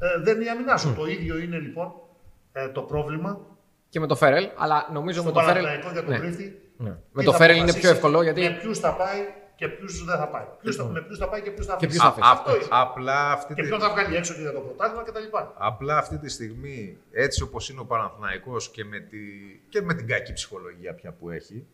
ε, 0.00 0.20
δεν 0.22 0.34
είναι 0.34 0.44
η 0.44 0.48
άμυνά 0.48 0.76
σου. 0.76 0.94
Το 0.98 1.06
ίδιο 1.06 1.38
είναι 1.38 1.58
λοιπόν 1.58 1.92
ε, 2.52 2.68
το 2.68 2.80
πρόβλημα 2.82 3.40
Και 3.88 4.00
με 4.00 4.06
το 4.06 4.14
Φέρελ. 4.16 4.48
Αλλά 4.56 4.88
νομίζω 4.92 5.20
στο 5.20 5.28
με 5.28 5.34
το 5.40 5.40
Φέρελ. 5.46 5.62
Παναθηναϊκό 5.64 5.92
για 5.92 6.02
τον 6.02 6.10
Ναι. 6.12 6.18
Κρήτη. 6.18 6.60
Ναι. 6.76 6.90
Τι 6.90 6.96
Με 7.12 7.22
το 7.22 7.30
θα 7.32 7.36
Φέρελ 7.36 7.54
είναι 7.54 7.62
αποφασίσει, 7.64 7.86
πιο 7.86 7.96
εύκολο 7.96 8.22
γιατί. 8.22 8.40
Με 8.42 8.50
ποιους 8.60 8.78
θα 8.78 8.92
πάει 8.94 9.18
και 9.60 9.68
ποιους 9.68 10.04
δεν 10.04 10.16
θα 10.16 10.28
πάει. 10.28 10.44
Ποιους 10.60 10.76
θα, 10.76 10.84
με 10.84 11.02
ποιους 11.02 11.18
θα 11.18 11.28
πάει 11.28 11.42
και 11.42 11.50
ποιους 11.50 11.66
θα 11.66 11.76
Και 11.76 11.86
αφήσει. 11.86 12.00
ποιους 12.00 12.14
θα 12.14 12.22
αφήσει. 12.22 12.38
Αυτό 12.38 12.56
είναι. 12.56 12.66
Απλά 12.70 13.32
αυτή, 13.32 13.54
Και 13.54 13.62
τη, 13.62 13.68
ποιον 13.68 13.80
θα 13.80 13.90
βγάλει 13.90 14.16
έξω 14.16 14.34
και 14.34 14.40
για 14.40 14.52
το 14.52 14.60
πρωτάθλημα 14.60 15.02
κτλ. 15.02 15.36
απλά 15.54 15.96
αυτή 15.98 16.18
τη 16.18 16.28
στιγμή, 16.28 16.98
έτσι 17.10 17.42
όπως 17.42 17.68
είναι 17.70 17.80
ο 17.80 17.84
Παναθηναϊκός 17.84 18.70
και 18.70 18.84
με, 18.84 19.00
τη, 19.00 19.18
και 19.68 19.82
με 19.82 19.94
την 19.94 20.06
κακή 20.06 20.32
ψυχολογία 20.32 20.94
πια 20.94 21.12
που 21.12 21.30
έχει, 21.30 21.66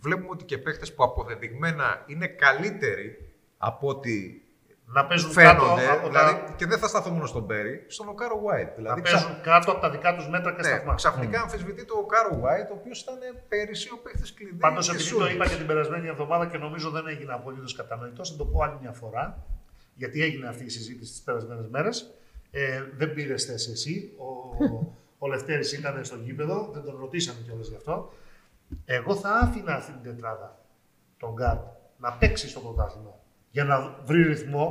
βλέπουμε 0.00 0.28
ότι 0.30 0.44
και 0.44 0.58
παίχτες 0.58 0.94
που 0.94 1.04
αποδεδειγμένα 1.04 2.02
είναι 2.06 2.26
καλύτεροι 2.26 3.32
από 3.58 3.88
ό,τι 3.88 4.42
να 4.86 5.06
παίζουν 5.06 5.32
κάτω 5.34 5.62
Φαίνονται. 5.64 5.88
από 5.90 6.08
Δηλαδή, 6.08 6.32
τα, 6.32 6.52
και 6.56 6.66
δεν 6.66 6.78
θα 6.78 6.88
σταθώ 6.88 7.10
μόνο 7.10 7.26
στον 7.26 7.46
Πέρι, 7.46 7.84
στον 7.88 8.08
Οκάρο 8.08 8.36
White. 8.46 8.66
να 8.68 8.72
Δηλαδή, 8.76 9.00
παίζουν 9.02 9.40
κάτω 9.42 9.70
από 9.70 9.80
τα 9.80 9.90
δικά 9.90 10.14
τους 10.14 10.28
μέτρα 10.28 10.50
και 10.52 10.60
Ναι, 10.62 10.68
σταθμά. 10.68 10.94
ξαφνικά 10.94 11.40
αμφισβητεί 11.40 11.84
το 11.84 11.94
Οκάρο 11.98 12.30
White, 12.42 12.70
ο 12.70 12.74
οποίος 12.78 13.00
ήταν 13.00 13.18
πέρυσι 13.48 13.90
ο 13.92 13.98
παίχτη 14.02 14.32
κλειδί. 14.34 14.54
Πάντως, 14.54 14.78
της 14.86 14.88
επειδή 14.94 15.08
Σούλη. 15.08 15.22
το 15.28 15.30
είπα 15.34 15.48
και 15.48 15.56
την 15.56 15.66
περασμένη 15.66 16.06
εβδομάδα 16.08 16.46
και 16.46 16.58
νομίζω 16.58 16.90
δεν 16.90 17.06
έγινε 17.06 17.32
απολύτως 17.32 17.74
κατανοητός, 17.74 18.30
θα 18.30 18.36
το 18.36 18.44
πω 18.44 18.62
άλλη 18.62 18.76
μια 18.80 18.92
φορά, 18.92 19.42
γιατί 19.94 20.22
έγινε 20.22 20.48
αυτή 20.48 20.64
η 20.64 20.68
συζήτηση 20.68 21.12
τις 21.12 21.20
περασμένες 21.20 21.66
μέρες. 21.68 22.14
Ε, 22.50 22.82
δεν 22.96 23.14
πήρες 23.14 23.44
θέση 23.44 23.70
εσύ. 23.70 24.12
Ο, 24.18 24.64
ο 25.24 25.26
Λευτέρης 25.28 25.72
ήταν 25.72 26.04
στο 26.04 26.16
γήπεδο, 26.16 26.70
δεν 26.72 26.84
τον 26.84 26.96
ρωτήσαμε 27.00 27.38
κιόλας 27.44 27.68
γι' 27.68 27.76
αυτό. 27.76 28.12
Εγώ 28.84 29.14
θα 29.16 29.30
άφηνα 29.30 29.74
αυτή 29.74 29.92
την 29.92 30.02
τετράδα, 30.02 30.58
τον 31.18 31.32
Γκάρτ, 31.32 31.60
να 31.98 32.12
παίξει 32.12 32.48
στο 32.48 32.60
πρωτάθλημα 32.60 33.14
για 33.54 33.64
να 33.64 33.94
βρει 34.04 34.22
ρυθμό, 34.22 34.66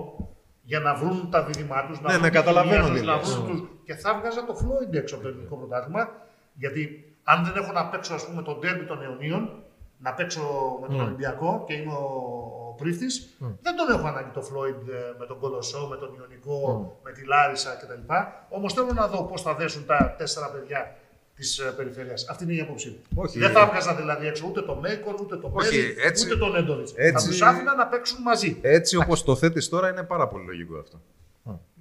για 0.63 0.79
να 0.79 0.95
βρουν 0.95 1.29
τα 1.31 1.43
δίδυμά 1.43 1.85
τους, 1.85 2.01
να 2.01 2.07
Ναι, 2.07 2.13
βρουν 2.13 2.21
ναι, 2.23 2.29
τη 2.29 2.35
καταλαβαίνω 2.35 2.83
χημεία 2.85 2.91
τους, 2.91 2.99
τι 2.99 3.05
να 3.05 3.15
λες. 3.15 3.35
βρουν 3.35 3.47
τους... 3.47 3.61
Και 3.85 3.95
θα 3.95 4.09
βγάζα 4.19 4.45
το 4.45 4.55
Φλόιντ 4.55 4.93
έξω 4.95 5.15
από 5.15 5.23
το 5.23 5.29
ελληνικό 5.29 5.55
πρωτάθλημα, 5.55 6.09
γιατί 6.53 6.81
αν 7.23 7.43
δεν 7.45 7.63
έχω 7.63 7.71
να 7.71 7.85
παίξω 7.89 8.13
ας 8.13 8.25
πούμε, 8.27 8.41
τον 8.41 8.59
τέρμι 8.61 8.85
των 8.85 9.01
αιωνίων, 9.03 9.63
να 9.99 10.13
παίξω 10.13 10.41
με 10.81 10.87
τον 10.87 10.99
Ολυμπιακό 11.01 11.63
και 11.67 11.73
είμαι 11.73 11.91
ο, 11.93 12.07
ο 12.69 12.73
πρίφτη, 12.77 13.05
δεν 13.61 13.75
τον 13.75 13.87
έχω 13.97 14.07
ανάγκη 14.07 14.29
το 14.33 14.41
Φλόιντ 14.41 14.87
ε, 14.89 15.15
με 15.19 15.25
τον 15.25 15.39
Κολοσσό, 15.39 15.87
με 15.89 15.95
τον 15.95 16.09
Ιωνικό, 16.19 16.57
με 17.03 17.11
τη 17.11 17.25
Λάρισα 17.25 17.69
κτλ. 17.75 18.13
Όμως 18.49 18.73
θέλω 18.73 18.91
να 18.93 19.07
δω 19.07 19.23
πώς 19.23 19.41
θα 19.41 19.53
δέσουν 19.53 19.85
τα 19.85 20.15
τέσσερα 20.17 20.49
παιδιά 20.51 20.95
της 21.35 21.61
περιφέρειας. 21.77 22.27
Αυτή 22.29 22.43
είναι 22.43 22.53
η 22.53 22.59
άποψή 22.59 22.89
μου. 22.89 23.23
Όχι. 23.23 23.39
Δεν 23.39 23.51
θα 23.51 23.59
έβγαζα 23.61 23.95
δηλαδή 23.95 24.27
έξω 24.27 24.45
ούτε 24.49 24.61
τον 24.61 24.77
Μέικον, 24.79 25.15
ούτε 25.21 25.35
τον 25.37 25.51
Όχι, 25.53 25.69
Πέρι, 25.69 25.95
έτσι- 26.07 26.25
ούτε 26.25 26.37
τον 26.37 26.55
Έντοβιτς. 26.55 26.93
έτσι- 26.95 27.23
Θα 27.25 27.29
τους 27.31 27.41
άφηνα 27.41 27.75
να 27.75 27.87
παίξουν 27.87 28.21
μαζί. 28.21 28.57
Έτσι 28.61 28.95
όπως 28.95 29.23
το 29.23 29.35
θέτεις 29.35 29.69
τώρα 29.69 29.89
είναι 29.89 30.03
πάρα 30.03 30.27
πολύ 30.27 30.45
λογικό 30.45 30.77
αυτό. 30.77 31.01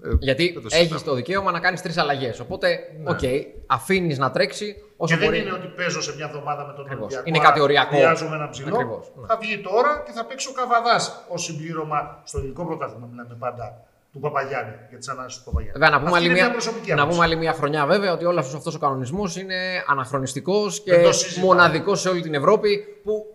Ε, 0.04 0.08
Γιατί 0.18 0.44
δεν 0.44 0.54
το 0.54 0.60
έχεις 0.70 0.76
συζητάμε. 0.78 1.00
το 1.04 1.14
δικαίωμα 1.14 1.50
να 1.50 1.60
κάνεις 1.60 1.82
τρεις 1.82 1.96
αλλαγές. 1.96 2.40
Οπότε, 2.40 2.78
οκ, 3.04 3.18
αφήνεις 3.66 4.18
να 4.18 4.30
τρέξει 4.30 4.76
όσο 4.96 5.14
Και 5.14 5.20
δεν 5.20 5.28
μπορεί. 5.28 5.40
είναι 5.40 5.52
ότι 5.52 5.66
παίζω 5.66 6.02
σε 6.02 6.14
μια 6.14 6.26
εβδομάδα 6.26 6.66
με 6.66 6.72
τον 6.72 6.84
Ακριβώς. 6.84 7.04
Ολυμπιακό. 7.04 7.28
Είναι 7.28 7.38
άρα 7.38 7.48
κάτι 7.48 7.60
οριακό. 7.60 7.94
Χρειάζομαι 7.96 8.36
ένα 8.36 8.48
ψηλό. 8.48 8.74
Ακριβώς, 8.74 9.12
ναι. 9.20 9.26
Θα 9.26 9.36
βγει 9.36 9.58
τώρα 9.58 10.02
και 10.06 10.12
θα 10.12 10.24
παίξει 10.24 10.48
ο 10.48 10.52
Καβαδάς 10.52 11.24
ως 11.28 11.42
συμπλήρωμα 11.44 12.20
στο 12.24 12.38
ελληνικό 12.38 12.64
πρωτάθλημα. 12.66 13.06
Μιλάμε 13.10 13.36
πάντα 13.38 13.84
του 14.12 14.20
Παπαγιάννη 14.20 14.74
για 14.88 14.98
τις 14.98 15.08
ανάσεις 15.08 15.38
του 15.38 15.44
Παπαγιάννη. 15.44 15.78
Βέβαια, 15.78 15.90
να 15.90 15.96
πούμε, 15.98 16.08
Αυτή 16.10 16.18
άλλη 16.18 16.26
είναι 16.26 16.34
μια, 16.34 16.44
μια 16.44 16.52
προσωπική 16.52 16.88
να 16.88 16.94
άποψη. 16.94 17.12
πούμε 17.12 17.24
άλλη 17.26 17.36
μια 17.36 17.52
χρονιά 17.52 17.86
βέβαια 17.86 18.12
ότι 18.12 18.24
όλος 18.24 18.54
αυτός 18.54 18.74
ο 18.74 18.78
κανονισμός 18.78 19.36
είναι 19.36 19.84
αναχρονιστικός 19.86 20.82
Δεν 20.84 20.98
και 20.98 21.02
το 21.04 21.12
συζητάμε. 21.12 21.46
μοναδικός 21.46 22.00
σε 22.00 22.08
όλη 22.08 22.20
την 22.20 22.34
Ευρώπη. 22.34 22.84
Που 23.04 23.26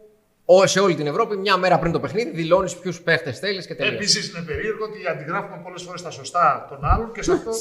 ό- 0.46 0.68
σε 0.68 0.80
όλη 0.80 0.96
την 0.96 1.08
Ευρώπη, 1.08 1.38
μια 1.38 1.58
μέρα 1.58 1.80
πριν 1.80 1.92
το 1.92 2.00
παιχνίδι, 2.00 2.30
δηλώνεις 2.30 2.76
ποιους 2.76 3.02
παίχτες 3.02 3.40
θέλεις 3.40 3.66
και 3.68 3.76
τελείω. 3.76 3.94
Επίσης 3.94 4.30
είναι 4.30 4.46
περίεργο 4.46 4.84
ότι 4.86 4.98
αντιγράφουμε 5.08 5.60
πολλές 5.64 5.82
φορές 5.82 6.02
τα 6.02 6.10
σωστά 6.10 6.66
των 6.70 6.80
άλλων 6.86 7.12
και 7.12 7.24
σε 7.24 7.32
αυτό. 7.32 7.52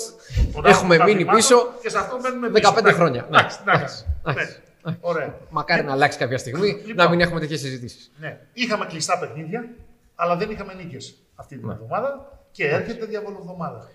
των 0.53 0.65
Έχουμε 0.65 0.95
άλλων 0.95 1.07
μείνει 1.07 1.25
καθημάτων 1.25 1.35
πίσω 1.37 1.69
Και 1.83 1.89
σε 1.89 1.99
αυτό 1.99 2.19
μένουμε 2.23 2.49
15 2.49 2.53
πίσω. 2.53 2.79
Εντάξει, 2.79 2.95
χρόνια. 2.95 3.25
Εντάξει, 3.29 3.59
Ναι. 3.65 3.73
εντάξει. 3.73 4.05
Εντάξει. 4.27 4.57
Ναι. 4.83 4.97
Ωραία. 5.01 5.35
Μακάρι 5.51 5.85
να 5.85 5.93
αλλάξει 5.93 6.19
κάποια 6.19 6.39
στιγμή, 6.39 6.67
Λοιπόν. 6.87 7.05
να 7.05 7.09
μην 7.11 7.21
έχουμε 7.21 7.41
τέτοιες 7.41 7.61
συζητήσεις. 7.61 8.11
Ναι. 8.19 8.39
Είχαμε 8.53 8.87
κλειστά 8.87 9.19
παιχνίδια, 9.19 9.69
αλλά 10.15 10.37
δεν 10.37 10.51
είχαμε 10.51 10.75
νίκες 10.75 11.15
αυτή 11.35 11.55
Ναι. 11.55 11.61
την 11.61 11.71
εβδομάδα 11.71 12.36
και 12.57 12.69
έρχεται 12.69 13.07
διαβολοβδομάδα. 13.07 13.91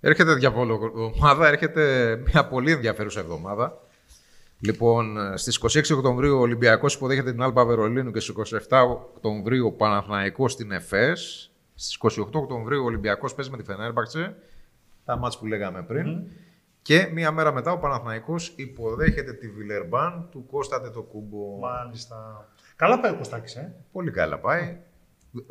Έρχεται 0.00 0.34
διαβόλο 0.34 0.80
εβδομάδα, 0.84 1.48
έρχεται 1.48 2.16
μια 2.26 2.46
πολύ 2.46 2.72
ενδιαφέρουσα 2.72 3.20
εβδομάδα. 3.20 3.78
Λοιπόν, 4.60 5.16
στις 5.38 5.56
26 5.56 5.96
Οκτωβρίου 5.96 6.36
ο 6.36 6.40
Ολυμπιακός 6.40 6.94
υποδέχεται 6.94 7.30
την 7.30 7.42
Άλμπα 7.42 7.64
Βερολίνου 7.64 8.10
και 8.10 8.20
στις 8.20 8.34
27 8.68 8.82
Οκτωβρίου 8.88 9.66
ο 9.66 9.72
Παναθηναϊκός 9.72 10.52
στην 10.52 10.72
ΕΦΕΣ. 10.72 11.50
Στις 11.74 11.98
28 12.20 12.26
Οκτωβρίου 12.32 12.82
ο 12.82 12.84
Ολυμπιακός 12.84 13.34
παίζει 13.34 13.50
με 13.50 13.56
τη 13.56 13.62
Φενέρμπαξε, 13.62 14.36
τα 15.04 15.16
μάτς 15.16 15.38
που 15.38 15.46
λέγαμε 15.46 15.82
πριν. 15.82 16.22
Και 16.82 17.08
μία 17.12 17.30
μέρα 17.30 17.52
μετά 17.52 17.72
ο 17.72 17.78
Παναθηναϊκός 17.78 18.52
υποδέχεται 18.56 19.32
τη 19.32 19.48
Βιλερμπάν 19.48 20.28
του 20.30 20.46
Κώστα 20.50 20.80
Τετοκούμπο. 20.80 21.58
Μάλιστα. 21.60 22.48
Καλά 22.76 23.00
πάει 23.00 23.12
ο 23.12 23.16
Κωστάκης, 23.16 23.54
ε. 23.54 23.74
Πολύ 23.92 24.10
καλά 24.10 24.38
πάει. 24.38 24.76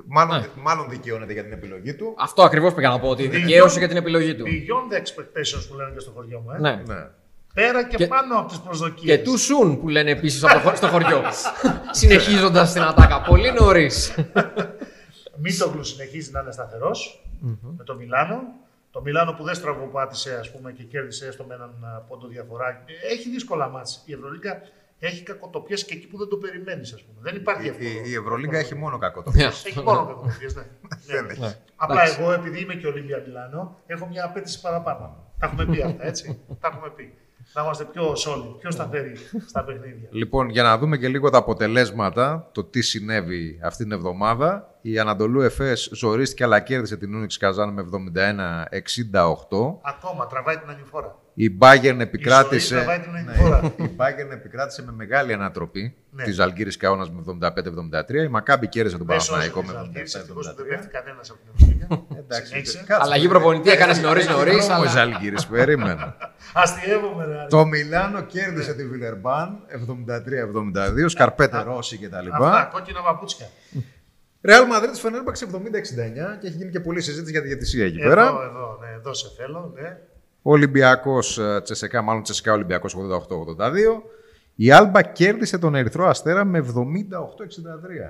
Μάλλον, 0.05 0.39
Ναι. 0.39 0.47
μάλλον 0.55 0.89
δικαιώνεται 0.89 1.33
για 1.33 1.43
την 1.43 1.51
επιλογή 1.51 1.93
του. 1.95 2.15
Αυτό 2.17 2.43
ακριβώς 2.43 2.73
πήγα 2.73 2.89
να 2.89 2.99
πω, 2.99 3.07
ότι 3.09 3.27
δικαίωσε 3.27 3.79
για 3.79 3.87
την 3.87 3.97
επιλογή 3.97 4.35
του. 4.35 4.45
Beyond 4.47 4.93
the 4.93 4.97
expectations 4.97 5.67
που 5.69 5.75
λένε 5.75 5.91
και 5.93 5.99
στο 5.99 6.11
χωριό 6.11 6.39
μου. 6.39 6.51
Ε. 6.51 6.59
Ναι. 6.59 6.81
Ναι. 6.87 7.07
Πέρα 7.53 7.83
και, 7.87 7.95
Και- 7.97 8.07
πάνω 8.07 8.39
από 8.39 8.47
τις 8.47 8.59
προσδοκίες. 8.59 9.17
Και 9.17 9.23
του 9.23 9.37
σουν 9.37 9.79
που 9.79 9.89
λένε 9.89 10.11
επίσης 10.11 10.39
στο 10.75 10.87
χωριό. 10.87 11.21
Συνεχίζοντας 11.91 12.73
την 12.73 12.81
ατάκα. 12.81 13.21
Πολύ 13.21 13.51
νωρίς. 13.51 14.13
Μίτογλου 15.43 15.83
συνεχίζει 15.83 16.31
να 16.31 16.39
είναι 16.39 16.51
σταθερός 16.51 17.23
με 17.77 17.83
το 17.83 17.95
Μιλάνο. 17.95 18.41
Το 18.91 19.01
Μιλάνο 19.01 19.33
που 19.33 19.43
δεν 19.43 19.55
στραβοπάτησε 19.55 20.37
ας 20.39 20.51
πούμε, 20.51 20.71
και 20.71 20.83
κέρδισε 20.83 21.27
έστω 21.27 21.43
με 21.43 21.53
έναν 21.53 21.69
α, 21.95 21.99
πόντο 21.99 22.27
διαφορά. 22.27 22.67
Ε, 22.69 23.13
Έχει 23.13 23.29
δύσκολα 23.29 23.67
μάτς. 23.69 24.03
Η 24.05 24.13
Ευρωλίγκα 24.13 24.61
έχει 25.07 25.23
κακοτοπιές 25.23 25.85
και 25.85 25.93
εκεί 25.93 26.07
που 26.07 26.17
δεν 26.17 26.27
το 26.27 26.37
περιμένεις. 26.37 26.93
Ας 26.93 27.03
πούμε. 27.03 27.19
Δεν 27.21 27.35
υπάρχει 27.35 27.65
Η, 27.65 27.67
εύκολο. 27.69 27.89
η, 27.89 28.11
η 28.11 28.15
Ευρωλίγκα 28.15 28.57
έχει 28.57 28.75
μόνο 28.75 28.97
κακό 28.97 29.21
το 29.21 29.31
Έχει 29.35 29.81
μόνο 29.81 30.05
κακοτοπιές, 30.05 30.55
ναι. 30.55 30.63
Δεν 31.07 31.25
ναι. 31.25 31.31
έχει. 31.31 31.55
Απλά 31.75 32.01
Εντάξει. 32.01 32.21
εγώ, 32.21 32.31
επειδή 32.31 32.61
είμαι 32.61 32.73
και 32.73 32.87
Ολύμπια 32.87 33.23
Μιλάνο, 33.25 33.77
έχω 33.85 34.07
μια 34.07 34.25
απέτηση 34.25 34.61
παραπάνω. 34.61 35.31
Τα 35.39 35.45
έχουμε 35.45 35.65
πει 35.65 35.81
αυτά, 35.81 36.05
έτσι. 36.05 36.39
Τα 36.61 36.67
έχουμε 36.73 36.89
πει. 36.95 37.13
Να 37.53 37.61
είμαστε 37.61 37.83
πιο 37.83 38.11
solid, 38.11 38.55
πιο 38.59 38.71
σταθεροί 38.71 39.15
στα 39.47 39.63
παιχνίδια. 39.63 40.07
Λοιπόν, 40.11 40.49
για 40.49 40.63
να 40.63 40.77
δούμε 40.77 40.97
και 40.97 41.07
λίγο 41.07 41.29
τα 41.29 41.37
αποτελέσματα, 41.37 42.49
το 42.51 42.63
τι 42.63 42.81
συνέβη 42.81 43.59
αυτή 43.63 43.83
την 43.83 43.91
εβδομάδα. 43.91 44.77
Η 44.81 44.99
Ανατολού 44.99 45.41
Εφές 45.41 45.89
ζορίστηκε 45.93 46.43
αλλά 46.43 46.59
κέρδισε 46.59 46.97
την 46.97 47.15
Ούνιξ 47.15 47.37
Καζάν 47.37 47.73
με 47.73 47.85
71-68. 47.91 49.77
Ακόμα 49.81 50.27
τραβάει 50.27 50.57
την 50.57 50.69
ανηφόρα. 50.69 51.22
Η 51.35 51.57
Bayern 51.59 51.83
Η 51.97 52.01
επικράτησε, 52.01 52.67
ζωή 52.75 52.83
τραβάει 52.83 52.99
την 52.99 53.11
ναι, 53.11 53.19
ανηφόρα. 53.19 53.73
η 53.77 53.89
Bayern 53.97 54.31
επικράτησε 54.33 54.83
με 54.83 54.91
μεγάλη 54.91 55.33
ανατροπή 55.33 55.95
Ναι. 56.09 56.23
τη 56.23 56.31
Ζαλγκύρης 56.31 56.77
Καόνας 56.77 57.09
με 57.11 57.21
75-73. 57.21 58.23
Η 58.23 58.27
Μακάμπη 58.27 58.67
κέρδισε 58.67 58.97
τον 58.97 59.07
Δεν 59.07 59.19
σώζει 59.19 59.29
Παναθηναϊκό 59.31 59.61
τη 59.61 59.67
με 59.67 59.73
Ζαλγκύρης, 59.83 60.15
ευτυχώς 60.15 60.45
δεν 60.55 60.65
77-73. 60.65 60.69
πέφτει 60.69 60.87
κανένας 60.87 61.29
από 61.29 61.39
την 61.39 61.49
Ευρωλίγκα. 61.55 62.05
Εντάξει, 62.19 62.47
Συνέχισε. 62.47 62.77
κάτσε. 62.77 63.03
Αλλαγή 63.03 63.27
προπονητή 63.27 63.69
έκανε 63.69 63.93
νωρί 63.99 64.23
νωρί. 64.23 64.49
Έχει 64.49 64.59
δρόμο 64.59 64.81
η 64.83 64.87
Αλλά... 64.87 64.91
Ζαλγκύρης, 64.91 65.45
περίμενα. 65.47 66.17
Αστειεύομαι, 66.53 67.25
ρε. 67.25 67.45
Το 67.49 67.65
Μιλάνο 67.65 68.21
κέρδισε 68.21 68.73
τη 68.73 68.87
Βιλερμπάν 68.87 69.59
73-72, 71.03 71.05
Σκαρπέτε 71.05 71.61
Ρώση 71.63 71.97
κτλ. 71.97 72.27
Αυτά, 72.31 72.69
κόκκινα 72.73 73.01
παπούτσια. 73.01 73.47
Ρεάλ 74.41 74.67
Μαδρίτη 74.67 74.99
Φενέρμπαξ 74.99 75.43
70-69 75.43 75.47
και 76.39 76.47
έχει 76.47 76.55
γίνει 76.57 76.71
και 76.71 76.79
πολλή 76.79 77.01
συζήτηση 77.01 77.31
για 77.31 77.41
τη 77.41 77.47
διαιτησία 77.47 77.85
εκεί 77.85 77.99
Εδώ, 77.99 78.09
πέρα. 78.09 78.21
εδώ, 78.27 78.77
ναι, 78.81 78.95
εδώ 78.97 79.13
σε 79.13 79.27
θέλω, 79.37 79.71
ναι. 79.75 79.97
Ο 80.45 80.51
Ολυμπιακός 80.51 81.39
Τσεσεκά, 81.63 82.01
μάλλον 82.01 82.23
Τσεσεκά 82.23 82.53
Ολυμπιακός 82.53 82.95
88-82. 82.95 84.01
Η 84.55 84.71
Άλμπα 84.71 85.01
κέρδισε 85.01 85.57
τον 85.57 85.75
Ερυθρό 85.75 86.07
Αστέρα 86.07 86.43
με 86.43 86.59
78-63. 86.59 86.63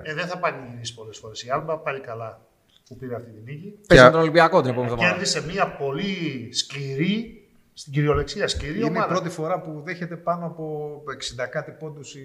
Ε, 0.02 0.14
δεν 0.14 0.26
θα 0.26 0.38
πανηγυρίσει 0.38 0.94
πολλές 0.94 1.18
φορές. 1.18 1.42
Η 1.42 1.50
Άλμπα 1.50 1.78
πάλι 1.78 2.00
καλά 2.00 2.40
που 2.88 2.96
πήρε 2.96 3.14
αυτή 3.14 3.30
τη 3.30 3.52
νίκη. 3.52 3.78
Παίζει 3.86 4.04
με 4.04 4.10
τον 4.10 4.20
Ολυμπιακό 4.20 4.60
την 4.60 4.70
επόμενη 4.70 4.92
εβδομάδα. 4.92 5.14
Κέρδισε 5.14 5.44
μια 5.46 5.76
πολύ 5.76 6.48
σκληρή, 6.52 7.43
στην 7.76 7.92
κυριολεξία 7.92 8.48
σκληρή 8.48 8.74
Είναι 8.76 8.84
η 8.84 8.88
ομάδα. 8.88 9.06
πρώτη 9.06 9.28
φορά 9.28 9.60
που 9.60 9.82
δέχεται 9.84 10.16
πάνω 10.16 10.46
από 10.46 10.94
60 11.42 11.46
κάτι 11.50 11.70
πόντους 11.70 12.14
ο, 12.14 12.18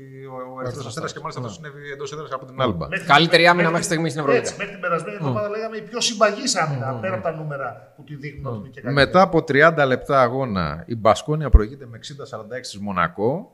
ο 0.56 0.62
Ερυθρός 0.62 0.86
Αστέρας 0.86 1.14
και 1.14 1.20
μάλιστα 1.20 1.41
αυτό 1.41 1.54
συνέβη 1.54 1.91
εντός 1.91 2.12
έδρας 2.12 2.32
από 2.32 2.45
την 2.45 2.62
Άλμπα. 2.62 2.88
Μέχρι- 2.88 3.08
Καλύτερη 3.08 3.47
άμυνα 3.47 3.70
μέχρι 3.70 3.84
στιγμής 3.86 4.12
στην 4.12 4.24
Ευρωλίγα. 4.24 4.45
Έτσι, 4.45 4.58
μέχρι 4.58 4.72
την 4.74 4.82
περασμένη 4.82 5.16
εβδομάδα 5.16 5.50
λέγαμε 5.50 5.78
η 5.78 5.82
πιο 5.82 6.02
συμπαγής 6.02 6.56
άμυνα 6.56 6.93
πέρα 7.02 7.14
από 7.14 7.24
τα 7.24 7.32
νούμερα 7.32 7.93
που 7.95 8.04
τη 8.04 8.16
δείχνουν 8.16 8.45
ότι 8.45 8.58
είναι 8.60 8.70
και 8.70 8.82
καλύτερη. 8.82 9.08
Μετά 9.08 9.22
από 9.22 9.38
30 9.84 9.88
λεπτά 9.88 10.22
αγώνα, 10.22 10.84
η 10.88 10.95
Μπασκόνια 10.95 11.50
προηγείται 11.50 11.86
με 11.86 12.00
60-46 12.00 12.60
στη 12.62 12.80
Μονακό. 12.82 13.52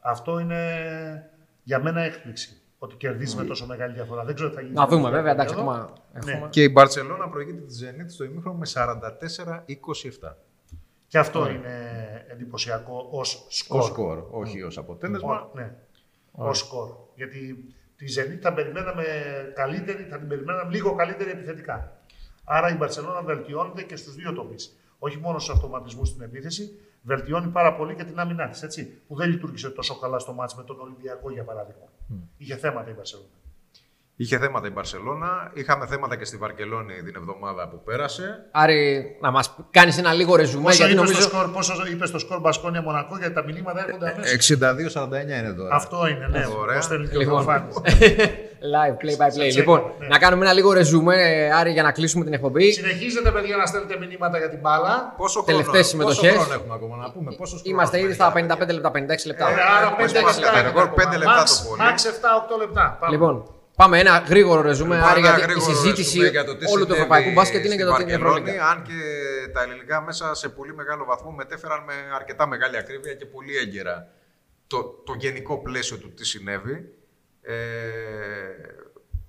Αυτό 0.00 0.38
είναι 0.38 0.60
για 1.62 1.82
μένα 1.82 2.00
έκπληξη. 2.00 2.52
Ότι 2.80 2.94
κερδίζει 2.96 3.36
με 3.36 3.44
τόσο 3.44 3.66
μεγάλη 3.66 3.92
διαφορά. 3.92 4.24
Δεν 4.24 4.34
ξέρω 4.34 4.48
τι 4.50 4.54
θα 4.54 4.60
γίνει. 4.60 4.72
Να 4.74 4.86
δούμε 4.86 5.00
στο 5.02 5.10
βέβαια, 5.10 5.32
εντάξει, 5.32 5.54
επίπεδο. 5.54 5.74
ακόμα 5.76 5.92
Ναι. 6.24 6.32
έχουμε. 6.32 6.48
Και 6.50 6.62
η 6.62 6.68
Μπαρσελόνα 6.72 7.28
προηγείται 7.28 7.60
τη 7.60 7.74
Zenit 7.82 8.04
στο 8.08 8.24
ημίχρονο 8.24 8.58
με 8.58 8.66
44-27. 8.66 10.36
Και 11.08 11.18
αυτό 11.18 11.50
είναι 11.50 11.74
εντυπωσιακό 12.28 13.08
ως 13.10 13.46
σκορ. 13.48 13.80
Ω 13.80 13.82
σκορ, 13.84 14.26
όχι 14.30 14.62
ως 14.62 14.78
αποτέλεσμα. 14.78 15.34
Ο- 15.40 15.50
ναι, 15.54 15.74
ως 16.32 16.58
σκορ. 16.58 16.88
Γιατί 17.14 17.64
τη 17.96 18.06
Zenit 18.16 18.38
θα 18.40 18.52
περιμέναμε 18.52 19.04
καλύτερη, 19.54 20.02
θα 20.02 20.18
την 20.18 20.28
περιμέναμε 20.28 20.70
λίγο 20.70 20.94
καλύτερη 20.94 21.30
επιθετικά. 21.30 21.92
Άρα 22.44 22.68
η 22.70 22.74
Μπαρσελόνα 22.74 23.22
βελτιώνεται 23.22 23.82
και 23.82 23.96
στους 23.96 24.14
δύο 24.14 24.32
τομείς. 24.32 24.76
Όχι 24.98 25.18
μόνο 25.18 25.38
στους 25.38 25.54
αυτοματισμούς 25.54 26.08
στην 26.08 26.22
επίθεση, 26.22 26.78
βελτιώνει 27.02 27.48
πάρα 27.48 27.74
πολύ 27.74 27.94
και 27.94 28.04
την 28.04 28.18
άμυνά 28.20 28.48
της. 28.48 28.88
Που 29.06 29.16
δεν 29.16 29.28
λειτουργήσε 29.30 29.70
τόσο 29.70 29.98
καλά 29.98 30.18
στο 30.18 30.32
μάτς 30.32 30.54
με 30.54 30.64
τον 30.64 30.80
Ολυμπιακό, 30.80 31.30
για 31.30 31.44
παράδειγμα. 31.44 31.84
Είχε 32.36 32.56
θέματα 32.56 32.90
η 32.90 32.92
Μπαρσελόνα. 32.92 33.28
Είχε 34.20 34.38
θέματα 34.38 34.66
η 34.66 34.70
Μπαρσελόνα. 34.70 35.50
Είχαμε 35.54 35.86
θέματα 35.86 36.16
και 36.16 36.24
στη 36.24 36.36
Βαρκελόνη 36.36 36.94
την 37.04 37.14
εβδομάδα 37.16 37.68
που 37.68 37.82
πέρασε. 37.82 38.48
Άρη, 38.52 39.04
να 39.20 39.30
μας 39.30 39.54
κάνεις 39.70 39.98
ένα 39.98 40.12
λίγο 40.12 40.36
ρεζουμέ, 40.36 40.64
Πόσο 40.64 40.76
γιατί 40.76 40.92
είπες, 40.92 41.04
νομίζω. 41.04 41.20
στο 41.22 41.30
σκορ, 41.36 41.50
πόσο 41.52 41.72
είπες 41.92 42.08
στο 42.08 42.18
σκορ 42.18 42.40
Μπασκόνια 42.40 42.82
Μονακό, 42.82 43.16
γιατί 43.18 43.34
τα 43.34 43.44
μηνύματα 43.44 43.84
έρχονται 43.86 44.10
αμέσως. 44.10 44.32
62-49 44.32 45.38
είναι 45.40 45.52
τώρα. 45.52 45.74
Αυτό 45.74 46.06
είναι, 46.08 46.26
ναι. 46.30 46.44
Ωραία. 46.60 46.76
Πώς 46.76 46.86
θέλεις 46.86 47.10
και 47.10 47.16
ο 47.16 47.20
Λοιπόν. 47.20 47.42
Θεοφάνης. 47.44 47.74
Live, 48.74 48.96
play 49.02 49.16
by 49.22 49.26
play. 49.36 49.50
Σε 49.50 49.58
Λοιπόν, 49.58 49.78
τσέκο, 49.78 49.94
ναι. 49.98 50.06
να 50.06 50.18
κάνουμε 50.18 50.44
ένα 50.44 50.54
λίγο 50.54 50.72
ρεζούμε, 50.72 51.14
ε, 51.16 51.50
Άρη, 51.52 51.70
για 51.72 51.82
να 51.82 51.92
κλείσουμε 51.92 52.24
την 52.24 52.32
εκπομπή. 52.32 52.72
Συνεχίζετε, 52.72 53.30
παιδιά, 53.30 53.56
να 53.56 53.66
στέλνετε 53.66 53.98
μηνύματα 54.06 54.38
για 54.38 54.48
την 54.48 54.58
μπάλα. 54.60 55.14
Πόσο 55.16 55.42
Τελευταίες 55.42 55.88
χρόνο, 55.88 56.10
συμμετοχές. 56.10 56.32
Πόσο 56.34 56.44
χρόνο 56.44 56.60
έχουμε 56.60 56.74
ακόμα 56.74 56.96
να 56.96 57.10
πούμε; 57.12 57.34
Πόσος 57.36 57.62
Είμαστε 57.64 57.96
χρόνος 57.96 58.14
ήδη 58.14 58.14
στα 58.22 58.26
έχουμε, 58.26 58.56
55 58.68 58.72
λεπτά, 58.72 58.90
56 58.90 59.26
λεπτά. 59.26 59.48
Ε, 59.48 59.52
άρα 59.52 59.86
έχουμε 59.86 60.04
5 60.04 60.08
σπάσει 60.08 60.38
λεπτά. 60.40 60.52
τα 60.52 60.58
είναι 60.58 60.68
ρεκόρ, 60.68 60.82
ακόμα. 60.82 60.94
πέντε 61.02 61.16
λεπτά 61.16 61.42
Max- 61.42 61.62
το 61.62 61.68
πολύ. 61.68 61.80
Max 61.84 61.96
7-8 62.54 62.58
λεπτά. 62.62 62.96
Πάμε. 63.00 63.12
Λοιπόν, 63.14 63.34
πάμε 63.80 63.98
ένα 63.98 64.18
γρήγορο 64.18 64.60
ρεζούμε, 64.60 64.94
Λοιπόν, 64.94 65.10
Άρη, 65.10 65.20
ένα 65.20 65.28
γιατί 65.28 65.40
η 65.40 65.44
γρήγορο 65.52 65.74
συζήτηση 65.74 66.18
ρεζούμε 66.18 66.28
για 66.28 66.44
το 66.44 66.56
τι 66.56 66.64
όλου 66.64 66.74
του 66.74 66.80
συνέβη 66.82 66.92
ευρωπαϊκού 67.00 67.30
μπάσκετ 67.32 67.64
είναι 67.64 67.74
για 67.74 67.86
στη 67.86 67.92
το 67.92 67.98
την 67.98 68.08
Βαρκελόνη, 68.08 68.38
Ευρωλίγκα. 68.38 68.68
Αν 68.68 68.82
και 68.82 68.98
τα 69.52 69.62
ελληνικά 69.62 70.00
μέσα 70.02 70.34
σε 70.34 70.48
πολύ 70.48 70.74
μεγάλο 70.74 71.04
βαθμό 71.04 71.30
μετέφεραν 71.30 71.84
με 71.84 71.94
αρκετά 72.14 72.46
μεγάλη 72.46 72.76
ακρίβεια 72.76 73.14
και 73.14 73.26
πολύ 73.26 73.56
έγκαιρα 73.56 74.08
το, 74.66 74.82
το 74.82 75.14
γενικό 75.18 75.58
πλαίσιο 75.58 75.96
του 75.98 76.14
τι 76.14 76.24
συνέβη. 76.26 76.92
Ε, 77.42 77.56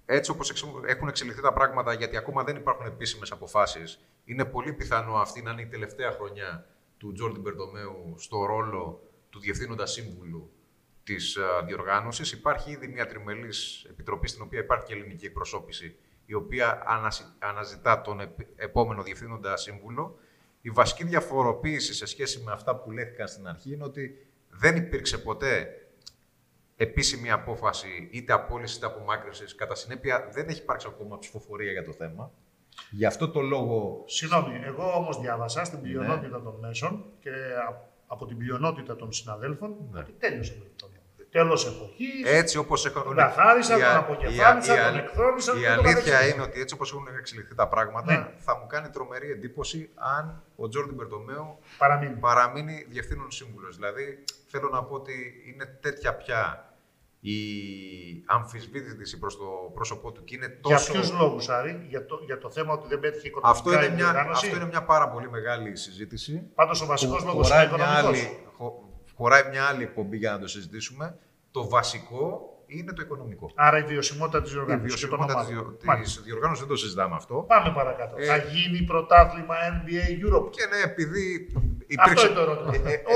έτσι 0.05 0.31
όπως 0.31 0.49
εξ- 0.49 0.63
έχουν 0.85 1.07
εξελιχθεί 1.07 1.41
τα 1.41 1.53
πράγματα, 1.53 1.93
γιατί 1.93 2.17
ακόμα 2.17 2.43
δεν 2.43 2.55
υπάρχουν 2.55 2.85
επίσημες 2.85 3.31
αποφάσεις, 3.31 3.99
είναι 4.25 4.45
πολύ 4.45 4.73
πιθανό 4.73 5.13
αυτή 5.15 5.41
να 5.41 5.51
είναι 5.51 5.61
η 5.61 5.65
τελευταία 5.65 6.11
χρονιά 6.11 6.65
του 6.97 7.11
Τζόρντι 7.13 7.39
Μπερτομέου 7.39 8.15
στο 8.17 8.45
ρόλο 8.45 9.01
του 9.29 9.39
Διευθύνοντα 9.39 9.85
Σύμβουλου 9.85 10.51
της 11.13 11.37
α, 11.37 11.63
διοργάνωσης. 11.65 12.31
Υπάρχει 12.31 12.71
ήδη 12.71 12.87
μια 12.87 13.05
τριμελής 13.07 13.85
επιτροπή 13.89 14.27
στην 14.27 14.41
οποία 14.41 14.59
υπάρχει 14.59 14.85
και 14.85 14.93
ελληνική 14.93 15.25
εκπροσώπηση, 15.25 15.95
η 16.25 16.33
οποία 16.33 16.83
ανασυ- 16.85 17.27
αναζητά 17.39 18.01
τον 18.01 18.19
επ- 18.19 18.39
επόμενο 18.55 19.03
Διευθύνοντα 19.03 19.57
Σύμβουλο. 19.57 20.19
Η 20.61 20.69
βασική 20.69 21.03
διαφοροποίηση 21.03 21.93
σε 21.93 22.05
σχέση 22.05 22.41
με 22.45 22.51
αυτά 22.51 22.75
που 22.75 22.91
λέχθηκαν 22.91 23.27
στην 23.27 23.47
αρχή 23.47 23.73
είναι 23.73 23.83
ότι 23.83 24.27
δεν 24.49 24.75
υπήρξε 24.75 25.17
ποτέ 25.17 25.67
επίσημη 26.75 27.31
απόφαση 27.31 28.09
είτε 28.11 28.33
απόλυση 28.33 28.77
είτε 28.77 28.85
απομάκρυνση. 28.85 29.55
Κατά 29.55 29.75
συνέπεια, 29.75 30.29
δεν 30.31 30.47
έχει 30.47 30.61
υπάρξει 30.61 30.87
ακόμα 30.89 31.17
ψηφοφορία 31.17 31.71
για 31.71 31.83
το 31.83 31.91
θέμα. 31.91 32.31
Γι' 32.91 33.05
αυτό 33.05 33.29
το 33.29 33.41
λόγο. 33.41 34.03
Συγγνώμη, 34.07 34.59
εγώ 34.63 34.93
όμως 34.95 35.19
διάβασα 35.21 35.59
Ναι. 35.59 35.65
στην 35.65 35.81
πλειονότητα 35.81 36.41
των 36.41 36.55
μέσων 36.59 37.05
και 37.19 37.29
α- 37.29 37.87
από 38.07 38.25
την 38.25 38.37
πλειονότητα 38.37 38.95
των 38.95 39.11
συναδέλφων 39.11 39.75
Ναι. 39.91 39.99
ότι 39.99 40.11
τέλειωσε 40.11 40.53
το 40.53 40.65
λεπτό. 41.31 41.39
Τέλος 41.39 41.65
εποχής, 41.67 42.23
Έτσι 42.25 42.57
όπως 42.57 42.85
έχουν. 42.85 43.03
Τον 43.03 43.15
καθάρισαν, 43.15 43.77
η 43.79 43.81
τον 43.81 43.89
α- 43.91 43.97
αποκεφάλισαν, 43.97 44.75
η 44.75 44.79
α- 44.79 44.85
τον 44.91 44.97
εκθρόνησαν 44.99 45.57
Η 45.57 45.59
και 45.59 45.65
το 45.65 45.71
αλήθεια 45.73 45.93
καθεξής. 46.11 46.33
είναι 46.33 46.41
ότι 46.41 46.59
έτσι 46.61 46.73
όπως 46.73 46.91
έχουν 46.91 47.07
εξελιχθεί 47.19 47.55
τα 47.55 47.67
πράγματα, 47.67 48.13
Ναι. 48.13 48.27
θα 48.37 48.57
μου 48.57 48.67
κάνει 48.67 48.89
τρομερή 48.89 49.31
εντύπωση 49.31 49.89
αν 49.95 50.43
ο 50.55 50.67
Τζόρντι 50.67 50.93
Μπερτομέου 50.93 51.57
παραμείνει. 51.77 52.15
παραμείνει 52.19 52.85
διευθύνων 52.89 53.31
σύμβουλος. 53.31 53.75
Δηλαδή, 53.75 54.23
θέλω 54.47 54.69
να 54.69 54.83
πω 54.83 54.95
ότι 54.95 55.13
είναι 55.53 55.65
τέτοια 55.81 56.13
πια 56.15 56.63
η 57.21 57.37
αμφισβήτηση 58.25 59.19
προς 59.19 59.37
το 59.37 59.71
πρόσωπό 59.73 60.11
του 60.11 60.23
και 60.23 60.35
είναι 60.35 60.45
Για 60.65 60.75
τόσο. 60.75 60.91
ποιους 60.91 61.11
λόγους, 61.11 61.49
Άρη, 61.49 61.85
για 61.89 62.05
το, 62.05 62.19
για 62.25 62.37
το 62.37 62.49
θέμα 62.51 62.73
ότι 62.73 62.87
δεν 62.87 62.99
πέτυχε 62.99 63.27
οικονομικά 63.27 63.59
Αυτό 63.59 63.73
είναι, 63.73 63.85
η 63.85 63.89
μια, 63.89 63.95
διοργάνωση; 63.97 64.45
αυτό 64.45 64.57
είναι 64.57 64.65
μια 64.67 64.83
πάρα 64.83 65.09
πολύ 65.09 65.29
μεγάλη 65.29 65.75
συζήτηση. 65.77 66.41
Πάντως 66.55 66.81
ο 66.81 66.85
βασικός 66.85 67.19
Χω- 67.21 67.27
λόγος 67.27 67.49
είναι 67.49 67.57
χωράει 67.57 67.67
μια, 67.67 67.99
οικονομικός. 67.99 68.19
άλλη, 68.25 68.39
χω- 68.57 68.88
χωράει 69.19 69.49
μια 69.49 69.65
άλλη 69.65 69.83
εκπομπή 69.83 70.17
για 70.17 70.31
να 70.31 70.39
το 70.39 70.47
συζητήσουμε. 70.47 71.17
Το 71.51 71.69
βασικό 71.69 72.53
είναι 72.77 72.91
το 72.97 73.01
οικονομικό. 73.05 73.51
Άρα 73.55 73.77
η 73.77 73.83
βιωσιμότητα 73.83 74.41
της 74.41 74.51
Η 74.51 74.53
διοργάνωσης 74.53 74.99
και 74.99 75.07
των 75.07 75.17
βιωσιμότητα 75.19 75.39
της, 75.39 75.49
ομάδων. 75.53 75.69
διο- 75.77 75.85
Μάλιστα. 75.89 76.15
της 76.19 76.25
διοργάνωσης 76.29 76.59
δεν 76.63 76.69
το 76.73 76.77
συζητάμε 76.83 77.15
αυτό. 77.15 77.35
Πάμε 77.53 77.69
παρακάτω. 77.79 78.13
Ε, 78.17 78.25
Θα 78.25 78.37
γίνει 78.37 78.79
πρωτάθλημα 78.91 79.55
NBA 79.75 80.03
Europe. 80.23 80.49
Και 80.55 80.63
ναι, 80.71 80.79
επειδή 80.91 81.25
Αυτό 81.99 82.25
είναι 82.25 82.33
το 82.35 82.41
ερώτημα. 82.41 82.71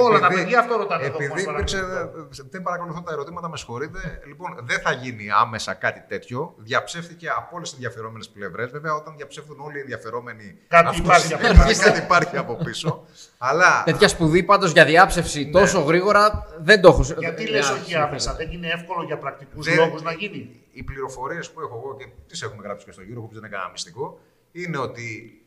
Όλα 0.06 0.20
τα 0.20 0.28
παιδιά 0.28 0.60
αυτό 0.60 0.74
ρωτάνε 0.78 1.04
εδώ 1.04 1.18
που 1.18 1.24
Επειδή 1.24 1.34
μας 1.46 1.54
υπήρξε, 1.54 1.78
παρακολουθούν. 1.78 2.48
δεν 2.50 2.62
παρακολουθώ 2.62 3.02
τα 3.02 3.12
ερωτήματα, 3.12 3.50
με 3.50 3.58
συγχωρείτε. 3.58 4.00
λοιπόν, 4.28 4.50
δεν 4.70 4.80
θα 4.80 4.92
γίνει 4.92 5.26
άμεσα 5.44 5.74
κάτι 5.74 6.02
τέτοιο. 6.08 6.54
Διαψεύτηκε 6.58 7.28
από 7.30 7.50
όλες 7.56 7.68
τις 7.70 7.78
ενδιαφερόμενες 7.78 8.30
πλευρές. 8.30 8.72
Βέβαια, 8.72 8.94
όταν 8.94 9.14
διαψεύδουν 9.18 9.60
όλοι 9.60 9.78
οι 9.78 9.80
ενδιαφερόμενοι. 9.80 10.58
Κάτι 10.68 10.88
αυτό 10.88 11.02
υπάρχει 11.04 11.26
σημαίνει 11.28 11.48
από 11.48 11.60
ότι 11.62 11.68
πίσω. 11.70 11.84
κάτι 11.88 12.00
υπάρχει 12.00 12.38
από 12.38 12.54
πίσω. 12.56 13.04
Αλλά 13.38 13.82
Τέτοια 13.86 14.08
σπουδή 14.08 14.44
πάντως 14.44 14.72
για 14.72 14.86
διάψευση 14.86 15.44
Ναι. 15.44 15.52
τόσο 15.52 15.80
γρήγορα 15.80 16.48
δεν 16.60 16.82
το 16.82 16.88
έχω. 16.88 17.02
Γιατί 17.18 17.44
ε, 17.44 17.50
λες 17.50 17.70
ε, 17.70 17.74
όχι 17.74 17.96
άμεσα, 17.96 18.34
δεν 18.34 18.52
είναι 18.52 18.68
εύκολο 18.68 19.04
για 19.04 19.18
πρακτικούς 19.18 19.42
Δεν- 19.54 19.76
λόγους 19.78 20.02
να 20.02 20.12
γίνει. 20.14 20.62
οι 20.72 20.84
πληροφορίες 20.84 21.52
που 21.52 21.62
έχω 21.62 21.82
εγώ 21.84 21.96
και 21.98 22.06
τις 22.28 22.42
έχουμε 22.42 22.64
γράψει 22.64 22.86
και 22.86 22.92
στο 22.92 23.02
γύρο, 23.02 23.22
που 23.22 23.28
δεν 23.28 23.38
είναι 23.38 23.48
κανένα 23.48 23.70
μυστικό, 23.72 24.20
είναι 24.52 24.78
ότι 24.78 25.38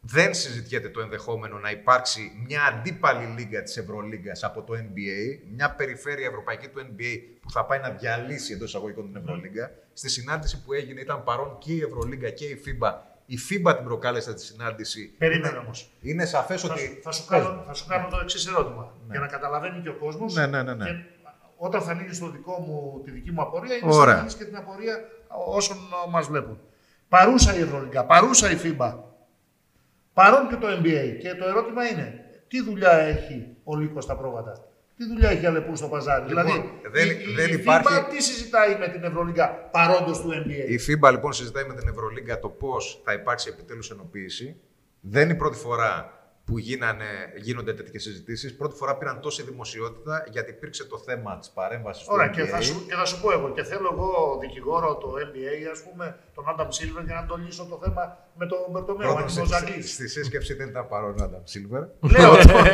δεν 0.00 0.34
συζητιέται 0.34 0.88
το 0.88 1.00
ενδεχόμενο 1.00 1.58
να 1.58 1.70
υπάρξει 1.70 2.32
μια 2.46 2.62
αντίπαλη 2.64 3.24
λίγα 3.26 3.62
της 3.62 3.76
Ευρωλίγκας 3.76 4.44
από 4.44 4.62
το 4.62 4.74
NBA, 4.74 5.38
μια 5.54 5.70
περιφέρεια 5.74 6.26
ευρωπαϊκή 6.26 6.68
του 6.68 6.80
NBA 6.80 7.18
που 7.42 7.50
θα 7.50 7.64
πάει 7.64 7.78
να 7.80 7.90
διαλύσει 7.90 8.52
εντός 8.52 8.68
εισαγωγικών 8.68 9.12
την 9.12 9.16
Ευρωλίγκα. 9.22 9.70
Στη 9.92 10.08
συνάντηση 10.10 10.62
που 10.62 10.72
έγινε 10.72 11.00
ήταν 11.00 11.24
παρόν 11.24 11.58
και 11.58 11.72
η 11.72 11.80
Ευρωλίγκα 11.80 12.30
και 12.30 12.44
η 12.44 12.62
FIBA. 12.66 12.92
Η 13.26 13.38
FIBA 13.50 13.74
την 13.76 13.84
προκάλεσε 13.84 14.34
τη 14.34 14.42
συνάντηση. 14.42 15.14
Περίμενε 15.18 15.48
Είναι- 15.48 15.58
όμως. 15.58 15.90
Είναι 16.00 16.24
σαφές 16.26 16.60
Θα, 16.60 16.72
ότι. 16.72 16.80
σου- 16.80 16.98
θα, 17.02 17.10
σου 17.12 17.26
κάνω, 17.26 17.62
θα 17.66 17.72
σου 17.74 17.86
κάνω 17.88 18.08
το 18.08 18.18
εξής 18.22 18.46
ερώτημα. 18.46 18.94
Για 19.10 19.20
να 19.20 19.26
καταλαβαίνει 19.26 19.82
και 19.82 19.88
ο 19.88 19.94
κόσμος. 19.94 20.34
Ναι, 20.34 20.46
ναι, 20.46 20.62
ναι, 20.62 20.74
ναι. 20.74 21.06
Όταν 21.66 21.80
θα 21.82 21.90
ανοίγει 21.90 22.18
το 22.18 22.28
δικό 22.30 22.58
μου, 22.66 23.00
τη 23.04 23.10
δική 23.10 23.30
μου 23.32 23.42
απορία, 23.42 23.74
είναι 23.76 23.94
Ωραία. 23.94 23.96
σαν 23.98 24.06
να 24.06 24.12
ανοίγεις 24.14 24.34
και 24.34 24.44
την 24.44 24.56
απορία 24.56 24.94
όσων 25.46 25.76
μας 26.10 26.26
βλέπουν. 26.26 26.58
Παρούσα 27.08 27.56
η 27.56 27.60
Ευρωλίγκα, 27.60 28.04
παρούσα 28.04 28.50
η 28.50 28.56
FIBA, 28.64 28.94
παρόν 30.12 30.48
και 30.48 30.56
το 30.56 30.66
NBA. 30.68 31.16
Και 31.20 31.34
το 31.34 31.44
ερώτημα 31.48 31.84
είναι, 31.86 32.24
τι 32.48 32.62
δουλειά 32.62 32.92
έχει 32.92 33.46
ο 33.64 33.76
Λύκος 33.76 34.04
στα 34.04 34.16
πρόβατα; 34.16 34.52
Τι 34.96 35.06
δουλειά 35.06 35.30
έχει 35.30 35.42
η 35.42 35.46
Αλεπού 35.46 35.76
στο 35.76 35.86
παζάρι; 35.88 36.28
Λοιπόν, 36.28 36.44
δηλαδή, 36.44 36.70
δεν- 36.90 37.08
η, 37.10 37.30
η- 37.30 37.34
δεν 37.34 37.48
η 37.50 37.52
υπάρχει- 37.60 37.88
FIBA 37.88 38.06
τι 38.10 38.22
συζητάει 38.22 38.76
με 38.78 38.88
την 38.88 39.04
Ευρωλίγκα 39.04 39.48
παρόντος 39.70 40.20
του 40.20 40.28
NBA. 40.32 40.68
Η 40.70 40.78
FIBA 40.86 41.10
λοιπόν 41.10 41.32
συζητάει 41.32 41.64
με 41.64 41.74
την 41.74 41.88
Ευρωλίγκα 41.88 42.38
το 42.38 42.48
πώς 42.48 43.00
θα 43.04 43.12
υπάρξει 43.12 43.48
επιτέλους 43.52 43.90
ενοποίηση. 43.90 44.56
Δεν 45.00 45.22
είναι 45.22 45.32
η 45.32 45.36
πρώτη 45.36 45.56
φορά 45.58 46.21
που 46.44 46.58
γίνανε, 46.58 47.04
γίνονται 47.36 47.72
τέτοιες 47.74 48.02
συζητήσεις. 48.02 48.56
Πρώτη 48.56 48.76
φορά 48.76 48.96
πήραν 48.96 49.20
τόση 49.20 49.42
δημοσιότητα 49.42 50.24
γιατί 50.30 50.50
υπήρξε 50.50 50.84
το 50.84 50.98
θέμα 50.98 51.38
της 51.38 51.48
παρέμβασης 51.50 52.02
του 52.02 52.08
Ωραία, 52.12 52.28
NBA. 52.28 52.32
και 52.32 52.44
θα, 52.44 52.60
σου, 52.60 52.86
και 52.88 52.94
θα 52.94 53.04
σου 53.04 53.20
πω 53.20 53.32
εγώ. 53.32 53.52
Και 53.52 53.62
θέλω 53.62 53.88
εγώ 53.92 54.38
δικηγόρο 54.40 54.94
το 54.96 55.08
NBA, 55.26 55.70
ας 55.72 55.82
πούμε, 55.82 56.18
τον 56.34 56.48
Άνταμ 56.48 56.68
Σίλβερ, 56.70 57.04
για 57.04 57.14
να 57.14 57.26
το 57.26 57.36
λύσω 57.36 57.64
το 57.70 57.78
θέμα 57.82 58.18
με 58.36 58.46
τον 58.46 58.58
Μπερτομέο, 58.70 59.06
Πρώτον, 59.06 59.22
αν 59.22 59.28
στη, 59.30 59.40
είναι 59.40 59.48
ο 59.54 59.58
Ζαγκλής. 59.58 59.92
στη 59.92 60.08
σύσκεψη 60.08 60.54
δεν 60.54 60.68
ήταν 60.68 60.88
παρόν 60.88 61.14
ο 61.20 61.24
Άνταμ 61.24 61.40
Σίλβερ. 61.44 61.80
Λέω, 61.80 62.32
λοιπόν, 62.32 62.64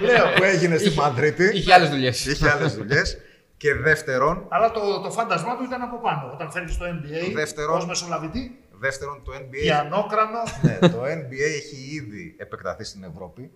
λέω. 0.00 0.24
που 0.36 0.42
έγινε 0.42 0.76
στη 0.78 0.90
Μαδρίτη. 0.94 1.44
Είχε 1.56 1.72
άλλες 1.74 1.88
δουλειές. 1.90 2.26
Είχε 2.26 2.50
άλλες 2.50 2.74
δουλειές. 2.76 3.18
Και 3.56 3.74
δεύτερον, 3.74 4.46
Αλλά 4.48 4.70
το, 4.70 5.00
το 5.00 5.10
φάντασμά 5.10 5.56
του 5.56 5.64
ήταν 5.64 5.82
από 5.82 6.00
πάνω. 6.00 6.30
Όταν 6.34 6.50
φέρνεις 6.50 6.74
στο 6.74 6.86
NBA 6.86 7.32
Δεύτερον. 7.34 7.76
ως 7.76 7.86
μεσολαβητή, 7.86 8.59
δεύτερον 8.80 9.22
το 9.24 9.32
NBA 9.34 9.48
πιανόκρανο, 9.50 10.42
Ναι, 10.62 10.78
το 10.78 11.02
NBA 11.04 11.40
έχει 11.56 11.76
ήδη 11.94 12.36
επεκταθεί 12.38 12.84
στην 12.84 13.04
Ευρώπη. 13.04 13.50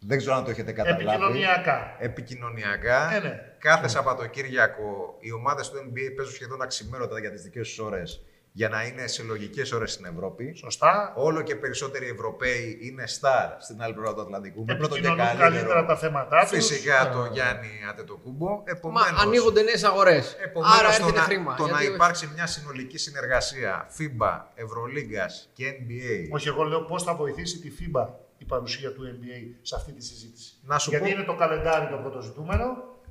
Δεν 0.00 0.18
ξέρω 0.18 0.34
αν 0.34 0.44
το 0.44 0.50
έχετε 0.50 0.72
καταλάβει. 0.72 1.04
επικοινωνιακά. 1.04 1.96
Επικοινωνιακά. 1.98 3.14
Ε, 3.14 3.20
ναι. 3.20 3.40
Κάθε 3.58 3.88
Σαββατοκύριακο 3.88 5.16
οι 5.20 5.32
ομάδες 5.32 5.70
του 5.70 5.76
NBA 5.76 6.12
παίζουν 6.16 6.34
σχεδόν 6.34 6.62
αξιμέρωτα 6.62 7.18
για 7.20 7.30
τις 7.30 7.42
δικές 7.42 7.68
τους 7.68 7.78
ώρες 7.78 8.24
για 8.52 8.68
να 8.68 8.82
είναι 8.86 9.06
σε 9.06 9.22
λογικέ 9.22 9.74
ώρες 9.74 9.92
στην 9.92 10.04
Ευρώπη. 10.04 10.54
Σωστά. 10.56 11.12
Όλο 11.16 11.42
και 11.42 11.56
περισσότεροι 11.56 12.06
Ευρωπαίοι 12.08 12.78
είναι 12.82 13.04
star 13.20 13.48
στην 13.58 13.82
άλλη 13.82 13.92
πλευρά 13.94 14.14
του 14.14 14.20
Ατλαντικού. 14.20 14.64
Με 14.64 14.74
πρώτο 14.74 14.94
και 14.94 15.00
Επικοινωνούν 15.00 15.36
καλύτερα 15.38 15.66
τα 15.68 15.74
καλύτερο. 15.74 15.96
θέματα 15.96 16.38
τους. 16.40 16.48
Φυσικά 16.48 17.10
το 17.12 17.28
Γιάννη 17.32 17.68
Αντετοκούμπο. 17.90 18.46
Μα 18.48 18.62
Επομένως, 18.64 19.22
ανοίγονται 19.22 19.62
νέες 19.62 19.84
αγορές. 19.84 20.36
Επομένως, 20.44 20.78
Άρα 20.78 20.88
το, 20.88 20.94
έρχεται 20.94 21.18
να, 21.18 21.24
χρήμα. 21.24 21.54
το 21.54 21.62
να 21.62 21.68
Γιατί 21.68 21.84
όχι. 21.86 21.94
υπάρξει 21.94 22.30
μια 22.34 22.46
συνολική 22.46 22.98
συνεργασία 22.98 23.88
FIBA, 23.98 24.40
Ευρωλίγκας 24.54 25.50
και 25.52 25.64
NBA 25.68 26.28
Όχι, 26.34 26.48
εγώ 26.48 26.62
λέω 26.62 26.80
πώς 26.84 27.02
θα 27.02 27.14
βοηθήσει 27.14 27.58
τη 27.58 27.70
FIBA 27.80 28.06
η 28.38 28.44
παρουσία 28.44 28.92
του 28.92 29.02
NBA 29.04 29.56
σε 29.62 29.74
αυτή 29.76 29.92
τη 29.92 30.04
συζήτηση. 30.04 30.52
Να 30.62 30.78
σου 30.78 30.90
Γιατί 30.90 31.04
πω- 31.04 31.12
είναι 31.16 31.24
το 31.26 31.34
καλεντάρι 31.34 31.88
το 31.90 31.96
πρώτο 31.96 32.20
ζητούμενο, 32.20 32.64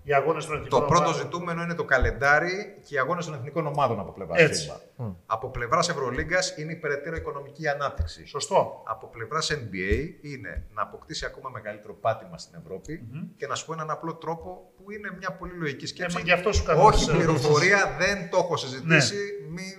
οι 0.10 0.14
αγώνες 0.14 0.46
των 0.46 0.56
εθνικών 0.56 0.80
Το 0.80 0.86
πρώτο 0.86 1.04
ομάδων. 1.04 1.22
ζητούμενο 1.24 1.62
είναι 1.62 1.74
το 1.74 1.84
καλεντάρι 1.84 2.78
και 2.88 2.96
οι 2.96 2.98
αγώνες 2.98 3.26
των 3.26 3.34
εθνικών 3.34 3.68
ομάδων 3.68 4.00
από 4.00 4.12
πλευράς 4.12 4.40
Έτσι. 4.42 4.72
FIBA. 4.98 5.14
Από 5.26 5.50
πλευράς 5.50 5.90
Ευρωλίγκας 5.90 6.58
είναι 6.58 6.72
η 6.72 6.76
περαιτέρω 6.76 7.16
οικονομική 7.16 7.68
ανάπτυξη. 7.68 8.26
Σωστό. 8.26 8.84
Από 8.88 9.08
πλευράς 9.08 9.52
NBA 9.54 10.10
είναι 10.22 10.64
να 10.74 10.82
αποκτήσει 10.82 11.26
ακόμα 11.26 11.50
μεγαλύτερο 11.50 11.94
πάτημα 11.94 12.38
στην 12.38 12.60
ευρωπη 12.62 13.08
και 13.38 13.48
να 13.48 13.56
σου 13.56 13.66
πω 13.66 13.74
έναν 13.74 13.90
απλό 13.92 14.16
τρόπο 14.16 14.72
που 14.78 14.92
είναι 14.92 15.12
μια 15.18 15.32
πολύ 15.32 15.54
λογική 15.54 15.84
Ε, 15.84 15.88
σκέψη. 15.88 16.16
μα 16.18 16.22
γι' 16.24 16.32
αυτό 16.32 16.52
σου 16.54 16.64
κάνω 16.64 16.84
Όχι 16.84 16.98
τις 16.98 17.08
ερωτήσεις. 17.08 17.26
πληροφορία, 17.26 17.96
δεν 18.00 18.30
το 18.30 18.38
έχω 18.38 18.58
συζητήσει, 18.58 19.16
μην 19.50 19.74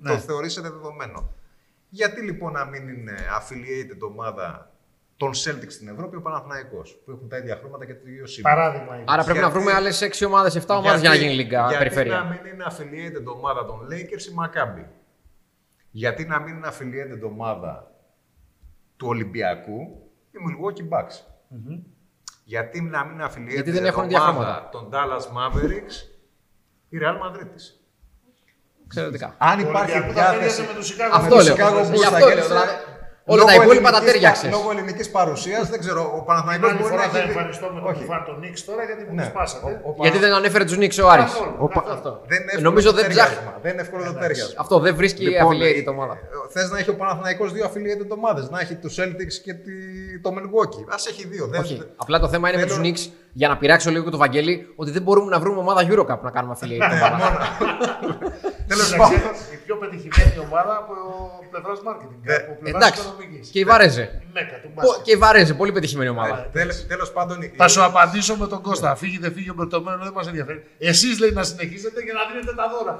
Ναι. 0.00 0.10
το 0.10 0.18
θεωρήσετε 0.18 0.68
δεδομένο. 0.68 1.32
Γιατί 1.88 2.20
λοιπόν 2.20 2.52
να 2.52 2.64
μην 2.64 2.88
είναι 2.88 3.14
affiliated 3.38 3.98
ομάδα 4.00 4.69
των 5.20 5.30
Celtics 5.34 5.70
στην 5.72 5.88
Ευρώπη 5.88 6.16
ο 6.16 6.20
Παναθηναϊκός 6.22 7.00
που 7.04 7.10
έχουν 7.10 7.28
τα 7.28 7.36
ίδια 7.36 7.56
χρώματα 7.56 7.84
και 7.86 7.94
το 7.94 8.00
ίδιο 8.06 8.26
σύμπαν. 8.26 8.54
Παράδειγμα. 8.54 8.94
είναι. 8.94 9.04
Άρα 9.06 9.22
πρέπει 9.24 9.38
να 9.38 9.44
Γιατί- 9.44 9.58
βρούμε 9.62 9.76
άλλες 9.76 10.00
6 10.00 10.24
ομάδες, 10.24 10.54
7 10.54 10.76
ομάδες 10.76 11.00
για 11.00 11.08
να 11.08 11.14
γίνει 11.14 11.34
λίγκα 11.34 11.60
γιατί 11.60 11.76
περιφέρεια. 11.78 12.14
να 12.18 12.24
μην 12.24 12.38
είναι 12.52 12.64
affiliated 12.70 13.24
ομάδα 13.34 13.64
των 13.64 13.88
Lakers 13.90 14.22
ή 14.30 14.34
Maccabi. 14.40 14.84
Γιατί 15.90 16.24
να 16.24 16.40
μην 16.40 16.54
είναι 16.56 16.68
affiliated 16.68 17.22
ομάδα 17.28 17.90
του 18.96 19.06
Ολυμπιακού 19.08 19.78
ή 20.30 20.36
Milwaukee 20.46 20.88
Bucks; 20.98 21.14
Γιατί 22.44 22.80
να 22.80 23.04
μην 23.04 23.14
είναι 23.14 23.24
affiliated 23.30 23.52
Γιατί 23.54 23.70
δεν 23.70 23.84
έχουν 23.84 24.04
ίδια 24.04 24.20
ομάδα 24.28 24.44
χρώματα. 24.44 24.68
των 24.72 24.88
Dallas 24.92 25.24
Mavericks 25.38 25.94
ή 26.88 26.98
Real 27.02 27.16
Madrid; 27.26 27.54
Εξαιρετικά. 28.84 29.34
Αν 29.38 29.58
Ο 29.58 29.68
υπάρχει 29.68 29.92
Ολυμπιακός 29.92 30.22
θα 30.22 30.30
διάθεση. 30.32 30.56
τέριαζε 30.56 30.72
με 30.72 30.78
τους 30.78 30.92
Chicago 30.96 31.10
Αυτό 31.12 31.34
με 31.36 31.42
Bulls. 31.42 32.20
το 32.20 32.54
λέω. 32.54 32.58
Chicago 33.26 33.34
Γι' 33.34 33.40
Bulls 33.40 33.44
θα 33.44 33.44
αυτό 33.44 33.44
λέω, 33.44 33.44
κέρδισε. 33.44 33.44
δηλαδή, 33.44 33.44
όλα 33.44 33.44
Λόγω 33.44 33.46
τα 33.46 33.54
υπόλοιπα 33.64 33.90
τα 33.90 33.96
ελληνικής 33.96 34.12
τέριαξες. 34.12 34.48
πα- 34.50 34.54
Λόγω 34.56 34.68
ελληνικής 34.74 35.08
παρουσίας 35.16 35.64
δεν 35.72 35.78
ξέρω. 35.84 36.02
Ο 36.16 36.18
Την 36.20 36.26
Παναθηναϊκός 36.30 36.68
άλλη 36.70 36.78
μπορεί 36.80 36.92
φορά 36.94 37.04
να 37.06 37.10
θα 37.14 37.18
έχει. 37.18 37.28
εμφανιστώ 37.32 37.66
με 37.74 37.78
τον 37.84 37.90
Όχι. 37.90 37.98
κουφάν 38.00 38.20
τον 38.28 38.36
Νίξ 38.42 38.56
τώρα 38.68 38.82
γιατί 38.88 39.02
μου 39.06 39.14
Ναι. 39.14 39.22
τους 39.22 39.30
σπάσατε. 39.32 39.70
Ο- 39.86 39.88
ο 39.88 39.90
Γιατί 40.06 40.16
Πανα- 40.18 40.26
δεν 40.26 40.30
ανέφερε 40.40 40.64
τους 40.68 40.76
Νίξ 40.82 40.92
ο 41.04 41.06
Άρης. 41.14 41.30
Καθόλου, 41.32 41.54
ο 41.64 41.66
Πα- 41.74 41.84
καθόλου. 41.92 42.18
Δεν 42.30 42.38
είναι 42.42 42.50
εύκολο 42.54 42.68
Νομίζω 42.70 42.86
το 42.90 42.96
δεν 43.00 43.06
ψάχνει. 43.12 43.34
τέριασμα. 43.34 43.52
Δεν 43.64 43.70
είναι 43.72 43.82
εύκολο 43.86 44.02
το 44.10 44.14
τέριασμα. 44.22 44.54
Αυτό 44.64 44.74
δεν 44.84 44.92
βρίσκει 45.00 45.24
affiliated 45.44 45.88
ομάδα. 45.94 46.14
Θες 46.54 46.66
να 46.72 46.76
έχει 46.80 46.90
ο 46.94 46.96
Παναθηναϊκός 47.02 47.48
δύο 47.56 47.64
affiliated 47.68 48.10
ομάδες. 48.18 48.44
Να 48.54 48.58
έχει 48.64 48.74
τους 48.82 48.92
Celtics 49.00 49.36
και 49.46 49.52
τη- 49.64 50.18
το 50.24 50.28
Milwaukee. 50.36 50.82
Α 50.94 50.98
έχει 51.10 51.22
δύο. 51.32 51.44
Δεν- 51.52 51.60
Όχι. 51.64 51.76
Απλά 52.04 52.16
το 52.24 52.28
θέμα 52.32 52.44
είναι 52.48 52.56
με 52.56 52.62
Θέλω- 52.62 52.74
τους 52.74 52.84
Νίξ 52.86 52.98
για 53.40 53.48
να 53.48 53.56
πειράξω 53.60 53.88
λίγο 53.90 54.04
και 54.06 54.10
το 54.16 54.20
Βαγγέλη 54.24 54.54
ότι 54.76 54.90
δεν 54.90 55.02
μπορούμε 55.02 55.30
να 55.34 55.38
βρούμε 55.42 55.58
ομάδα 55.58 55.80
Eurocup 55.90 56.18
να 56.22 56.30
κάνουμε 56.30 56.54
affiliate. 56.60 56.80
Τέλος 58.70 58.86
Κοίταξε, 58.90 59.14
πάντων. 59.14 59.34
η 59.54 59.56
πιο 59.64 59.74
πετυχημένη 59.82 60.38
ομάδα 60.46 60.72
από 60.82 60.94
πλευράς 61.50 61.78
marketing. 61.86 62.20
Ε, 62.22 62.34
από 62.34 62.52
πλευράς 62.60 62.82
Εντάξει. 62.82 63.00
οικονομικής. 63.00 63.48
Και 63.52 63.58
η 63.58 63.64
Βαρέζε. 63.64 64.04
Η 64.26 64.28
Μέκα 64.32 64.56
του 64.62 64.68
Πο- 64.74 64.82
μπάσκετ. 64.86 65.04
Και 65.04 65.12
η 65.12 65.16
Βαρέζε, 65.16 65.52
πολύ 65.54 65.72
πετυχημένη 65.72 66.08
ομάδα. 66.16 66.48
Τέλο 66.92 67.06
πάντων. 67.16 67.42
η- 67.42 67.52
Θα 67.56 67.68
σου 67.68 67.82
απαντήσω 67.84 68.36
με 68.36 68.46
τον 68.46 68.60
Κώστα. 68.62 68.94
Φύγετε, 68.96 69.30
φύγει 69.30 69.50
ο 69.50 69.54
Μπερτομένο, 69.54 70.02
δεν 70.04 70.12
μας 70.12 70.26
ενδιαφέρει. 70.26 70.60
Εσείς 70.78 71.18
λέει 71.18 71.30
να 71.30 71.42
συνεχίζετε 71.42 71.98
για 72.02 72.12
να 72.18 72.22
δίνετε 72.28 72.52
τα 72.60 72.66
δώρα. 72.72 72.96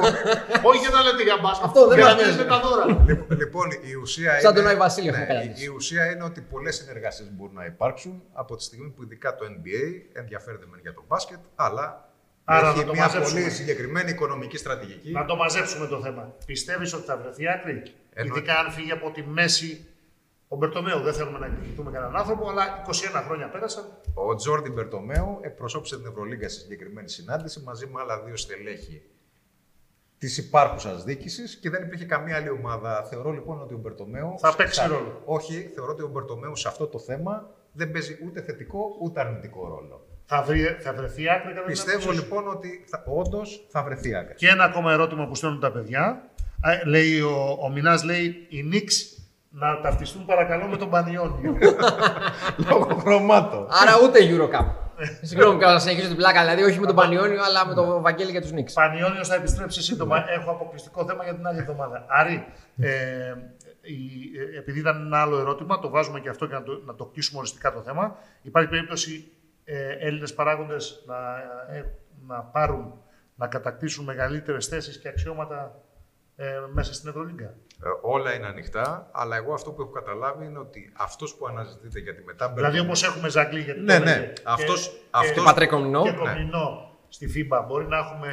Όχι 0.68 0.78
για 0.78 0.90
να 0.96 1.00
λέτε 1.02 1.22
για 1.22 1.36
μπάσκετ. 1.42 1.64
Αυτό 1.66 1.86
δεν 1.88 1.96
για 1.98 2.06
μας 2.06 2.14
να 2.14 2.20
δίνετε 2.22 2.44
νοιάζει. 2.44 2.62
τα 2.62 2.68
δώρα. 2.68 2.84
Λοιπόν, 3.06 3.38
Λοιπόν, 3.38 3.66
η 3.90 3.94
ουσία 3.94 4.40
Σαν 4.40 4.50
είναι. 4.50 4.60
τον 4.60 4.68
Άι 4.70 4.76
Βασίλη 4.76 5.08
έχουμε 5.08 5.24
ναι, 5.24 5.34
κάνεις. 5.34 5.60
η, 5.60 5.64
η 5.64 5.68
ουσία 5.68 6.10
είναι 6.10 6.24
ότι 6.24 6.40
πολλές 6.40 6.74
συνεργασίες 6.76 7.28
μπορούν 7.32 7.54
να 7.54 7.64
υπάρξουν 7.64 8.22
από 8.32 8.56
τη 8.56 8.62
στιγμή 8.62 8.88
που 8.90 9.02
ειδικά 9.02 9.34
το 9.34 9.44
NBA 9.54 9.82
ενδιαφέρεται 10.12 10.64
μεν 10.70 10.80
για 10.82 10.94
το 10.94 11.02
μπάσκετ, 11.08 11.38
αλλά 11.54 12.09
Άρα 12.44 12.68
έχει 12.68 12.78
να 12.78 12.84
το 12.84 12.92
μια 12.92 13.02
μαζέψουμε. 13.02 13.40
πολύ 13.40 13.52
συγκεκριμένη 13.52 14.10
οικονομική 14.10 14.56
στρατηγική. 14.56 15.10
Να 15.10 15.24
το 15.24 15.36
μαζέψουμε 15.36 15.86
το 15.86 16.00
θέμα. 16.00 16.34
Πιστεύεις 16.46 16.92
ότι 16.92 17.04
θα 17.04 17.16
βρεθεί 17.16 17.48
άκρη; 17.48 17.82
Εννοεί. 18.12 18.36
Ειδικά 18.36 18.58
αν 18.58 18.70
φύγει 18.70 18.92
από 18.92 19.10
τη 19.10 19.22
μέση 19.22 19.86
ο 20.48 20.56
Μπερτομέου. 20.56 21.00
Δεν 21.00 21.14
θέλουμε 21.14 21.38
να 21.38 21.46
εκδικηθούμε 21.46 21.90
κανέναν 21.90 22.16
άνθρωπο, 22.16 22.48
αλλά 22.48 22.82
21 22.86 23.22
χρόνια 23.24 23.48
πέρασαν. 23.48 23.84
Ο 24.14 24.34
Τζόρντι 24.34 24.70
Μπερτομέου 24.70 25.38
εκπροσώπησε 25.40 25.96
την 25.96 26.06
Ευρωλίγκα 26.06 26.48
στη 26.48 26.60
συγκεκριμένη 26.60 27.08
συνάντηση 27.08 27.60
μαζί 27.60 27.86
με 27.86 28.00
άλλα 28.00 28.22
δύο 28.22 28.36
στελέχη 28.36 29.02
της 30.18 30.38
υπάρχουσας 30.38 31.04
διοίκησης 31.04 31.56
και 31.56 31.70
δεν 31.70 31.82
υπήρχε 31.82 32.04
καμία 32.04 32.36
άλλη 32.36 32.50
ομάδα. 32.50 33.04
Θεωρώ 33.10 33.30
λοιπόν 33.30 33.60
ότι 33.60 33.74
ο 33.74 33.78
Μπερτομέου. 33.78 34.34
Θα 34.38 34.54
παίξει 34.56 34.86
ρόλο. 34.88 35.22
Όχι, 35.24 35.70
θεωρώ 35.74 35.92
ότι 35.92 36.02
ο 36.02 36.08
Μπερτομέου 36.08 36.56
σε 36.56 36.68
αυτό 36.68 36.86
το 36.86 36.98
θέμα 36.98 37.50
δεν 37.72 37.90
παίζει 37.90 38.18
ούτε 38.26 38.42
θετικό 38.42 38.96
ούτε 39.00 39.20
αρνητικό 39.20 39.68
ρόλο. 39.68 40.04
Θα, 40.26 40.42
βρει, 40.42 40.76
θα 40.80 40.92
βρεθεί 40.92 41.28
άκρη 41.30 41.48
κατά 41.48 41.60
την 41.60 41.72
Πιστεύω 41.72 41.98
άποψή 41.98 42.16
σου. 42.16 42.22
λοιπόν 42.22 42.48
ότι 42.48 42.84
όντως 43.04 43.66
θα 43.70 43.82
βρεθεί 43.82 44.14
άκρη. 44.16 44.34
Και 44.34 44.48
ένα 44.48 44.64
ακόμα 44.64 44.92
ερώτημα 44.92 45.26
που 45.26 45.34
στέλνουν 45.34 45.60
τα 45.60 45.72
παιδιά. 45.72 46.22
Α, 46.60 46.70
λέει 46.86 47.20
ο, 47.20 47.58
ο 47.62 47.68
Μινάς 47.68 48.02
λέει 48.04 48.46
οι 48.48 48.62
Νίξ 48.62 49.14
να 49.50 49.80
ταυτιστούν 49.80 50.24
παρακαλώ 50.24 50.66
με 50.66 50.76
τον 50.76 50.90
Πανιόνιο. 50.90 51.56
Λόγω 52.68 52.94
χρωμάτων. 53.00 53.66
Άρα 53.82 53.92
ούτε 54.04 54.18
Eurocup. 54.22 54.66
Συγγνώμη 55.22 55.58
κιόλα 55.58 55.72
να 55.72 55.78
συνεχίσω 55.78 56.06
την 56.06 56.16
πλάκα, 56.16 56.40
δηλαδή 56.40 56.62
όχι 56.62 56.80
με 56.80 56.86
τον 56.86 56.94
Πανιόνιο, 56.96 57.42
αλλά 57.42 57.66
με 57.66 57.74
τον 57.74 58.00
Βαγγέλη 58.02 58.32
και 58.32 58.40
τους 58.40 58.52
Νίξ. 58.52 58.72
Πανιόνιος 58.72 59.28
θα 59.28 59.34
επιστρέψει 59.34 59.82
σύντομα. 59.82 60.24
Έχω 60.38 60.50
αποκλειστικό 60.50 61.04
θέμα 61.04 61.24
για 61.24 61.34
την 61.34 61.46
άλλη 61.46 61.58
εβδομάδα. 61.58 62.04
Άρη, 62.08 62.44
ε, 62.80 62.88
η- 62.88 62.90
ε, 62.90 63.34
επειδή 64.58 64.78
ήταν 64.78 64.96
ένα 65.06 65.20
άλλο 65.20 65.38
ερώτημα, 65.38 65.78
το 65.78 65.88
βάζουμε 65.88 66.20
και 66.20 66.28
αυτό 66.28 66.46
και 66.46 66.54
να 66.54 66.62
το, 66.62 66.82
να 66.84 66.94
το 66.94 67.04
κλείσουμε 67.04 67.38
οριστικά 67.38 67.72
το 67.72 67.82
θέμα. 67.82 68.16
Υπάρχει 68.42 68.68
περίπτωση 68.70 69.32
ε, 69.64 69.88
Έλληνες 69.90 70.34
παράγοντες 70.34 71.04
να, 71.06 71.16
ε, 71.76 71.84
να 72.26 72.40
πάρουν, 72.40 72.92
να 73.34 73.46
κατακτήσουν 73.46 74.04
μεγαλύτερες 74.04 74.66
θέσεις 74.66 74.98
και 74.98 75.08
αξιώματα 75.08 75.80
ε, 76.36 76.60
μέσα 76.72 76.94
στην 76.94 77.08
Ευρωλίγκα; 77.08 77.44
Ε, 77.44 77.88
όλα 78.02 78.34
είναι 78.34 78.46
ανοιχτά, 78.46 79.08
αλλά 79.12 79.36
εγώ 79.36 79.54
αυτό 79.54 79.70
που 79.72 79.82
έχω 79.82 79.90
καταλάβει 79.90 80.44
είναι 80.44 80.58
ότι 80.58 80.92
αυτός 80.96 81.34
που 81.34 81.46
αναζητείται 81.46 81.98
για 82.00 82.14
τη 82.14 82.22
μετά 82.22 82.48
Δηλαδή 82.48 82.78
όπω 82.78 82.92
έχουμε 83.04 83.28
Ζαγκλή 83.28 83.60
γιατί 83.60 83.80
Ναι, 83.80 83.98
το 83.98 84.04
ναι. 84.04 84.10
έλεγε, 84.12 84.32
Αυτός- 84.44 84.88
και- 84.88 84.96
αυτός- 85.10 85.34
και- 85.36 85.42
Πατρίκο 85.44 85.78
Μινό. 85.78 86.02
Και 86.02 86.10
Ναι. 86.10 86.16
Κομινό 87.10 87.18
στη 87.18 87.26
FIBA. 87.34 87.64
Μπορεί 87.68 87.86
να 87.86 87.96
έχουμε. 87.98 88.30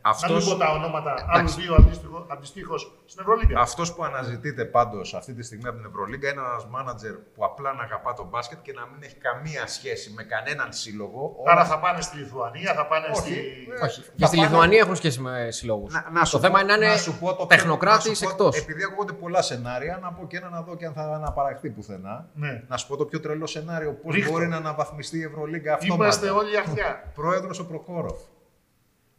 Αυτός- 0.00 0.30
Να 0.30 0.36
μην 0.36 0.58
πω 0.58 0.64
τα 0.64 0.70
ονόματα 0.72 1.14
άλλους 1.28 1.54
δύο 1.54 1.74
αντίστοιχο- 1.74 2.26
αντιστοίχως 2.28 3.02
στην 3.06 3.20
Ευρωλίγκα. 3.22 3.60
Αυτός 3.60 3.94
που 3.94 4.04
αναζητείται 4.04 4.64
πάντως 4.64 5.14
αυτή 5.14 5.32
τη 5.34 5.42
στιγμή 5.42 5.66
από 5.68 5.76
την 5.76 5.86
Ευρωλίγκα 5.86 6.30
είναι 6.30 6.40
ένας 6.40 6.66
μάνατζερ 6.66 7.12
που 7.12 7.44
απλά 7.44 7.72
να 7.72 7.82
αγαπά 7.82 8.12
τον 8.14 8.26
μπάσκετ 8.26 8.58
και 8.62 8.72
να 8.72 8.86
μην 8.92 9.02
έχει 9.02 9.14
καμία 9.16 9.66
σχέση 9.66 10.12
με 10.16 10.22
κανέναν 10.22 10.72
σύλλογο. 10.72 11.36
Άρα 11.46 11.60
Όλα- 11.60 11.64
θα 11.68 11.78
πάνε 11.78 12.00
στη 12.00 12.16
Λιθουανία, 12.18 12.74
θα 12.74 12.86
πάνε 12.86 13.06
Όχι. 13.10 13.18
στη. 13.20 13.32
Ε, 13.80 13.84
Όχι. 13.84 14.00
θα 14.00 14.12
Και 14.16 14.26
στη 14.26 14.36
πάνε- 14.36 14.48
Λιθουανία 14.50 14.78
έχουν 14.78 14.96
σχέση 14.96 15.20
με 15.20 15.48
συλλόγου. 15.50 15.86
Να, 15.90 16.06
να 16.12 16.24
σου 16.24 16.32
Το 16.36 16.38
θέμα 16.42 16.52
πω- 16.58 16.62
είναι 16.62 16.76
να 16.76 16.86
είναι 16.86 16.96
σου 16.96 17.18
πω 17.18 17.26
το 17.28 17.34
πιο- 17.34 17.46
τεχνοκράτης 17.46 18.08
να 18.08 18.14
σου 18.14 18.22
πω- 18.24 18.30
εκτός. 18.30 18.56
Επειδή 18.56 18.82
ακούγονται 18.84 19.12
πολλά 19.12 19.42
σενάρια, 19.42 19.98
να 20.02 20.12
πω 20.12 20.26
και 20.26 20.36
ένα 20.36 20.48
να 20.48 20.62
δω 20.62 20.76
και 20.76 20.86
αν 20.86 20.92
θα 20.92 21.02
αναπαραχθεί 21.02 21.70
πουθενά. 21.70 22.28
Ναι. 22.34 22.62
Να 22.68 22.76
σου 22.76 22.86
πω 22.86 22.96
το 22.96 23.04
πιο 23.04 23.20
τρελό 23.20 23.46
σενάριο. 23.46 23.92
Πώς 23.92 24.14
Ρίχτω. 24.14 24.32
μπορεί 24.32 24.46
να 24.48 24.56
αναβαθμιστεί 24.56 25.18
η 25.18 25.22
Ευρωλίγκα 25.22 25.74
αυτόματα. 25.74 26.02
Είμαστε 26.04 26.30
όλοι 26.30 26.56
αυτιά. 26.58 27.02
Πρόεδρος 27.14 27.58
ο 27.58 27.66
Προκόροφ. 27.66 28.19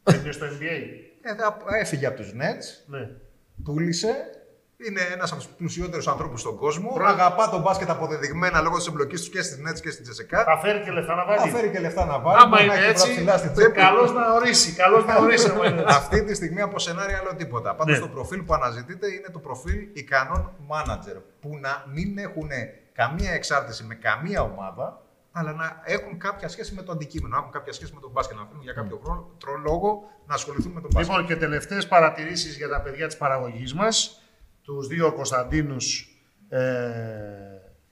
Δεν 0.03 0.19
είναι 0.19 0.31
στο 0.31 0.45
NBA. 0.45 0.77
Ε, 1.21 1.35
θα- 1.35 1.57
έφυγε 1.79 2.05
από 2.07 2.15
τους 2.17 2.31
Nets, 2.31 2.85
Ναι. 2.85 3.09
πούλησε. 3.63 4.15
Είναι 4.87 5.01
ένας 5.13 5.31
από 5.31 5.41
τους 5.41 5.49
πλουσιότερους 5.57 6.07
ανθρώπους 6.07 6.39
στον 6.41 6.57
κόσμο. 6.57 6.89
Πρόεδρο. 6.93 7.13
Αγαπά 7.23 7.49
τον 7.49 7.61
μπάσκετ 7.61 7.89
αποδεδειγμένα 7.89 8.61
λόγω 8.61 8.77
της 8.77 8.87
εμπλοκής 8.87 9.19
τους 9.19 9.29
και 9.29 9.41
στις 9.41 9.57
Nets 9.65 9.79
και 9.81 9.89
στην 9.91 10.03
Τζεσεκά. 10.03 10.43
Θα 10.43 10.57
φέρει 10.59 10.79
και 10.83 10.91
λεφτά 10.91 11.15
να 11.15 11.23
Θα 11.23 11.35
βάλει. 11.37 11.51
φέρει 11.51 11.69
και 11.69 11.79
λεφτά 11.79 12.05
να 12.05 12.19
βάλει. 12.19 12.37
Άμα 12.41 12.47
μπορεί 12.49 12.65
να 12.67 12.73
είναι 12.73 12.83
έχει 12.83 12.91
έτσι, 12.91 13.11
ψηλά 13.11 13.37
στην 13.37 13.53
τσέπη. 13.53 13.71
καλός 13.79 14.13
να 14.13 14.33
ορίσει. 14.33 14.73
Καλός 14.73 15.05
να 15.05 15.17
ορίσει. 15.17 15.49
άμα 15.49 15.65
είναι 15.67 15.81
έτσι. 15.81 15.95
Αυτή 15.97 16.23
τη 16.23 16.33
στιγμή 16.33 16.61
από 16.61 16.79
σενάρια 16.79 17.17
άλλο 17.17 17.35
τίποτα. 17.35 17.75
Πάντως 17.75 17.95
Ναι. 17.99 18.01
το 18.05 18.07
προφίλ 18.11 18.41
που 18.41 18.53
αναζητείτε 18.53 19.07
είναι 19.07 19.27
το 19.31 19.39
προφίλ 19.39 19.87
ικανών 19.93 20.51
manager 20.71 21.17
που 21.41 21.57
να 21.61 21.83
μην 21.93 22.17
έχουν 22.17 22.49
καμία 22.93 23.31
εξάρτηση 23.31 23.83
με 23.83 23.95
καμία 23.95 24.41
ομάδα, 24.41 25.01
αλλά 25.31 25.51
να 25.53 25.81
έχουν 25.85 26.17
κάποια 26.17 26.47
σχέση 26.47 26.73
με 26.73 26.81
το 26.81 26.91
αντικείμενο, 26.91 27.33
να 27.35 27.39
έχουν 27.41 27.51
κάποια 27.51 27.73
σχέση 27.73 27.91
με 27.93 27.99
τον 28.01 28.11
μπάσκετ, 28.11 28.37
να 28.37 28.45
θέλουν 28.45 28.61
για 28.63 28.73
κάποιο 28.73 28.99
χρόνο, 29.03 29.29
τρο- 29.39 29.61
λόγο 29.65 30.03
να 30.27 30.33
ασχοληθούν 30.33 30.71
με 30.71 30.81
τον 30.81 30.89
μπάσκετ. 30.93 31.11
Λοιπόν, 31.15 31.27
και 31.27 31.35
τελευταίες 31.35 31.87
παρατηρήσεις 31.87 32.57
για 32.57 32.69
τα 32.69 32.81
παιδιά 32.81 33.07
της 33.07 33.17
παραγωγής 33.17 33.73
μας, 33.73 34.21
τους 34.63 34.87
δύο 34.87 35.13
Κωνσταντίνους 35.13 36.15
ε, 36.49 36.59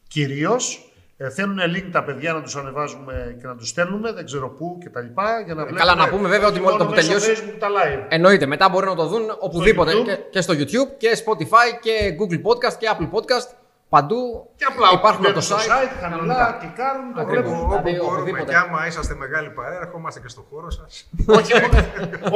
κυρίως. 0.08 0.84
Ε, 1.22 1.30
θέλουν 1.30 1.60
link 1.76 1.90
τα 1.92 2.04
παιδιά 2.04 2.34
να 2.34 2.42
τους 2.42 2.56
ανεβάζουμε 2.56 3.36
και 3.42 3.48
να 3.48 3.56
τους 3.56 3.68
στέλνουμε, 3.70 4.12
δεν 4.14 4.26
ξέρω 4.26 4.50
πού 4.50 4.78
και 4.82 4.90
τα 4.90 5.02
λοιπά, 5.02 5.42
για 5.46 5.54
να 5.54 5.62
βλέπουν. 5.66 5.78
Καλά, 5.78 5.96
να 5.96 6.10
πούμε 6.10 6.28
βέβαια 6.30 6.48
ότι 6.48 6.60
μόνο 6.60 6.78
το 6.78 6.86
που 6.86 6.94
τελειώσει- 6.94 7.32
Facebook 7.32 7.56
τα 7.60 7.68
live. 7.68 8.06
Εννοείται, 8.10 8.46
μετά 8.46 8.70
μπορεί 8.70 8.86
να 8.86 8.96
το 8.96 9.06
δουν 9.08 9.22
οπουδήποτε. 9.40 9.92
YouTube. 9.92 10.04
Και, 10.06 10.16
και 10.32 10.42
στο 10.42 10.54
YouTube 10.54 10.98
και 10.98 11.24
Spotify 11.26 11.80
και 11.82 12.16
Google 12.20 12.42
Podcast 12.48 12.74
και 12.80 12.90
Apple 12.98 13.10
Podcast. 13.12 13.48
Παντού 13.90 14.50
Και 14.56 14.66
απλά 14.72 14.88
υπάρχουν 15.00 15.10
από 15.10 15.18
βλέπουν 15.24 15.34
το 15.34 15.42
στο 15.42 15.56
site. 15.56 15.70
site, 15.72 15.94
κανονικά 16.02 16.46
κλικάρουν, 16.60 17.08
το 17.16 17.22
Ακριβώς. 17.22 17.44
βλέπουν. 17.44 17.60
Όπου, 17.66 17.74
όπου 17.74 17.84
Δηλαδή, 17.84 17.98
μπορούμε 18.00 18.16
οπουδήποτε. 18.18 18.52
και 18.52 18.58
άμα 18.64 18.80
είσαστε 18.88 19.14
μεγάλη 19.24 19.50
παρέα, 19.50 19.80
ερχόμαστε 19.86 20.20
και 20.24 20.28
στο 20.36 20.42
χώρο 20.50 20.70
σας. 20.78 20.92
όχι, 21.40 21.52
μόνο, 21.62 21.78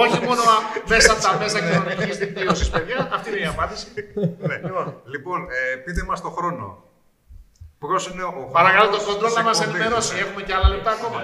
όχι 0.03 0.17
μόνο 0.27 0.41
μέσα 0.87 1.11
από 1.13 1.21
τα 1.21 1.31
μέσα 1.41 1.57
κοινωνικής 1.65 2.17
δικτύωσης, 2.17 2.69
παιδιά. 2.69 3.09
Αυτή 3.17 3.29
είναι 3.29 3.39
η 3.39 3.45
απάντηση. 3.55 3.87
Λοιπόν, 4.65 4.85
λοιπόν, 5.13 5.39
ε, 5.57 5.75
πείτε 5.83 6.03
μας 6.09 6.21
το 6.21 6.29
χρόνο. 6.29 6.65
Ποιος 7.79 8.03
είναι 8.09 8.23
ο 8.23 8.31
Παρακαλώ 8.57 8.89
το 8.89 8.97
χρόνος 8.97 9.05
κοντρόλ 9.09 9.29
της 9.29 9.37
να 9.37 9.43
μας 9.43 9.59
εκπομπής. 9.59 9.79
ενημερώσει. 9.81 10.13
Έχουμε 10.23 10.41
και 10.47 10.53
άλλα 10.53 10.67
λεπτά 10.73 10.91
ακόμα. 10.97 11.19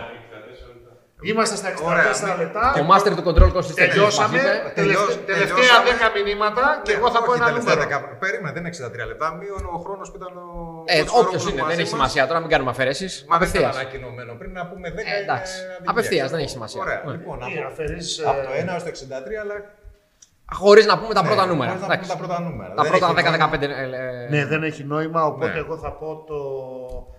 Είμαστε 1.22 1.56
στα 1.62 1.70
64 1.70 1.92
Ωραία. 1.92 2.38
λεπτά. 2.44 2.64
Το 2.78 2.84
master 2.92 3.12
του 3.18 3.24
control 3.30 3.50
cost 3.58 3.66
Τελειώσαμε. 3.84 4.38
Τελειώσ- 4.40 4.74
Τελευτε- 4.76 5.26
Τελευταία 5.32 5.56
τελειώσαμε. 5.56 5.90
10 5.90 6.20
μηνύματα 6.28 6.64
και 6.86 6.92
Ναι, 6.92 6.98
εγώ 7.00 7.08
θα 7.16 7.20
πω 7.24 7.30
όχι, 7.32 7.40
ένα 7.42 7.48
τελευταία 7.52 7.76
νούμερο. 7.76 8.00
δεκα- 8.00 8.18
Περίμενε, 8.24 8.52
δεν 8.56 8.62
είναι 8.62 8.70
63 8.70 9.06
λεπτά. 9.12 9.28
Μείον 9.40 9.64
ο 9.76 9.78
χρόνος 9.86 10.08
που 10.12 10.18
ήταν 10.22 10.34
ο. 10.38 10.44
Ε, 10.86 10.94
Κώστας 11.00 11.22
Όποιος 11.22 11.24
Ρόπουλος 11.24 11.44
είναι, 11.52 11.62
μαζί 11.62 11.76
δεν 11.76 11.84
έχει 11.86 11.94
μας. 11.96 11.98
σημασία 11.98 12.24
τώρα, 12.30 12.40
μην 12.44 12.50
κάνουμε 12.54 12.72
αφαιρέσεις. 12.76 13.14
Μα 13.30 13.38
δεν 13.38 13.48
ήταν 13.50 13.62
Απευθεία. 13.64 13.80
ανακοινωμένο. 13.80 14.32
Πριν 14.42 14.52
να 14.60 14.64
πούμε 14.70 14.88
10. 14.98 15.14
Ε, 15.16 15.18
εντάξει. 15.24 15.54
είναι 15.62 15.72
αδικία, 15.74 15.92
Απευθείας, 15.94 16.26
ξέρω 16.26 16.30
δεν 16.34 16.40
εγώ. 16.40 16.46
έχει 16.48 16.56
σημασία. 16.58 16.80
Ωραία. 16.86 17.00
Ναι. 17.06 17.12
Λοιπόν, 17.16 17.36
Τι, 17.40 17.44
από, 17.60 17.68
αφαιρείς, 17.72 18.08
από 18.30 18.40
το 18.48 18.52
ε, 18.58 18.62
1 18.62 18.72
έως 18.76 18.84
το 18.88 18.92
63, 18.96 19.36
αλλά. 19.44 19.56
Χωρίς 20.62 20.86
να 20.92 20.96
πούμε 21.00 21.14
τα 21.20 21.24
πρώτα 21.28 21.44
ναι, 21.46 21.52
νούμερα. 21.52 21.70
χωρίς 21.72 21.82
να 21.84 21.88
πούμε 21.88 21.96
Εντάξει. 22.00 22.12
τα 22.14 22.18
πρώτα 22.22 22.38
νούμερα. 22.48 22.72
Τα 22.78 22.82
Δεν 22.84 22.92
πρώτα 22.92 23.06
έχει 23.06 23.14
νόημα. 23.16 23.48
10-15. 23.52 23.62
ε, 23.62 23.66
ε, 24.26 24.28
Ναι, 24.34 24.42
δεν 24.52 24.62
έχει 24.70 24.84
νόημα, 24.94 25.22
οπότε 25.32 25.52
Ναι. 25.54 25.60
εγώ 25.64 25.76
θα 25.84 25.92
πω 26.00 26.08
το 26.30 26.40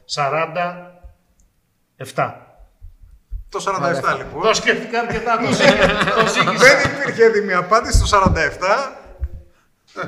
47. 0.05 2.27
Το 3.51 3.65
47 4.13 4.17
λοιπόν. 4.17 4.43
Το 4.43 4.55
σκέφτηκα 4.55 5.01
αρκετά, 5.01 5.39
το 5.39 5.47
ζήγησα. 5.53 5.87
το 6.21 6.27
ζήγησα. 6.27 6.53
Δεν 6.65 6.93
υπήρχε 6.93 7.25
έτοιμη 7.25 7.53
απάντηση 7.53 8.07
στο 8.07 8.21
47. 8.25 10.03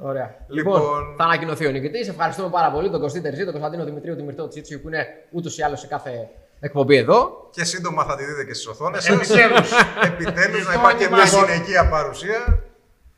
Ωραία. 0.00 0.34
Λοιπόν- 0.48 0.80
Λοιπόν, 0.80 1.14
θα 1.18 1.24
ανακοινωθεί 1.24 1.66
ο 1.66 1.70
νικητής. 1.70 2.08
Ευχαριστούμε 2.08 2.48
πάρα 2.50 2.70
πολύ 2.70 2.90
τον 2.90 3.00
Κωστή 3.00 3.20
Τερζή, 3.20 3.42
τον 3.42 3.52
Κωνσταντίνο 3.52 3.84
Δημητρίου, 3.84 4.16
τη 4.16 4.22
Μυρτό 4.22 4.48
Τσίτσιου 4.48 4.80
που 4.80 4.88
είναι 4.88 5.06
ούτως 5.30 5.58
ή 5.58 5.62
άλλως 5.62 5.80
σε 5.80 5.86
κάθε 5.86 6.28
εκπομπή 6.60 6.96
εδώ. 6.96 7.48
Και 7.50 7.64
σύντομα 7.64 8.04
θα 8.04 8.16
τη 8.16 8.24
δείτε 8.24 8.44
και 8.44 8.54
στις 8.54 8.66
οθόνες 8.66 9.04
σας. 9.04 9.14
Επιτέλους. 9.14 9.70
Επιτέλους 10.04 10.66
να 10.66 10.72
Λοιπόν, 10.72 10.74
υπάρχει 10.74 10.96
και 11.06 11.08
μια 11.14 11.24
λοιπόν. 11.24 11.44
γυναικεία 11.44 11.88
παρουσία. 11.88 12.58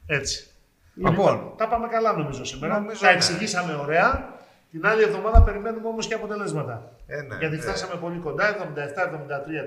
Έτσι. 0.06 0.46
Λοιπόν, 0.94 1.52
Τα 1.56 1.68
πάμε 1.68 1.88
καλά 1.88 2.12
νομίζω 2.12 2.44
σήμερα. 2.44 2.74
Νομίζω, 2.78 3.00
τα 3.00 3.06
ναι. 3.06 3.12
εξηγήσαμε 3.12 3.74
ωραία. 3.74 4.38
Την 4.74 4.86
άλλη 4.86 5.02
εβδομάδα 5.02 5.42
περιμένουμε 5.42 5.88
όμως 5.88 6.06
και 6.06 6.14
αποτελέσματα. 6.14 6.74
Ε, 7.06 7.20
ναι, 7.20 7.36
Γιατί 7.42 7.56
ναι. 7.56 7.62
φτάσαμε 7.62 7.94
πολύ 8.04 8.18
κοντά, 8.18 8.44
77-73 8.56 8.56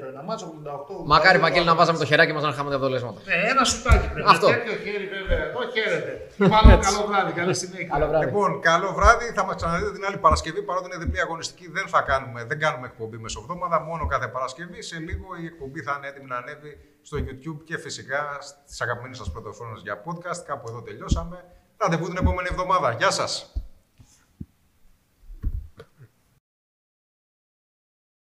το 0.01 0.06
ένα 0.12 0.22
μάτσο, 0.28 0.45
88. 0.45 1.06
Μακάρι, 1.06 1.38
82, 1.38 1.41
Βαγγέλη, 1.41 1.66
να 1.66 1.76
βάζαμε 1.76 1.97
το 1.97 2.06
χεράκι 2.06 2.34
μας 2.34 2.43
να 2.43 2.49
είχαμε 2.49 2.70
τα 2.70 2.76
αποτελέσματα. 2.76 3.20
Ναι, 3.26 3.38
ένα 3.51 3.64
σουτάκι 3.64 4.08
πρέπει. 4.14 4.30
Αυτό. 4.34 4.47
Τέτοιο 4.47 4.76
χέρι 4.86 5.06
βέβαια. 5.16 5.41
Εδώ 5.47 5.62
χαίρετε. 5.74 6.12
Πάμε 6.54 6.72
καλό 6.88 7.01
βράδυ, 7.10 7.32
καλή 7.39 7.54
συνέχεια. 7.62 7.88
Καλό 7.93 8.08
βράδυ. 8.08 8.26
Λοιπόν, 8.26 8.62
καλό 8.70 8.89
βράδυ. 8.97 9.26
Θα 9.38 9.43
μας 9.45 9.56
ξαναδείτε 9.56 9.91
την 9.91 10.04
άλλη 10.08 10.18
Παρασκευή. 10.26 10.62
Παρότι 10.68 10.86
είναι 10.89 10.99
διπλή 11.04 11.20
αγωνιστική, 11.22 11.66
δεν, 11.78 11.86
θα 11.93 12.01
κάνουμε, 12.01 12.39
δεν 12.49 12.60
κάνουμε 12.60 12.86
εκπομπή 12.91 13.18
μεσοβδόμαδα, 13.18 13.78
μόνο 13.89 14.06
κάθε 14.14 14.28
Παρασκευή. 14.28 14.82
Σε 14.82 14.97
λίγο 15.08 15.28
η 15.41 15.45
εκπομπή 15.51 15.80
θα 15.88 15.93
είναι 15.97 16.08
έτοιμη 16.12 16.28
να 16.34 16.38
ανέβει 16.41 16.72
στο 17.08 17.18
YouTube 17.26 17.60
και 17.70 17.78
φυσικά 17.86 18.22
στις 18.66 18.82
αγαπημένες 18.82 19.18
σας 19.18 19.32
πλατφόρμες 19.32 19.82
για 19.88 19.95
podcast. 20.06 20.41
Κάπου 20.49 20.66
εδώ 20.70 20.82
τελειώσαμε. 20.82 21.38
Ραντεβού 21.78 22.06
την 22.12 22.18
επόμενη 22.18 22.47
εβδομάδα. 22.51 22.91
Γεια 22.99 23.12
σας! 23.12 23.62